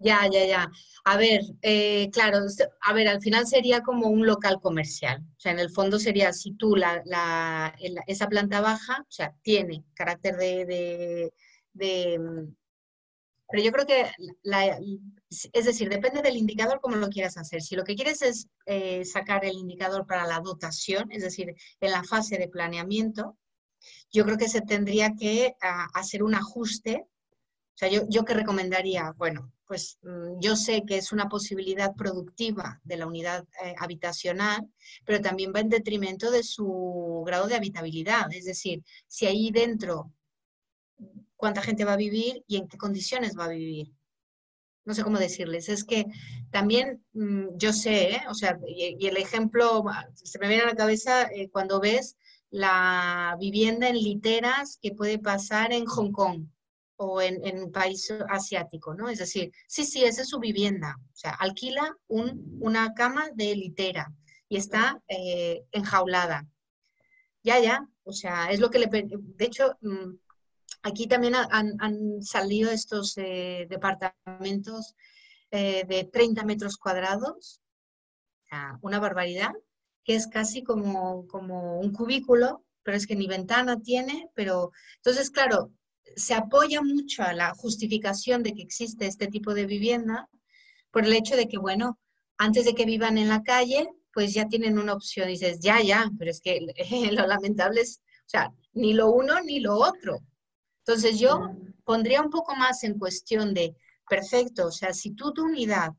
Ya, 0.00 0.28
ya, 0.30 0.46
ya. 0.46 0.70
A 1.04 1.16
ver, 1.16 1.40
eh, 1.62 2.08
claro, 2.12 2.38
a 2.82 2.92
ver, 2.92 3.08
al 3.08 3.20
final 3.20 3.46
sería 3.48 3.80
como 3.82 4.06
un 4.08 4.26
local 4.26 4.60
comercial. 4.60 5.22
O 5.36 5.40
sea, 5.40 5.52
en 5.52 5.58
el 5.58 5.70
fondo 5.70 5.98
sería, 5.98 6.32
si 6.32 6.52
tú 6.52 6.76
la, 6.76 7.02
la, 7.04 7.74
esa 8.06 8.28
planta 8.28 8.60
baja, 8.60 9.00
o 9.02 9.10
sea, 9.10 9.34
tiene 9.42 9.84
carácter 9.94 10.36
de, 10.36 11.32
de, 11.72 12.18
mm, 12.18 12.54
pero 13.50 13.62
yo 13.62 13.72
creo 13.72 13.86
que, 13.86 14.10
la, 14.42 14.78
es 15.52 15.64
decir, 15.64 15.88
depende 15.88 16.22
del 16.22 16.36
indicador 16.36 16.80
como 16.80 16.96
lo 16.96 17.08
quieras 17.08 17.36
hacer. 17.38 17.62
Si 17.62 17.76
lo 17.76 17.84
que 17.84 17.94
quieres 17.96 18.22
es 18.22 18.48
eh, 18.66 19.04
sacar 19.04 19.44
el 19.44 19.56
indicador 19.56 20.06
para 20.06 20.26
la 20.26 20.40
dotación, 20.40 21.10
es 21.12 21.22
decir, 21.22 21.54
en 21.80 21.90
la 21.90 22.04
fase 22.04 22.38
de 22.38 22.48
planeamiento, 22.48 23.38
yo 24.12 24.24
creo 24.24 24.38
que 24.38 24.48
se 24.48 24.60
tendría 24.60 25.14
que 25.18 25.54
ah, 25.62 25.86
hacer 25.94 26.22
un 26.22 26.34
ajuste. 26.34 27.06
O 27.74 27.78
sea, 27.78 27.88
yo, 27.88 28.02
yo 28.08 28.24
que 28.24 28.34
recomendaría, 28.34 29.12
bueno, 29.16 29.52
pues 29.68 29.98
mm, 30.02 30.40
yo 30.40 30.56
sé 30.56 30.84
que 30.84 30.96
es 30.96 31.12
una 31.12 31.28
posibilidad 31.28 31.94
productiva 31.94 32.80
de 32.82 32.96
la 32.96 33.06
unidad 33.06 33.44
eh, 33.62 33.74
habitacional, 33.78 34.66
pero 35.04 35.20
también 35.20 35.52
va 35.54 35.60
en 35.60 35.68
detrimento 35.68 36.30
de 36.30 36.42
su 36.42 37.22
grado 37.26 37.46
de 37.46 37.54
habitabilidad. 37.54 38.32
Es 38.32 38.46
decir, 38.46 38.82
si 39.06 39.26
ahí 39.26 39.50
dentro, 39.50 40.12
cuánta 41.36 41.62
gente 41.62 41.84
va 41.84 41.92
a 41.92 41.96
vivir 41.96 42.42
y 42.48 42.56
en 42.56 42.66
qué 42.66 42.78
condiciones 42.78 43.36
va 43.38 43.44
a 43.44 43.48
vivir. 43.48 43.92
No 44.86 44.94
sé 44.94 45.04
cómo 45.04 45.18
decirles. 45.18 45.68
Es 45.68 45.84
que 45.84 46.06
también 46.50 47.04
mm, 47.12 47.56
yo 47.56 47.74
sé, 47.74 48.14
¿eh? 48.14 48.22
o 48.30 48.34
sea, 48.34 48.58
y, 48.66 49.06
el 49.06 49.18
ejemplo, 49.18 49.84
se 50.14 50.38
me 50.38 50.48
viene 50.48 50.62
a 50.62 50.68
la 50.68 50.76
cabeza 50.76 51.24
eh, 51.24 51.50
cuando 51.50 51.78
ves 51.78 52.16
la 52.50 53.36
vivienda 53.38 53.88
en 53.90 53.96
literas 53.96 54.78
que 54.80 54.92
puede 54.92 55.18
pasar 55.18 55.74
en 55.74 55.84
Hong 55.84 56.12
Kong 56.12 56.46
o 56.98 57.22
en, 57.22 57.62
un 57.62 57.72
país 57.72 58.12
asiático, 58.28 58.94
¿no? 58.94 59.08
Es 59.08 59.18
decir, 59.20 59.52
sí, 59.68 59.84
sí, 59.84 60.04
esa 60.04 60.22
es 60.22 60.28
su 60.28 60.40
vivienda. 60.40 60.96
O 60.98 61.16
sea, 61.16 61.30
alquila 61.30 61.96
un, 62.08 62.58
una 62.60 62.92
cama 62.92 63.30
de 63.34 63.54
litera 63.54 64.12
y 64.48 64.56
está 64.56 65.00
eh, 65.06 65.64
enjaulada. 65.70 66.46
Ya, 67.44 67.60
ya, 67.60 67.86
o 68.02 68.12
sea, 68.12 68.50
es 68.50 68.58
lo 68.58 68.68
que 68.70 68.80
le... 68.80 68.88
De 68.90 69.44
hecho, 69.44 69.76
mm, 69.80 70.16
aquí 70.82 71.06
también 71.06 71.34
han, 71.36 72.20
salido 72.22 72.70
estos 72.70 73.16
eh, 73.16 73.68
departamentos 73.70 74.96
eh, 75.52 75.84
de 75.86 76.04
30 76.04 76.44
metros 76.44 76.76
cuadrados, 76.76 77.62
una 78.80 78.98
barbaridad, 78.98 79.52
que 80.04 80.14
es 80.14 80.26
casi 80.26 80.64
como, 80.64 81.28
como 81.28 81.78
un 81.78 81.92
cubículo, 81.92 82.64
pero 82.82 82.96
es 82.96 83.06
que 83.06 83.14
ni 83.14 83.26
ventana 83.26 83.78
tiene, 83.78 84.30
pero 84.34 84.72
entonces, 84.96 85.30
claro, 85.30 85.70
se 86.16 86.34
apoya 86.34 86.82
mucho 86.82 87.22
a 87.22 87.32
la 87.32 87.54
justificación 87.54 88.42
de 88.42 88.54
que 88.54 88.62
existe 88.62 89.06
este 89.06 89.28
tipo 89.28 89.54
de 89.54 89.66
vivienda 89.66 90.28
por 90.90 91.04
el 91.04 91.12
hecho 91.12 91.36
de 91.36 91.48
que, 91.48 91.58
bueno, 91.58 91.98
antes 92.36 92.64
de 92.64 92.74
que 92.74 92.84
vivan 92.84 93.18
en 93.18 93.28
la 93.28 93.42
calle, 93.42 93.88
pues 94.12 94.34
ya 94.34 94.48
tienen 94.48 94.78
una 94.78 94.94
opción. 94.94 95.28
Y 95.28 95.32
dices, 95.32 95.60
ya, 95.60 95.82
ya, 95.82 96.10
pero 96.18 96.30
es 96.30 96.40
que 96.40 96.60
lo 97.12 97.26
lamentable 97.26 97.82
es, 97.82 98.00
o 98.26 98.28
sea, 98.28 98.52
ni 98.72 98.94
lo 98.94 99.10
uno 99.10 99.40
ni 99.42 99.60
lo 99.60 99.76
otro. 99.76 100.20
Entonces 100.86 101.18
yo 101.18 101.50
pondría 101.84 102.22
un 102.22 102.30
poco 102.30 102.54
más 102.56 102.84
en 102.84 102.98
cuestión 102.98 103.54
de, 103.54 103.76
perfecto, 104.08 104.66
o 104.66 104.72
sea, 104.72 104.92
si 104.94 105.12
tú 105.14 105.32
tu 105.32 105.44
unidad, 105.44 105.92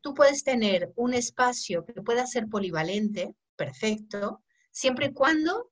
tú 0.00 0.14
puedes 0.14 0.42
tener 0.42 0.92
un 0.96 1.14
espacio 1.14 1.84
que 1.84 2.02
pueda 2.02 2.26
ser 2.26 2.48
polivalente, 2.48 3.34
perfecto, 3.56 4.42
siempre 4.70 5.06
y 5.06 5.12
cuando 5.12 5.70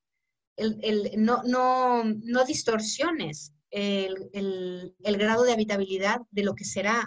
el, 0.57 1.11
no, 1.17 1.43
no, 1.45 2.05
no 2.05 2.45
distorsiones 2.45 3.53
el, 3.71 4.95
grado 5.19 5.45
de 5.45 5.53
habitabilidad 5.53 6.21
de 6.31 6.45
lo 6.45 6.55
que 6.55 6.65
será 6.65 7.07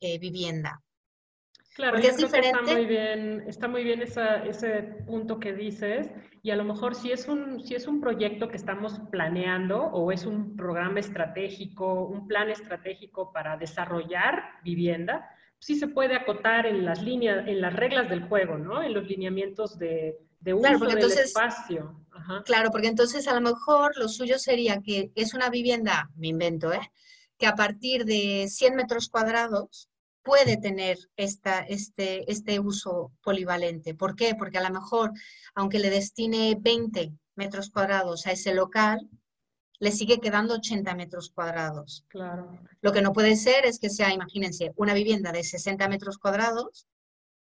eh, 0.00 0.18
vivienda. 0.18 0.82
Claro, 1.74 1.92
Porque 1.92 2.08
es 2.08 2.16
diferente. 2.16 2.58
Está 2.58 2.74
muy 2.74 2.86
bien, 2.86 3.44
está 3.46 3.68
muy 3.68 3.84
bien 3.84 4.02
ese 4.02 4.82
punto 5.06 5.38
que 5.38 5.52
dices. 5.54 6.10
Y 6.42 6.50
a 6.50 6.56
lo 6.56 6.64
mejor 6.64 6.94
si 6.94 7.12
es, 7.12 7.28
un, 7.28 7.60
si 7.60 7.74
es 7.74 7.86
un 7.86 8.00
proyecto 8.00 8.48
que 8.48 8.56
estamos 8.56 9.00
planeando 9.10 9.84
o 9.84 10.10
es 10.10 10.26
un 10.26 10.56
programa 10.56 11.00
estratégico, 11.00 12.04
un 12.06 12.26
plan 12.26 12.50
estratégico 12.50 13.32
para 13.32 13.56
desarrollar 13.56 14.42
vivienda, 14.64 15.28
sí 15.58 15.76
se 15.76 15.88
puede 15.88 16.16
acotar 16.16 16.66
en 16.66 16.84
las 16.84 17.02
líneas, 17.02 17.46
en 17.46 17.60
las 17.60 17.74
reglas 17.74 18.08
del 18.08 18.24
juego, 18.24 18.58
¿no? 18.58 18.82
En 18.82 18.92
los 18.94 19.06
lineamientos 19.06 19.78
de, 19.78 20.18
de 20.40 20.54
uso 20.54 20.86
del 20.86 20.98
espacio. 21.18 21.96
Claro, 22.44 22.70
porque 22.70 22.88
entonces 22.88 23.26
a 23.28 23.34
lo 23.34 23.40
mejor 23.40 23.96
lo 23.96 24.08
suyo 24.08 24.38
sería 24.38 24.80
que 24.80 25.10
es 25.14 25.34
una 25.34 25.50
vivienda, 25.50 26.10
me 26.16 26.28
invento, 26.28 26.72
¿eh? 26.72 26.90
que 27.38 27.46
a 27.46 27.54
partir 27.54 28.04
de 28.04 28.46
100 28.48 28.76
metros 28.76 29.08
cuadrados 29.08 29.88
puede 30.22 30.58
tener 30.58 30.98
esta, 31.16 31.60
este, 31.60 32.30
este 32.30 32.60
uso 32.60 33.12
polivalente. 33.22 33.94
¿Por 33.94 34.14
qué? 34.14 34.34
Porque 34.34 34.58
a 34.58 34.62
lo 34.62 34.70
mejor, 34.70 35.12
aunque 35.54 35.78
le 35.78 35.90
destine 35.90 36.56
20 36.60 37.12
metros 37.36 37.70
cuadrados 37.70 38.26
a 38.26 38.32
ese 38.32 38.54
local, 38.54 39.08
le 39.78 39.92
sigue 39.92 40.20
quedando 40.20 40.54
80 40.54 40.94
metros 40.94 41.30
cuadrados. 41.30 42.04
Claro. 42.08 42.60
Lo 42.82 42.92
que 42.92 43.00
no 43.00 43.14
puede 43.14 43.34
ser 43.34 43.64
es 43.64 43.78
que 43.78 43.88
sea, 43.88 44.12
imagínense, 44.12 44.72
una 44.76 44.92
vivienda 44.92 45.32
de 45.32 45.42
60 45.42 45.88
metros 45.88 46.18
cuadrados, 46.18 46.86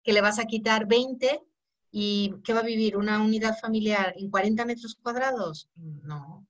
que 0.04 0.14
le 0.14 0.22
vas 0.22 0.38
a 0.38 0.46
quitar 0.46 0.86
20 0.86 1.42
¿Y 2.00 2.36
qué 2.44 2.54
va 2.54 2.60
a 2.60 2.64
vivir? 2.64 2.96
¿Una 2.96 3.24
unidad 3.24 3.58
familiar 3.60 4.14
en 4.18 4.30
40 4.30 4.66
metros 4.66 4.94
cuadrados? 5.02 5.68
No. 6.04 6.46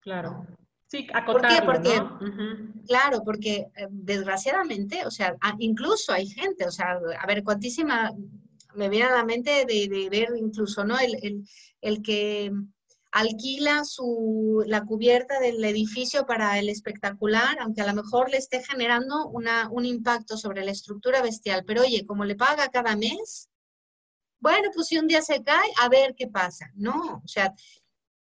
Claro. 0.00 0.44
Sí, 0.88 1.06
acotarlo, 1.14 1.72
¿Por 1.72 1.82
qué? 1.82 1.92
Porque, 1.92 2.84
claro, 2.84 3.22
porque 3.24 3.68
eh, 3.76 3.86
desgraciadamente, 3.90 5.06
o 5.06 5.10
sea, 5.12 5.36
incluso 5.60 6.12
hay 6.12 6.26
gente, 6.26 6.66
o 6.66 6.72
sea, 6.72 6.98
a 7.16 7.26
ver, 7.28 7.44
cuantísima, 7.44 8.12
me 8.74 8.88
viene 8.88 9.06
a 9.06 9.14
la 9.14 9.24
mente 9.24 9.64
de, 9.66 10.08
ver 10.10 10.30
incluso, 10.36 10.84
¿no? 10.84 10.98
El, 10.98 11.46
el, 11.80 12.02
que 12.02 12.50
alquila 13.12 13.84
su, 13.84 14.64
la 14.66 14.84
cubierta 14.84 15.38
del 15.38 15.64
edificio 15.64 16.26
para 16.26 16.58
el 16.58 16.68
espectacular, 16.68 17.56
aunque 17.60 17.82
a 17.82 17.86
lo 17.86 17.94
mejor 17.94 18.30
le 18.30 18.38
esté 18.38 18.64
generando 18.64 19.28
una, 19.28 19.68
un 19.70 19.84
impacto 19.84 20.36
sobre 20.36 20.64
la 20.64 20.72
estructura 20.72 21.22
bestial, 21.22 21.62
pero 21.64 21.82
oye, 21.82 22.04
como 22.04 22.24
le 22.24 22.34
paga 22.34 22.66
cada 22.66 22.96
mes, 22.96 23.48
bueno, 24.40 24.70
pues 24.74 24.88
si 24.88 24.98
un 24.98 25.06
día 25.06 25.22
se 25.22 25.42
cae, 25.42 25.70
a 25.80 25.88
ver 25.88 26.14
qué 26.16 26.28
pasa. 26.28 26.70
No, 26.74 27.22
o 27.24 27.28
sea, 27.28 27.54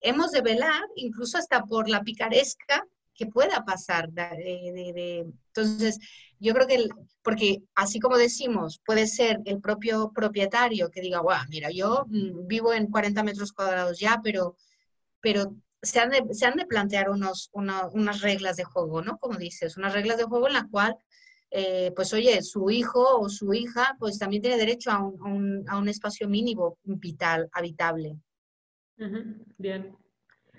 hemos 0.01 0.31
de 0.31 0.41
velar 0.41 0.83
incluso 0.95 1.37
hasta 1.37 1.63
por 1.63 1.89
la 1.89 2.03
picaresca 2.03 2.85
que 3.17 3.25
pueda 3.25 3.65
pasar. 3.65 4.09
entonces, 4.15 5.99
yo 6.39 6.53
creo 6.53 6.67
que, 6.67 6.87
porque 7.23 7.63
así 7.75 7.99
como 7.99 8.17
decimos, 8.17 8.79
puede 8.85 9.07
ser 9.07 9.39
el 9.45 9.59
propio 9.59 10.11
propietario 10.13 10.91
que 10.91 11.01
diga, 11.01 11.19
guau, 11.19 11.43
mira, 11.49 11.69
yo 11.71 12.05
mm, 12.07 12.47
vivo 12.47 12.73
en 12.73 12.87
40 12.87 13.23
metros 13.23 13.51
cuadrados 13.51 13.99
ya, 13.99 14.21
pero, 14.23 14.55
pero 15.19 15.55
se 15.81 15.99
han, 15.99 16.11
de, 16.11 16.23
se 16.31 16.45
han 16.45 16.57
de 16.57 16.65
plantear 16.65 17.09
unos, 17.09 17.49
unas 17.53 18.21
reglas 18.21 18.55
de 18.55 18.63
juego, 18.63 19.01
¿no? 19.01 19.17
Como 19.17 19.37
dices, 19.37 19.77
unas 19.77 19.93
reglas 19.93 20.17
de 20.17 20.25
juego 20.25 20.47
en 20.47 20.53
la 20.53 20.67
cual, 20.69 20.95
eh, 21.49 21.91
pues 21.95 22.13
oye, 22.13 22.41
su 22.41 22.69
hijo 22.69 23.19
o 23.19 23.29
su 23.29 23.53
hija, 23.53 23.95
pues 23.99 24.19
también 24.19 24.41
tiene 24.41 24.57
derecho 24.57 24.91
a 24.91 24.99
un, 24.99 25.63
a 25.67 25.77
un, 25.77 25.87
espacio 25.87 26.27
mínimo 26.27 26.77
vital, 26.83 27.49
habitable. 27.53 28.17
Bien, 29.57 29.95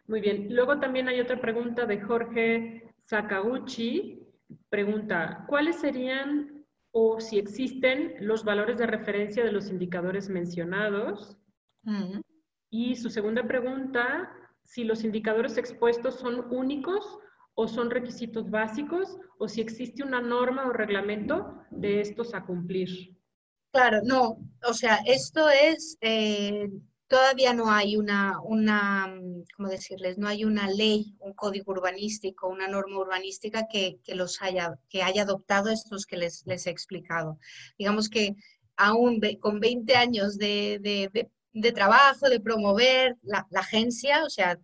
muy 0.06 0.20
bien. 0.20 0.54
Luego 0.54 0.78
también 0.78 1.08
hay 1.08 1.20
otra 1.20 1.40
pregunta 1.40 1.84
de 1.84 2.00
Jorge 2.00 2.94
Sakaguchi. 3.04 4.22
Pregunta, 4.70 5.44
¿cuáles 5.48 5.76
serían 5.76 6.64
o 6.90 7.20
si 7.20 7.38
existen 7.38 8.14
los 8.20 8.44
valores 8.44 8.78
de 8.78 8.86
referencia 8.86 9.44
de 9.44 9.52
los 9.52 9.68
indicadores 9.68 10.28
mencionados? 10.28 11.36
Y 12.70 12.96
su 12.96 13.10
segunda 13.10 13.46
pregunta, 13.46 14.32
si 14.62 14.84
los 14.84 15.04
indicadores 15.04 15.58
expuestos 15.58 16.16
son 16.16 16.50
únicos 16.50 17.18
o 17.60 17.66
son 17.66 17.90
requisitos 17.90 18.48
básicos 18.48 19.16
o 19.36 19.48
si 19.48 19.60
existe 19.60 20.04
una 20.04 20.20
norma 20.20 20.68
o 20.68 20.72
reglamento 20.72 21.54
de 21.72 22.00
estos 22.00 22.32
a 22.32 22.44
cumplir. 22.46 22.88
Claro, 23.72 23.98
no, 24.04 24.38
o 24.64 24.72
sea, 24.72 25.00
esto 25.04 25.48
es, 25.50 25.98
eh, 26.00 26.68
todavía 27.08 27.52
no 27.54 27.68
hay 27.68 27.96
una, 27.96 28.40
una, 28.44 29.12
¿cómo 29.56 29.68
decirles? 29.68 30.18
No 30.18 30.28
hay 30.28 30.44
una 30.44 30.70
ley, 30.70 31.16
un 31.18 31.32
código 31.32 31.72
urbanístico, 31.72 32.46
una 32.46 32.68
norma 32.68 33.00
urbanística 33.00 33.66
que, 33.66 33.98
los 34.14 34.40
haya, 34.40 34.78
que 34.88 35.02
haya 35.02 35.22
adoptado 35.22 35.68
estos 35.70 36.06
que 36.06 36.16
les, 36.16 36.46
les 36.46 36.64
he 36.68 36.70
explicado. 36.70 37.40
Digamos 37.76 38.08
que 38.08 38.36
aún 38.76 39.20
con 39.40 39.58
20 39.58 39.96
años 39.96 40.38
de, 40.38 40.78
de 41.52 41.72
trabajo, 41.72 42.28
de 42.28 42.40
promover 42.40 43.16
la, 43.22 43.46
agencia, 43.54 44.24
o 44.24 44.30
sea, 44.30 44.60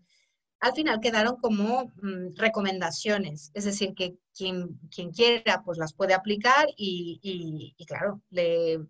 al 0.64 0.72
final 0.72 0.98
quedaron 0.98 1.36
como 1.36 1.92
mm, 2.02 2.36
recomendaciones, 2.36 3.50
es 3.52 3.64
decir, 3.64 3.92
que 3.94 4.16
quien, 4.34 4.80
quien, 4.90 5.10
quiera 5.10 5.62
pues 5.62 5.76
las 5.76 5.92
puede 5.92 6.14
aplicar 6.14 6.66
y, 6.74 7.74
claro, 7.86 8.22
le, 8.30 8.80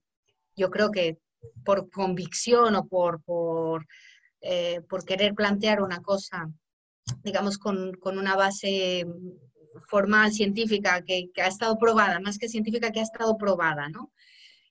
yo 0.55 0.71
creo 0.71 0.93
que 0.93 1.19
por 1.65 1.91
convicción 1.91 2.77
o 2.77 2.87
por, 2.87 3.23
por, 3.25 3.87
eh, 4.41 4.83
por 4.89 5.05
querer 5.05 5.35
plantear 5.35 5.83
una 5.83 6.01
cosa, 6.01 6.49
digamos, 7.25 7.59
con, 7.59 7.93
con 7.95 8.19
una 8.19 8.37
base 8.37 9.05
formal, 9.89 10.33
científica, 10.33 11.03
que, 11.03 11.33
que, 11.35 11.43
ha 11.43 11.49
estado 11.49 11.77
probada, 11.77 12.21
más 12.21 12.39
que 12.39 12.49
científica, 12.49 12.93
que 12.93 13.01
ha 13.01 13.03
estado 13.03 13.37
probada, 13.37 13.89
¿no? 13.89 14.13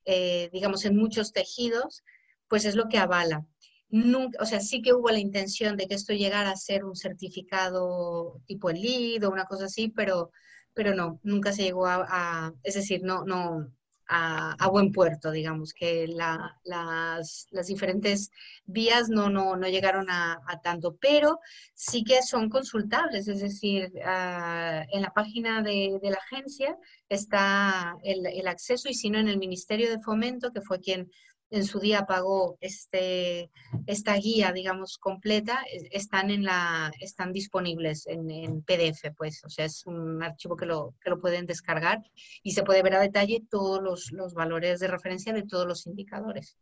Eh, 0.05 0.49
digamos, 0.53 0.85
en 0.85 0.95
muchos 0.95 1.33
tejidos, 1.33 2.01
pues 2.47 2.63
es 2.63 2.75
lo 2.75 2.87
que 2.87 2.97
avala. 2.97 3.45
Nunca, 3.93 4.41
o 4.41 4.45
sea, 4.47 4.59
sí 4.59 4.81
que 4.81 4.91
hubo 4.91 5.11
la 5.11 5.19
intención 5.19 5.77
de 5.77 5.87
que 5.87 5.93
esto 5.93 6.13
llegara 6.13 6.49
a 6.49 6.55
ser 6.55 6.83
un 6.83 6.95
certificado 6.95 8.41
tipo 8.47 8.71
el 8.71 8.81
LEED 8.81 9.27
o 9.27 9.29
una 9.31 9.45
cosa 9.45 9.65
así, 9.65 9.89
pero, 9.89 10.31
pero 10.73 10.95
no, 10.95 11.19
nunca 11.21 11.53
se 11.53 11.61
llegó 11.61 11.85
a, 11.85 12.51
es 12.63 12.73
decir, 12.73 13.03
no, 13.03 13.23
no, 13.23 13.71
a, 14.07 14.67
buen 14.71 14.91
puerto, 14.91 15.29
digamos, 15.29 15.73
que 15.73 16.07
las, 16.07 17.47
diferentes 17.67 18.31
vías 18.65 19.09
no, 19.09 19.29
no, 19.29 19.55
no 19.57 19.67
llegaron 19.67 20.09
a, 20.09 20.39
tanto, 20.63 20.97
pero 20.99 21.39
sí 21.75 22.03
que 22.03 22.23
son 22.23 22.49
consultables, 22.49 23.27
es 23.27 23.41
decir, 23.41 23.91
ah, 24.03 24.85
en 24.91 25.03
la 25.03 25.11
página 25.11 25.61
de, 25.61 25.99
la 26.01 26.17
agencia 26.17 26.75
está 27.09 27.95
el, 28.03 28.25
el, 28.25 28.47
acceso 28.47 28.89
y 28.89 28.95
si 28.95 29.11
no 29.11 29.19
en 29.19 29.27
el 29.27 29.37
Ministerio 29.37 29.91
de 29.91 30.01
Fomento, 30.01 30.51
que 30.51 30.61
fue 30.61 30.79
quien 30.79 31.11
en 31.53 31.65
su 31.65 31.79
día 31.79 32.05
pagó 32.07 32.57
este, 32.61 33.51
esta 33.85 34.15
guía, 34.15 34.51
digamos, 34.51 34.97
completa, 34.97 35.59
están, 35.91 36.31
en 36.31 36.43
la, 36.43 36.91
están 36.99 37.31
disponibles 37.31 38.07
en, 38.07 38.63
PDF, 38.63 39.13
pues, 39.15 39.43
o 39.45 39.49
sea, 39.49 39.65
es 39.65 39.85
un 39.85 40.23
archivo 40.23 40.57
que 40.57 40.65
lo, 40.65 40.95
que 40.99 41.11
lo 41.11 41.19
pueden 41.19 41.45
descargar 41.45 42.01
y 42.41 42.51
se 42.51 42.63
puede 42.63 42.81
ver 42.81 42.95
a 42.95 42.99
detalle 42.99 43.43
todos 43.51 43.83
los, 43.83 44.11
los 44.11 44.33
valores 44.33 44.79
de 44.79 44.87
referencia 44.87 45.31
de 45.31 45.43
todos 45.43 45.67
los 45.67 45.85
indicadores. 45.85 46.57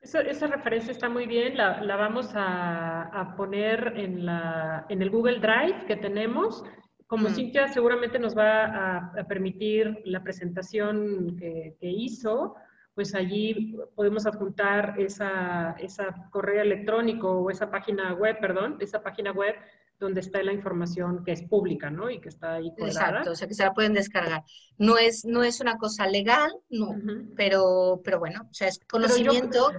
esa 0.00 0.46
referencia 0.48 0.90
está 0.90 1.08
muy 1.08 1.26
bien, 1.26 1.56
la, 1.56 1.80
la 1.82 1.94
vamos 1.94 2.30
a, 2.34 3.02
a, 3.02 3.36
poner 3.36 3.92
en, 3.96 4.26
la, 4.26 4.86
en 4.88 5.02
el 5.02 5.10
Google 5.10 5.38
Drive 5.38 5.86
que 5.86 5.96
tenemos. 5.96 6.64
Como 7.06 7.28
mm. 7.28 7.34
Cintia 7.34 7.68
seguramente 7.68 8.18
nos 8.18 8.36
va 8.36 8.64
a, 8.64 8.96
a 9.20 9.24
permitir 9.28 10.02
la 10.04 10.24
presentación 10.24 11.36
que, 11.38 11.76
que 11.78 11.88
hizo, 11.88 12.56
pues 12.96 13.14
allí 13.14 13.76
podemos 13.94 14.24
adjuntar 14.26 14.94
esa, 14.98 15.76
esa 15.78 16.28
correo 16.30 16.62
electrónico 16.62 17.30
o 17.30 17.50
esa 17.50 17.70
página 17.70 18.14
web, 18.14 18.38
perdón, 18.40 18.78
esa 18.80 19.02
página 19.02 19.32
web 19.32 19.54
donde 20.00 20.20
está 20.20 20.42
la 20.42 20.54
información 20.54 21.22
que 21.22 21.32
es 21.32 21.42
pública, 21.42 21.90
¿no? 21.90 22.08
Y 22.08 22.20
que 22.20 22.30
está 22.30 22.54
ahí 22.54 22.70
colgada. 22.74 23.08
Exacto, 23.08 23.30
o 23.32 23.34
sea 23.34 23.46
que 23.48 23.52
se 23.52 23.64
la 23.64 23.74
pueden 23.74 23.92
descargar. 23.92 24.44
No 24.78 24.96
es, 24.96 25.26
no 25.26 25.42
es 25.42 25.60
una 25.60 25.76
cosa 25.76 26.06
legal, 26.06 26.50
no, 26.70 26.94
pero, 27.36 28.00
pero 28.02 28.18
bueno, 28.18 28.46
o 28.50 28.54
sea, 28.54 28.68
es 28.68 28.80
conocimiento. 28.88 29.72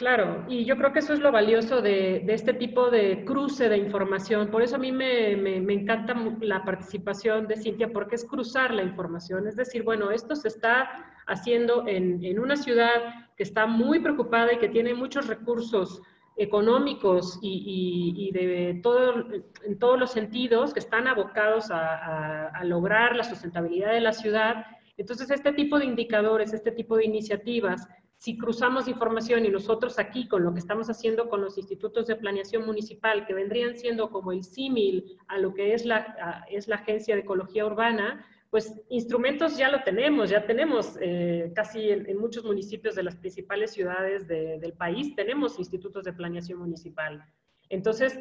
Claro, 0.00 0.46
y 0.48 0.64
yo 0.64 0.78
creo 0.78 0.94
que 0.94 1.00
eso 1.00 1.12
es 1.12 1.20
lo 1.20 1.30
valioso 1.30 1.82
de, 1.82 2.24
este 2.26 2.54
tipo 2.54 2.88
de 2.88 3.22
cruce 3.26 3.68
de 3.68 3.76
información. 3.76 4.48
Por 4.50 4.62
eso 4.62 4.76
a 4.76 4.78
mí 4.78 4.92
me, 4.92 5.32
encanta 5.74 6.16
la 6.40 6.64
participación 6.64 7.46
de 7.46 7.58
Cintia, 7.58 7.92
porque 7.92 8.14
es 8.14 8.24
cruzar 8.24 8.72
la 8.72 8.82
información. 8.82 9.46
Es 9.46 9.56
decir, 9.56 9.82
bueno, 9.82 10.10
esto 10.10 10.34
se 10.34 10.48
está 10.48 10.88
haciendo 11.26 11.86
en, 11.86 12.38
una 12.38 12.56
ciudad 12.56 13.28
que 13.36 13.42
está 13.42 13.66
muy 13.66 14.00
preocupada 14.00 14.54
y 14.54 14.58
que 14.58 14.70
tiene 14.70 14.94
muchos 14.94 15.26
recursos 15.26 16.00
económicos 16.38 17.38
y, 17.42 18.14
y, 18.16 18.32
de 18.32 18.80
todo, 18.82 19.26
en 19.66 19.78
todos 19.78 20.00
los 20.00 20.12
sentidos 20.12 20.72
que 20.72 20.80
están 20.80 21.08
abocados 21.08 21.70
a, 21.70 22.46
a, 22.46 22.64
lograr 22.64 23.16
la 23.16 23.24
sustentabilidad 23.24 23.92
de 23.92 24.00
la 24.00 24.14
ciudad. 24.14 24.64
Entonces, 24.96 25.30
este 25.30 25.52
tipo 25.52 25.78
de 25.78 25.84
indicadores, 25.84 26.54
este 26.54 26.72
tipo 26.72 26.96
de 26.96 27.04
iniciativas, 27.04 27.86
si 28.20 28.36
cruzamos 28.36 28.86
información 28.86 29.46
y 29.46 29.48
nosotros 29.48 29.98
aquí 29.98 30.28
con 30.28 30.44
lo 30.44 30.52
que 30.52 30.58
estamos 30.58 30.90
haciendo 30.90 31.30
con 31.30 31.40
los 31.40 31.56
institutos 31.56 32.06
de 32.06 32.16
planeación 32.16 32.66
municipal, 32.66 33.26
que 33.26 33.32
vendrían 33.32 33.78
siendo 33.78 34.10
como 34.10 34.30
el 34.30 34.44
símil 34.44 35.16
a 35.26 35.38
lo 35.38 35.54
que 35.54 35.72
es 35.72 35.86
la, 35.86 36.44
es 36.50 36.68
la 36.68 36.76
Agencia 36.76 37.14
de 37.14 37.22
Ecología 37.22 37.64
Urbana, 37.64 38.26
pues 38.50 38.78
instrumentos 38.90 39.56
ya 39.56 39.70
lo 39.70 39.82
tenemos, 39.84 40.28
ya 40.28 40.44
tenemos 40.44 40.98
eh, 41.00 41.50
casi 41.56 41.88
en, 41.88 42.18
muchos 42.18 42.44
municipios 42.44 42.94
de 42.94 43.04
las 43.04 43.16
principales 43.16 43.70
ciudades 43.70 44.28
del 44.28 44.74
país, 44.74 45.16
tenemos 45.16 45.58
institutos 45.58 46.04
de 46.04 46.12
planeación 46.12 46.58
municipal. 46.58 47.24
Entonces, 47.70 48.20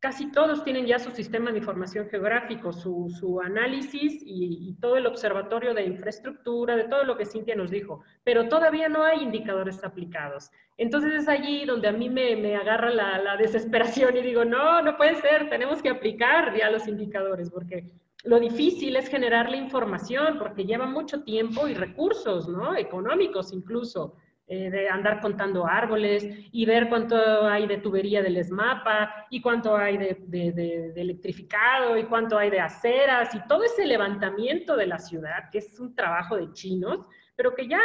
casi 0.00 0.30
todos 0.30 0.62
tienen 0.64 0.86
ya 0.86 0.98
su 0.98 1.10
sistema 1.10 1.50
de 1.50 1.58
información 1.58 2.08
geográfico, 2.08 2.72
su, 2.72 3.40
análisis 3.44 4.22
y, 4.24 4.76
todo 4.80 4.96
el 4.96 5.06
observatorio 5.06 5.74
de 5.74 5.84
infraestructura, 5.84 6.76
de 6.76 6.84
todo 6.84 7.04
lo 7.04 7.16
que 7.16 7.26
Cintia 7.26 7.56
nos 7.56 7.70
dijo, 7.70 8.02
pero 8.22 8.48
todavía 8.48 8.88
no 8.88 9.02
hay 9.02 9.22
indicadores 9.22 9.82
aplicados. 9.82 10.50
Entonces 10.76 11.12
es 11.14 11.28
allí 11.28 11.64
donde 11.64 11.88
a 11.88 11.92
mí 11.92 12.08
me, 12.08 12.54
agarra 12.54 12.90
la, 12.90 13.18
la, 13.18 13.36
desesperación 13.36 14.16
y 14.16 14.22
digo, 14.22 14.44
no, 14.44 14.82
no 14.82 14.96
puede 14.96 15.16
ser, 15.16 15.50
tenemos 15.50 15.82
que 15.82 15.90
aplicar 15.90 16.56
ya 16.56 16.70
los 16.70 16.86
indicadores, 16.86 17.50
porque 17.50 17.84
lo 18.24 18.38
difícil 18.38 18.96
es 18.96 19.08
generar 19.08 19.48
la 19.48 19.56
información 19.56 20.38
porque 20.38 20.64
lleva 20.64 20.86
mucho 20.86 21.22
tiempo 21.22 21.68
y 21.68 21.74
recursos, 21.74 22.48
¿no? 22.48 22.76
Económicos 22.76 23.52
incluso, 23.52 24.16
eh, 24.48 24.70
de 24.70 24.88
andar 24.88 25.20
contando 25.20 25.66
árboles 25.66 26.26
y 26.52 26.64
ver 26.64 26.88
cuánto 26.88 27.46
hay 27.46 27.66
de 27.66 27.78
tubería 27.78 28.22
del 28.22 28.38
ESMAPA 28.38 29.26
y 29.30 29.42
cuánto 29.42 29.76
hay 29.76 29.98
de, 29.98 30.16
de, 30.26 30.92
electrificado 30.96 31.96
y 31.98 32.04
cuánto 32.04 32.38
hay 32.38 32.50
de 32.50 32.60
aceras 32.60 33.34
y 33.34 33.46
todo 33.46 33.64
ese 33.64 33.86
levantamiento 33.86 34.76
de 34.76 34.86
la 34.86 34.98
ciudad, 34.98 35.50
que 35.52 35.58
es 35.58 35.78
un 35.78 35.94
trabajo 35.94 36.36
de 36.36 36.52
chinos, 36.52 37.06
pero 37.36 37.54
que 37.54 37.68
ya 37.68 37.80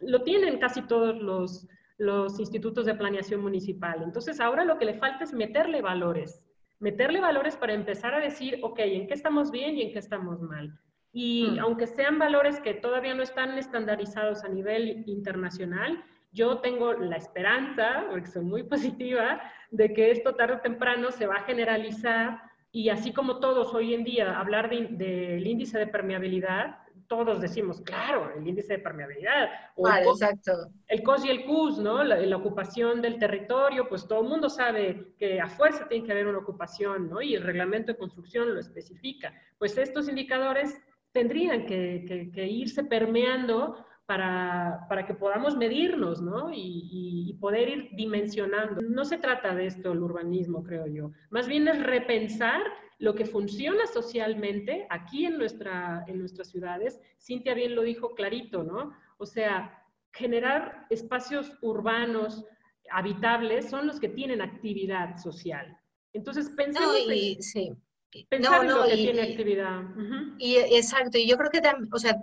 lo 0.00 0.22
tienen 0.22 0.58
casi 0.58 0.82
todos 0.82 1.20
los, 1.20 1.66
los 1.98 2.38
institutos 2.38 2.86
de 2.86 2.94
planeación 2.94 3.40
municipal. 3.40 4.02
Entonces 4.02 4.40
ahora 4.40 4.64
lo 4.64 4.78
que 4.78 4.84
le 4.84 4.94
falta 4.94 5.24
es 5.24 5.32
meterle 5.32 5.82
valores 5.82 6.44
meterle 6.80 7.20
valores 7.20 7.56
para 7.56 7.74
empezar 7.74 8.14
a 8.14 8.20
decir, 8.20 8.58
ok, 8.62 8.78
¿en 8.80 9.06
qué 9.06 9.14
estamos 9.14 9.50
bien 9.50 9.76
y 9.76 9.82
en 9.82 9.92
qué 9.92 9.98
estamos 9.98 10.40
mal? 10.40 10.78
Y 11.20 11.48
mm. 11.50 11.58
aunque 11.58 11.88
sean 11.88 12.16
valores 12.16 12.60
que 12.60 12.74
todavía 12.74 13.12
no 13.12 13.24
están 13.24 13.58
estandarizados 13.58 14.44
a 14.44 14.48
nivel 14.48 15.02
internacional, 15.08 16.04
yo 16.30 16.58
tengo 16.58 16.92
la 16.92 17.16
esperanza, 17.16 18.06
porque 18.08 18.28
soy 18.28 18.44
muy 18.44 18.62
positiva, 18.72 19.40
de 19.72 19.92
que 19.92 20.12
esto 20.12 20.36
tarde 20.36 20.54
o 20.54 20.60
temprano 20.60 21.10
se 21.10 21.26
va 21.26 21.38
a 21.38 21.42
generalizar 21.42 22.40
y 22.70 22.90
así 22.90 23.12
como 23.12 23.40
todos 23.40 23.74
hoy 23.74 23.94
en 23.94 24.04
día 24.04 24.38
hablar 24.38 24.70
del 24.70 25.44
índice 25.44 25.76
de 25.76 25.88
permeabilidad, 25.88 26.76
todos 27.08 27.40
decimos, 27.40 27.80
claro, 27.80 28.30
el 28.36 28.46
índice 28.46 28.74
de 28.74 28.78
permeabilidad. 28.78 29.48
O 29.74 29.88
el, 29.88 30.06
exacto. 30.06 30.52
El 30.86 31.02
COS 31.02 31.24
y 31.24 31.30
el 31.30 31.46
CUS, 31.46 31.78
¿no? 31.78 32.04
La, 32.04 32.36
ocupación 32.36 33.02
del 33.02 33.18
territorio, 33.18 33.88
pues 33.88 34.06
todo 34.06 34.22
el 34.22 34.28
mundo 34.28 34.48
sabe 34.48 35.14
que 35.18 35.40
a 35.40 35.48
fuerza 35.48 35.88
tiene 35.88 36.06
que 36.06 36.12
haber 36.12 36.28
una 36.28 36.38
ocupación, 36.38 37.10
¿no? 37.10 37.20
Y 37.20 37.34
el 37.34 37.42
reglamento 37.42 37.92
de 37.92 37.98
construcción 37.98 38.54
lo 38.54 38.60
especifica. 38.60 39.32
Pues 39.58 39.76
estos 39.78 40.08
indicadores 40.08 40.78
tendrían 41.12 41.66
que, 41.66 42.30
que, 42.34 42.46
irse 42.46 42.84
permeando 42.84 43.84
para, 44.06 44.86
para 44.88 45.06
que 45.06 45.14
podamos 45.14 45.56
medirnos, 45.56 46.22
¿no? 46.22 46.52
Y, 46.52 46.88
y, 46.90 47.34
poder 47.34 47.68
ir 47.68 47.88
dimensionando. 47.92 48.80
No 48.82 49.04
se 49.04 49.18
trata 49.18 49.54
de 49.54 49.66
esto 49.66 49.92
el 49.92 50.02
urbanismo, 50.02 50.62
creo 50.62 50.86
yo. 50.86 51.12
Más 51.30 51.46
bien 51.46 51.68
es 51.68 51.82
repensar 51.82 52.62
lo 52.98 53.14
que 53.14 53.24
funciona 53.24 53.86
socialmente 53.86 54.86
aquí 54.90 55.26
en, 55.26 55.38
nuestra, 55.38 56.04
en 56.08 56.18
nuestras 56.18 56.48
ciudades. 56.48 57.00
Cintia 57.20 57.54
bien 57.54 57.74
lo 57.74 57.82
dijo 57.82 58.14
clarito, 58.14 58.64
¿no? 58.64 58.92
O 59.18 59.26
sea, 59.26 59.82
generar 60.12 60.86
espacios 60.90 61.52
urbanos 61.62 62.44
habitables 62.90 63.68
son 63.68 63.86
los 63.86 64.00
que 64.00 64.08
tienen 64.08 64.40
actividad 64.40 65.16
social. 65.16 65.78
Entonces, 66.12 66.50
pensemos 66.50 66.96
sí. 67.40 67.76
Pensar 68.28 68.64
no, 68.64 68.84
que 68.86 68.94
tiene 68.94 69.22
actividad. 69.22 69.82
Y 70.38 70.56
exacto, 70.56 71.18
y 71.18 71.28
yo 71.28 71.36
creo 71.36 71.50
que 71.50 71.60
también, 71.60 71.92
o 71.92 71.98
sea, 71.98 72.16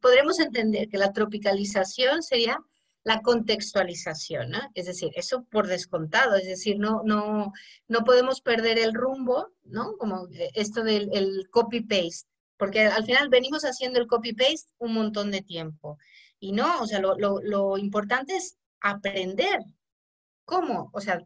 podremos 0.00 0.38
entender 0.38 0.88
que 0.88 0.98
la 0.98 1.12
tropicalización 1.12 2.22
sería 2.22 2.58
la 3.04 3.20
contextualización, 3.20 4.50
¿no? 4.50 4.60
Es 4.74 4.86
decir, 4.86 5.12
eso 5.14 5.44
por 5.50 5.66
descontado, 5.66 6.36
es 6.36 6.46
decir, 6.46 6.78
no, 6.78 7.02
no, 7.04 7.52
no 7.86 8.04
podemos 8.04 8.40
perder 8.40 8.78
el 8.78 8.94
rumbo, 8.94 9.52
¿no? 9.62 9.96
Como 9.98 10.28
esto 10.54 10.82
del 10.82 11.48
copy-paste, 11.50 12.28
porque 12.56 12.86
al 12.86 13.04
final 13.04 13.28
venimos 13.28 13.64
haciendo 13.64 14.00
el 14.00 14.06
copy-paste 14.06 14.72
un 14.78 14.94
montón 14.94 15.30
de 15.30 15.42
tiempo. 15.42 15.98
Y 16.38 16.52
no, 16.52 16.80
o 16.80 16.86
sea, 16.86 16.98
lo, 16.98 17.16
lo, 17.18 17.40
lo 17.42 17.78
importante 17.78 18.36
es 18.36 18.56
aprender 18.80 19.60
cómo, 20.44 20.90
o 20.92 21.00
sea, 21.00 21.22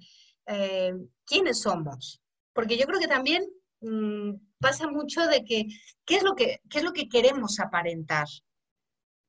eh, 0.47 0.95
quiénes 1.25 1.61
somos. 1.61 2.21
Porque 2.53 2.77
yo 2.77 2.87
creo 2.87 2.99
que 2.99 3.07
también 3.07 3.47
Mm, 3.81 4.35
pasa 4.59 4.89
mucho 4.89 5.27
de 5.27 5.45
que, 5.45 5.67
¿qué 6.05 6.17
es, 6.17 6.23
lo 6.23 6.35
que, 6.35 6.61
¿qué 6.69 6.79
es 6.79 6.85
lo 6.85 6.93
que 6.93 7.09
queremos 7.09 7.61
aparentar? 7.61 8.27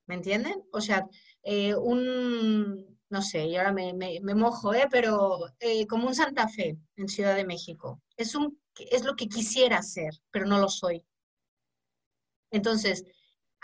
¿Me 0.07 0.15
entienden? 0.15 0.63
O 0.71 0.81
sea, 0.81 1.07
eh, 1.43 1.75
un, 1.75 2.97
no 3.09 3.21
sé, 3.21 3.45
y 3.45 3.55
ahora 3.55 3.71
me, 3.71 3.93
mojo, 4.35 4.73
¿eh? 4.73 4.87
pero 4.89 5.39
eh, 5.59 5.85
como 5.87 6.07
un 6.07 6.15
Santa 6.15 6.47
Fe 6.47 6.77
en 6.95 7.07
Ciudad 7.07 7.35
de 7.35 7.45
México. 7.45 8.01
Es, 8.17 8.35
un, 8.35 8.59
es 8.77 9.03
lo 9.03 9.15
que 9.15 9.27
quisiera 9.27 9.81
ser, 9.83 10.13
pero 10.31 10.45
no 10.45 10.59
lo 10.59 10.69
soy. 10.69 11.05
Entonces, 12.51 13.03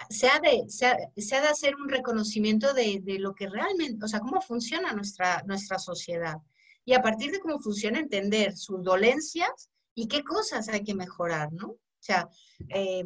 se 0.09 0.27
ha 0.27 0.39
de, 0.39 0.65
se 0.67 0.85
ha, 0.85 1.41
de 1.41 1.47
hacer 1.47 1.75
un 1.75 1.89
reconocimiento 1.89 2.73
de, 2.73 2.99
de, 3.01 3.17
lo 3.17 3.33
que 3.33 3.47
realmente, 3.47 4.05
o 4.05 4.07
sea, 4.07 4.19
cómo 4.19 4.41
funciona 4.41 4.93
nuestra, 4.93 5.41
nuestra 5.47 5.79
sociedad. 5.79 6.35
Y 6.83 6.93
a 6.93 7.01
partir 7.01 7.31
de 7.31 7.39
cómo 7.39 7.59
funciona, 7.59 7.99
entender 7.99 8.55
sus 8.55 8.83
dolencias 8.83 9.71
y 9.95 10.07
qué 10.07 10.23
cosas 10.23 10.67
hay 10.69 10.83
que 10.83 10.93
mejorar, 10.93 11.51
¿no? 11.53 11.69
O 11.69 11.79
sea, 11.99 12.29
eh, 12.69 13.05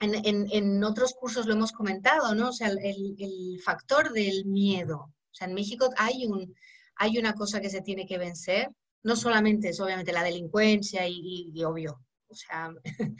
en, 0.00 0.84
otros 0.84 1.14
cursos 1.14 1.46
lo 1.46 1.54
hemos 1.54 1.72
comentado, 1.72 2.34
¿no? 2.34 2.50
O 2.50 2.52
sea, 2.52 2.68
el, 2.68 3.60
factor 3.64 4.12
del 4.12 4.44
miedo. 4.44 4.96
O 4.98 5.34
sea, 5.34 5.48
en 5.48 5.54
México 5.54 5.88
hay, 5.96 6.26
un, 6.26 6.54
hay 6.96 7.18
una 7.18 7.34
cosa 7.34 7.60
que 7.60 7.70
se 7.70 7.80
tiene 7.80 8.06
que 8.06 8.18
vencer, 8.18 8.68
no 9.02 9.16
solamente 9.16 9.70
es 9.70 9.80
obviamente 9.80 10.12
la 10.12 10.22
delincuencia 10.22 11.06
y, 11.08 11.52
obvio, 11.64 12.00
o 12.28 12.34
sea, 12.34 12.70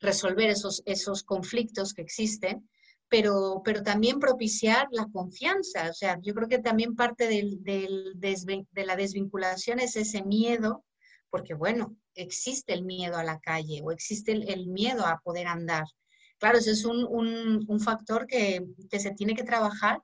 resolver 0.00 0.50
esos, 0.50 0.82
esos 0.86 1.22
conflictos 1.22 1.92
que 1.92 2.02
existen, 2.02 2.68
pero, 3.08 3.60
pero 3.64 3.82
también 3.82 4.18
propiciar 4.18 4.88
la 4.90 5.06
confianza. 5.06 5.90
O 5.90 5.94
sea, 5.94 6.18
yo 6.22 6.34
creo 6.34 6.48
que 6.48 6.58
también 6.58 6.96
parte 6.96 7.28
del, 7.28 7.62
del 7.62 8.14
de 8.18 8.86
la 8.86 8.96
desvinculación 8.96 9.80
es 9.80 9.96
ese 9.96 10.22
miedo, 10.22 10.84
porque 11.32 11.54
bueno, 11.54 11.96
existe 12.14 12.74
el 12.74 12.84
miedo 12.84 13.16
a 13.16 13.24
la 13.24 13.40
calle 13.40 13.80
o 13.82 13.90
existe 13.90 14.32
el, 14.32 14.66
miedo 14.66 15.06
a 15.06 15.18
poder 15.24 15.46
andar. 15.46 15.84
Claro, 16.38 16.58
ese 16.58 16.72
es 16.72 16.84
un, 16.84 17.80
factor 17.82 18.26
que, 18.26 18.62
se 18.90 19.12
tiene 19.12 19.34
que 19.34 19.42
trabajar. 19.42 20.02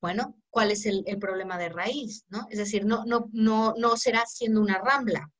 Bueno, 0.00 0.34
¿cuál 0.48 0.70
es 0.70 0.86
el, 0.86 1.04
problema 1.20 1.58
de 1.58 1.68
raíz? 1.68 2.24
¿no? 2.30 2.46
Es 2.48 2.56
decir, 2.56 2.86
no, 2.86 3.04
no, 3.04 3.28
no, 3.32 3.74
no 3.76 3.98
será 3.98 4.24
siendo 4.24 4.62
una 4.62 4.78
rambla, 4.78 5.30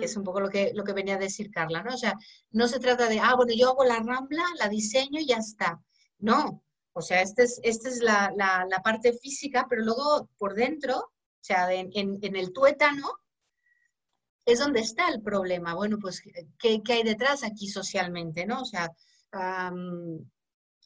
es 0.00 0.16
un 0.16 0.24
poco 0.24 0.40
lo 0.40 0.48
que, 0.48 0.72
lo 0.74 0.84
que 0.84 0.92
venía 0.94 1.16
a 1.16 1.18
decir 1.18 1.50
Carla, 1.50 1.82
¿no? 1.82 1.92
O 1.92 1.98
sea, 1.98 2.16
no 2.52 2.66
se 2.68 2.78
trata 2.78 3.08
de, 3.08 3.18
ah, 3.18 3.34
bueno, 3.36 3.52
yo 3.54 3.70
hago 3.70 3.84
la 3.84 3.98
rambla, 3.98 4.44
la 4.58 4.68
diseño 4.68 5.20
y 5.20 5.26
ya 5.26 5.38
está. 5.38 5.82
No, 6.18 6.62
o 6.92 7.02
sea, 7.02 7.20
esta 7.20 7.42
es, 7.42 7.60
esta 7.64 7.88
es 7.88 8.00
la, 8.00 8.32
parte 8.82 9.12
física, 9.12 9.66
pero 9.68 9.82
luego 9.82 10.30
por 10.38 10.54
dentro, 10.54 10.96
o 10.96 11.42
sea, 11.42 11.70
en, 11.74 11.90
en 11.92 12.36
el 12.36 12.52
tuétano, 12.52 13.08
es 14.44 14.58
donde 14.58 14.80
está 14.80 15.08
el 15.08 15.22
problema. 15.22 15.74
Bueno, 15.74 15.98
pues, 15.98 16.22
¿qué, 16.58 16.82
hay 16.88 17.02
detrás 17.02 17.44
aquí 17.44 17.68
socialmente? 17.68 18.46
¿no? 18.46 18.62
O 18.62 18.64
sea, 18.64 18.90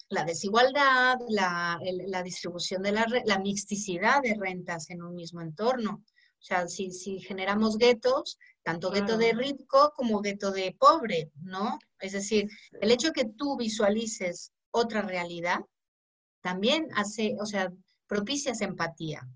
la 0.08 0.24
desigualdad, 0.24 1.16
la, 1.28 1.78
distribución 2.22 2.82
de 2.82 2.92
la, 2.92 3.06
la 3.24 3.38
mixticidad 3.38 4.22
de 4.22 4.34
rentas 4.34 4.90
en 4.90 5.02
un 5.02 5.14
mismo 5.14 5.40
entorno. 5.40 6.02
O 6.44 6.46
sea, 6.46 6.68
si, 6.68 6.92
si 6.92 7.20
generamos 7.20 7.78
guetos, 7.78 8.38
tanto 8.62 8.90
gueto 8.90 9.16
de 9.16 9.32
rico 9.32 9.94
como 9.96 10.20
gueto 10.20 10.50
de 10.50 10.76
pobre, 10.78 11.30
¿no? 11.40 11.78
Es 11.98 12.12
decir, 12.12 12.50
el 12.82 12.90
hecho 12.90 13.12
que 13.12 13.24
tú 13.24 13.56
visualices 13.56 14.52
otra 14.70 15.00
realidad 15.00 15.60
también 16.42 16.88
hace, 16.94 17.34
o 17.40 17.46
sea, 17.46 17.72
propicias 18.06 18.60
empatía. 18.60 19.26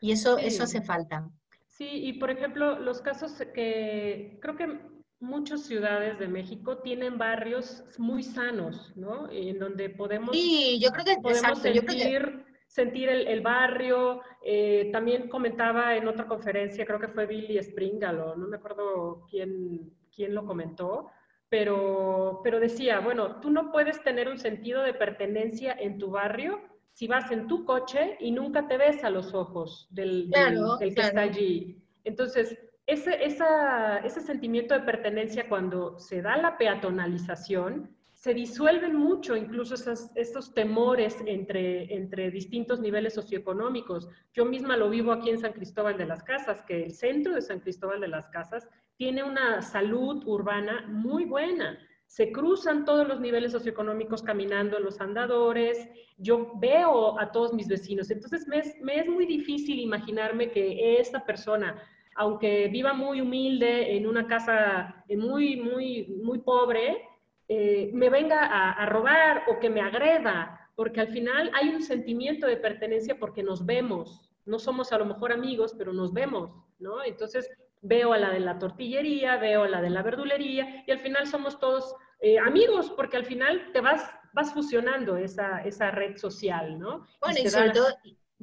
Y 0.00 0.12
eso, 0.12 0.38
eso 0.38 0.62
hace 0.62 0.82
falta. 0.82 1.28
Sí, 1.76 1.86
y 1.90 2.14
por 2.14 2.30
ejemplo, 2.30 2.78
los 2.78 3.02
casos 3.02 3.34
que 3.52 4.38
creo 4.40 4.56
que 4.56 4.80
muchas 5.20 5.66
ciudades 5.66 6.18
de 6.18 6.26
México 6.26 6.78
tienen 6.78 7.18
barrios 7.18 7.84
muy 7.98 8.22
sanos, 8.22 8.96
¿no? 8.96 9.30
En 9.30 9.58
donde 9.58 9.90
podemos, 9.90 10.34
sí, 10.34 10.78
yo 10.80 10.90
creo 10.90 11.04
que, 11.04 11.16
podemos 11.20 11.58
sentir, 11.58 12.46
sentir 12.66 13.10
el, 13.10 13.40
barrio. 13.42 14.22
Eh, 14.42 14.88
también 14.90 15.28
comentaba 15.28 15.96
en 15.96 16.08
otra 16.08 16.26
conferencia, 16.26 16.86
creo 16.86 16.98
que 16.98 17.08
fue 17.08 17.26
Billy 17.26 17.62
Springalo, 17.62 18.36
no 18.36 18.48
me 18.48 18.56
acuerdo 18.56 19.26
quién, 19.30 19.92
quién 20.14 20.34
lo 20.34 20.46
comentó, 20.46 21.10
pero, 21.50 22.40
pero 22.42 22.58
decía, 22.58 23.00
bueno, 23.00 23.38
tú 23.42 23.50
no 23.50 23.70
puedes 23.70 24.02
tener 24.02 24.28
un 24.28 24.38
sentido 24.38 24.82
de 24.82 24.94
pertenencia 24.94 25.76
en 25.78 25.98
tu 25.98 26.10
barrio 26.10 26.58
si 26.96 27.06
vas 27.06 27.30
en 27.30 27.46
tu 27.46 27.66
coche 27.66 28.16
y 28.20 28.30
nunca 28.30 28.66
te 28.66 28.78
ves 28.78 29.04
a 29.04 29.10
los 29.10 29.34
ojos 29.34 29.86
del, 29.90 30.30
que 30.78 30.86
está 30.86 31.20
allí. 31.20 31.76
Entonces, 32.04 32.58
ese, 32.86 33.22
ese 33.22 34.20
sentimiento 34.22 34.72
de 34.72 34.80
pertenencia 34.80 35.46
cuando 35.46 35.98
se 35.98 36.22
da 36.22 36.38
la 36.38 36.56
peatonalización, 36.56 37.94
se 38.14 38.32
disuelven 38.32 38.96
mucho 38.96 39.36
incluso 39.36 39.74
esos, 39.74 40.10
esos 40.14 40.54
temores 40.54 41.18
entre, 41.26 41.94
entre 41.94 42.30
distintos 42.30 42.80
niveles 42.80 43.12
socioeconómicos. 43.12 44.08
Yo 44.32 44.46
misma 44.46 44.78
lo 44.78 44.88
vivo 44.88 45.12
aquí 45.12 45.28
en 45.28 45.38
San 45.38 45.52
Cristóbal 45.52 45.98
de 45.98 46.06
las 46.06 46.22
Casas, 46.22 46.62
que 46.62 46.82
el 46.82 46.94
centro 46.94 47.34
de 47.34 47.42
San 47.42 47.60
Cristóbal 47.60 48.00
de 48.00 48.08
las 48.08 48.26
Casas 48.28 48.66
tiene 48.96 49.22
una 49.22 49.60
salud 49.60 50.22
urbana 50.24 50.86
muy 50.88 51.26
buena 51.26 51.78
se 52.06 52.32
cruzan 52.32 52.84
todos 52.84 53.06
los 53.06 53.20
niveles 53.20 53.52
socioeconómicos 53.52 54.22
caminando 54.22 54.78
en 54.78 54.84
los 54.84 55.00
andadores, 55.00 55.88
yo 56.16 56.52
veo 56.56 57.20
a 57.20 57.30
todos 57.32 57.52
mis 57.52 57.68
vecinos, 57.68 58.10
entonces 58.10 58.46
me 58.46 58.58
es, 59.00 59.06
muy 59.08 59.26
difícil 59.26 59.78
imaginarme 59.80 60.50
que 60.50 60.98
esta 60.98 61.24
persona, 61.24 61.82
aunque 62.14 62.68
viva 62.68 62.92
muy 62.92 63.20
humilde 63.20 63.96
en 63.96 64.06
una 64.06 64.26
casa 64.26 65.04
muy, 65.08 65.56
muy, 65.56 66.06
muy 66.22 66.38
pobre, 66.38 67.02
eh, 67.48 67.90
me 67.92 68.08
venga 68.08 68.70
a 68.70 68.86
robar 68.86 69.44
o 69.48 69.58
que 69.60 69.70
me 69.70 69.80
agreda, 69.80 70.70
porque 70.74 71.00
al 71.00 71.08
final 71.08 71.50
hay 71.54 71.70
un 71.70 71.82
sentimiento 71.82 72.46
de 72.46 72.56
pertenencia 72.56 73.18
porque 73.18 73.42
nos 73.42 73.64
vemos, 73.64 74.30
no 74.44 74.58
somos 74.58 74.92
a 74.92 74.98
lo 74.98 75.04
mejor 75.04 75.32
amigos, 75.32 75.74
pero 75.76 75.92
nos 75.92 76.12
vemos, 76.12 76.52
¿no? 76.78 77.02
Entonces, 77.02 77.50
veo 77.82 78.12
a 78.12 78.18
la 78.18 78.30
de 78.30 78.40
la 78.40 78.58
tortillería, 78.58 79.36
veo 79.36 79.64
a 79.64 79.68
la 79.68 79.80
de 79.80 79.90
la 79.90 80.02
verdulería 80.02 80.84
y 80.86 80.90
al 80.90 81.00
final 81.00 81.26
somos 81.26 81.58
todos 81.58 81.94
eh, 82.20 82.38
amigos 82.38 82.92
porque 82.96 83.16
al 83.16 83.24
final 83.24 83.70
te 83.72 83.80
vas, 83.80 84.02
vas 84.32 84.52
fusionando 84.52 85.16
esa, 85.16 85.62
esa 85.62 85.90
red 85.90 86.16
social, 86.16 86.78
¿no? 86.78 87.06
Bueno, 87.20 87.38
y, 87.42 87.48
sobre 87.48 87.70
todo, 87.70 87.88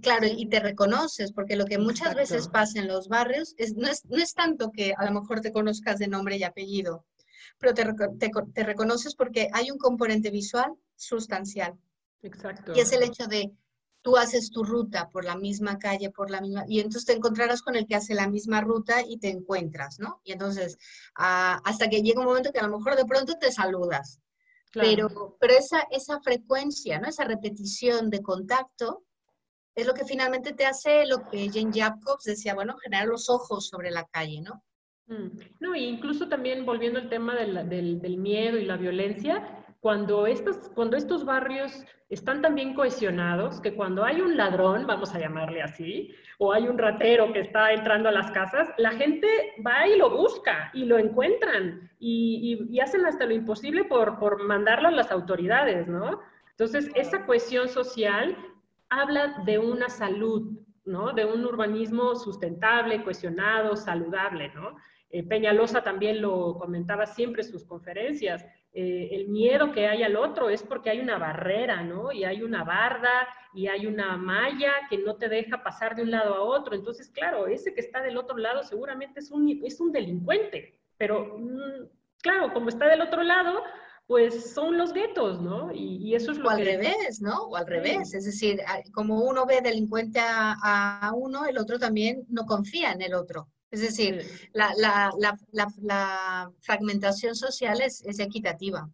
claro, 0.01 0.27
y 0.27 0.47
te 0.47 0.59
reconoces, 0.59 1.31
porque 1.33 1.55
lo 1.55 1.65
que 1.65 1.77
muchas 1.77 2.15
veces 2.15 2.47
pasa 2.47 2.79
en 2.79 2.87
los 2.87 3.07
barrios 3.07 3.55
es 3.57 3.75
no, 3.75 3.87
es, 3.87 4.05
no 4.05 4.17
es 4.17 4.33
tanto 4.33 4.71
que 4.71 4.93
a 4.97 5.05
lo 5.05 5.19
mejor 5.19 5.41
te 5.41 5.51
conozcas 5.51 5.99
de 5.99 6.07
nombre 6.07 6.37
y 6.37 6.43
apellido, 6.43 7.05
pero 7.57 7.73
te, 7.73 7.85
te, 8.19 8.31
te 8.53 8.63
reconoces 8.63 9.15
porque 9.15 9.49
hay 9.53 9.71
un 9.71 9.77
componente 9.77 10.29
visual 10.29 10.73
sustancial. 10.95 11.73
Exacto. 12.21 12.73
Y 12.75 12.79
es 12.79 12.91
el 12.93 13.03
hecho 13.03 13.27
de, 13.27 13.51
tú 14.03 14.17
haces 14.17 14.51
tu 14.51 14.63
ruta 14.63 15.09
por 15.09 15.23
la 15.23 15.35
misma 15.35 15.79
calle, 15.79 16.11
por 16.11 16.29
la 16.29 16.41
misma, 16.41 16.65
y 16.67 16.79
entonces 16.79 17.05
te 17.05 17.13
encontrarás 17.13 17.63
con 17.63 17.75
el 17.75 17.87
que 17.87 17.95
hace 17.95 18.13
la 18.13 18.27
misma 18.27 18.61
ruta 18.61 19.01
y 19.01 19.17
te 19.17 19.29
encuentras, 19.29 19.99
¿no? 19.99 20.21
Y 20.23 20.33
entonces, 20.33 20.77
ah, 21.15 21.59
hasta 21.63 21.89
que 21.89 22.01
llega 22.03 22.19
un 22.19 22.27
momento 22.27 22.51
que 22.51 22.59
a 22.59 22.67
lo 22.67 22.77
mejor 22.77 22.95
de 22.95 23.05
pronto 23.05 23.33
te 23.39 23.51
saludas. 23.51 24.19
Pero, 24.73 25.37
pero 25.39 25.53
esa, 25.53 25.81
esa 25.91 26.19
frecuencia, 26.19 26.99
¿no? 26.99 27.07
Esa 27.07 27.23
repetición 27.25 28.09
de 28.09 28.23
contacto 28.23 29.05
es 29.75 29.85
lo 29.85 29.93
que 29.93 30.03
finalmente 30.03 30.53
te 30.53 30.65
hace 30.65 31.05
lo 31.05 31.29
que 31.29 31.49
Jane 31.49 31.71
Jacobs 31.71 32.23
decía, 32.25 32.55
bueno, 32.55 32.75
generar 32.77 33.07
los 33.07 33.29
ojos 33.29 33.67
sobre 33.67 33.91
la 33.91 34.05
calle, 34.05 34.41
¿no? 34.41 34.63
Mm. 35.05 35.39
No, 35.59 35.75
e 35.75 35.81
incluso 35.81 36.27
también 36.27 36.65
volviendo 36.65 36.99
al 36.99 37.09
tema 37.09 37.35
del, 37.35 37.69
del, 37.69 38.01
del 38.01 38.17
miedo 38.17 38.57
y 38.57 38.65
la 38.65 38.77
violencia, 38.77 39.62
cuando, 39.83 40.27
estos, 40.27 40.69
cuando 40.75 40.95
estos 40.95 41.25
barrios 41.25 41.83
están 42.09 42.41
tan 42.41 42.55
bien 42.55 42.73
cohesionados 42.73 43.59
que 43.59 43.75
cuando 43.75 44.05
hay 44.05 44.21
un 44.21 44.37
ladrón, 44.37 44.87
vamos 44.87 45.13
a 45.13 45.19
llamarle 45.19 45.61
así, 45.61 46.15
o 46.37 46.53
hay 46.53 46.69
un 46.69 46.77
ratero 46.77 47.33
que 47.33 47.41
está 47.41 47.73
entrando 47.73 48.07
a 48.07 48.13
las 48.13 48.31
casas, 48.31 48.69
la 48.77 48.91
gente 48.91 49.27
va 49.67 49.85
y 49.85 49.97
lo 49.97 50.09
busca 50.09 50.71
y 50.73 50.85
lo 50.85 50.97
encuentran 50.97 51.91
y, 51.99 52.79
hacen 52.79 53.05
hasta 53.05 53.25
lo 53.25 53.33
imposible 53.33 53.83
por, 53.83 54.19
por 54.19 54.41
mandarlo 54.41 54.87
a 54.87 54.91
las 54.91 55.11
autoridades, 55.11 55.85
¿no? 55.85 56.21
Entonces, 56.51 56.89
esa 56.95 57.25
cohesión 57.25 57.67
social 57.67 58.37
habla 58.87 59.43
de 59.45 59.59
una 59.59 59.89
salud, 59.89 60.59
¿no? 60.85 61.11
De 61.11 61.25
un 61.25 61.43
urbanismo 61.43 62.15
sustentable, 62.15 63.03
cohesionado, 63.03 63.75
saludable, 63.75 64.49
¿no? 64.55 64.77
Eh, 65.13 65.21
Peñalosa 65.21 65.83
también 65.83 66.23
lo 66.23 66.57
comentaba 66.57 67.05
siempre 67.05 67.43
en 67.43 67.47
sus 67.47 67.63
conferencias. 67.63 68.43
Eh, 68.73 69.09
el 69.11 69.27
miedo 69.27 69.71
que 69.71 69.87
hay 69.87 70.01
al 70.01 70.15
otro 70.15 70.49
es 70.49 70.63
porque 70.63 70.89
hay 70.89 70.99
una 70.99 71.19
barrera, 71.19 71.83
¿no? 71.83 72.11
Y 72.11 72.23
hay 72.23 72.41
una 72.41 72.63
barda 72.63 73.27
y 73.53 73.67
hay 73.67 73.85
una 73.85 74.17
malla 74.17 74.71
que 74.89 74.97
no 74.97 75.15
te 75.15 75.29
deja 75.29 75.61
pasar 75.61 75.95
de 75.95 76.01
un 76.01 76.09
lado 76.09 76.33
a 76.33 76.41
otro. 76.41 76.73
Entonces, 76.73 77.09
claro, 77.09 77.45
ese 77.45 77.75
que 77.75 77.81
está 77.81 78.01
del 78.01 78.17
otro 78.17 78.35
lado 78.39 78.63
seguramente 78.63 79.19
es 79.19 79.29
un, 79.29 79.61
es 79.63 79.79
un 79.79 79.91
delincuente, 79.91 80.79
pero 80.97 81.37
mm, 81.37 81.85
claro, 82.23 82.51
como 82.51 82.69
está 82.69 82.87
del 82.87 83.01
otro 83.01 83.21
lado, 83.21 83.61
pues 84.07 84.51
son 84.55 84.79
los 84.79 84.93
guetos, 84.93 85.39
¿no? 85.39 85.71
Y, 85.71 86.15
eso 86.15 86.31
es 86.31 86.39
lo 86.39 86.47
o 86.47 86.49
al 86.49 86.65
revés, 86.65 87.21
¿no? 87.21 87.43
O 87.43 87.55
al 87.55 87.67
revés. 87.67 88.15
Es 88.15 88.25
decir, 88.25 88.59
como 88.91 89.21
uno 89.21 89.45
ve 89.45 89.61
delincuente 89.61 90.19
a, 90.23 91.11
uno, 91.15 91.45
el 91.45 91.59
otro 91.59 91.77
también 91.77 92.25
no 92.29 92.47
confía 92.47 92.93
en 92.93 93.03
el 93.03 93.13
otro. 93.13 93.47
Es 93.73 93.81
decir, 93.81 94.21
la, 94.53 96.51
fragmentación 96.59 97.33
social 97.33 97.81
es, 97.81 98.19
equitativa. 98.19 98.87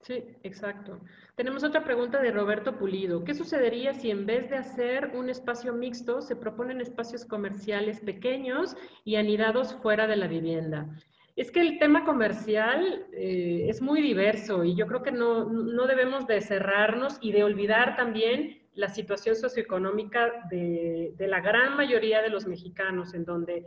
Sí, 0.00 0.24
exacto. 0.42 0.98
Tenemos 1.34 1.62
otra 1.62 1.84
pregunta 1.84 2.22
de 2.22 2.30
Roberto 2.30 2.78
Pulido. 2.78 3.22
¿Qué 3.22 3.34
sucedería 3.34 3.92
si 3.92 4.10
en 4.10 4.24
vez 4.24 4.48
de 4.48 4.56
hacer 4.56 5.10
un 5.14 5.28
espacio 5.28 5.74
mixto 5.74 6.22
se 6.22 6.36
proponen 6.36 6.80
espacios 6.80 7.26
comerciales 7.26 8.00
pequeños 8.00 8.74
y 9.04 9.16
anidados 9.16 9.74
fuera 9.82 10.06
de 10.06 10.16
la 10.16 10.26
vivienda? 10.26 10.88
Es 11.36 11.50
que 11.50 11.60
el 11.60 11.78
tema 11.78 12.06
comercial 12.06 13.06
eh, 13.12 13.66
es 13.68 13.82
muy 13.82 14.00
diverso 14.00 14.64
y 14.64 14.74
yo 14.74 14.86
creo 14.86 15.02
que 15.02 15.12
no, 15.12 15.44
no, 15.44 15.86
debemos 15.86 16.26
de 16.26 16.40
cerrarnos 16.40 17.18
y 17.20 17.32
de 17.32 17.44
olvidar 17.44 17.94
también 17.96 18.62
la 18.72 18.88
situación 18.88 19.36
socioeconómica 19.36 20.46
de, 20.48 21.12
de 21.14 21.26
la 21.28 21.40
gran 21.40 21.76
mayoría 21.76 22.22
de 22.22 22.30
los 22.30 22.46
mexicanos, 22.46 23.12
en 23.12 23.26
donde 23.26 23.66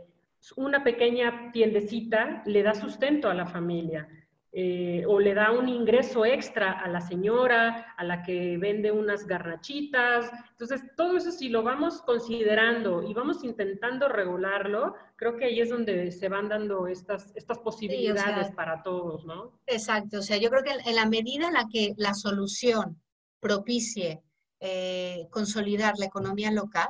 una 0.56 0.84
pequeña 0.84 1.50
tiendecita 1.52 2.42
le 2.46 2.62
da 2.62 2.74
sustento 2.74 3.28
a 3.28 3.34
la 3.34 3.46
familia. 3.46 4.08
Eh, 4.50 5.04
o 5.06 5.20
le 5.20 5.34
da 5.34 5.52
un 5.52 5.68
ingreso 5.68 6.24
extra 6.24 6.80
a 6.80 6.88
la 6.88 7.02
señora, 7.02 7.94
a 7.98 8.02
la 8.02 8.22
que 8.22 8.56
vende 8.56 8.90
unas 8.90 9.26
garnachitas. 9.26 10.30
Entonces, 10.52 10.82
todo 10.96 11.18
eso 11.18 11.30
si 11.30 11.50
lo 11.50 11.62
vamos 11.62 12.00
considerando 12.00 13.02
y 13.02 13.12
vamos 13.12 13.44
intentando 13.44 14.08
regularlo, 14.08 14.94
creo 15.16 15.36
que 15.36 15.44
ahí 15.44 15.60
es 15.60 15.68
donde 15.68 16.10
se 16.10 16.30
van 16.30 16.48
dando 16.48 16.86
estas, 16.86 17.30
estas 17.36 17.58
posibilidades 17.58 18.50
para 18.52 18.82
todos, 18.82 19.26
¿no? 19.26 19.60
Exacto, 19.66 20.20
o 20.20 20.22
sea, 20.22 20.38
yo 20.38 20.48
creo 20.48 20.64
que 20.64 20.72
en 20.88 20.96
la 20.96 21.06
medida 21.06 21.48
en 21.48 21.54
la 21.54 21.66
que 21.70 21.92
la 21.98 22.14
solución 22.14 23.00
propicie 23.40 24.22
eh, 24.60 25.28
consolidar 25.30 25.94
la 25.98 26.06
economía 26.06 26.50
local, 26.50 26.88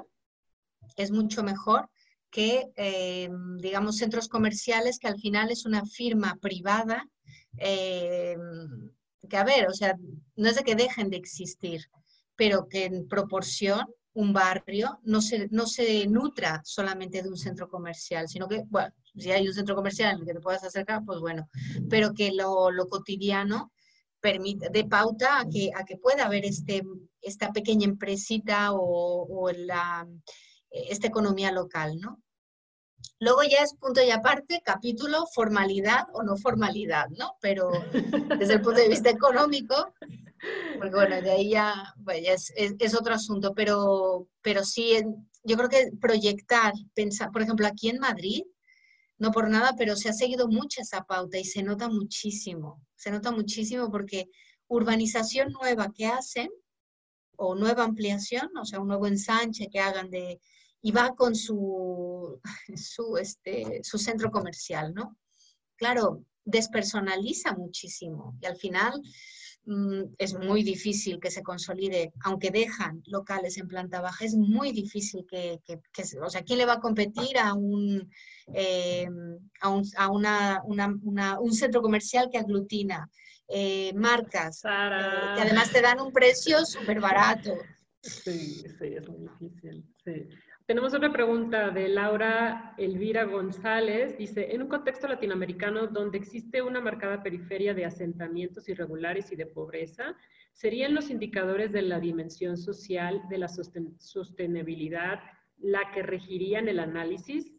es 0.96 1.10
mucho 1.10 1.42
mejor 1.42 1.90
que, 2.38 2.70
eh, 2.76 3.28
digamos, 3.56 3.96
centros 3.96 4.28
comerciales 4.28 5.00
que 5.00 5.08
al 5.08 5.18
final 5.18 5.50
es 5.50 5.66
una 5.66 5.84
firma 5.84 6.38
privada, 6.40 7.04
eh, 7.56 8.36
que 9.28 9.36
a 9.36 9.42
ver, 9.42 9.66
o 9.66 9.74
sea, 9.74 9.96
no 10.36 10.48
es 10.48 10.54
de 10.54 10.62
que 10.62 10.76
dejen 10.76 11.10
de 11.10 11.16
existir, 11.16 11.80
pero 12.36 12.68
que 12.68 12.84
en 12.84 13.08
proporción 13.08 13.92
un 14.12 14.32
barrio 14.32 15.00
no 15.02 15.20
se, 15.20 15.48
no 15.50 15.66
se 15.66 16.06
nutra 16.06 16.62
solamente 16.64 17.24
de 17.24 17.28
un 17.28 17.36
centro 17.36 17.68
comercial, 17.68 18.28
sino 18.28 18.46
que, 18.46 18.62
bueno, 18.68 18.94
si 19.16 19.32
hay 19.32 19.48
un 19.48 19.54
centro 19.54 19.74
comercial 19.74 20.14
en 20.14 20.20
el 20.20 20.26
que 20.26 20.34
te 20.34 20.40
puedas 20.40 20.62
acercar, 20.62 21.04
pues 21.04 21.18
bueno, 21.18 21.48
pero 21.90 22.14
que 22.14 22.30
lo, 22.30 22.70
lo 22.70 22.86
cotidiano 22.86 23.72
permite, 24.20 24.68
de 24.70 24.84
pauta 24.84 25.40
a 25.40 25.48
que, 25.48 25.72
a 25.74 25.84
que 25.84 25.96
pueda 25.96 26.26
haber 26.26 26.44
este, 26.44 26.84
esta 27.20 27.52
pequeña 27.52 27.86
empresita 27.86 28.74
o, 28.74 29.26
o 29.28 29.50
la, 29.50 30.06
esta 30.70 31.08
economía 31.08 31.50
local, 31.50 31.98
¿no? 31.98 32.22
Luego 33.20 33.42
ya 33.42 33.62
es 33.62 33.74
punto 33.74 34.00
y 34.02 34.10
aparte, 34.10 34.62
capítulo, 34.64 35.26
formalidad 35.34 36.06
o 36.12 36.22
no 36.22 36.36
formalidad, 36.36 37.08
¿no? 37.10 37.32
Pero 37.40 37.70
desde 38.38 38.54
el 38.54 38.62
punto 38.62 38.80
de 38.80 38.88
vista 38.88 39.10
económico, 39.10 39.92
pues 40.78 40.92
bueno, 40.92 41.20
de 41.20 41.30
ahí 41.30 41.50
ya, 41.50 41.94
es, 42.14 42.52
es, 42.56 42.94
otro 42.94 43.14
asunto, 43.14 43.54
pero, 43.54 44.28
pero 44.40 44.64
sí, 44.64 45.02
yo 45.42 45.56
creo 45.56 45.68
que 45.68 45.90
proyectar, 46.00 46.72
pensar, 46.94 47.32
por 47.32 47.42
ejemplo, 47.42 47.66
aquí 47.66 47.88
en 47.88 47.98
Madrid, 47.98 48.42
no 49.18 49.32
por 49.32 49.50
nada, 49.50 49.74
pero 49.76 49.96
se 49.96 50.10
ha 50.10 50.12
seguido 50.12 50.46
mucho 50.46 50.80
esa 50.80 51.02
pauta 51.02 51.38
y 51.38 51.44
se 51.44 51.64
nota 51.64 51.88
muchísimo, 51.88 52.80
se 52.94 53.10
nota 53.10 53.32
muchísimo 53.32 53.90
porque 53.90 54.26
urbanización 54.68 55.50
nueva 55.50 55.92
que 55.92 56.06
hacen, 56.06 56.50
o 57.40 57.54
nueva 57.54 57.84
ampliación, 57.84 58.50
o 58.60 58.64
sea, 58.64 58.80
un 58.80 58.88
nuevo 58.88 59.06
ensanche 59.06 59.68
que 59.70 59.78
hagan 59.78 60.10
de, 60.10 60.40
y 60.80 60.92
va 60.92 61.14
con 61.14 61.34
su, 61.34 62.40
su, 62.76 63.16
este, 63.16 63.80
su 63.82 63.98
centro 63.98 64.30
comercial, 64.30 64.94
¿no? 64.94 65.16
Claro, 65.76 66.24
despersonaliza 66.44 67.52
muchísimo 67.52 68.36
y 68.40 68.46
al 68.46 68.56
final 68.56 69.00
mm, 69.64 70.14
es 70.16 70.34
muy 70.34 70.62
difícil 70.62 71.20
que 71.20 71.30
se 71.30 71.42
consolide, 71.42 72.12
aunque 72.24 72.50
dejan 72.50 73.02
locales 73.06 73.58
en 73.58 73.68
planta 73.68 74.00
baja, 74.00 74.24
es 74.24 74.34
muy 74.34 74.72
difícil 74.72 75.26
que, 75.28 75.60
que, 75.64 75.78
o 76.22 76.30
sea, 76.30 76.42
¿quién 76.42 76.58
le 76.58 76.66
va 76.66 76.74
a 76.74 76.80
competir 76.80 77.38
a 77.38 77.52
un, 77.54 78.10
eh, 78.54 79.08
a, 79.60 79.68
un, 79.68 79.84
a 79.96 80.10
una, 80.10 80.62
una, 80.64 81.38
un 81.38 81.52
centro 81.52 81.82
comercial 81.82 82.28
que 82.30 82.38
aglutina 82.38 83.10
eh, 83.46 83.92
marcas, 83.94 84.62
eh, 84.64 84.68
que 85.36 85.42
además 85.42 85.70
te 85.70 85.82
dan 85.82 86.00
un 86.00 86.12
precio 86.12 86.64
súper 86.64 87.00
barato? 87.00 87.54
Sí, 88.02 88.62
sí, 88.78 88.94
es 88.96 89.08
muy 89.08 89.28
difícil, 89.28 89.84
sí. 90.04 90.28
Tenemos 90.68 90.92
otra 90.92 91.10
pregunta 91.10 91.70
de 91.70 91.88
Laura 91.88 92.74
Elvira 92.76 93.24
González. 93.24 94.18
Dice, 94.18 94.54
en 94.54 94.60
un 94.60 94.68
contexto 94.68 95.08
latinoamericano 95.08 95.86
donde 95.86 96.18
existe 96.18 96.60
una 96.60 96.78
marcada 96.78 97.22
periferia 97.22 97.72
de 97.72 97.86
asentamientos 97.86 98.68
irregulares 98.68 99.32
y 99.32 99.36
de 99.36 99.46
pobreza, 99.46 100.14
¿serían 100.52 100.94
los 100.94 101.08
indicadores 101.08 101.72
de 101.72 101.80
la 101.80 101.98
dimensión 101.98 102.58
social 102.58 103.22
de 103.30 103.38
la 103.38 103.48
sostenibilidad 103.48 105.20
la 105.56 105.90
que 105.90 106.02
regirían 106.02 106.68
el 106.68 106.80
análisis? 106.80 107.50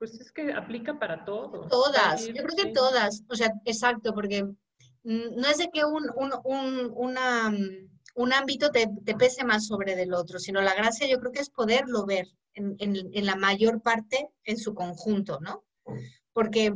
Pues 0.00 0.20
es 0.20 0.32
que 0.32 0.52
aplica 0.52 0.98
para 0.98 1.24
todos. 1.24 1.68
Todas, 1.68 2.26
yo 2.26 2.42
creo 2.42 2.64
que 2.64 2.72
todas. 2.72 3.22
O 3.28 3.36
sea, 3.36 3.52
exacto, 3.64 4.12
porque 4.12 4.42
no 5.04 5.48
es 5.48 5.58
de 5.58 5.70
que 5.72 5.84
un, 5.84 6.10
una, 6.96 7.52
un 8.16 8.32
ámbito 8.32 8.70
te, 8.70 8.88
te, 9.04 9.14
pese 9.14 9.44
más 9.44 9.66
sobre 9.66 9.94
del 9.94 10.14
otro, 10.14 10.38
sino 10.38 10.60
la 10.62 10.74
gracia 10.74 11.06
yo 11.06 11.20
creo 11.20 11.32
que 11.32 11.40
es 11.40 11.50
poderlo 11.50 12.06
ver 12.06 12.26
en, 12.54 13.26
la 13.26 13.36
mayor 13.36 13.82
parte 13.82 14.30
en 14.44 14.56
su 14.56 14.74
conjunto, 14.74 15.38
¿no? 15.40 15.64
Porque 16.32 16.72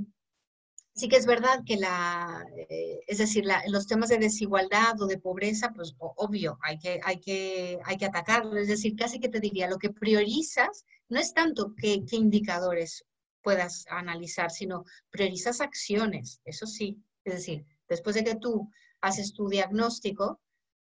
sí 0.95 1.09
que 1.09 1.17
es 1.17 1.25
verdad 1.25 1.63
que 1.65 1.77
la, 1.77 2.45
eh, 2.69 3.01
es 3.07 3.19
decir, 3.19 3.47
los 3.69 3.87
temas 3.87 4.11
de 4.11 4.19
desigualdad 4.19 5.01
o 5.01 5.07
de 5.07 5.19
pobreza, 5.19 5.73
pues 5.75 5.95
obvio, 5.99 6.59
hay 6.63 6.79
que, 6.79 7.01
hay, 7.03 7.19
que, 7.21 7.79
hay 7.85 7.97
que 7.97 8.07
atacarlo. 8.07 8.59
Es 8.59 8.69
decir, 8.69 8.95
casi 8.95 9.19
que 9.19 9.31
te 9.31 9.41
diría, 9.41 9.71
lo 9.71 9.79
que 9.79 9.91
priorizas 9.91 10.85
no 11.09 11.19
es 11.19 11.33
tanto 11.33 11.75
qué 11.75 12.05
indicadores 12.11 13.07
puedas 13.43 13.87
analizar, 13.89 14.51
sino 14.51 14.85
priorizas 15.09 15.63
acciones, 15.63 16.43
eso 16.45 16.67
sí. 16.67 17.03
Es 17.25 17.35
decir, 17.35 17.65
después 17.89 18.15
de 18.15 18.25
que 18.25 18.37
tú 18.37 18.71
haces 19.01 19.33
tu 19.33 19.49
diagnóstico 19.49 20.39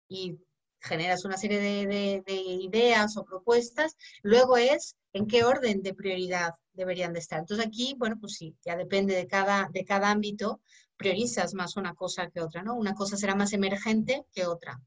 y 0.09 0.39
generas 0.79 1.25
una 1.25 1.37
serie 1.37 1.59
de, 1.59 2.23
ideas 2.27 3.17
o 3.17 3.25
propuestas, 3.25 3.95
luego 4.23 4.57
es 4.57 4.95
en 5.13 5.27
qué 5.27 5.43
orden 5.43 5.81
de 5.81 5.93
prioridad 5.93 6.53
deberían 6.73 7.13
de 7.13 7.19
estar. 7.19 7.39
Entonces 7.39 7.65
aquí, 7.65 7.95
bueno, 7.97 8.17
pues 8.19 8.33
sí, 8.33 8.55
ya 8.65 8.75
depende 8.75 9.15
de 9.15 9.27
cada, 9.27 9.69
de 9.73 9.83
cada 9.83 10.11
ámbito, 10.11 10.61
priorizas 10.95 11.53
más 11.53 11.77
una 11.77 11.93
cosa 11.93 12.29
que 12.29 12.41
otra, 12.41 12.63
¿no? 12.63 12.75
Una 12.75 12.93
cosa 12.93 13.17
será 13.17 13.35
más 13.35 13.53
emergente 13.53 14.25
que 14.33 14.45
otra. 14.45 14.79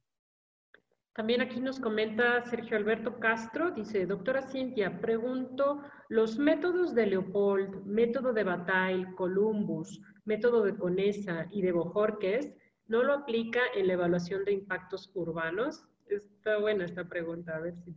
También 1.13 1.41
aquí 1.41 1.61
nos 1.61 1.81
comenta 1.81 2.43
Sergio 2.49 2.77
Alberto 2.77 3.19
Castro, 3.19 3.73
dice, 3.73 4.07
doctora 4.07 4.49
Cintia, 4.49 5.01
pregunto, 5.01 5.83
los 6.09 6.39
métodos 6.39 6.95
de 6.95 7.07
Leopold, 7.07 7.85
método 7.85 8.33
de 8.33 8.45
Bataille, 8.45 9.13
Columbus, 9.17 10.01
método 10.25 10.63
de 10.63 10.77
Conesa 10.77 11.47
y 11.51 11.63
de 11.63 11.73
Bojorquez 11.73 12.55
¿no 12.91 13.05
lo 13.05 13.15
aplica 13.15 13.61
en 13.77 13.87
la 13.87 13.93
evaluación 13.93 14.45
de 14.45 14.53
impactos 14.53 15.11
urbanos? 15.15 15.85
Está 16.09 16.59
buena 16.59 16.85
esta 16.85 17.09
pregunta, 17.09 17.55
a 17.55 17.61
ver 17.61 17.77
si... 17.85 17.95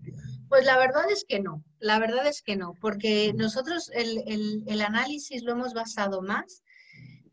Pues 0.48 0.66
la 0.66 0.78
verdad 0.78 1.10
es 1.10 1.26
que 1.28 1.40
no, 1.40 1.64
la 1.80 1.98
verdad 1.98 2.28
es 2.28 2.44
que 2.44 2.56
no, 2.56 2.76
porque 2.80 3.34
nosotros 3.34 3.90
el, 3.96 4.64
el, 4.68 4.82
análisis 4.82 5.42
lo 5.42 5.54
hemos 5.54 5.74
basado 5.74 6.22
más, 6.22 6.62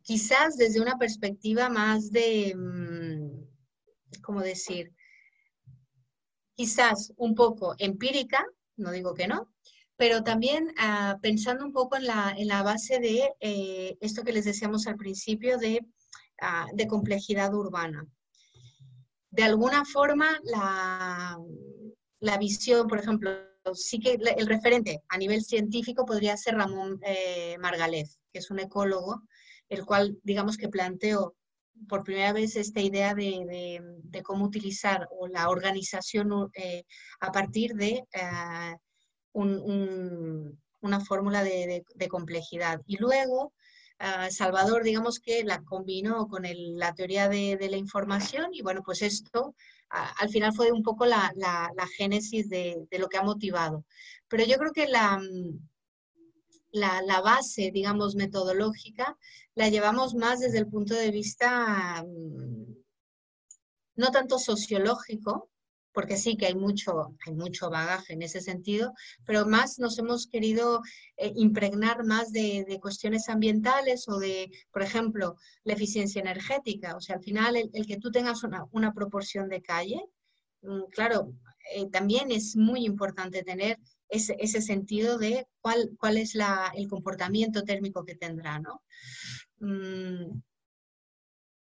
quizás 0.01 0.57
desde 0.57 0.81
una 0.81 0.97
perspectiva 0.97 1.69
más 1.69 2.11
de, 2.11 2.55
mm, 2.57 4.23
¿cómo 4.23 4.41
decir? 4.41 4.95
Quizás 6.55 7.13
un 7.19 7.35
poco 7.35 7.75
empírica, 7.77 8.43
no 8.77 8.91
digo 8.91 9.13
que 9.13 9.29
no, 9.29 9.53
pero 9.97 10.23
también 10.23 10.73
ah, 10.79 11.19
pensando 11.21 11.63
un 11.63 11.75
poco 11.75 11.99
en 11.99 12.07
la, 12.07 12.35
en 12.39 12.49
la 12.49 12.63
base 12.63 13.01
de 13.01 13.35
eh, 13.39 13.99
esto 14.01 14.25
que 14.25 14.33
les 14.33 14.47
decíamos 14.47 14.87
al 14.87 14.97
principio 14.97 15.59
de, 15.59 15.85
ah, 16.41 16.67
de 16.73 16.87
complejidad 16.87 17.55
urbana. 17.55 18.07
De 19.31 19.43
alguna 19.45 19.85
forma, 19.85 20.39
la, 20.45 21.39
la 22.21 22.39
visión, 22.39 22.89
por 22.89 22.99
ejemplo, 22.99 23.31
sí 23.75 24.01
que 24.01 24.19
el 24.37 24.47
referente 24.47 25.03
a 25.09 25.19
nivel 25.19 25.45
científico 25.45 26.05
podría 26.05 26.37
ser 26.37 26.55
Ramón 26.55 27.01
eh, 27.05 27.57
Margalef, 27.59 28.11
que 28.33 28.39
es 28.39 28.51
un 28.51 28.61
ecólogo, 28.61 29.23
el 29.69 29.85
cual, 29.85 30.19
digamos 30.23 30.57
que 30.57 30.69
planteó 30.69 31.35
por 31.89 32.05
primera 32.05 32.33
vez 32.33 32.57
esta 32.57 32.81
idea 32.81 33.15
de, 33.15 33.81
cómo 34.23 34.45
utilizar 34.45 35.09
o 35.11 35.29
la 35.29 35.49
organización 35.49 36.51
eh, 36.55 36.85
a 37.21 37.33
partir 37.33 37.75
de 37.75 38.05
eh, 38.13 38.77
una 39.33 41.01
fórmula 41.01 41.43
de, 41.43 41.85
complejidad. 42.09 42.81
Y 42.87 42.99
luego, 42.99 43.53
Salvador, 44.31 44.83
digamos 44.83 45.21
que 45.21 45.45
la 45.45 45.63
combinó 45.63 46.27
con 46.27 46.45
la 46.45 46.95
teoría 46.95 47.29
de, 47.29 47.69
la 47.71 47.77
información 47.77 48.49
y 48.53 48.63
bueno, 48.63 48.83
pues 48.83 49.03
esto 49.03 49.55
al 49.91 50.31
final 50.31 50.55
fue 50.55 50.73
un 50.73 50.83
poco 50.83 51.05
la, 51.05 51.33
génesis 51.97 52.49
de, 52.49 52.87
lo 52.99 53.09
que 53.09 53.19
ha 53.19 53.23
motivado. 53.23 53.85
Pero 54.29 54.45
yo 54.45 54.57
creo 54.57 54.73
que 54.73 54.87
la, 54.87 55.21
la, 56.73 57.21
base, 57.21 57.71
digamos, 57.73 58.15
metodológica, 58.15 59.19
la 59.55 59.69
llevamos 59.69 60.15
más 60.15 60.41
desde 60.41 60.59
el 60.59 60.69
punto 60.69 60.95
de 60.95 61.11
vista 61.11 62.03
mm, 62.03 62.75
no 63.97 64.11
tanto 64.11 64.39
sociológico, 64.39 65.50
porque 65.93 66.17
sí 66.17 66.37
que 66.37 66.47
hay 66.47 66.55
mucho, 66.55 67.17
hay 67.27 67.35
mucho 67.35 67.71
bagaje 67.71 68.13
en 68.13 68.23
ese 68.23 68.41
sentido, 68.41 68.93
pero 69.25 69.47
más 69.47 69.79
nos 69.79 69.99
hemos 69.99 70.27
querido 70.27 70.83
eh, 71.17 71.33
impregnar 71.37 72.05
más 72.05 72.33
de, 72.33 72.79
cuestiones 72.81 73.29
ambientales 73.29 74.09
o 74.09 74.19
de, 74.19 74.51
por 74.73 74.83
ejemplo, 74.83 75.37
la 75.65 75.75
eficiencia 75.75 76.21
energética. 76.21 76.97
O 76.97 77.01
sea, 77.01 77.17
al 77.17 77.23
final 77.23 77.57
el, 77.57 77.87
que 77.87 77.99
tú 77.99 78.11
tengas 78.11 78.43
una, 78.45 78.93
proporción 78.95 79.49
de 79.49 79.63
calle, 79.63 80.01
mm, 80.63 80.85
claro, 80.91 81.33
eh, 81.75 81.89
también 81.91 82.31
es 82.31 82.57
muy 82.57 82.85
importante 82.85 83.43
tener 83.43 83.79
ese, 84.09 84.37
ese 84.41 84.61
sentido 84.61 85.19
de 85.19 85.47
cuál, 85.61 85.91
cuál 85.99 86.17
es 86.17 86.35
la, 86.35 86.73
el 86.75 86.89
comportamiento 86.89 87.63
térmico 87.63 88.05
que 88.05 88.17
tendrá, 88.17 88.59
¿no? 88.59 88.83
Mm, 89.61 90.41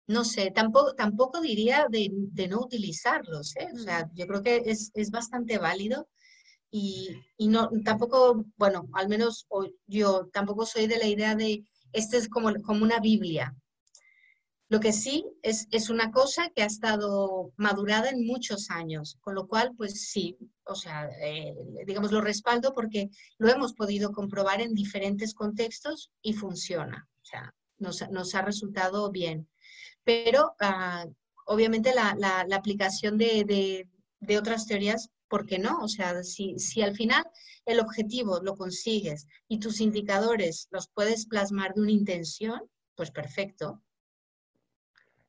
no 0.07 0.23
sé, 0.23 0.51
tampoco, 0.51 0.95
tampoco 0.95 1.41
diría 1.41 1.87
de, 1.89 2.09
no 2.49 2.61
utilizarlos, 2.61 3.55
¿eh? 3.57 3.67
O 3.73 3.77
sea, 3.77 4.09
yo 4.13 4.25
creo 4.25 4.41
que 4.41 4.63
es, 4.65 5.11
bastante 5.11 5.57
válido 5.57 6.07
y, 6.71 7.09
no, 7.39 7.69
tampoco, 7.83 8.45
bueno, 8.55 8.87
al 8.93 9.09
menos 9.09 9.47
yo 9.85 10.29
tampoco 10.31 10.65
soy 10.65 10.87
de 10.87 10.97
la 10.97 11.07
idea 11.07 11.35
de, 11.35 11.65
este 11.91 12.17
es 12.17 12.29
como, 12.29 12.53
como 12.61 12.83
una 12.83 12.99
Biblia. 12.99 13.53
Lo 14.69 14.79
que 14.79 14.91
sí 14.91 15.25
es, 15.41 15.67
es 15.71 15.89
una 15.89 16.11
cosa 16.11 16.49
que 16.53 16.61
ha 16.61 16.65
estado 16.65 17.53
madurada 17.57 18.09
en 18.09 18.25
muchos 18.25 18.69
años, 18.69 19.17
con 19.21 19.35
lo 19.35 19.47
cual, 19.47 19.73
pues 19.77 20.09
sí, 20.09 20.37
o 20.65 20.75
sea, 20.75 21.09
eh, 21.21 21.53
digamos, 21.85 22.11
lo 22.11 22.21
respaldo 22.21 22.73
porque 22.73 23.09
lo 23.37 23.49
hemos 23.49 23.73
podido 23.73 24.11
comprobar 24.11 24.61
en 24.61 24.73
diferentes 24.73 25.33
contextos 25.33 26.11
y 26.21 26.33
funciona. 26.33 27.07
O 27.21 27.25
sea, 27.25 27.53
nos, 27.77 28.09
nos 28.09 28.35
ha 28.35 28.41
resultado 28.41 29.09
bien 29.09 29.47
pero 30.07 30.55
ah, 30.61 31.05
obviamente 31.47 31.91
la, 31.93 32.45
aplicación 32.55 33.17
de, 33.17 33.85
otras 34.39 34.65
teorías, 34.65 35.11
¿por 35.27 35.45
qué 35.45 35.59
no? 35.59 35.81
O 35.81 35.89
sea, 35.89 36.23
si, 36.23 36.55
al 36.81 36.95
final 36.95 37.25
el 37.65 37.81
objetivo 37.81 38.39
lo 38.41 38.55
consigues 38.55 39.27
y 39.49 39.59
tus 39.59 39.81
indicadores 39.81 40.69
los 40.71 40.87
puedes 40.87 41.25
plasmar 41.27 41.73
de 41.73 41.81
una 41.81 41.91
intención, 41.91 42.61
pues 42.95 43.11
perfecto. 43.11 43.81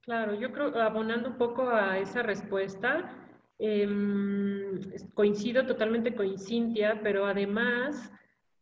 Claro, 0.02 0.34
yo 0.34 0.52
creo, 0.52 0.80
abonando 0.80 1.30
un 1.30 1.38
poco 1.38 1.68
a 1.68 1.98
esa 1.98 2.22
respuesta, 2.22 3.28
em, 3.58 4.80
coincido 5.12 5.66
totalmente 5.66 6.14
con 6.14 6.38
Cintia, 6.38 7.00
pero 7.02 7.26
además 7.26 8.12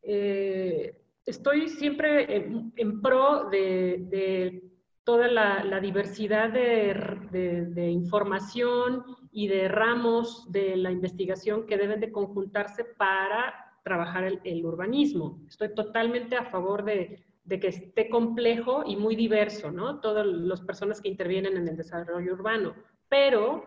eh, 0.01 0.97
estoy 1.27 1.69
siempre 1.69 2.37
en, 2.75 3.03
pro 3.03 3.51
de 3.51 4.63
toda 5.07 5.29
la, 5.29 5.81
diversidad 5.81 6.51
de, 6.51 7.91
información 7.93 9.05
y 9.31 9.47
de 9.47 9.69
ramos 9.69 10.51
de 10.51 10.77
la 10.77 10.91
investigación 10.91 11.65
que 11.65 11.77
deben 11.77 12.01
de 12.01 12.11
conjuntarse 12.11 12.85
para 12.85 13.55
trabajar 13.85 14.25
el, 14.25 14.67
urbanismo. 14.67 15.39
Estoy 15.47 15.73
totalmente 15.77 16.35
a 16.35 16.47
favor 16.47 16.85
de, 16.85 17.25
que 17.49 17.69
esté 17.69 18.09
complejo 18.09 18.83
y 18.85 18.97
muy 18.97 19.15
diverso, 19.15 19.71
¿no? 19.71 20.01
Todas 20.01 20.27
las 20.27 20.61
personas 20.63 21.01
que 21.01 21.09
intervienen 21.09 21.57
en 21.57 21.69
el 21.69 21.77
desarrollo 21.77 22.33
urbano. 22.33 22.75
Pero 23.09 23.65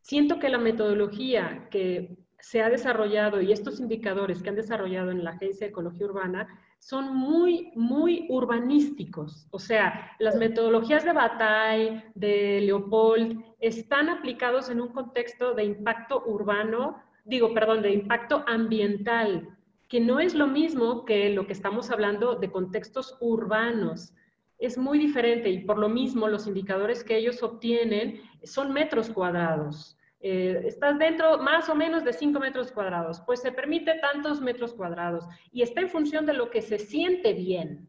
siento 0.00 0.38
que 0.38 0.48
la 0.48 0.56
metodología 0.56 1.68
que 1.70 2.16
se 2.40 2.62
ha 2.62 2.70
desarrollado 2.70 3.42
y 3.42 3.52
estos 3.52 3.78
indicadores 3.78 4.42
que 4.42 4.48
han 4.48 4.56
desarrollado 4.56 5.10
en 5.10 5.22
la 5.22 5.32
Agencia 5.32 5.66
de 5.66 5.70
Ecología 5.70 6.06
Urbana 6.06 6.48
son 6.78 7.14
muy, 7.14 7.72
muy 7.74 8.26
urbanísticos. 8.28 9.46
O 9.50 9.58
sea, 9.58 10.12
las 10.18 10.36
metodologías 10.36 11.04
de 11.04 11.12
Bataille, 11.12 12.04
de 12.14 12.60
Leopold, 12.62 13.44
están 13.60 14.08
aplicados 14.08 14.70
en 14.70 14.80
un 14.80 14.88
contexto 14.88 15.54
de 15.54 15.64
impacto 15.64 16.22
urbano, 16.26 17.02
digo, 17.24 17.52
perdón, 17.52 17.82
de 17.82 17.92
impacto 17.92 18.44
ambiental, 18.46 19.56
que 19.88 20.00
no 20.00 20.20
es 20.20 20.34
lo 20.34 20.46
mismo 20.46 21.04
que 21.04 21.30
lo 21.30 21.46
que 21.46 21.52
estamos 21.52 21.90
hablando 21.90 22.36
de 22.36 22.50
contextos 22.50 23.16
urbanos. 23.20 24.14
Es 24.58 24.78
muy 24.78 24.98
diferente 24.98 25.50
y 25.50 25.64
por 25.64 25.78
lo 25.78 25.88
mismo 25.88 26.28
los 26.28 26.46
indicadores 26.46 27.04
que 27.04 27.16
ellos 27.16 27.42
obtienen 27.42 28.20
son 28.44 28.72
metros 28.72 29.10
cuadrados. 29.10 29.97
Eh, 30.20 30.62
estás 30.64 30.98
dentro 30.98 31.38
más 31.38 31.68
o 31.68 31.74
menos 31.74 32.04
de 32.04 32.12
5 32.12 32.40
metros 32.40 32.72
cuadrados, 32.72 33.20
pues 33.20 33.40
se 33.40 33.52
permite 33.52 33.98
tantos 34.00 34.40
metros 34.40 34.74
cuadrados 34.74 35.24
y 35.52 35.62
está 35.62 35.80
en 35.80 35.88
función 35.88 36.26
de 36.26 36.32
lo 36.32 36.50
que 36.50 36.60
se 36.60 36.78
siente 36.78 37.32
bien. 37.34 37.88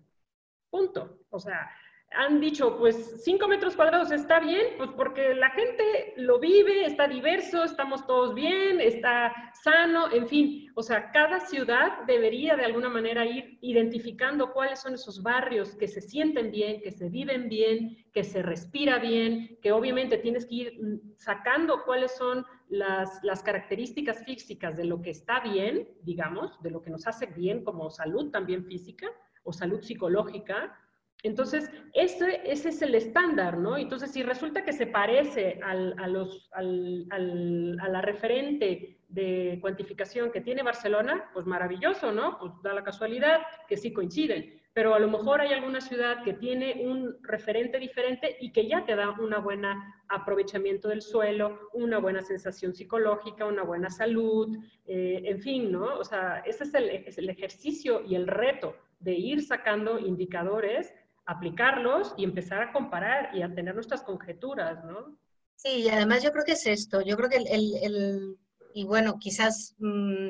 Punto. 0.69 1.19
O 1.31 1.39
sea, 1.39 1.69
han 2.11 2.39
dicho, 2.39 2.77
pues 2.77 3.21
5 3.23 3.47
metros 3.47 3.75
cuadrados 3.75 4.11
está 4.11 4.39
bien, 4.39 4.61
pues 4.77 4.89
porque 4.95 5.35
la 5.35 5.51
gente 5.51 6.13
lo 6.17 6.39
vive, 6.39 6.85
está 6.85 7.07
diverso, 7.07 7.63
estamos 7.63 8.05
todos 8.07 8.33
bien, 8.33 8.81
está 8.81 9.33
sano, 9.63 10.11
en 10.11 10.27
fin. 10.27 10.71
O 10.75 10.81
sea, 10.81 11.11
cada 11.11 11.39
ciudad 11.39 12.03
debería 12.07 12.55
de 12.55 12.65
alguna 12.65 12.89
manera 12.89 13.25
ir 13.25 13.59
identificando 13.61 14.51
cuáles 14.53 14.79
son 14.79 14.95
esos 14.95 15.21
barrios 15.21 15.75
que 15.75 15.87
se 15.87 16.01
sienten 16.01 16.51
bien, 16.51 16.81
que 16.81 16.91
se 16.91 17.09
viven 17.09 17.47
bien, 17.47 18.05
que 18.11 18.23
se 18.23 18.41
respira 18.41 18.97
bien, 18.97 19.59
que 19.61 19.71
obviamente 19.71 20.17
tienes 20.17 20.47
que 20.47 20.55
ir 20.55 20.79
sacando 21.15 21.83
cuáles 21.85 22.15
son 22.17 22.43
las, 22.69 23.19
las 23.23 23.43
características 23.43 24.23
físicas 24.25 24.75
de 24.77 24.85
lo 24.85 25.01
que 25.01 25.11
está 25.11 25.41
bien, 25.41 25.87
digamos, 26.01 26.59
de 26.63 26.71
lo 26.71 26.81
que 26.81 26.89
nos 26.89 27.05
hace 27.05 27.27
bien 27.27 27.63
como 27.63 27.91
salud 27.91 28.31
también 28.31 28.65
física 28.65 29.11
o 29.43 29.53
salud 29.53 29.81
psicológica 29.81 30.75
entonces, 31.21 31.69
ese, 31.93 32.41
es 32.45 32.81
el 32.81 32.95
estándar, 32.95 33.57
¿no? 33.57 33.77
Entonces, 33.77 34.11
si 34.11 34.23
resulta 34.23 34.63
que 34.63 34.71
se 34.71 34.87
parece 34.87 35.59
al, 35.63 35.93
a, 35.99 36.07
los, 36.07 36.49
al, 36.53 37.07
a 37.11 37.89
la 37.89 38.01
referente 38.01 38.99
de 39.09 39.57
cuantificación 39.59 40.31
que 40.31 40.39
tiene 40.39 40.63
Barcelona, 40.63 41.29
pues 41.33 41.45
maravilloso, 41.45 42.11
¿no? 42.13 42.37
Pues 42.39 42.53
da 42.63 42.73
la 42.73 42.83
casualidad 42.83 43.41
que 43.67 43.75
sí 43.75 43.91
coinciden. 43.91 44.61
Pero 44.71 44.93
a 44.93 44.99
lo 44.99 45.09
mejor 45.09 45.41
hay 45.41 45.51
alguna 45.51 45.81
ciudad 45.81 46.23
que 46.23 46.33
tiene 46.33 46.85
un 46.85 47.17
referente 47.23 47.79
diferente 47.79 48.37
y 48.39 48.53
que 48.53 48.67
ya 48.67 48.85
te 48.85 48.95
da 48.95 49.09
un 49.09 49.33
buen 49.43 49.65
aprovechamiento 50.07 50.87
del 50.87 51.01
suelo, 51.01 51.69
una 51.73 51.97
buena 51.97 52.21
sensación 52.21 52.73
psicológica, 52.73 53.45
una 53.45 53.63
buena 53.63 53.89
salud, 53.89 54.57
eh, 54.85 55.21
en 55.25 55.41
fin, 55.41 55.71
¿no? 55.71 55.97
O 55.97 56.05
sea, 56.05 56.43
ese 56.45 56.63
es 56.63 56.73
el, 56.75 56.89
es 56.89 57.17
el 57.17 57.29
ejercicio 57.29 58.03
y 58.05 58.15
el 58.15 58.27
reto 58.27 58.75
de 58.99 59.13
ir 59.13 59.41
sacando 59.41 59.99
indicadores 59.99 60.93
aplicarlos 61.29 62.15
y 62.17 62.23
empezar 62.23 62.59
a 62.59 62.71
comparar 62.71 63.35
y 63.35 63.43
a 63.43 63.53
tener 63.53 63.75
nuestras 63.75 64.01
conjeturas, 64.01 64.83
¿no? 64.83 65.15
Sí, 65.55 65.83
y 65.83 65.89
además 65.89 66.23
yo 66.23 66.31
creo 66.31 66.43
que 66.43 66.53
es 66.53 66.65
esto, 66.65 67.01
yo 67.01 67.15
creo 67.17 67.29
que 67.29 67.37
el, 67.37 67.75
el, 67.83 68.37
y 68.73 68.85
bueno, 68.85 69.19
quizás, 69.19 69.75
mm, 69.77 70.29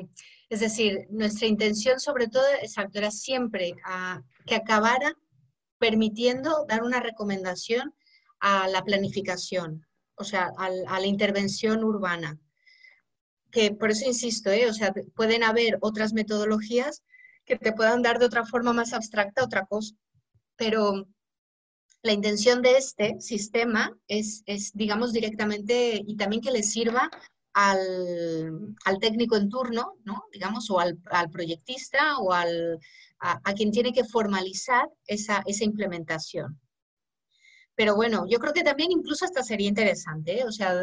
es 0.50 0.60
decir, 0.60 1.06
nuestra 1.08 1.46
intención 1.46 2.00
sobre 2.00 2.28
todo, 2.28 2.44
exacto, 2.60 2.98
era 2.98 3.10
siempre 3.10 3.76
a, 3.82 4.22
que 4.46 4.54
acabara 4.54 5.14
permitiendo 5.78 6.66
dar 6.68 6.82
una 6.82 7.00
recomendación 7.00 7.94
a 8.38 8.68
la 8.68 8.84
planificación, 8.84 9.86
o 10.16 10.24
sea, 10.24 10.52
a, 10.58 10.66
a 10.66 11.00
la 11.00 11.06
intervención 11.06 11.82
urbana. 11.82 12.38
Que 13.50 13.72
por 13.72 13.90
eso 13.90 14.04
insisto, 14.06 14.50
¿eh? 14.50 14.68
o 14.68 14.74
sea, 14.74 14.92
pueden 15.14 15.44
haber 15.44 15.78
otras 15.80 16.12
metodologías 16.12 17.02
que 17.46 17.56
te 17.56 17.72
puedan 17.72 18.02
dar 18.02 18.18
de 18.18 18.26
otra 18.26 18.44
forma 18.44 18.74
más 18.74 18.92
abstracta 18.92 19.44
otra 19.44 19.64
cosa, 19.64 19.94
pero 20.60 21.08
la 22.02 22.12
intención 22.12 22.60
de 22.60 22.76
este 22.76 23.18
sistema 23.18 23.96
es, 24.06 24.42
es, 24.44 24.72
digamos, 24.74 25.14
directamente 25.14 26.02
y 26.06 26.16
también 26.18 26.42
que 26.42 26.50
le 26.50 26.62
sirva 26.62 27.10
al, 27.54 28.76
al 28.84 28.98
técnico 29.00 29.36
en 29.36 29.48
turno, 29.48 29.94
¿no? 30.04 30.24
digamos, 30.30 30.70
o 30.70 30.78
al, 30.78 30.98
al 31.06 31.30
proyectista 31.30 32.18
o 32.18 32.34
al, 32.34 32.78
a, 33.20 33.40
a, 33.42 33.54
quien 33.54 33.70
tiene 33.70 33.94
que 33.94 34.04
formalizar 34.04 34.86
esa, 35.06 35.42
esa 35.46 35.64
implementación. 35.64 36.60
Pero 37.74 37.96
bueno, 37.96 38.26
yo 38.28 38.38
creo 38.38 38.52
que 38.52 38.62
también 38.62 38.92
incluso 38.92 39.24
hasta 39.24 39.42
sería 39.42 39.68
interesante, 39.68 40.40
¿eh? 40.40 40.44
o 40.44 40.52
sea, 40.52 40.74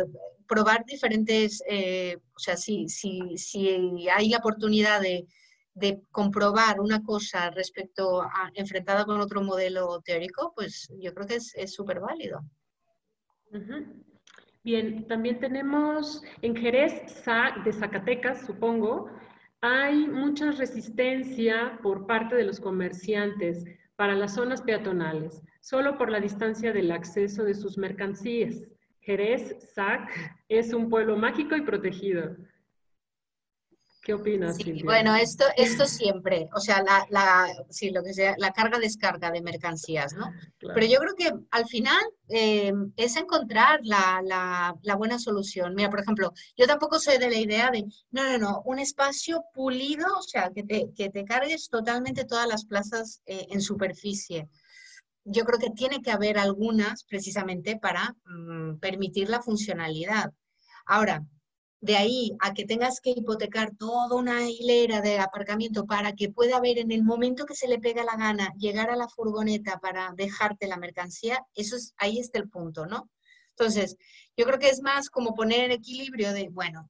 probar 0.47 0.85
diferentes, 0.85 1.61
eh, 1.69 2.17
o 2.35 2.39
sea, 2.39 2.57
si, 2.57 2.89
si, 2.89 3.37
si 3.37 4.09
hay 4.09 4.29
la 4.29 4.39
oportunidad 4.39 5.01
de, 5.01 5.27
de 5.77 6.01
comprobar 6.11 6.79
una 6.79 7.03
cosa 7.03 7.49
respecto 7.51 8.21
a 8.21 8.51
enfrentada 8.53 9.05
con 9.05 9.19
otro 9.21 9.41
modelo 9.41 10.01
teórico, 10.01 10.53
pues 10.55 10.89
yo 10.99 11.13
creo 11.13 11.27
que 11.27 11.35
es 11.35 11.73
súper 11.73 11.99
válido. 11.99 12.41
Bien, 14.63 15.07
también 15.07 15.39
tenemos 15.39 16.21
en 16.41 16.55
Jerez 16.55 16.93
de 17.63 17.71
Zacatecas, 17.71 18.45
supongo, 18.45 19.09
hay 19.61 20.07
mucha 20.07 20.51
resistencia 20.51 21.79
por 21.81 22.05
parte 22.05 22.35
de 22.35 22.43
los 22.43 22.59
comerciantes 22.59 23.63
para 23.95 24.13
las 24.13 24.35
zonas 24.35 24.61
peatonales, 24.61 25.41
solo 25.61 25.97
por 25.97 26.11
la 26.11 26.19
distancia 26.19 26.73
del 26.73 26.91
acceso 26.91 27.43
de 27.43 27.55
sus 27.55 27.77
mercancías. 27.77 28.67
Jerez, 28.99 29.55
SAC, 29.73 30.09
es 30.49 30.73
un 30.73 30.89
pueblo 30.89 31.15
mágico 31.15 31.55
y 31.55 31.61
protegido. 31.61 32.35
¿Qué 34.07 34.13
opinas? 34.13 34.55
Sí, 34.55 34.83
bueno, 34.83 35.17
esto, 35.17 35.43
esto 35.57 35.85
siempre, 35.85 36.47
o 36.55 36.61
sea, 36.61 36.81
la, 36.81 37.05
la, 37.09 37.45
sí, 37.69 37.89
lo 37.89 38.01
que 38.01 38.13
sea, 38.13 38.35
la 38.37 38.53
carga-descarga 38.53 39.31
de 39.31 39.41
mercancías, 39.41 40.13
¿no? 40.13 40.31
Claro. 40.59 40.75
Pero 40.75 40.85
yo 40.87 40.99
creo 40.99 41.13
que 41.13 41.45
al 41.51 41.65
final 41.65 42.01
eh, 42.29 42.71
es 42.95 43.17
encontrar 43.17 43.81
la, 43.83 44.21
la, 44.23 44.73
la, 44.81 44.95
buena 44.95 45.19
solución. 45.19 45.75
Mira, 45.75 45.89
por 45.89 45.99
ejemplo, 45.99 46.31
yo 46.55 46.65
tampoco 46.65 47.01
soy 47.01 47.17
de 47.17 47.29
la 47.29 47.37
idea 47.37 47.69
de, 47.69 47.83
no, 48.11 48.23
no, 48.23 48.37
no, 48.37 48.61
un 48.63 48.79
espacio 48.79 49.43
pulido, 49.53 50.05
o 50.17 50.21
sea, 50.21 50.51
que 50.55 50.63
te, 50.63 50.87
que 50.95 51.09
te 51.09 51.25
cargues 51.25 51.67
totalmente 51.67 52.23
todas 52.23 52.47
las 52.47 52.63
plazas 52.63 53.21
eh, 53.25 53.47
en 53.49 53.59
superficie. 53.59 54.47
Yo 55.25 55.43
creo 55.43 55.59
que 55.59 55.71
tiene 55.71 56.01
que 56.01 56.11
haber 56.11 56.37
algunas 56.37 57.03
precisamente 57.03 57.77
para 57.77 58.15
mm, 58.23 58.77
permitir 58.77 59.29
la 59.29 59.41
funcionalidad. 59.41 60.31
Ahora, 60.85 61.25
de 61.87 61.95
ahí 61.95 62.31
a 62.41 62.53
que 62.53 62.65
tengas 62.65 62.99
que 62.99 63.11
hipotecar 63.11 63.73
toda 63.77 64.13
una 64.17 64.49
hilera 64.49 64.99
de 64.99 65.19
aparcamiento 65.19 65.85
para 65.85 66.11
que 66.11 66.29
pueda 66.29 66.57
haber 66.57 66.79
en 66.79 66.91
el 66.91 67.01
momento 67.03 67.45
que 67.45 67.55
se 67.55 67.69
le 67.69 67.79
pega 67.79 68.03
la 68.03 68.17
gana 68.17 68.53
llegar 68.57 68.89
a 68.89 68.97
la 68.97 69.07
furgoneta 69.07 69.79
para 69.79 70.11
dejarte 70.13 70.67
la 70.67 70.75
mercancía, 70.75 71.45
eso 71.55 71.77
es, 71.77 71.93
ahí 71.97 72.19
está 72.19 72.39
el 72.39 72.49
punto, 72.49 72.85
¿no? 72.85 73.09
Entonces, 73.51 73.95
yo 74.35 74.45
creo 74.45 74.59
que 74.59 74.69
es 74.69 74.81
más 74.81 75.09
como 75.09 75.33
poner 75.33 75.71
equilibrio 75.71 76.33
de, 76.33 76.49
bueno, 76.49 76.89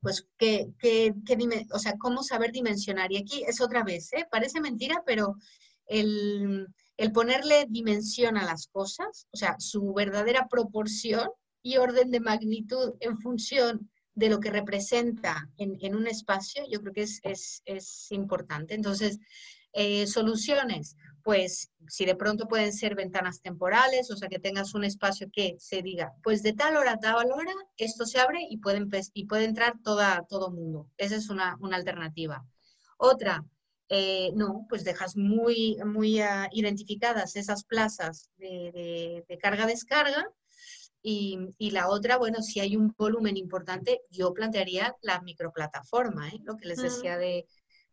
pues, 0.00 0.26
¿qué, 0.36 0.68
qué, 0.78 1.14
qué 1.24 1.66
o 1.72 1.78
sea, 1.78 1.94
cómo 1.98 2.22
saber 2.22 2.52
dimensionar. 2.52 3.10
Y 3.10 3.16
aquí 3.16 3.42
es 3.48 3.60
otra 3.62 3.82
vez, 3.84 4.12
¿eh? 4.12 4.28
Parece 4.30 4.60
mentira, 4.60 5.02
pero 5.06 5.34
el, 5.86 6.68
el 6.98 7.12
ponerle 7.12 7.66
dimensión 7.70 8.36
a 8.36 8.44
las 8.44 8.66
cosas, 8.66 9.26
o 9.32 9.36
sea, 9.36 9.56
su 9.58 9.94
verdadera 9.94 10.46
proporción, 10.46 11.30
y 11.68 11.76
orden 11.76 12.10
de 12.10 12.20
magnitud 12.20 12.94
en 13.00 13.18
función 13.18 13.90
de 14.14 14.30
lo 14.30 14.40
que 14.40 14.50
representa 14.50 15.48
en, 15.58 15.76
en 15.80 15.94
un 15.94 16.06
espacio, 16.06 16.62
yo 16.70 16.80
creo 16.80 16.92
que 16.92 17.02
es, 17.02 17.20
es, 17.22 17.62
es 17.66 18.10
importante. 18.10 18.74
Entonces, 18.74 19.18
eh, 19.74 20.06
soluciones, 20.06 20.96
pues 21.22 21.70
si 21.86 22.06
de 22.06 22.16
pronto 22.16 22.48
pueden 22.48 22.72
ser 22.72 22.94
ventanas 22.94 23.42
temporales, 23.42 24.10
o 24.10 24.16
sea, 24.16 24.28
que 24.28 24.38
tengas 24.38 24.74
un 24.74 24.84
espacio 24.84 25.28
que 25.30 25.56
se 25.58 25.82
diga, 25.82 26.14
pues 26.22 26.42
de 26.42 26.54
tal 26.54 26.76
hora 26.76 26.92
a 26.92 26.98
tal 26.98 27.30
hora, 27.30 27.52
esto 27.76 28.06
se 28.06 28.18
abre 28.18 28.40
y 28.48 28.56
puede, 28.56 28.84
y 29.12 29.26
puede 29.26 29.44
entrar 29.44 29.74
toda, 29.84 30.24
todo 30.28 30.50
mundo. 30.50 30.90
Esa 30.96 31.16
es 31.16 31.28
una, 31.28 31.56
una 31.60 31.76
alternativa. 31.76 32.44
Otra, 32.96 33.44
eh, 33.90 34.30
no, 34.34 34.66
pues 34.68 34.84
dejas 34.84 35.16
muy, 35.16 35.76
muy 35.84 36.20
uh, 36.20 36.48
identificadas 36.52 37.36
esas 37.36 37.62
plazas 37.64 38.30
de, 38.38 39.24
de 39.28 39.38
carga-descarga 39.38 40.26
y, 41.02 41.38
y, 41.58 41.70
la 41.70 41.88
otra, 41.88 42.18
bueno, 42.18 42.42
si 42.42 42.60
hay 42.60 42.76
un 42.76 42.94
volumen 42.96 43.36
importante, 43.36 44.00
yo 44.10 44.34
plantearía 44.34 44.94
la 45.02 45.20
microplataforma, 45.20 46.28
¿eh? 46.28 46.40
lo 46.44 46.56
que 46.56 46.66
les 46.66 46.78
decía 46.78 47.16
de, 47.16 47.46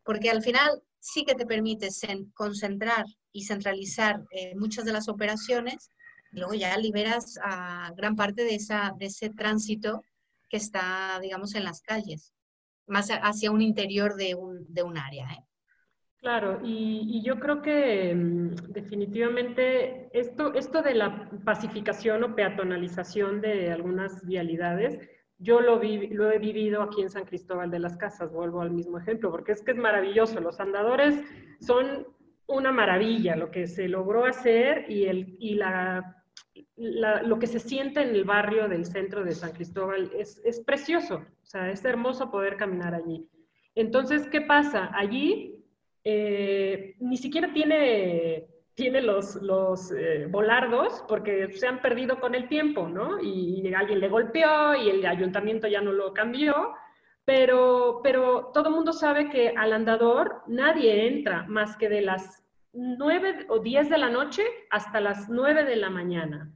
porque 0.03 0.29
al 0.29 0.41
final 0.41 0.81
sí 0.99 1.23
que 1.23 1.35
te 1.35 1.45
permite 1.45 1.89
concentrar 2.33 3.05
y 3.31 3.43
centralizar 3.43 4.23
eh, 4.31 4.55
muchas 4.55 4.85
de 4.85 4.93
las 4.93 5.07
operaciones, 5.07 5.89
y 6.31 6.39
luego 6.39 6.55
ya 6.55 6.75
liberas 6.77 7.37
a 7.43 7.91
gran 7.95 8.15
parte 8.15 8.43
de, 8.43 8.55
esa, 8.55 8.93
de 8.97 9.05
ese 9.05 9.29
tránsito 9.29 10.01
que 10.49 10.57
está, 10.57 11.19
digamos, 11.21 11.55
en 11.55 11.63
las 11.63 11.81
calles, 11.81 12.33
más 12.87 13.09
hacia 13.09 13.51
un 13.51 13.61
interior 13.61 14.15
de 14.15 14.35
un, 14.35 14.65
de 14.67 14.83
un 14.83 14.97
área. 14.97 15.27
¿eh? 15.31 15.43
Claro, 16.25 16.59
y, 16.63 17.21
yo 17.21 17.39
creo 17.39 17.61
que 17.61 18.11
um, 18.15 18.49
definitivamente 18.73 20.09
esto, 20.11 20.55
esto 20.55 20.81
de 20.81 20.95
la 20.95 21.29
pacificación 21.45 22.23
o 22.23 22.35
peatonalización 22.35 23.41
de 23.41 23.71
algunas 23.71 24.25
vialidades, 24.25 24.97
yo 25.37 25.61
lo, 25.61 25.77
vi, 25.77 26.07
lo 26.07 26.31
he 26.31 26.39
vivido 26.39 26.81
aquí 26.81 27.03
en 27.03 27.11
San 27.11 27.25
Cristóbal 27.25 27.69
de 27.69 27.77
las 27.77 27.95
Casas, 27.97 28.33
vuelvo 28.33 28.61
al 28.61 28.71
mismo 28.71 28.97
ejemplo, 28.97 29.29
porque 29.29 29.51
es 29.51 29.61
que 29.61 29.73
es 29.73 29.77
maravilloso, 29.77 30.39
los 30.39 30.59
andadores 30.59 31.23
son 31.59 32.07
una 32.47 32.71
maravilla, 32.71 33.35
lo 33.35 33.51
que 33.51 33.67
se 33.67 33.87
logró 33.87 34.25
hacer 34.25 34.89
y, 34.89 35.05
el, 35.05 35.37
y 35.39 35.53
la, 35.53 36.23
lo 36.75 37.37
que 37.37 37.45
se 37.45 37.59
siente 37.59 38.01
en 38.01 38.15
el 38.15 38.23
barrio 38.23 38.67
del 38.67 38.85
centro 38.85 39.23
de 39.23 39.33
San 39.33 39.51
Cristóbal 39.51 40.09
es, 40.17 40.41
es 40.43 40.59
precioso, 40.61 41.17
o 41.17 41.45
sea, 41.45 41.69
es 41.69 41.85
hermoso 41.85 42.31
poder 42.31 42.57
caminar 42.57 42.95
allí. 42.95 43.29
Entonces, 43.75 44.27
¿qué 44.27 44.41
pasa? 44.41 44.89
Allí 44.91 45.54
eh, 46.07 46.95
ni 46.99 47.17
siquiera 47.17 47.51
tiene, 47.51 48.45
tiene 48.75 49.01
los, 49.01 49.41
los 49.41 49.91
eh, 49.91 50.27
volardos 50.29 51.03
porque 51.07 51.51
se 51.51 51.67
han 51.67 51.81
perdido 51.81 52.19
con 52.19 52.35
el 52.35 52.47
tiempo, 52.47 52.87
¿no? 52.87 53.19
Y, 53.19 53.61
y, 53.67 53.73
alguien 53.73 53.99
le 53.99 54.07
golpeó 54.07 54.75
y 54.75 54.91
el 54.91 55.05
ayuntamiento 55.05 55.67
ya 55.67 55.81
no 55.81 55.91
lo 55.91 56.13
cambió, 56.13 56.73
pero, 57.25 58.01
pero 58.03 58.51
todo 58.53 58.69
el 58.69 58.75
mundo 58.75 58.93
sabe 58.93 59.29
que 59.31 59.49
al 59.57 59.73
andador 59.73 60.43
nadie 60.45 61.07
entra 61.07 61.43
más 61.47 61.75
que 61.75 61.89
de 61.89 62.01
las 62.01 62.43
9 62.73 63.47
o 63.49 63.57
10 63.57 63.89
de 63.89 63.97
la 63.97 64.09
noche 64.09 64.43
hasta 64.69 65.01
las 65.01 65.27
9 65.27 65.63
de 65.63 65.75
la 65.75 65.89
mañana. 65.89 66.53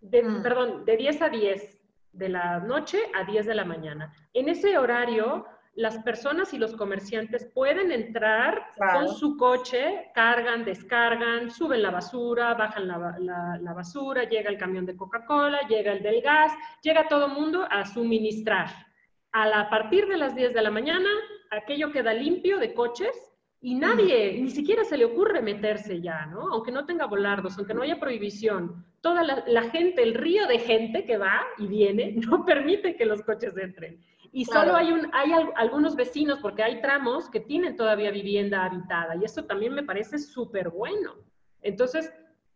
De, 0.00 0.22
mm. 0.22 0.42
Perdón, 0.42 0.84
de 0.84 0.96
10 0.96 1.22
a 1.22 1.28
10 1.30 1.82
de 2.12 2.28
la 2.28 2.60
noche 2.60 2.98
a 3.12 3.24
10 3.24 3.44
de 3.44 3.54
la 3.56 3.64
mañana. 3.64 4.12
En 4.34 4.48
ese 4.48 4.78
horario 4.78 5.46
las 5.78 5.98
personas 5.98 6.52
y 6.52 6.58
los 6.58 6.74
comerciantes 6.74 7.44
pueden 7.54 7.92
entrar 7.92 8.72
claro. 8.74 9.06
con 9.06 9.14
su 9.14 9.36
coche, 9.36 10.10
cargan, 10.12 10.64
descargan, 10.64 11.52
suben 11.52 11.82
la 11.82 11.92
basura, 11.92 12.54
bajan 12.54 12.88
la, 12.88 13.16
la, 13.20 13.58
la 13.62 13.72
basura, 13.74 14.24
llega 14.24 14.50
el 14.50 14.58
camión 14.58 14.84
de 14.86 14.96
Coca-Cola, 14.96 15.68
llega 15.68 15.92
el 15.92 16.02
del 16.02 16.20
gas, 16.20 16.52
llega 16.82 17.06
todo 17.06 17.26
el 17.26 17.32
mundo 17.32 17.64
a 17.70 17.86
suministrar. 17.86 18.70
A, 19.30 19.46
la, 19.46 19.60
a 19.60 19.70
partir 19.70 20.08
de 20.08 20.16
las 20.16 20.34
10 20.34 20.52
de 20.52 20.62
la 20.62 20.72
mañana, 20.72 21.10
aquello 21.52 21.92
queda 21.92 22.12
limpio 22.12 22.58
de 22.58 22.74
coches 22.74 23.14
y 23.60 23.76
nadie, 23.76 24.32
mm. 24.32 24.42
ni 24.42 24.50
siquiera 24.50 24.82
se 24.82 24.98
le 24.98 25.04
ocurre 25.04 25.42
meterse 25.42 26.00
ya, 26.00 26.26
¿no? 26.26 26.50
Aunque 26.50 26.72
no 26.72 26.86
tenga 26.86 27.06
volardos, 27.06 27.56
aunque 27.56 27.74
no 27.74 27.82
haya 27.82 28.00
prohibición. 28.00 28.84
Toda 29.00 29.22
la 29.22 29.62
gente, 29.70 30.02
el 30.02 30.14
río 30.14 30.48
de 30.48 30.58
gente 30.58 31.04
que 31.04 31.18
va 31.18 31.40
y 31.56 31.68
viene, 31.68 32.14
no 32.28 32.44
permite 32.44 32.96
que 32.96 33.06
los 33.06 33.22
coches 33.22 33.56
entren. 33.56 34.00
Y 34.32 34.44
claro. 34.44 34.72
solo 34.72 34.76
hay, 34.76 34.92
un, 34.92 35.10
hay 35.12 35.32
algunos 35.56 35.96
vecinos, 35.96 36.38
porque 36.40 36.62
hay 36.62 36.80
tramos 36.80 37.28
que 37.30 37.40
tienen 37.40 37.76
todavía 37.76 38.10
vivienda 38.10 38.64
habitada, 38.64 39.16
y 39.16 39.24
eso 39.24 39.44
también 39.44 39.74
me 39.74 39.82
parece 39.82 40.18
súper 40.18 40.70
bueno. 40.70 41.14
Entonces, 41.62 42.12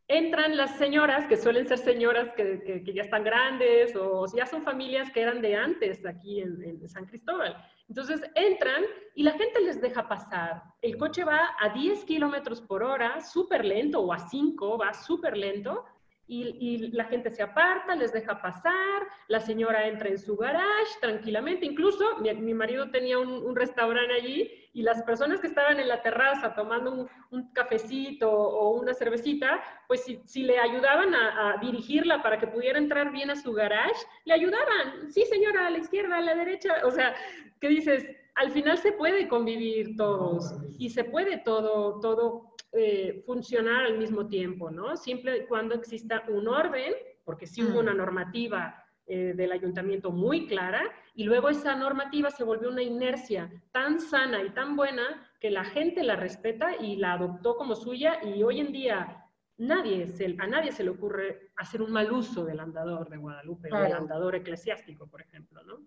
entran 0.09 0.57
las 0.57 0.77
señoras, 0.77 1.27
que 1.27 1.36
suelen 1.36 1.66
ser 1.66 1.78
señoras 1.78 2.31
que, 2.36 2.62
que, 2.62 2.85
que, 2.85 2.93
ya 2.93 3.03
están 3.03 3.24
grandes, 3.24 3.97
o 3.97 4.27
ya 4.35 4.47
son 4.47 4.62
familias 4.62 5.11
que 5.11 5.23
eran 5.23 5.40
de 5.40 5.57
antes 5.57 6.05
aquí 6.05 6.40
en, 6.40 6.62
en 6.62 6.89
San 6.89 7.07
Cristóbal. 7.07 7.57
Entonces, 7.89 8.20
entran 8.35 8.85
y 9.15 9.23
la 9.23 9.32
gente 9.32 9.61
les 9.61 9.81
deja 9.81 10.09
pasar. 10.09 10.62
El 10.82 10.97
coche 10.97 11.24
va 11.24 11.51
a 11.61 11.70
10 11.70 12.05
kilómetros 12.05 12.61
por 12.61 12.82
hora, 12.82 13.20
súper 13.20 13.65
lento, 13.65 14.01
o 14.01 14.12
a 14.12 14.19
5, 14.19 14.78
va 14.78 14.93
súper 14.93 15.36
lento, 15.36 15.85
y, 16.32 16.90
la 16.92 17.04
gente 17.04 17.30
se 17.30 17.42
aparta, 17.42 17.94
les 17.94 18.12
deja 18.12 18.40
pasar, 18.40 19.06
la 19.28 19.40
señora 19.40 19.86
entra 19.86 20.09
en 20.09 20.18
su 20.18 20.36
garage 20.36 20.98
tranquilamente, 21.00 21.66
incluso 21.66 22.18
mi, 22.18 22.54
marido 22.54 22.90
tenía 22.90 23.18
un, 23.18 23.54
restaurante 23.54 24.14
allí 24.14 24.50
y 24.72 24.82
las 24.82 25.02
personas 25.02 25.40
que 25.40 25.48
estaban 25.48 25.78
en 25.78 25.88
la 25.88 26.00
terraza 26.00 26.54
tomando 26.54 27.09
un, 27.30 27.52
cafecito 27.52 28.30
o 28.30 28.80
una 28.80 28.94
cervecita, 28.94 29.62
pues 29.86 30.04
si, 30.04 30.20
si 30.24 30.42
le 30.42 30.59
ayudaban 30.59 31.14
a, 31.14 31.50
a, 31.50 31.56
dirigirla 31.59 32.22
para 32.22 32.38
que 32.38 32.46
pudiera 32.46 32.78
entrar 32.78 33.12
bien 33.12 33.30
a 33.30 33.36
su 33.36 33.52
garage, 33.52 34.06
le 34.24 34.34
ayudaban, 34.34 35.10
sí 35.10 35.24
señora, 35.26 35.66
a 35.66 35.70
la 35.70 35.78
izquierda, 35.78 36.16
a 36.16 36.22
la 36.22 36.34
derecha, 36.34 36.76
o 36.84 36.90
sea, 36.90 37.14
¿qué 37.60 37.68
dices? 37.68 38.06
Al 38.34 38.50
final 38.50 38.78
se 38.78 38.92
puede 38.92 39.28
convivir 39.28 39.96
todos 39.96 40.54
y 40.78 40.88
se 40.88 41.04
puede 41.04 41.36
todo, 41.38 42.00
todo 42.00 42.52
eh, 42.73 43.23
funcionar 43.27 43.85
al 43.85 43.99
mismo 43.99 44.27
tiempo, 44.27 44.70
¿no? 44.70 44.97
Siempre 44.97 45.39
y 45.39 45.47
cuando 45.47 45.74
exista 45.74 46.24
un 46.28 46.49
orden, 46.49 46.94
porque 47.24 47.47
si 47.47 47.62
hubo 47.62 47.74
mm. 47.74 47.78
una 47.78 47.94
normativa 47.94 48.82
eh, 49.07 49.35
del 49.36 49.53
ayuntamiento 49.53 50.11
muy 50.11 50.47
clara, 50.47 50.82
y 51.15 51.24
luego 51.24 51.51
esa 51.51 51.77
normativa 51.77 52.31
se 52.31 52.44
volvió 52.44 52.70
una 52.70 52.82
inercia 52.82 53.51
tan 53.73 54.01
sana 54.01 54.43
y 54.43 54.51
tan 54.51 54.74
buena 54.74 55.31
que 55.39 55.51
la 55.51 55.65
gente 55.65 56.03
la 56.03 56.16
respeta 56.16 56.74
y 56.77 56.97
la 56.97 57.12
adoptó 57.12 57.57
como 57.57 57.74
suya, 57.74 58.20
y 58.24 58.43
hoy 58.43 58.61
en 58.61 58.73
día 58.73 59.23
nadie 59.59 60.07
a 60.39 60.47
nadie 60.47 60.73
se 60.73 60.82
le 60.82 60.90
ocurre 60.90 61.51
hacer 61.57 61.82
un 61.82 61.93
mal 61.93 62.11
uso 62.11 62.44
del 62.44 62.59
andador 62.59 63.11
de 63.11 63.19
Guadalupe 63.19 63.69
o 63.70 63.81
del 63.81 63.93
andador 63.93 64.35
eclesiástico, 64.35 65.07
por 65.07 65.20
ejemplo, 65.20 65.62
¿no? 65.62 65.85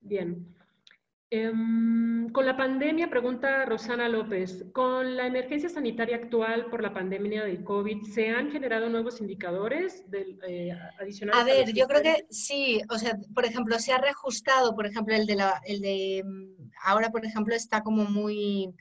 Bien. 0.00 0.54
Em, 1.30 2.30
con 2.30 2.46
la 2.46 2.56
pandemia, 2.56 3.10
pregunta 3.10 3.66
Rosana 3.66 4.08
López, 4.08 4.64
con 4.72 5.14
la 5.14 5.26
emergencia 5.26 5.68
sanitaria 5.68 6.16
actual 6.16 6.70
por 6.70 6.82
la 6.82 6.94
pandemia 6.94 7.44
del 7.44 7.62
COVID, 7.62 8.02
¿se 8.14 8.30
han 8.30 8.50
generado 8.50 8.88
nuevos 8.88 9.20
indicadores 9.20 10.10
del, 10.10 10.38
eh, 10.48 10.72
adicionales? 10.98 11.42
A 11.42 11.44
ver, 11.44 11.74
yo 11.74 11.86
creo 11.86 12.00
que 12.00 12.24
sí, 12.30 12.80
o 12.88 12.96
sea, 12.96 13.18
por 13.34 13.44
ejemplo, 13.44 13.78
se 13.78 13.92
ha 13.92 13.98
reajustado, 13.98 14.74
por 14.74 14.86
ejemplo, 14.86 15.14
el 15.14 15.26
de, 15.26 15.36
la, 15.36 15.60
el 15.66 15.82
de 15.82 16.22
mm, 16.24 16.70
ahora, 16.84 17.10
por 17.10 17.26
ejemplo, 17.26 17.54
está 17.54 17.82
como 17.82 18.06
muy 18.06 18.74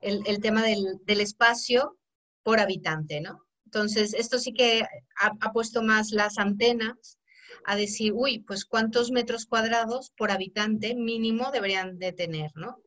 el, 0.00 0.20
el 0.26 0.40
tema 0.40 0.62
del, 0.62 1.00
del, 1.06 1.22
espacio 1.22 1.96
por 2.42 2.60
habitante, 2.60 3.22
¿no? 3.22 3.46
Entonces, 3.64 4.12
esto 4.12 4.38
sí 4.38 4.52
que 4.52 4.82
ha, 5.18 5.32
ha 5.40 5.52
puesto 5.52 5.82
más 5.82 6.10
las 6.10 6.36
antenas 6.36 7.15
a 7.64 7.76
decir, 7.76 8.12
uy, 8.14 8.40
pues 8.40 8.64
cuántos 8.64 9.10
metros 9.10 9.46
cuadrados 9.46 10.12
por 10.16 10.30
habitante 10.30 10.94
mínimo 10.94 11.50
deberían 11.50 11.98
de 11.98 12.12
tener, 12.12 12.52
¿no? 12.54 12.80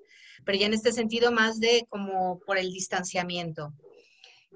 Pero 0.46 0.58
ya 0.58 0.68
en 0.68 0.74
este 0.74 0.92
sentido 0.92 1.32
más 1.32 1.60
de 1.60 1.86
como 1.90 2.40
por 2.40 2.58
el 2.58 2.72
distanciamiento. 2.72 3.74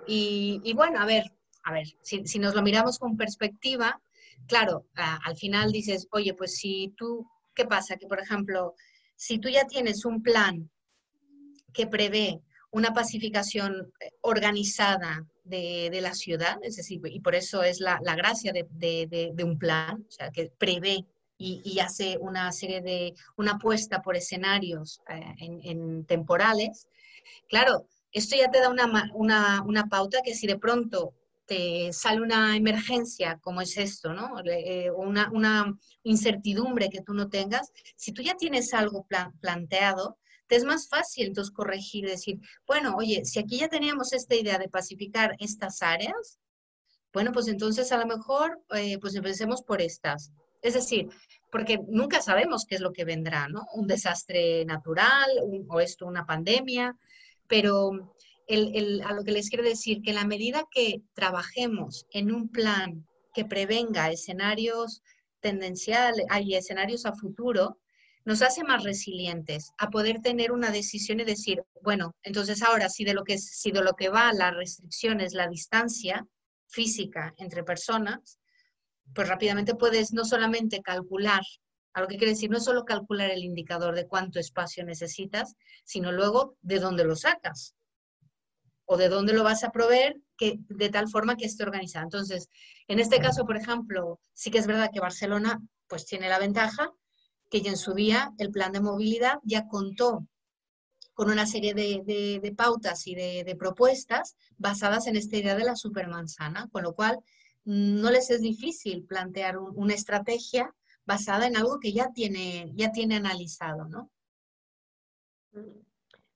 Y, 0.07 0.73
bueno, 0.73 0.99
a 0.99 1.05
ver, 1.05 1.31
a 1.63 1.73
ver, 1.73 1.87
si, 2.01 2.39
nos 2.39 2.55
lo 2.55 2.61
miramos 2.61 2.99
con 2.99 3.15
perspectiva, 3.15 4.01
claro, 4.47 4.87
al 4.95 5.37
final 5.37 5.71
dices, 5.71 6.07
oye, 6.11 6.33
pues 6.33 6.55
si 6.55 6.93
tú, 6.97 7.27
¿qué 7.53 7.65
pasa? 7.65 7.95
Que 7.97 8.07
por 8.07 8.19
ejemplo, 8.19 8.75
si 9.15 9.39
tú 9.39 9.49
ya 9.49 9.65
tienes 9.65 10.05
un 10.05 10.21
plan 10.21 10.69
que 11.73 11.87
prevé 11.87 12.41
una 12.71 12.93
pacificación 12.93 13.93
eh, 13.99 14.11
organizada 14.21 15.25
de, 15.43 15.99
la 16.01 16.13
ciudad, 16.13 16.57
es 16.63 16.75
decir, 16.77 17.01
y 17.05 17.19
por 17.19 17.35
eso 17.35 17.63
es 17.63 17.79
la, 17.79 17.99
gracia 18.15 18.53
de, 18.53 19.33
un 19.43 19.57
plan, 19.57 20.05
o 20.07 20.11
sea, 20.11 20.31
que 20.31 20.51
prevé 20.57 21.05
y, 21.37 21.79
hace 21.79 22.17
una 22.19 22.51
serie 22.51 22.81
de, 22.81 23.13
una 23.35 23.53
apuesta 23.53 24.01
por 24.01 24.15
escenarios 24.15 25.01
eh, 25.09 25.35
en, 25.39 26.05
temporales. 26.05 26.87
Claro, 27.49 27.87
esto 28.11 28.35
ya 28.37 28.49
te 28.49 28.59
da 28.59 28.69
una, 28.69 29.11
una, 29.65 29.85
pauta 29.89 30.21
que 30.23 30.35
si 30.35 30.47
de 30.47 30.57
pronto 30.57 31.13
te 31.45 31.91
sale 31.91 32.21
una 32.21 32.55
emergencia 32.55 33.37
como 33.41 33.61
es 33.61 33.77
esto, 33.77 34.13
¿no? 34.13 34.39
Eh, 34.45 34.89
una, 34.91 35.29
una, 35.31 35.77
incertidumbre 36.03 36.89
que 36.89 37.01
tú 37.01 37.13
no 37.13 37.29
tengas, 37.29 37.71
si 37.95 38.11
tú 38.13 38.21
ya 38.21 38.35
tienes 38.35 38.73
algo 38.73 39.05
planteado, 39.41 40.17
es 40.49 40.63
más 40.63 40.87
fácil 40.87 41.27
entonces 41.27 41.53
corregir, 41.53 42.07
decir, 42.07 42.39
bueno, 42.67 42.95
oye, 42.97 43.25
si 43.25 43.39
aquí 43.39 43.59
ya 43.59 43.69
teníamos 43.69 44.13
esta 44.13 44.35
idea 44.35 44.57
de 44.57 44.69
pacificar 44.69 45.35
estas 45.39 45.81
áreas, 45.81 46.39
bueno, 47.13 47.31
pues 47.31 47.47
entonces 47.47 47.91
a 47.91 47.97
lo 47.97 48.07
mejor, 48.07 48.59
eh, 48.75 48.97
pues 48.99 49.15
empecemos 49.15 49.61
por 49.61 49.81
estas. 49.81 50.31
Es 50.61 50.73
decir, 50.73 51.09
porque 51.51 51.79
nunca 51.87 52.21
sabemos 52.21 52.65
qué 52.65 52.75
es 52.75 52.81
lo 52.81 52.93
que 52.93 53.05
vendrá, 53.05 53.47
¿no? 53.47 53.65
Un 53.73 53.85
desastre 53.85 54.65
natural 54.65 55.29
o 55.67 55.79
esto, 55.79 56.07
una 56.07 56.25
pandemia, 56.25 56.97
pero 57.47 58.15
a 58.49 59.13
lo 59.13 59.23
que 59.23 59.31
les 59.31 59.49
quiero 59.49 59.63
decir, 59.63 60.01
que 60.01 60.13
la 60.13 60.25
medida 60.25 60.65
que 60.71 61.01
trabajemos 61.13 62.05
en 62.11 62.33
un 62.33 62.49
plan 62.49 63.05
que 63.33 63.45
prevenga 63.45 64.11
escenarios 64.11 65.01
tendenciales, 65.39 66.25
hay 66.29 66.55
escenarios 66.55 67.05
a 67.05 67.13
futuro, 67.13 67.77
nos 68.25 68.41
hace 68.41 68.63
más 68.63 68.83
resilientes 68.83 69.71
a 69.77 69.89
poder 69.89 70.21
tener 70.21 70.51
una 70.51 70.71
decisión 70.71 71.19
y 71.19 71.25
decir, 71.25 71.63
bueno, 71.81 72.15
entonces 72.23 72.61
ahora 72.61 72.89
si 72.89 73.03
de 73.03 73.13
lo 73.13 73.23
que, 73.23 73.37
si 73.37 73.71
de 73.71 73.81
lo 73.81 73.93
que 73.93 74.09
va 74.09 74.31
la 74.33 74.51
restricción 74.51 75.19
es 75.19 75.33
la 75.33 75.47
distancia 75.47 76.25
física 76.67 77.33
entre 77.37 77.63
personas, 77.63 78.39
pues 79.13 79.27
rápidamente 79.27 79.75
puedes 79.75 80.13
no 80.13 80.23
solamente 80.23 80.81
calcular, 80.81 81.41
a 81.93 82.01
lo 82.01 82.07
que 82.07 82.17
quiere 82.17 82.31
decir, 82.33 82.49
no 82.49 82.59
solo 82.59 82.85
calcular 82.85 83.29
el 83.29 83.43
indicador 83.43 83.93
de 83.93 84.07
cuánto 84.07 84.39
espacio 84.39 84.83
necesitas, 84.83 85.55
sino 85.83 86.11
luego 86.11 86.57
de 86.61 86.79
dónde 86.79 87.03
lo 87.03 87.15
sacas 87.15 87.75
o 88.85 88.97
de 88.97 89.09
dónde 89.09 89.33
lo 89.33 89.43
vas 89.43 89.63
a 89.63 89.71
proveer 89.71 90.15
que, 90.37 90.55
de 90.69 90.89
tal 90.89 91.07
forma 91.09 91.35
que 91.35 91.45
esté 91.45 91.63
organizado. 91.63 92.05
Entonces, 92.05 92.49
en 92.87 92.99
este 92.99 93.19
caso, 93.19 93.45
por 93.45 93.57
ejemplo, 93.57 94.19
sí 94.33 94.49
que 94.49 94.57
es 94.57 94.67
verdad 94.67 94.89
que 94.91 94.99
Barcelona 94.99 95.59
pues 95.87 96.05
tiene 96.05 96.29
la 96.29 96.39
ventaja 96.39 96.91
que 97.53 97.61
ya 97.61 97.69
en 97.69 97.77
su 97.77 97.93
día 97.93 98.33
el 98.39 98.49
plan 98.49 98.71
de 98.71 98.81
movilidad 98.81 99.37
ya 99.43 99.67
contó 99.67 100.25
con 101.13 101.29
una 101.29 101.45
serie 101.45 101.75
de, 101.75 102.53
pautas 102.57 103.05
y 103.05 103.13
de, 103.13 103.55
propuestas 103.59 104.35
basadas 104.57 105.05
en 105.05 105.17
esta 105.17 105.37
idea 105.37 105.55
de 105.55 105.63
la 105.63 105.75
supermanzana, 105.75 106.67
con 106.71 106.81
lo 106.81 106.95
cual 106.95 107.19
no 107.63 108.09
les 108.09 108.31
es 108.31 108.41
difícil 108.41 109.05
plantear 109.05 109.59
una 109.59 109.93
estrategia 109.93 110.73
basada 111.05 111.45
en 111.45 111.55
algo 111.55 111.79
que 111.79 111.93
ya 111.93 112.11
tiene, 112.11 112.71
ya 112.73 112.91
tiene 112.91 113.17
analizado, 113.17 113.87
¿no? 113.87 114.09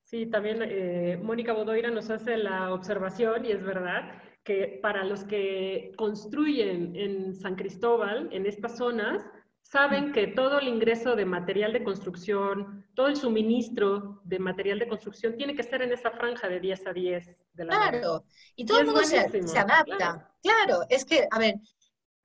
Sí, 0.04 0.28
también 0.28 0.60
eh, 0.62 1.18
Mónica 1.18 1.54
Bodoira 1.54 1.90
nos 1.90 2.12
hace 2.12 2.38
la 2.38 2.72
observación, 2.76 3.44
y 3.44 3.54
es 3.54 3.64
verdad, 3.64 4.22
que 4.44 4.78
para 4.84 5.04
los 5.04 5.24
que 5.24 5.94
construyen 5.98 6.96
en 6.96 7.34
San 7.34 7.56
Cristóbal, 7.56 8.30
en 8.32 8.46
estas 8.46 8.78
zonas, 8.78 9.26
saben 9.70 10.14
que 10.14 10.28
todo 10.28 10.60
el 10.60 10.68
ingreso 10.68 11.16
de 11.16 11.26
material 11.26 11.74
de 11.74 11.84
construcción, 11.84 12.86
todo 12.96 13.08
el 13.08 13.18
suministro 13.18 14.22
de 14.24 14.40
material 14.40 14.80
de 14.80 14.88
construcción 14.88 15.36
tiene 15.36 15.56
que 15.56 15.64
ser 15.64 15.82
en 15.82 15.92
esa 15.92 16.12
franja 16.12 16.48
de 16.48 16.62
10 16.62 16.88
a 16.88 16.94
10 16.94 17.36
de 17.54 17.66
la 17.66 17.76
Claro, 17.76 18.24
y 18.56 18.66
todo 18.66 18.80
el 18.80 18.86
mundo 18.86 19.04
se, 19.04 19.20
adapta. 19.20 20.32
Claro. 20.42 20.86
es 20.90 21.04
que, 21.04 21.28
a 21.30 21.38
ver, 21.38 21.56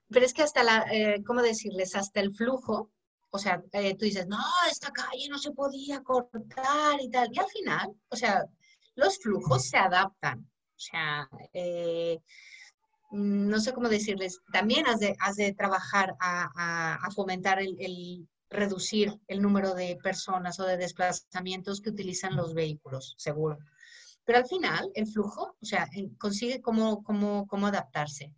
pero 0.08 0.24
es 0.24 0.32
que 0.32 0.42
hasta 0.42 0.62
la, 0.62 0.86
eh, 0.92 1.22
¿cómo 1.26 1.42
decirles? 1.42 1.96
Hasta 1.96 2.20
el 2.20 2.32
flujo, 2.32 2.92
o 3.30 3.38
sea, 3.38 3.60
eh, 3.72 3.96
tú 3.96 4.04
dices, 4.04 4.28
no, 4.28 4.38
esta 4.70 4.92
calle 4.92 5.28
no 5.28 5.38
se 5.38 5.50
podía 5.50 6.00
cortar 6.02 7.00
y 7.00 7.10
tal, 7.10 7.28
y 7.32 7.40
al 7.40 7.48
final, 7.48 7.90
o 8.08 8.14
sea, 8.14 8.44
los 8.94 9.18
flujos 9.18 9.68
se 9.68 9.78
adaptan. 9.78 10.40
O 10.40 10.84
sea, 10.84 11.28
eh, 11.52 12.20
no 13.12 13.60
sé 13.60 13.72
cómo 13.72 13.88
decirles, 13.88 14.40
también 14.52 14.86
has 14.86 14.98
de, 14.98 15.14
has 15.20 15.36
de 15.36 15.52
trabajar 15.52 16.14
a, 16.18 17.08
fomentar 17.14 17.60
el, 17.60 18.26
reducir 18.48 19.14
el 19.28 19.42
número 19.42 19.74
de 19.74 19.98
personas 20.02 20.58
o 20.58 20.64
de 20.64 20.78
desplazamientos 20.78 21.80
que 21.80 21.90
utilizan 21.90 22.36
los 22.36 22.54
vehículos, 22.54 23.14
seguro. 23.18 23.58
Pero 24.24 24.38
al 24.38 24.46
final, 24.46 24.90
el 24.94 25.06
flujo, 25.06 25.56
o 25.60 25.64
sea, 25.64 25.88
consigue 26.18 26.60
cómo, 26.62 27.02
cómo, 27.02 27.46
cómo 27.46 27.66
adaptarse. 27.66 28.32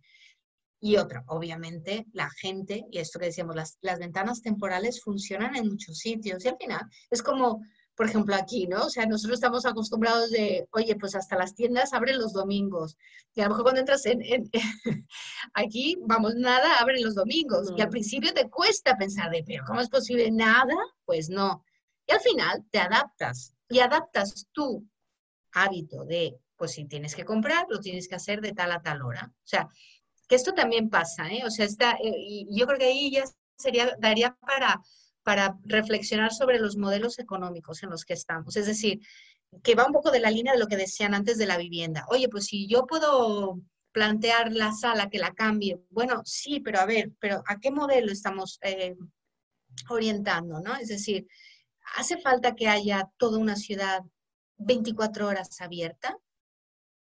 Y 0.81 0.97
otra, 0.97 1.23
obviamente, 1.27 2.05
la 2.11 2.29
gente, 2.29 2.85
y 2.91 2.99
esto 2.99 3.17
que 3.17 3.27
decíamos, 3.27 3.55
las, 3.55 3.77
las 3.81 3.99
ventanas 3.99 4.41
temporales 4.41 5.01
funcionan 5.01 5.55
en 5.55 5.69
muchos 5.69 5.99
sitios. 5.99 6.43
Y 6.43 6.49
al 6.49 6.57
final, 6.57 6.81
es 7.09 7.23
como 7.23 7.61
por 7.95 8.07
ejemplo, 8.07 8.35
aquí, 8.35 8.67
¿no? 8.67 8.85
O 8.85 8.89
sea, 8.89 9.05
nosotros 9.05 9.37
estamos 9.37 9.65
acostumbrados 9.65 10.29
de, 10.29 10.67
oye, 10.71 10.95
pues 10.95 11.15
hasta 11.15 11.37
las 11.37 11.55
tiendas 11.55 11.93
abren 11.93 12.17
los 12.17 12.33
domingos. 12.33 12.97
Y 13.33 13.41
a 13.41 13.45
lo 13.45 13.51
mejor 13.51 13.63
cuando 13.63 13.79
entras 13.79 14.05
en, 14.05 14.21
aquí, 15.53 15.97
vamos, 16.01 16.35
nada, 16.35 16.75
abren 16.79 17.03
los 17.03 17.15
domingos. 17.15 17.71
Y 17.77 17.81
al 17.81 17.89
principio 17.89 18.33
te 18.33 18.49
cuesta 18.49 18.97
pensar 18.97 19.31
de, 19.31 19.43
pero 19.45 19.63
¿cómo 19.65 19.79
es 19.79 19.89
posible 19.89 20.29
nada? 20.29 20.75
Pues 21.05 21.29
no. 21.29 21.63
Y 22.05 22.11
al 22.11 22.19
final 22.19 22.65
te 22.69 22.79
adaptas 22.79 23.55
y 23.69 23.79
adaptas 23.79 24.45
tu 24.51 24.85
hábito 25.53 26.03
de, 26.03 26.37
pues 26.57 26.71
si 26.73 26.85
tienes 26.85 27.15
que 27.15 27.25
comprar, 27.25 27.65
lo 27.69 27.79
tienes 27.79 28.07
que 28.09 28.15
hacer 28.15 28.41
de 28.41 28.51
tal 28.51 28.71
a 28.73 28.81
tal 28.81 29.01
hora. 29.03 29.31
O 29.33 29.47
sea, 29.47 29.69
que 30.27 30.35
esto 30.35 30.53
también 30.53 30.89
pasa, 30.89 31.31
¿eh? 31.31 31.43
O 31.45 31.49
sea, 31.49 31.65
está, 31.65 31.93
eh, 31.93 32.13
y 32.15 32.47
yo 32.51 32.65
creo 32.67 32.77
que 32.77 32.85
ahí 32.85 33.11
ya 33.11 33.23
sería, 33.57 33.95
daría 33.99 34.35
para 34.35 34.81
para 35.25 35.57
reflexionar 35.63 36.31
sobre 36.31 36.59
los 36.59 36.77
modelos 36.77 37.17
económicos 37.17 37.81
en 37.81 37.89
los 37.89 38.05
que 38.05 38.13
estamos. 38.13 38.55
Es 38.57 38.67
decir, 38.67 38.99
que 39.63 39.73
va 39.73 39.87
un 39.87 39.91
poco 39.91 40.11
de 40.11 40.19
la 40.19 40.29
línea 40.29 40.53
de 40.53 40.59
lo 40.59 40.67
que 40.67 40.77
decían 40.77 41.15
antes 41.15 41.39
de 41.39 41.47
la 41.47 41.57
vivienda. 41.57 42.05
Oye, 42.09 42.29
pues 42.29 42.45
si 42.45 42.67
yo 42.67 42.85
puedo 42.85 43.59
plantear 43.91 44.53
la 44.53 44.71
sala 44.71 45.09
que 45.09 45.17
la 45.17 45.33
cambie, 45.33 45.81
bueno, 45.89 46.21
sí, 46.25 46.59
pero 46.59 46.79
a 46.79 46.85
ver, 46.85 47.11
pero 47.19 47.43
¿a 47.47 47.59
qué 47.59 47.71
modelo 47.71 48.11
estamos 48.11 48.59
eh, 48.61 48.95
orientando? 49.89 50.59
¿no? 50.59 50.75
Es 50.75 50.89
decir, 50.89 51.27
¿hace 51.95 52.21
falta 52.21 52.53
que 52.53 52.67
haya 52.67 53.09
toda 53.17 53.39
una 53.39 53.55
ciudad 53.55 54.01
24 54.57 55.27
horas 55.27 55.59
abierta? 55.59 56.15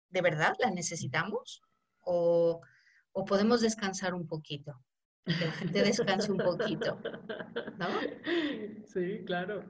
¿De 0.08 0.22
verdad 0.22 0.56
la 0.60 0.72
necesitamos? 0.72 1.62
¿O, 2.00 2.62
o 3.12 3.26
podemos 3.26 3.60
descansar 3.60 4.14
un 4.14 4.26
poquito? 4.26 4.85
que 5.40 5.46
la 5.46 5.52
gente 5.52 5.84
descanse 5.84 6.32
un 6.32 6.38
poquito, 6.38 7.00
¿no? 7.78 7.88
Sí, 8.86 9.24
claro. 9.26 9.64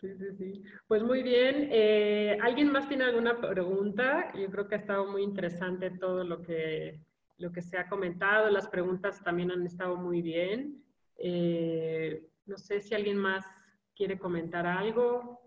Sí, 0.00 0.14
sí, 0.16 0.32
sí. 0.36 0.62
Pues 0.88 1.02
muy 1.02 1.22
bien. 1.22 1.68
Eh, 1.70 2.36
¿Alguien 2.42 2.72
más 2.72 2.88
tiene 2.88 3.04
alguna 3.04 3.40
pregunta? 3.40 4.32
Yo 4.34 4.50
creo 4.50 4.66
que 4.66 4.74
ha 4.74 4.78
estado 4.78 5.06
muy 5.06 5.22
interesante 5.22 5.90
todo 5.90 6.24
lo 6.24 6.42
que, 6.42 7.00
lo 7.38 7.52
que 7.52 7.62
se 7.62 7.78
ha 7.78 7.88
comentado. 7.88 8.50
Las 8.50 8.68
preguntas 8.68 9.22
también 9.22 9.52
han 9.52 9.64
estado 9.64 9.96
muy 9.96 10.20
bien. 10.20 10.82
Eh, 11.18 12.26
no 12.46 12.56
sé 12.58 12.80
si 12.80 12.94
alguien 12.94 13.16
más 13.16 13.46
quiere 13.94 14.18
comentar 14.18 14.66
algo. 14.66 15.40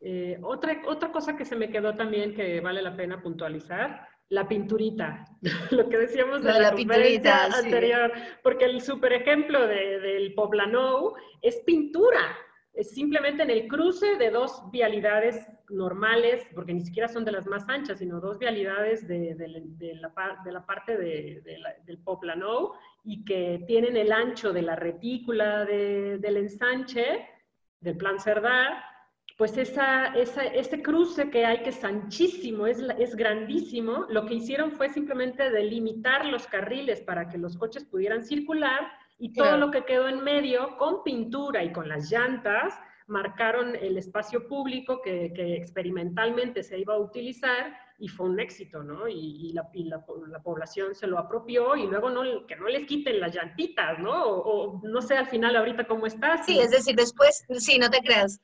Eh, 0.00 0.38
otra, 0.42 0.80
otra 0.86 1.12
cosa 1.12 1.36
que 1.36 1.44
se 1.44 1.56
me 1.56 1.70
quedó 1.70 1.94
también 1.94 2.34
que 2.34 2.60
vale 2.60 2.80
la 2.82 2.96
pena 2.96 3.20
puntualizar, 3.20 4.08
la 4.30 4.46
pinturita, 4.46 5.24
lo 5.70 5.88
que 5.88 5.98
decíamos 5.98 6.42
de 6.42 6.52
la, 6.52 6.72
conferencia 6.72 7.44
anterior, 7.44 8.12
porque 8.42 8.66
el 8.66 8.80
super 8.80 9.12
ejemplo 9.12 9.66
de, 9.66 10.00
del 10.00 10.34
Poblanou 10.34 11.14
es 11.42 11.56
pintura 11.64 12.36
es 12.78 12.92
simplemente 12.92 13.42
en 13.42 13.50
el 13.50 13.66
cruce 13.66 14.16
de 14.18 14.30
dos 14.30 14.62
vialidades 14.70 15.44
normales, 15.68 16.46
porque 16.54 16.72
ni 16.72 16.80
siquiera 16.80 17.08
son 17.08 17.24
de 17.24 17.32
las 17.32 17.44
más 17.44 17.68
anchas, 17.68 17.98
sino 17.98 18.20
dos 18.20 18.38
vialidades 18.38 19.08
de, 19.08 19.34
la, 20.00 20.14
parte 20.64 20.96
del 20.96 21.98
Poplano 22.04 22.74
y 23.02 23.24
que 23.24 23.64
tienen 23.66 23.96
el 23.96 24.12
ancho 24.12 24.52
de 24.52 24.62
la 24.62 24.76
retícula 24.76 25.64
del 25.64 26.36
ensanche, 26.36 27.26
del 27.80 27.96
plan 27.96 28.20
Cerdá, 28.20 28.84
pues 29.38 29.56
esa, 29.56 30.06
ese 30.16 30.82
cruce 30.82 31.30
que 31.30 31.46
hay 31.46 31.62
que 31.62 31.68
es 31.70 31.84
anchísimo, 31.84 32.66
es, 32.66 32.80
es 32.98 33.14
grandísimo, 33.14 34.04
lo 34.08 34.26
que 34.26 34.34
hicieron 34.34 34.72
fue 34.72 34.88
simplemente 34.88 35.48
delimitar 35.50 36.26
los 36.26 36.48
carriles 36.48 37.00
para 37.02 37.28
que 37.28 37.38
los 37.38 37.56
coches 37.56 37.84
pudieran 37.84 38.24
circular 38.24 38.90
y 39.16 39.32
todo 39.32 39.56
lo 39.56 39.70
que 39.70 39.84
quedó 39.84 40.08
en 40.08 40.24
medio, 40.24 40.76
con 40.76 41.04
pintura 41.04 41.62
y 41.62 41.72
con 41.72 41.88
las 41.88 42.10
llantas, 42.10 42.74
marcaron 43.06 43.76
el 43.76 43.96
espacio 43.96 44.48
público 44.48 45.00
que, 45.02 45.32
experimentalmente 45.54 46.64
se 46.64 46.80
iba 46.80 46.94
a 46.94 46.98
utilizar 46.98 47.78
y 48.00 48.08
fue 48.08 48.26
un 48.26 48.40
éxito, 48.40 48.82
¿no? 48.82 49.08
Y, 49.08 49.52
la, 49.52 49.68
la, 50.28 50.42
población 50.42 50.96
se 50.96 51.06
lo 51.06 51.16
apropió 51.16 51.76
y 51.76 51.86
luego 51.86 52.10
no, 52.10 52.44
que 52.44 52.56
no 52.56 52.66
les 52.66 52.86
quiten 52.86 53.20
las 53.20 53.36
llantitas, 53.36 54.00
¿no? 54.00 54.20
O, 54.24 54.80
no 54.82 55.00
sé 55.00 55.16
al 55.16 55.28
final 55.28 55.54
ahorita 55.54 55.86
cómo 55.86 56.06
está. 56.06 56.42
Sí, 56.42 56.58
es 56.58 56.72
decir, 56.72 56.96
después, 56.96 57.44
sí, 57.58 57.78
no 57.78 57.88
te 57.88 58.00
creas. 58.00 58.40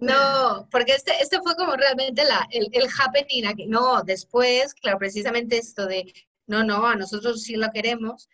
No, 0.00 0.68
porque 0.70 0.92
este, 0.92 1.12
este 1.20 1.40
fue 1.40 1.54
como 1.56 1.74
realmente 1.74 2.24
la, 2.24 2.46
el, 2.50 2.68
el 2.72 2.88
happening 2.98 3.46
aquí. 3.46 3.66
No, 3.66 4.02
después, 4.02 4.74
claro, 4.74 4.98
precisamente 4.98 5.58
esto 5.58 5.86
de, 5.86 6.12
no, 6.46 6.64
no, 6.64 6.86
a 6.86 6.96
nosotros 6.96 7.42
sí 7.42 7.56
lo 7.56 7.70
queremos. 7.70 8.28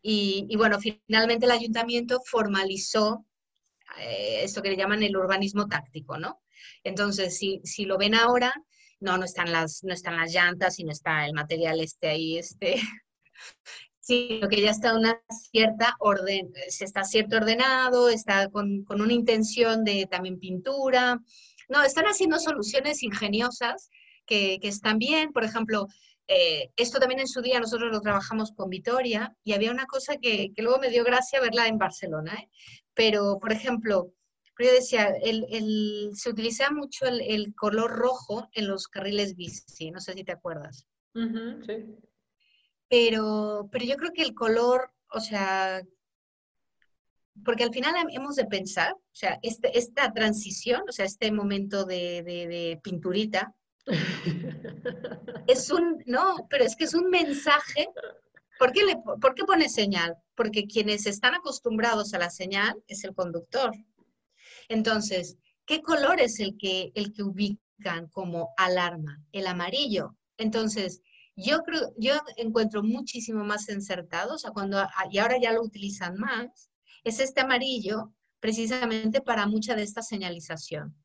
Y, 0.00 0.56
bueno, 0.56 0.78
finalmente 0.78 1.44
el 1.46 1.52
ayuntamiento 1.52 2.20
formalizó 2.24 3.26
eh, 3.98 4.40
esto 4.42 4.62
que 4.62 4.70
le 4.70 4.76
llaman 4.76 5.02
el 5.02 5.16
urbanismo 5.16 5.66
táctico, 5.66 6.18
¿no? 6.18 6.40
Entonces, 6.84 7.36
si, 7.36 7.60
si 7.64 7.84
lo 7.84 7.98
ven 7.98 8.14
ahora, 8.14 8.54
no, 9.00 9.18
no 9.18 9.24
están, 9.24 9.52
las, 9.52 9.82
no 9.84 9.92
están 9.92 10.16
las 10.16 10.32
llantas 10.32 10.78
y 10.78 10.84
no 10.84 10.92
está 10.92 11.26
el 11.26 11.34
material 11.34 11.80
este 11.80 12.08
ahí, 12.08 12.38
este, 12.38 12.80
sino 14.08 14.48
que 14.48 14.62
ya 14.62 14.70
está 14.70 14.96
una 14.96 15.20
cierta 15.28 15.94
orden, 16.00 16.50
se 16.70 16.86
está 16.86 17.04
cierto 17.04 17.36
ordenado, 17.36 18.08
está 18.08 18.48
con, 18.48 18.82
con, 18.84 19.02
una 19.02 19.12
intención 19.12 19.84
de 19.84 20.06
también 20.10 20.40
pintura. 20.40 21.20
No, 21.68 21.82
están 21.82 22.06
haciendo 22.06 22.38
soluciones 22.38 23.02
ingeniosas 23.02 23.90
que, 24.24 24.60
que 24.62 24.68
están 24.68 24.98
bien. 24.98 25.30
Por 25.30 25.44
ejemplo, 25.44 25.88
eh, 26.26 26.70
esto 26.76 26.98
también 26.98 27.20
en 27.20 27.28
su 27.28 27.42
día 27.42 27.60
nosotros 27.60 27.92
lo 27.92 28.00
trabajamos 28.00 28.52
con 28.52 28.70
Vitoria 28.70 29.36
y 29.44 29.52
había 29.52 29.70
una 29.70 29.84
cosa 29.84 30.16
que, 30.16 30.54
luego 30.56 30.78
me 30.78 30.88
dio 30.88 31.04
gracia 31.04 31.42
verla 31.42 31.68
en 31.68 31.76
Barcelona. 31.76 32.32
¿eh? 32.32 32.48
Pero, 32.94 33.38
por 33.38 33.52
ejemplo, 33.52 34.14
yo 34.58 34.72
decía, 34.72 35.12
se 36.14 36.30
utiliza 36.30 36.70
mucho 36.70 37.04
el, 37.04 37.54
color 37.54 37.90
rojo 37.90 38.48
en 38.52 38.68
los 38.68 38.88
carriles 38.88 39.36
bici, 39.36 39.90
no 39.90 40.00
sé 40.00 40.14
si 40.14 40.24
te 40.24 40.32
acuerdas. 40.32 40.86
sí. 41.12 42.07
Pero, 42.88 43.68
pero 43.70 43.84
yo 43.84 43.96
creo 43.96 44.12
que 44.12 44.22
el 44.22 44.34
color, 44.34 44.90
o 45.10 45.20
sea, 45.20 45.82
porque 47.44 47.64
al 47.64 47.72
final 47.72 47.94
hemos 48.10 48.36
de 48.36 48.46
pensar, 48.46 48.92
o 48.92 49.14
sea, 49.14 49.38
este, 49.42 49.78
esta 49.78 50.12
transición, 50.12 50.82
o 50.88 50.92
sea, 50.92 51.04
este 51.04 51.30
momento 51.30 51.84
de, 51.84 52.22
de 52.22 52.80
pinturita, 52.82 53.54
es 55.46 55.70
un, 55.70 56.02
no, 56.06 56.46
pero 56.48 56.64
es 56.64 56.76
que 56.76 56.84
es 56.84 56.94
un 56.94 57.10
mensaje. 57.10 57.88
¿Por 58.58 58.72
qué, 58.72 58.84
le, 58.84 58.96
¿Por 58.96 59.34
qué 59.34 59.44
pone 59.44 59.68
señal? 59.68 60.16
Porque 60.34 60.66
quienes 60.66 61.06
están 61.06 61.34
acostumbrados 61.34 62.12
a 62.14 62.18
la 62.18 62.30
señal 62.30 62.82
es 62.88 63.04
el 63.04 63.14
conductor. 63.14 63.72
Entonces, 64.68 65.36
¿qué 65.64 65.80
color 65.80 66.20
es 66.20 66.40
el 66.40 66.56
que, 66.58 66.92
el 66.94 67.12
que 67.12 67.22
ubican 67.22 68.08
como 68.08 68.52
alarma? 68.56 69.22
El 69.32 69.46
amarillo. 69.46 70.16
Entonces, 70.36 71.02
yo 71.38 71.62
creo, 71.62 71.92
yo 71.96 72.14
encuentro 72.36 72.82
muchísimo 72.82 73.44
más 73.44 73.68
encertado, 73.68 74.34
o 74.34 74.38
sea, 74.38 74.50
cuando, 74.50 74.84
y 75.10 75.18
ahora 75.18 75.36
ya 75.40 75.52
lo 75.52 75.62
utilizan 75.62 76.16
más, 76.16 76.68
es 77.04 77.20
este 77.20 77.42
amarillo 77.42 78.12
precisamente 78.40 79.20
para 79.20 79.46
mucha 79.46 79.76
de 79.76 79.84
esta 79.84 80.02
señalización. 80.02 80.96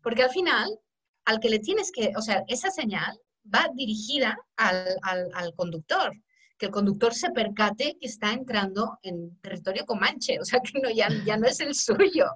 Porque 0.00 0.22
al 0.22 0.30
final, 0.30 0.78
al 1.24 1.40
que 1.40 1.48
le 1.48 1.58
tienes 1.58 1.90
que, 1.90 2.12
o 2.16 2.22
sea, 2.22 2.44
esa 2.46 2.70
señal 2.70 3.18
va 3.52 3.68
dirigida 3.74 4.38
al, 4.56 5.54
conductor, 5.56 6.12
que 6.56 6.66
el 6.66 6.72
conductor 6.72 7.12
se 7.12 7.30
percate 7.30 7.96
que 8.00 8.06
está 8.06 8.32
entrando 8.32 9.00
en 9.02 9.36
territorio 9.40 9.84
comanche, 9.84 10.38
o 10.40 10.44
sea, 10.44 10.60
que 10.64 10.78
no, 10.80 10.88
ya, 10.88 11.08
ya 11.26 11.36
no 11.36 11.48
es 11.48 11.58
el 11.58 11.74
suyo. 11.74 12.26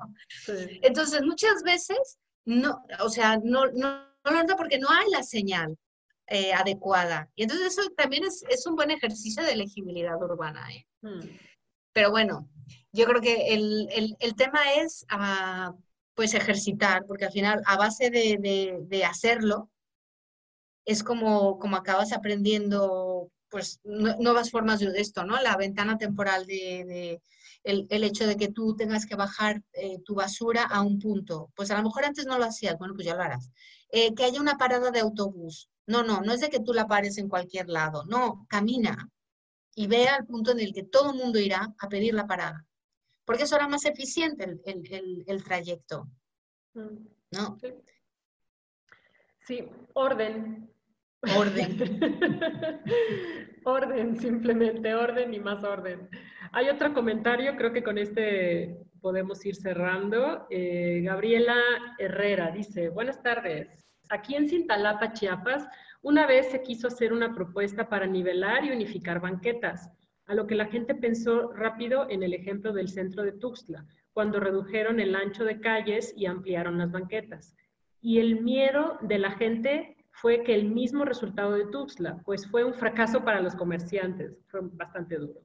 Entonces, 0.82 1.22
muchas 1.22 1.62
veces, 1.62 2.18
no, 2.44 2.82
o 2.98 3.08
sea, 3.08 3.38
no, 3.44 3.66
no, 3.66 4.08
no 4.24 4.30
lo 4.32 4.42
nota 4.42 4.56
porque 4.56 4.78
no 4.80 4.88
hay 4.90 5.08
la 5.10 5.22
señal 5.22 5.78
eh, 6.30 6.52
adecuada. 6.52 7.30
Y 7.34 7.44
entonces 7.44 7.78
eso 7.78 7.90
también 7.96 8.24
es, 8.24 8.66
un 8.66 8.76
buen 8.76 8.90
ejercicio 8.90 9.42
de 9.42 9.52
elegibilidad 9.52 10.20
urbana. 10.22 10.68
¿eh? 10.72 10.86
Hmm. 11.00 11.20
Pero 11.92 12.10
bueno, 12.10 12.48
yo 12.92 13.06
creo 13.06 13.20
que 13.20 13.54
el, 13.54 14.34
tema 14.36 14.60
es 14.76 15.06
ah, 15.08 15.74
pues 16.14 16.34
ejercitar, 16.34 17.06
porque 17.06 17.24
al 17.24 17.32
final 17.32 17.62
a 17.64 17.76
base 17.76 18.10
de, 18.10 19.04
hacerlo 19.04 19.70
es 20.84 21.02
como, 21.02 21.58
como 21.58 21.76
acabas 21.76 22.12
aprendiendo 22.12 23.30
pues 23.48 23.80
nuevas 23.84 24.50
formas 24.50 24.80
de 24.80 25.00
esto, 25.00 25.24
¿no? 25.24 25.40
La 25.40 25.56
ventana 25.56 25.96
temporal 25.96 26.46
de, 26.46 27.22
el, 27.64 28.04
hecho 28.04 28.26
de 28.26 28.36
que 28.36 28.48
tú 28.48 28.76
tengas 28.76 29.06
que 29.06 29.16
bajar 29.16 29.62
eh, 29.72 29.98
tu 30.04 30.14
basura 30.14 30.64
a 30.64 30.82
un 30.82 30.98
punto. 30.98 31.50
Pues 31.54 31.70
a 31.70 31.76
lo 31.76 31.82
mejor 31.82 32.04
antes 32.04 32.26
no 32.26 32.38
lo 32.38 32.44
hacías, 32.44 32.78
bueno, 32.78 32.94
pues 32.94 33.06
ya 33.06 33.14
lo 33.14 33.22
harás. 33.22 33.50
Eh, 33.90 34.14
que 34.14 34.24
haya 34.24 34.40
una 34.40 34.56
parada 34.56 34.90
de 34.90 35.00
autobús. 35.00 35.70
No, 35.86 36.02
no, 36.02 36.20
no 36.20 36.32
es 36.32 36.40
de 36.40 36.50
que 36.50 36.60
tú 36.60 36.72
la 36.72 36.86
pares 36.86 37.18
en 37.18 37.28
cualquier 37.28 37.68
lado. 37.68 38.04
No, 38.06 38.46
camina 38.48 39.10
y 39.74 39.86
ve 39.86 40.08
al 40.08 40.26
punto 40.26 40.52
en 40.52 40.60
el 40.60 40.72
que 40.72 40.84
todo 40.84 41.12
el 41.12 41.18
mundo 41.18 41.38
irá 41.38 41.74
a 41.78 41.88
pedir 41.88 42.14
la 42.14 42.26
parada 42.26 42.68
porque 43.28 43.42
eso 43.42 43.56
era 43.56 43.68
más 43.68 43.84
eficiente 43.84 44.58
el, 44.64 45.44
trayecto. 45.44 46.08
Mm. 46.72 46.96
¿No? 47.32 47.58
Sí. 49.46 49.68
orden. 49.92 50.72
Orden. 51.22 52.00
orden, 53.64 54.16
simplemente 54.16 54.94
orden 54.94 55.34
y 55.34 55.40
más 55.40 55.64
orden. 55.64 56.08
Hay 56.52 56.68
otro 56.68 56.94
comentario, 56.94 57.56
creo 57.56 57.72
que 57.72 57.82
con 57.82 57.98
este 57.98 58.78
podemos 59.00 59.44
ir 59.44 59.56
cerrando. 59.56 60.46
Eh, 60.50 61.00
Gabriela 61.04 61.56
Herrera 61.98 62.50
dice, 62.50 62.88
buenas 62.88 63.22
tardes. 63.22 63.68
Aquí 64.10 64.36
en 64.36 64.48
Cintalapa, 64.48 65.12
Chiapas, 65.12 65.66
una 66.02 66.26
vez 66.26 66.50
se 66.50 66.62
quiso 66.62 66.86
hacer 66.86 67.12
una 67.12 67.34
propuesta 67.34 67.88
para 67.88 68.06
nivelar 68.06 68.64
y 68.64 68.70
unificar 68.70 69.20
banquetas 69.20 69.90
a 70.26 70.34
lo 70.34 70.46
que 70.46 70.54
la 70.54 70.66
gente 70.66 70.94
pensó 70.94 71.52
rápido 71.52 72.08
en 72.08 72.22
el 72.22 72.34
ejemplo 72.34 72.72
del 72.72 72.88
centro 72.88 73.22
de 73.24 73.32
Tuxtla, 73.32 73.84
cuando 74.12 74.40
redujeron 74.40 75.00
el 75.00 75.14
ancho 75.14 75.44
de 75.44 75.60
calles 75.60 76.12
y 76.16 76.26
ampliaron 76.26 76.78
las 76.78 76.92
banquetas. 76.92 77.56
Y 78.00 78.20
el 78.20 78.42
miedo 78.42 78.98
de 79.00 79.18
la 79.18 79.32
gente 79.32 79.96
fue 80.20 80.42
que 80.42 80.54
el 80.54 80.70
mismo 80.70 81.04
resultado 81.04 81.52
de 81.52 81.66
Tuxtla, 81.66 82.20
pues 82.24 82.46
fue 82.48 82.64
un 82.64 82.74
fracaso 82.74 83.24
para 83.24 83.40
los 83.40 83.54
comerciantes, 83.54 84.36
fue 84.48 84.60
bastante 84.62 85.16
duro. 85.16 85.40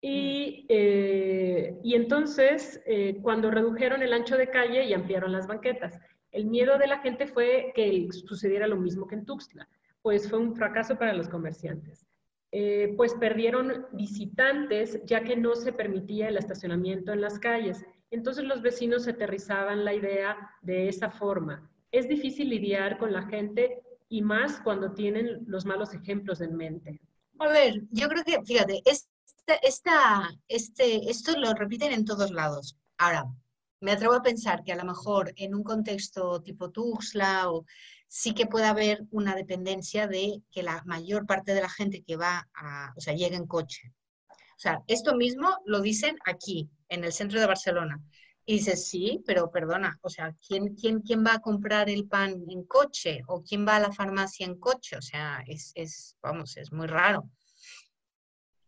Y, 0.00 0.66
eh, 0.68 1.78
entonces, 1.84 2.82
eh, 2.86 3.18
cuando 3.22 3.50
redujeron 3.50 4.02
el 4.02 4.12
ancho 4.12 4.36
de 4.36 4.50
calle 4.50 4.84
y 4.84 4.92
ampliaron 4.92 5.32
las 5.32 5.46
banquetas, 5.46 5.98
el 6.32 6.46
miedo 6.46 6.76
de 6.76 6.88
la 6.88 6.98
gente 6.98 7.26
fue 7.26 7.72
que 7.74 8.08
sucediera 8.10 8.66
lo 8.66 8.76
mismo 8.76 9.06
que 9.06 9.14
en 9.14 9.24
Tuxtla, 9.24 9.68
pues 10.02 10.28
fue 10.28 10.40
un 10.40 10.54
fracaso 10.54 10.98
para 10.98 11.14
los 11.14 11.28
comerciantes. 11.28 12.06
Eh, 12.50 12.94
pues 12.96 13.14
perdieron 13.14 13.86
visitantes 13.92 15.02
ya 15.04 15.24
que 15.24 15.36
no 15.36 15.54
se 15.54 15.72
permitía 15.72 16.28
el 16.28 16.36
estacionamiento 16.36 17.12
en 17.12 17.20
las 17.20 17.38
calles. 17.38 17.84
Entonces 18.10 18.44
los 18.44 18.60
vecinos 18.60 19.08
aterrizaban 19.08 19.84
la 19.84 19.94
idea 19.94 20.36
de 20.62 20.88
esa 20.88 21.10
forma. 21.10 21.68
Es 21.94 22.08
difícil 22.08 22.48
lidiar 22.48 22.98
con 22.98 23.12
la 23.12 23.22
gente 23.28 23.80
y 24.08 24.20
más 24.20 24.58
cuando 24.64 24.94
tienen 24.94 25.44
los 25.46 25.64
malos 25.64 25.94
ejemplos 25.94 26.40
en 26.40 26.56
mente. 26.56 27.00
A 27.38 27.46
ver, 27.46 27.82
yo 27.92 28.08
creo 28.08 28.24
que, 28.24 28.42
fíjate, 28.44 28.82
esta, 28.84 30.28
este, 30.48 31.08
esto 31.08 31.38
lo 31.38 31.54
repiten 31.54 31.92
en 31.92 32.04
todos 32.04 32.32
lados. 32.32 32.76
Ahora, 32.98 33.26
me 33.80 33.92
atrevo 33.92 34.14
a 34.14 34.22
pensar 34.24 34.64
que 34.64 34.72
a 34.72 34.76
lo 34.76 34.84
mejor 34.84 35.32
en 35.36 35.54
un 35.54 35.62
contexto 35.62 36.42
tipo 36.42 36.72
Tuxtla 36.72 37.48
o 37.52 37.64
sí 38.08 38.34
que 38.34 38.46
puede 38.46 38.66
haber 38.66 39.04
una 39.12 39.36
dependencia 39.36 40.08
de 40.08 40.42
que 40.50 40.64
la 40.64 40.82
mayor 40.86 41.26
parte 41.26 41.54
de 41.54 41.60
la 41.60 41.70
gente 41.70 42.02
que 42.02 42.16
va 42.16 42.48
a, 42.54 42.92
o 42.96 43.00
sea, 43.00 43.14
llegue 43.14 43.36
en 43.36 43.46
coche. 43.46 43.92
O 44.30 44.58
sea, 44.58 44.82
esto 44.88 45.14
mismo 45.14 45.58
lo 45.64 45.80
dicen 45.80 46.16
aquí, 46.26 46.68
en 46.88 47.04
el 47.04 47.12
centro 47.12 47.38
de 47.38 47.46
Barcelona. 47.46 48.00
Y 48.46 48.54
dices, 48.54 48.88
sí, 48.88 49.22
pero 49.26 49.50
perdona, 49.50 49.98
o 50.02 50.10
sea, 50.10 50.34
¿quién, 50.46 50.74
quién, 50.74 51.00
quién 51.00 51.24
va 51.24 51.34
a 51.34 51.40
comprar 51.40 51.88
el 51.88 52.06
pan 52.06 52.44
en 52.48 52.64
coche? 52.64 53.22
¿O 53.26 53.42
quién 53.42 53.66
va 53.66 53.76
a 53.76 53.80
la 53.80 53.92
farmacia 53.92 54.44
en 54.44 54.58
coche? 54.58 54.96
O 54.98 55.02
sea, 55.02 55.42
es, 55.46 55.72
es 55.74 56.16
vamos, 56.22 56.56
es 56.58 56.70
muy 56.70 56.86
raro. 56.86 57.30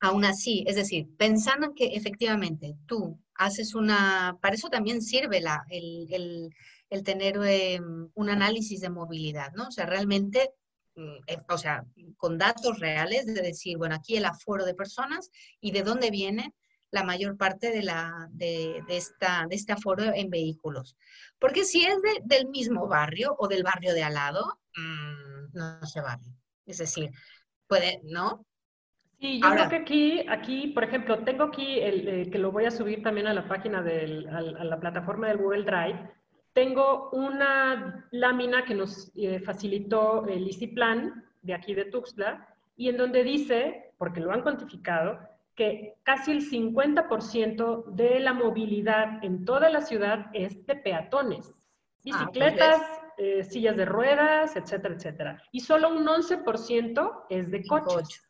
Aún 0.00 0.24
así, 0.24 0.64
es 0.66 0.76
decir, 0.76 1.08
pensando 1.18 1.74
que 1.74 1.88
efectivamente 1.94 2.76
tú 2.86 3.20
haces 3.34 3.74
una, 3.74 4.38
para 4.40 4.54
eso 4.54 4.70
también 4.70 5.02
sirve 5.02 5.40
la, 5.40 5.64
el, 5.68 6.06
el, 6.10 6.50
el 6.88 7.02
tener 7.02 7.36
em, 7.44 8.08
un 8.14 8.30
análisis 8.30 8.80
de 8.80 8.90
movilidad, 8.90 9.52
¿no? 9.52 9.68
O 9.68 9.70
sea, 9.70 9.84
realmente, 9.84 10.52
mm, 10.94 11.16
eh, 11.26 11.38
o 11.50 11.58
sea, 11.58 11.84
con 12.16 12.38
datos 12.38 12.78
reales 12.78 13.26
de 13.26 13.34
decir, 13.34 13.76
bueno, 13.76 13.94
aquí 13.94 14.16
el 14.16 14.24
aforo 14.24 14.64
de 14.64 14.74
personas 14.74 15.30
y 15.60 15.72
de 15.72 15.82
dónde 15.82 16.10
viene 16.10 16.54
la 16.90 17.04
mayor 17.04 17.36
parte 17.36 17.70
de, 17.70 17.82
la, 17.82 18.28
de, 18.30 18.82
esta, 18.88 19.46
de 19.48 19.56
este 19.56 19.72
aforo 19.72 20.04
en 20.14 20.30
vehículos. 20.30 20.96
Porque 21.38 21.64
si 21.64 21.84
es 21.84 21.96
del 22.24 22.48
mismo 22.48 22.86
barrio 22.88 23.34
o 23.38 23.48
del 23.48 23.62
barrio 23.62 23.92
de 23.92 24.02
al 24.02 24.14
lado, 24.14 24.58
mm, 24.76 25.56
no 25.56 25.86
se 25.86 26.00
vale. 26.00 26.24
Es 26.64 26.78
decir, 26.78 27.10
puede, 27.66 28.00
¿no? 28.04 28.46
Sí, 29.18 29.40
yo 29.40 29.50
creo 29.50 29.68
que 29.68 29.76
aquí, 29.76 30.26
aquí, 30.28 30.68
por 30.68 30.84
ejemplo, 30.84 31.18
tengo 31.24 31.44
aquí 31.44 31.80
el, 31.80 32.08
eh, 32.08 32.30
que 32.30 32.38
lo 32.38 32.52
voy 32.52 32.66
a 32.66 32.70
subir 32.70 33.02
también 33.02 33.26
a 33.26 33.34
la 33.34 33.48
página 33.48 33.80
de 33.82 34.26
a, 34.30 34.40
la 34.42 34.78
plataforma 34.78 35.28
del 35.28 35.38
Google 35.38 35.64
Drive. 35.64 36.10
Tengo 36.52 37.10
una 37.10 38.06
lámina 38.10 38.64
que 38.64 38.74
nos 38.74 39.10
eh, 39.14 39.40
facilitó 39.40 40.26
el 40.26 40.50
Plan 40.74 41.24
de 41.42 41.54
aquí 41.54 41.74
de 41.74 41.86
Tuxtla 41.86 42.46
y 42.76 42.88
en 42.88 42.98
donde 42.98 43.24
dice, 43.24 43.92
porque 43.96 44.20
lo 44.20 44.32
han 44.32 44.42
cuantificado, 44.42 45.18
que 45.56 45.94
casi 46.02 46.32
el 46.32 46.48
50% 46.48 47.86
de 47.86 48.20
la 48.20 48.34
movilidad 48.34 49.24
en 49.24 49.44
toda 49.44 49.70
la 49.70 49.80
ciudad 49.80 50.26
es 50.34 50.66
de 50.66 50.76
peatones, 50.76 51.50
ah, 51.50 51.54
pues 52.02 52.04
bicicletas, 52.04 52.82
eh, 53.16 53.42
sillas 53.42 53.76
de 53.76 53.86
ruedas, 53.86 54.54
etcétera, 54.54 54.94
etcétera. 54.94 55.42
Y 55.50 55.60
solo 55.60 55.88
un 55.88 56.06
11% 56.06 57.24
es 57.30 57.50
de 57.50 57.64
coches. 57.64 58.22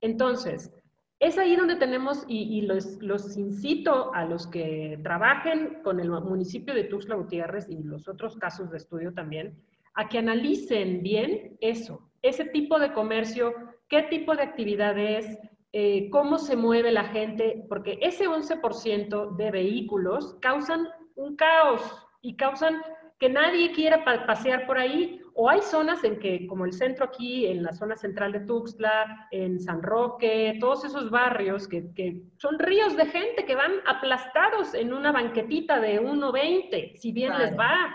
Entonces, 0.00 0.72
es 1.20 1.38
ahí 1.38 1.56
donde 1.56 1.76
tenemos, 1.76 2.24
y, 2.28 2.62
los, 2.62 3.00
los, 3.00 3.36
incito 3.36 4.12
a 4.12 4.24
los 4.24 4.46
que 4.48 4.98
trabajen 5.02 5.82
con 5.82 6.00
el 6.00 6.10
municipio 6.10 6.74
de 6.74 6.84
Tuxtla 6.84 7.14
Gutiérrez 7.14 7.70
y 7.70 7.82
los 7.82 8.06
otros 8.08 8.36
casos 8.36 8.70
de 8.70 8.76
estudio 8.76 9.14
también, 9.14 9.56
a 9.94 10.08
que 10.08 10.18
analicen 10.18 11.02
bien 11.02 11.56
eso, 11.60 12.10
ese 12.20 12.44
tipo 12.44 12.78
de 12.78 12.92
comercio, 12.92 13.54
qué 13.88 14.02
tipo 14.02 14.34
de 14.36 14.42
actividades, 14.42 15.38
eh, 15.78 16.08
cómo 16.08 16.38
se 16.38 16.56
mueve 16.56 16.90
la 16.90 17.04
gente, 17.04 17.62
porque 17.68 17.98
ese 18.00 18.26
11% 18.26 19.36
de 19.36 19.50
vehículos 19.50 20.34
causan 20.40 20.88
un 21.16 21.36
caos 21.36 21.82
y 22.22 22.34
causan 22.34 22.80
que 23.18 23.28
nadie 23.28 23.72
quiera 23.72 24.02
pasear 24.02 24.66
por 24.66 24.78
ahí 24.78 25.20
o 25.34 25.50
hay 25.50 25.60
zonas 25.60 26.02
en 26.02 26.18
que, 26.18 26.46
como 26.46 26.64
el 26.64 26.72
centro 26.72 27.04
aquí, 27.04 27.44
en 27.44 27.62
la 27.62 27.74
zona 27.74 27.94
central 27.94 28.32
de 28.32 28.40
Tuxtla, 28.40 29.28
en 29.30 29.60
San 29.60 29.82
Roque, 29.82 30.56
todos 30.60 30.86
esos 30.86 31.10
barrios 31.10 31.68
que, 31.68 31.92
que 31.92 32.22
son 32.38 32.58
ríos 32.58 32.96
de 32.96 33.04
gente 33.04 33.44
que 33.44 33.54
van 33.54 33.72
aplastados 33.84 34.72
en 34.72 34.94
una 34.94 35.12
banquetita 35.12 35.78
de 35.78 36.00
1,20, 36.00 36.96
si 36.96 37.12
bien 37.12 37.36
les 37.36 37.54
va. 37.54 37.94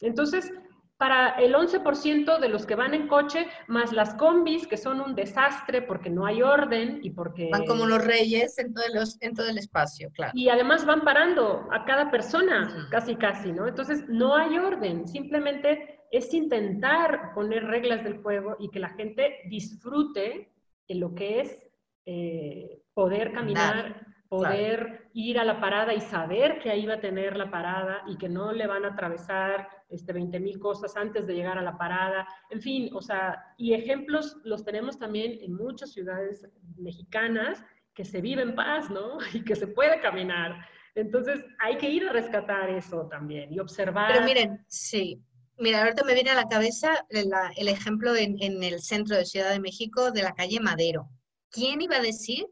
Entonces, 0.00 0.52
para 1.00 1.30
el 1.30 1.54
11% 1.54 2.38
de 2.40 2.48
los 2.50 2.66
que 2.66 2.74
van 2.74 2.92
en 2.92 3.08
coche, 3.08 3.46
más 3.68 3.90
las 3.90 4.12
combis, 4.16 4.66
que 4.66 4.76
son 4.76 5.00
un 5.00 5.14
desastre 5.14 5.80
porque 5.80 6.10
no 6.10 6.26
hay 6.26 6.42
orden 6.42 7.00
y 7.02 7.08
porque... 7.08 7.48
Van 7.50 7.64
como 7.64 7.86
los 7.86 8.04
reyes 8.04 8.58
en 8.58 8.74
todo, 8.74 8.84
en 9.20 9.34
todo 9.34 9.48
el 9.48 9.56
espacio, 9.56 10.10
claro. 10.12 10.32
Y 10.34 10.50
además 10.50 10.84
van 10.84 11.00
parando 11.00 11.66
a 11.72 11.86
cada 11.86 12.10
persona, 12.10 12.86
casi, 12.90 13.16
casi, 13.16 13.50
¿no? 13.50 13.66
Entonces, 13.66 14.04
no 14.08 14.36
hay 14.36 14.58
orden, 14.58 15.08
simplemente 15.08 16.02
es 16.10 16.34
intentar 16.34 17.32
poner 17.34 17.64
reglas 17.64 18.04
del 18.04 18.20
juego 18.20 18.58
y 18.60 18.68
que 18.68 18.80
la 18.80 18.90
gente 18.90 19.38
disfrute 19.48 20.52
en 20.86 21.00
lo 21.00 21.14
que 21.14 21.40
es 21.40 21.66
eh, 22.04 22.82
poder 22.92 23.32
caminar, 23.32 24.06
poder 24.30 25.10
ir 25.12 25.40
a 25.40 25.44
la 25.44 25.60
parada 25.60 25.92
y 25.92 26.00
saber 26.00 26.60
que 26.60 26.70
ahí 26.70 26.86
va 26.86 26.94
a 26.94 27.00
tener 27.00 27.36
la 27.36 27.50
parada 27.50 28.04
y 28.06 28.16
que 28.16 28.28
no 28.28 28.52
le 28.52 28.68
van 28.68 28.84
a 28.84 28.92
atravesar 28.92 29.68
este, 29.88 30.12
20 30.12 30.38
mil 30.38 30.60
cosas 30.60 30.96
antes 30.96 31.26
de 31.26 31.34
llegar 31.34 31.58
a 31.58 31.62
la 31.62 31.76
parada, 31.76 32.28
en 32.48 32.62
fin, 32.62 32.90
o 32.94 33.02
sea, 33.02 33.42
y 33.58 33.74
ejemplos 33.74 34.36
los 34.44 34.64
tenemos 34.64 35.00
también 35.00 35.36
en 35.42 35.52
muchas 35.52 35.92
ciudades 35.92 36.48
mexicanas 36.76 37.60
que 37.92 38.04
se 38.04 38.20
vive 38.20 38.42
en 38.42 38.54
paz, 38.54 38.88
¿no? 38.88 39.18
Y 39.34 39.42
que 39.42 39.56
se 39.56 39.66
puede 39.66 40.00
caminar. 40.00 40.64
Entonces, 40.94 41.44
hay 41.58 41.76
que 41.76 41.90
ir 41.90 42.08
a 42.08 42.12
rescatar 42.12 42.70
eso 42.70 43.08
también 43.10 43.52
y 43.52 43.58
observar. 43.58 44.12
Pero 44.12 44.24
miren, 44.24 44.64
sí. 44.68 45.20
Mira, 45.58 45.82
ahorita 45.82 46.04
me 46.04 46.14
viene 46.14 46.30
a 46.30 46.36
la 46.36 46.46
cabeza 46.46 47.04
el 47.10 47.68
ejemplo 47.68 48.14
en, 48.14 48.40
en 48.40 48.62
el 48.62 48.80
centro 48.80 49.16
de 49.16 49.24
Ciudad 49.26 49.50
de 49.50 49.60
México 49.60 50.12
de 50.12 50.22
la 50.22 50.34
calle 50.34 50.60
Madero. 50.60 51.08
¿Quién 51.50 51.82
iba 51.82 51.96
a 51.96 52.02
decir 52.02 52.46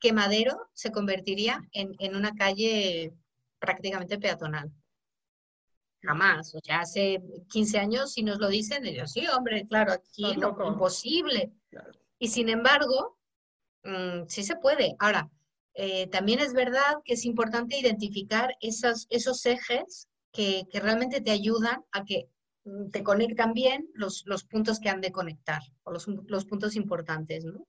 que 0.00 0.12
Madero 0.12 0.68
se 0.74 0.92
convertiría 0.92 1.60
en, 1.72 1.94
en 1.98 2.16
una 2.16 2.34
calle 2.34 3.12
prácticamente 3.58 4.18
peatonal? 4.18 4.72
jamás. 6.06 6.54
O 6.54 6.60
sea, 6.60 6.80
hace 6.80 7.22
15 7.48 7.78
años 7.78 8.12
si 8.12 8.22
nos 8.22 8.38
lo 8.38 8.48
dicen, 8.48 8.84
yo 8.84 9.06
sí, 9.06 9.26
hombre, 9.26 9.66
claro, 9.66 9.92
aquí 9.92 10.36
no, 10.36 10.56
imposible. 10.66 11.52
Y 12.18 12.28
sin 12.28 12.48
embargo, 12.48 13.18
mm, 13.84 14.26
sí 14.28 14.42
se 14.42 14.56
puede. 14.56 14.96
Ahora, 14.98 15.30
eh, 15.74 16.06
también 16.06 16.38
es 16.40 16.54
verdad 16.54 16.96
que 17.04 17.14
es 17.14 17.24
importante 17.24 17.78
identificar 17.78 18.56
esos, 18.60 19.06
esos 19.10 19.44
ejes 19.44 20.08
que, 20.32 20.64
que 20.70 20.80
realmente 20.80 21.20
te 21.20 21.30
ayudan 21.30 21.84
a 21.92 22.04
que 22.04 22.28
mm, 22.64 22.90
te 22.90 23.02
conectan 23.02 23.52
bien 23.52 23.88
los, 23.94 24.22
los 24.26 24.44
puntos 24.44 24.80
que 24.80 24.88
han 24.88 25.00
de 25.00 25.12
conectar, 25.12 25.60
o 25.82 25.92
los, 25.92 26.06
los 26.08 26.46
puntos 26.46 26.76
importantes, 26.76 27.44
¿no? 27.44 27.66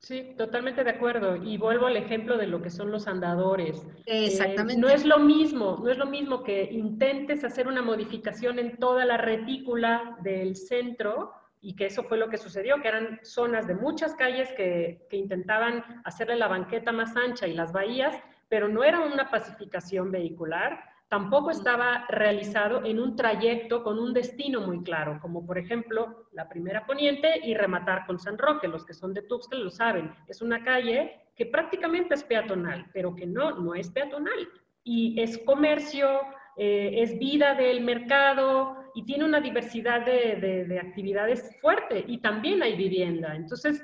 Sí, 0.00 0.34
totalmente 0.36 0.84
de 0.84 0.90
acuerdo. 0.90 1.36
Y 1.36 1.58
vuelvo 1.58 1.86
al 1.86 1.96
ejemplo 1.96 2.36
de 2.36 2.46
lo 2.46 2.62
que 2.62 2.70
son 2.70 2.90
los 2.90 3.08
andadores. 3.08 3.86
Eh, 4.06 4.26
Exactamente. 4.26 4.80
no 4.80 4.88
es 4.88 5.04
lo 5.04 5.18
mismo, 5.18 5.80
no 5.82 5.90
es 5.90 5.98
lo 5.98 6.06
mismo 6.06 6.42
que 6.42 6.64
intentes 6.64 7.44
hacer 7.44 7.66
una 7.68 7.82
modificación 7.82 8.58
en 8.58 8.76
toda 8.78 9.04
la 9.04 9.16
retícula 9.16 10.16
del 10.22 10.56
centro 10.56 11.32
y 11.60 11.74
que 11.74 11.86
eso 11.86 12.04
fue 12.04 12.18
lo 12.18 12.28
que 12.28 12.38
sucedió, 12.38 12.80
que 12.80 12.88
eran 12.88 13.18
zonas 13.22 13.66
de 13.66 13.74
muchas 13.74 14.14
calles 14.14 14.48
que, 14.56 15.06
que 15.10 15.16
intentaban 15.16 15.84
hacerle 16.04 16.36
la 16.36 16.46
banqueta 16.46 16.92
más 16.92 17.16
ancha 17.16 17.48
y 17.48 17.54
las 17.54 17.72
bahías, 17.72 18.16
pero 18.48 18.68
no 18.68 18.84
era 18.84 19.00
una 19.00 19.28
pacificación 19.28 20.12
vehicular, 20.12 20.80
tampoco 21.08 21.50
estaba 21.50 22.04
realizado 22.08 22.84
en 22.84 23.00
un 23.00 23.16
trayecto 23.16 23.82
con 23.82 23.98
un 23.98 24.12
destino 24.12 24.60
muy 24.60 24.82
claro, 24.82 25.18
como 25.20 25.44
por 25.46 25.58
ejemplo 25.58 26.28
la 26.32 26.48
primera 26.48 26.86
poniente 26.86 27.40
y 27.42 27.54
rematar 27.54 28.06
con 28.06 28.18
San 28.18 28.36
Roque. 28.36 28.68
Los 28.68 28.84
que 28.84 28.94
son 28.94 29.14
de 29.14 29.22
Tuxtla 29.22 29.58
lo 29.58 29.70
saben. 29.70 30.12
Es 30.26 30.42
una 30.42 30.62
calle 30.62 31.28
que 31.34 31.46
prácticamente 31.46 32.14
es 32.14 32.24
peatonal, 32.24 32.86
pero 32.92 33.14
que 33.14 33.26
no, 33.26 33.58
no 33.58 33.74
es 33.74 33.90
peatonal. 33.90 34.48
Y 34.84 35.20
es 35.20 35.38
comercio, 35.38 36.20
eh, 36.56 36.90
es 36.96 37.18
vida 37.18 37.54
del 37.54 37.82
mercado 37.82 38.76
y 38.94 39.04
tiene 39.04 39.24
una 39.24 39.40
diversidad 39.40 40.04
de, 40.04 40.66
de 40.66 40.78
actividades 40.78 41.58
fuerte 41.60 42.04
y 42.06 42.18
también 42.18 42.62
hay 42.62 42.76
vivienda. 42.76 43.34
Entonces, 43.34 43.82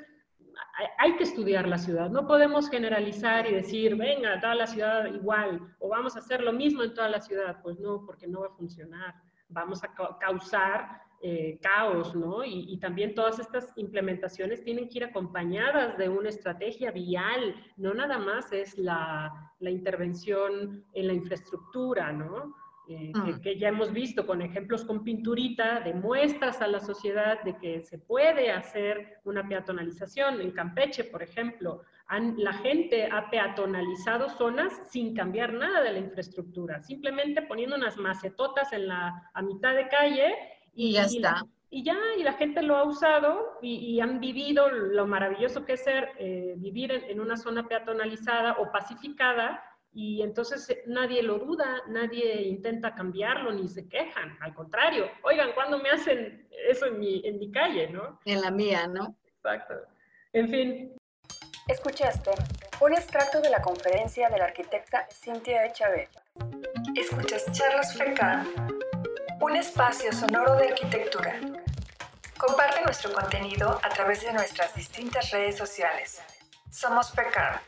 hay 0.98 1.16
que 1.16 1.24
estudiar 1.24 1.68
la 1.68 1.78
ciudad. 1.78 2.10
No 2.10 2.26
podemos 2.26 2.68
generalizar 2.68 3.46
y 3.46 3.54
decir, 3.54 3.96
venga, 3.96 4.40
toda 4.40 4.54
la 4.54 4.66
ciudad 4.66 5.06
igual, 5.06 5.60
o 5.78 5.88
vamos 5.88 6.16
a 6.16 6.18
hacer 6.18 6.42
lo 6.42 6.52
mismo 6.52 6.82
en 6.82 6.94
toda 6.94 7.08
la 7.08 7.20
ciudad. 7.20 7.60
Pues 7.62 7.78
no, 7.78 8.04
porque 8.04 8.26
no 8.26 8.40
va 8.40 8.48
a 8.48 8.56
funcionar. 8.56 9.14
Vamos 9.48 9.82
a 9.84 9.94
causar 10.18 11.02
eh, 11.22 11.58
caos, 11.62 12.14
¿no? 12.14 12.44
Y, 12.44 12.76
también 12.78 13.14
todas 13.14 13.38
estas 13.38 13.72
implementaciones 13.76 14.62
tienen 14.62 14.88
que 14.88 14.98
ir 14.98 15.04
acompañadas 15.04 15.96
de 15.96 16.08
una 16.08 16.28
estrategia 16.28 16.90
vial. 16.90 17.54
No 17.76 17.94
nada 17.94 18.18
más 18.18 18.52
es 18.52 18.76
la, 18.76 19.52
la 19.60 19.70
intervención 19.70 20.84
en 20.92 21.06
la 21.06 21.12
infraestructura, 21.12 22.12
¿no? 22.12 22.54
Eh, 22.86 23.12
ah. 23.14 23.38
que, 23.42 23.58
ya 23.58 23.68
hemos 23.68 23.92
visto 23.92 24.26
con 24.26 24.42
ejemplos 24.42 24.84
con 24.84 25.04
pinturita, 25.04 25.80
demuestras 25.80 26.60
a 26.60 26.66
la 26.66 26.80
sociedad 26.80 27.42
de 27.42 27.56
que 27.56 27.82
se 27.82 27.98
puede 27.98 28.50
hacer 28.50 29.20
una 29.24 29.48
peatonalización. 29.48 30.40
En 30.40 30.50
Campeche, 30.50 31.04
por 31.04 31.22
ejemplo, 31.22 31.82
la 32.36 32.52
gente 32.52 33.08
ha 33.10 33.30
peatonalizado 33.30 34.28
zonas 34.28 34.72
sin 34.90 35.14
cambiar 35.14 35.54
nada 35.54 35.80
de 35.80 35.92
la 35.92 35.98
infraestructura, 35.98 36.82
simplemente 36.82 37.42
poniendo 37.42 37.76
unas 37.76 37.96
macetotas 37.96 38.72
en 38.72 38.88
la, 38.88 39.30
a 39.32 39.42
mitad 39.42 39.74
de 39.74 39.88
calle 39.88 40.34
y, 40.74 40.92
ya 40.92 41.04
está. 41.04 41.46
y 41.70 41.82
ya, 41.82 41.96
y 42.18 42.22
la 42.22 42.34
gente 42.34 42.62
lo 42.62 42.76
ha 42.76 42.84
usado 42.84 43.58
y, 43.62 43.98
han 44.00 44.20
vivido 44.20 44.70
lo 44.70 45.06
maravilloso 45.06 45.64
que 45.64 45.74
es 45.74 45.84
ser, 45.84 46.10
eh, 46.18 46.54
vivir 46.58 46.92
en, 46.92 47.04
en 47.04 47.20
una 47.20 47.38
zona 47.38 47.66
peatonalizada 47.66 48.56
o 48.58 48.70
pacificada 48.70 49.62
y 49.94 50.22
entonces 50.22 50.68
eh, 50.70 50.82
nadie 50.86 51.22
lo 51.22 51.38
duda, 51.38 51.82
nadie 51.86 52.42
intenta 52.42 52.94
cambiarlo 52.94 53.52
ni 53.52 53.68
se 53.68 53.88
quejan. 53.88 54.36
Al 54.40 54.52
contrario, 54.52 55.08
oigan, 55.22 55.52
¿cuándo 55.54 55.78
me 55.78 55.90
hacen 55.90 56.48
eso 56.68 56.86
en 56.86 56.98
mi, 56.98 57.22
en 57.24 57.38
mi 57.38 57.50
calle, 57.52 57.88
no? 57.88 58.18
En 58.24 58.40
la 58.40 58.50
mía, 58.50 58.88
¿no? 58.88 59.16
Exacto. 59.24 59.74
En 60.32 60.48
fin. 60.48 60.96
Escuchaste 61.68 62.30
un 62.80 62.92
extracto 62.92 63.40
de 63.40 63.50
la 63.50 63.62
conferencia 63.62 64.28
de 64.28 64.36
la 64.36 64.46
arquitecta 64.46 65.06
Cintia 65.10 65.64
Echave. 65.66 66.08
Escuchas 66.96 67.50
Charlas 67.52 67.96
FECAN, 67.96 68.46
un 69.40 69.56
espacio 69.56 70.12
sonoro 70.12 70.56
de 70.56 70.68
arquitectura. 70.68 71.40
Comparte 72.36 72.82
nuestro 72.82 73.12
contenido 73.12 73.80
a 73.82 73.88
través 73.90 74.22
de 74.22 74.32
nuestras 74.32 74.74
distintas 74.74 75.30
redes 75.30 75.56
sociales. 75.56 76.20
Somos 76.68 77.12
FECAN. 77.12 77.60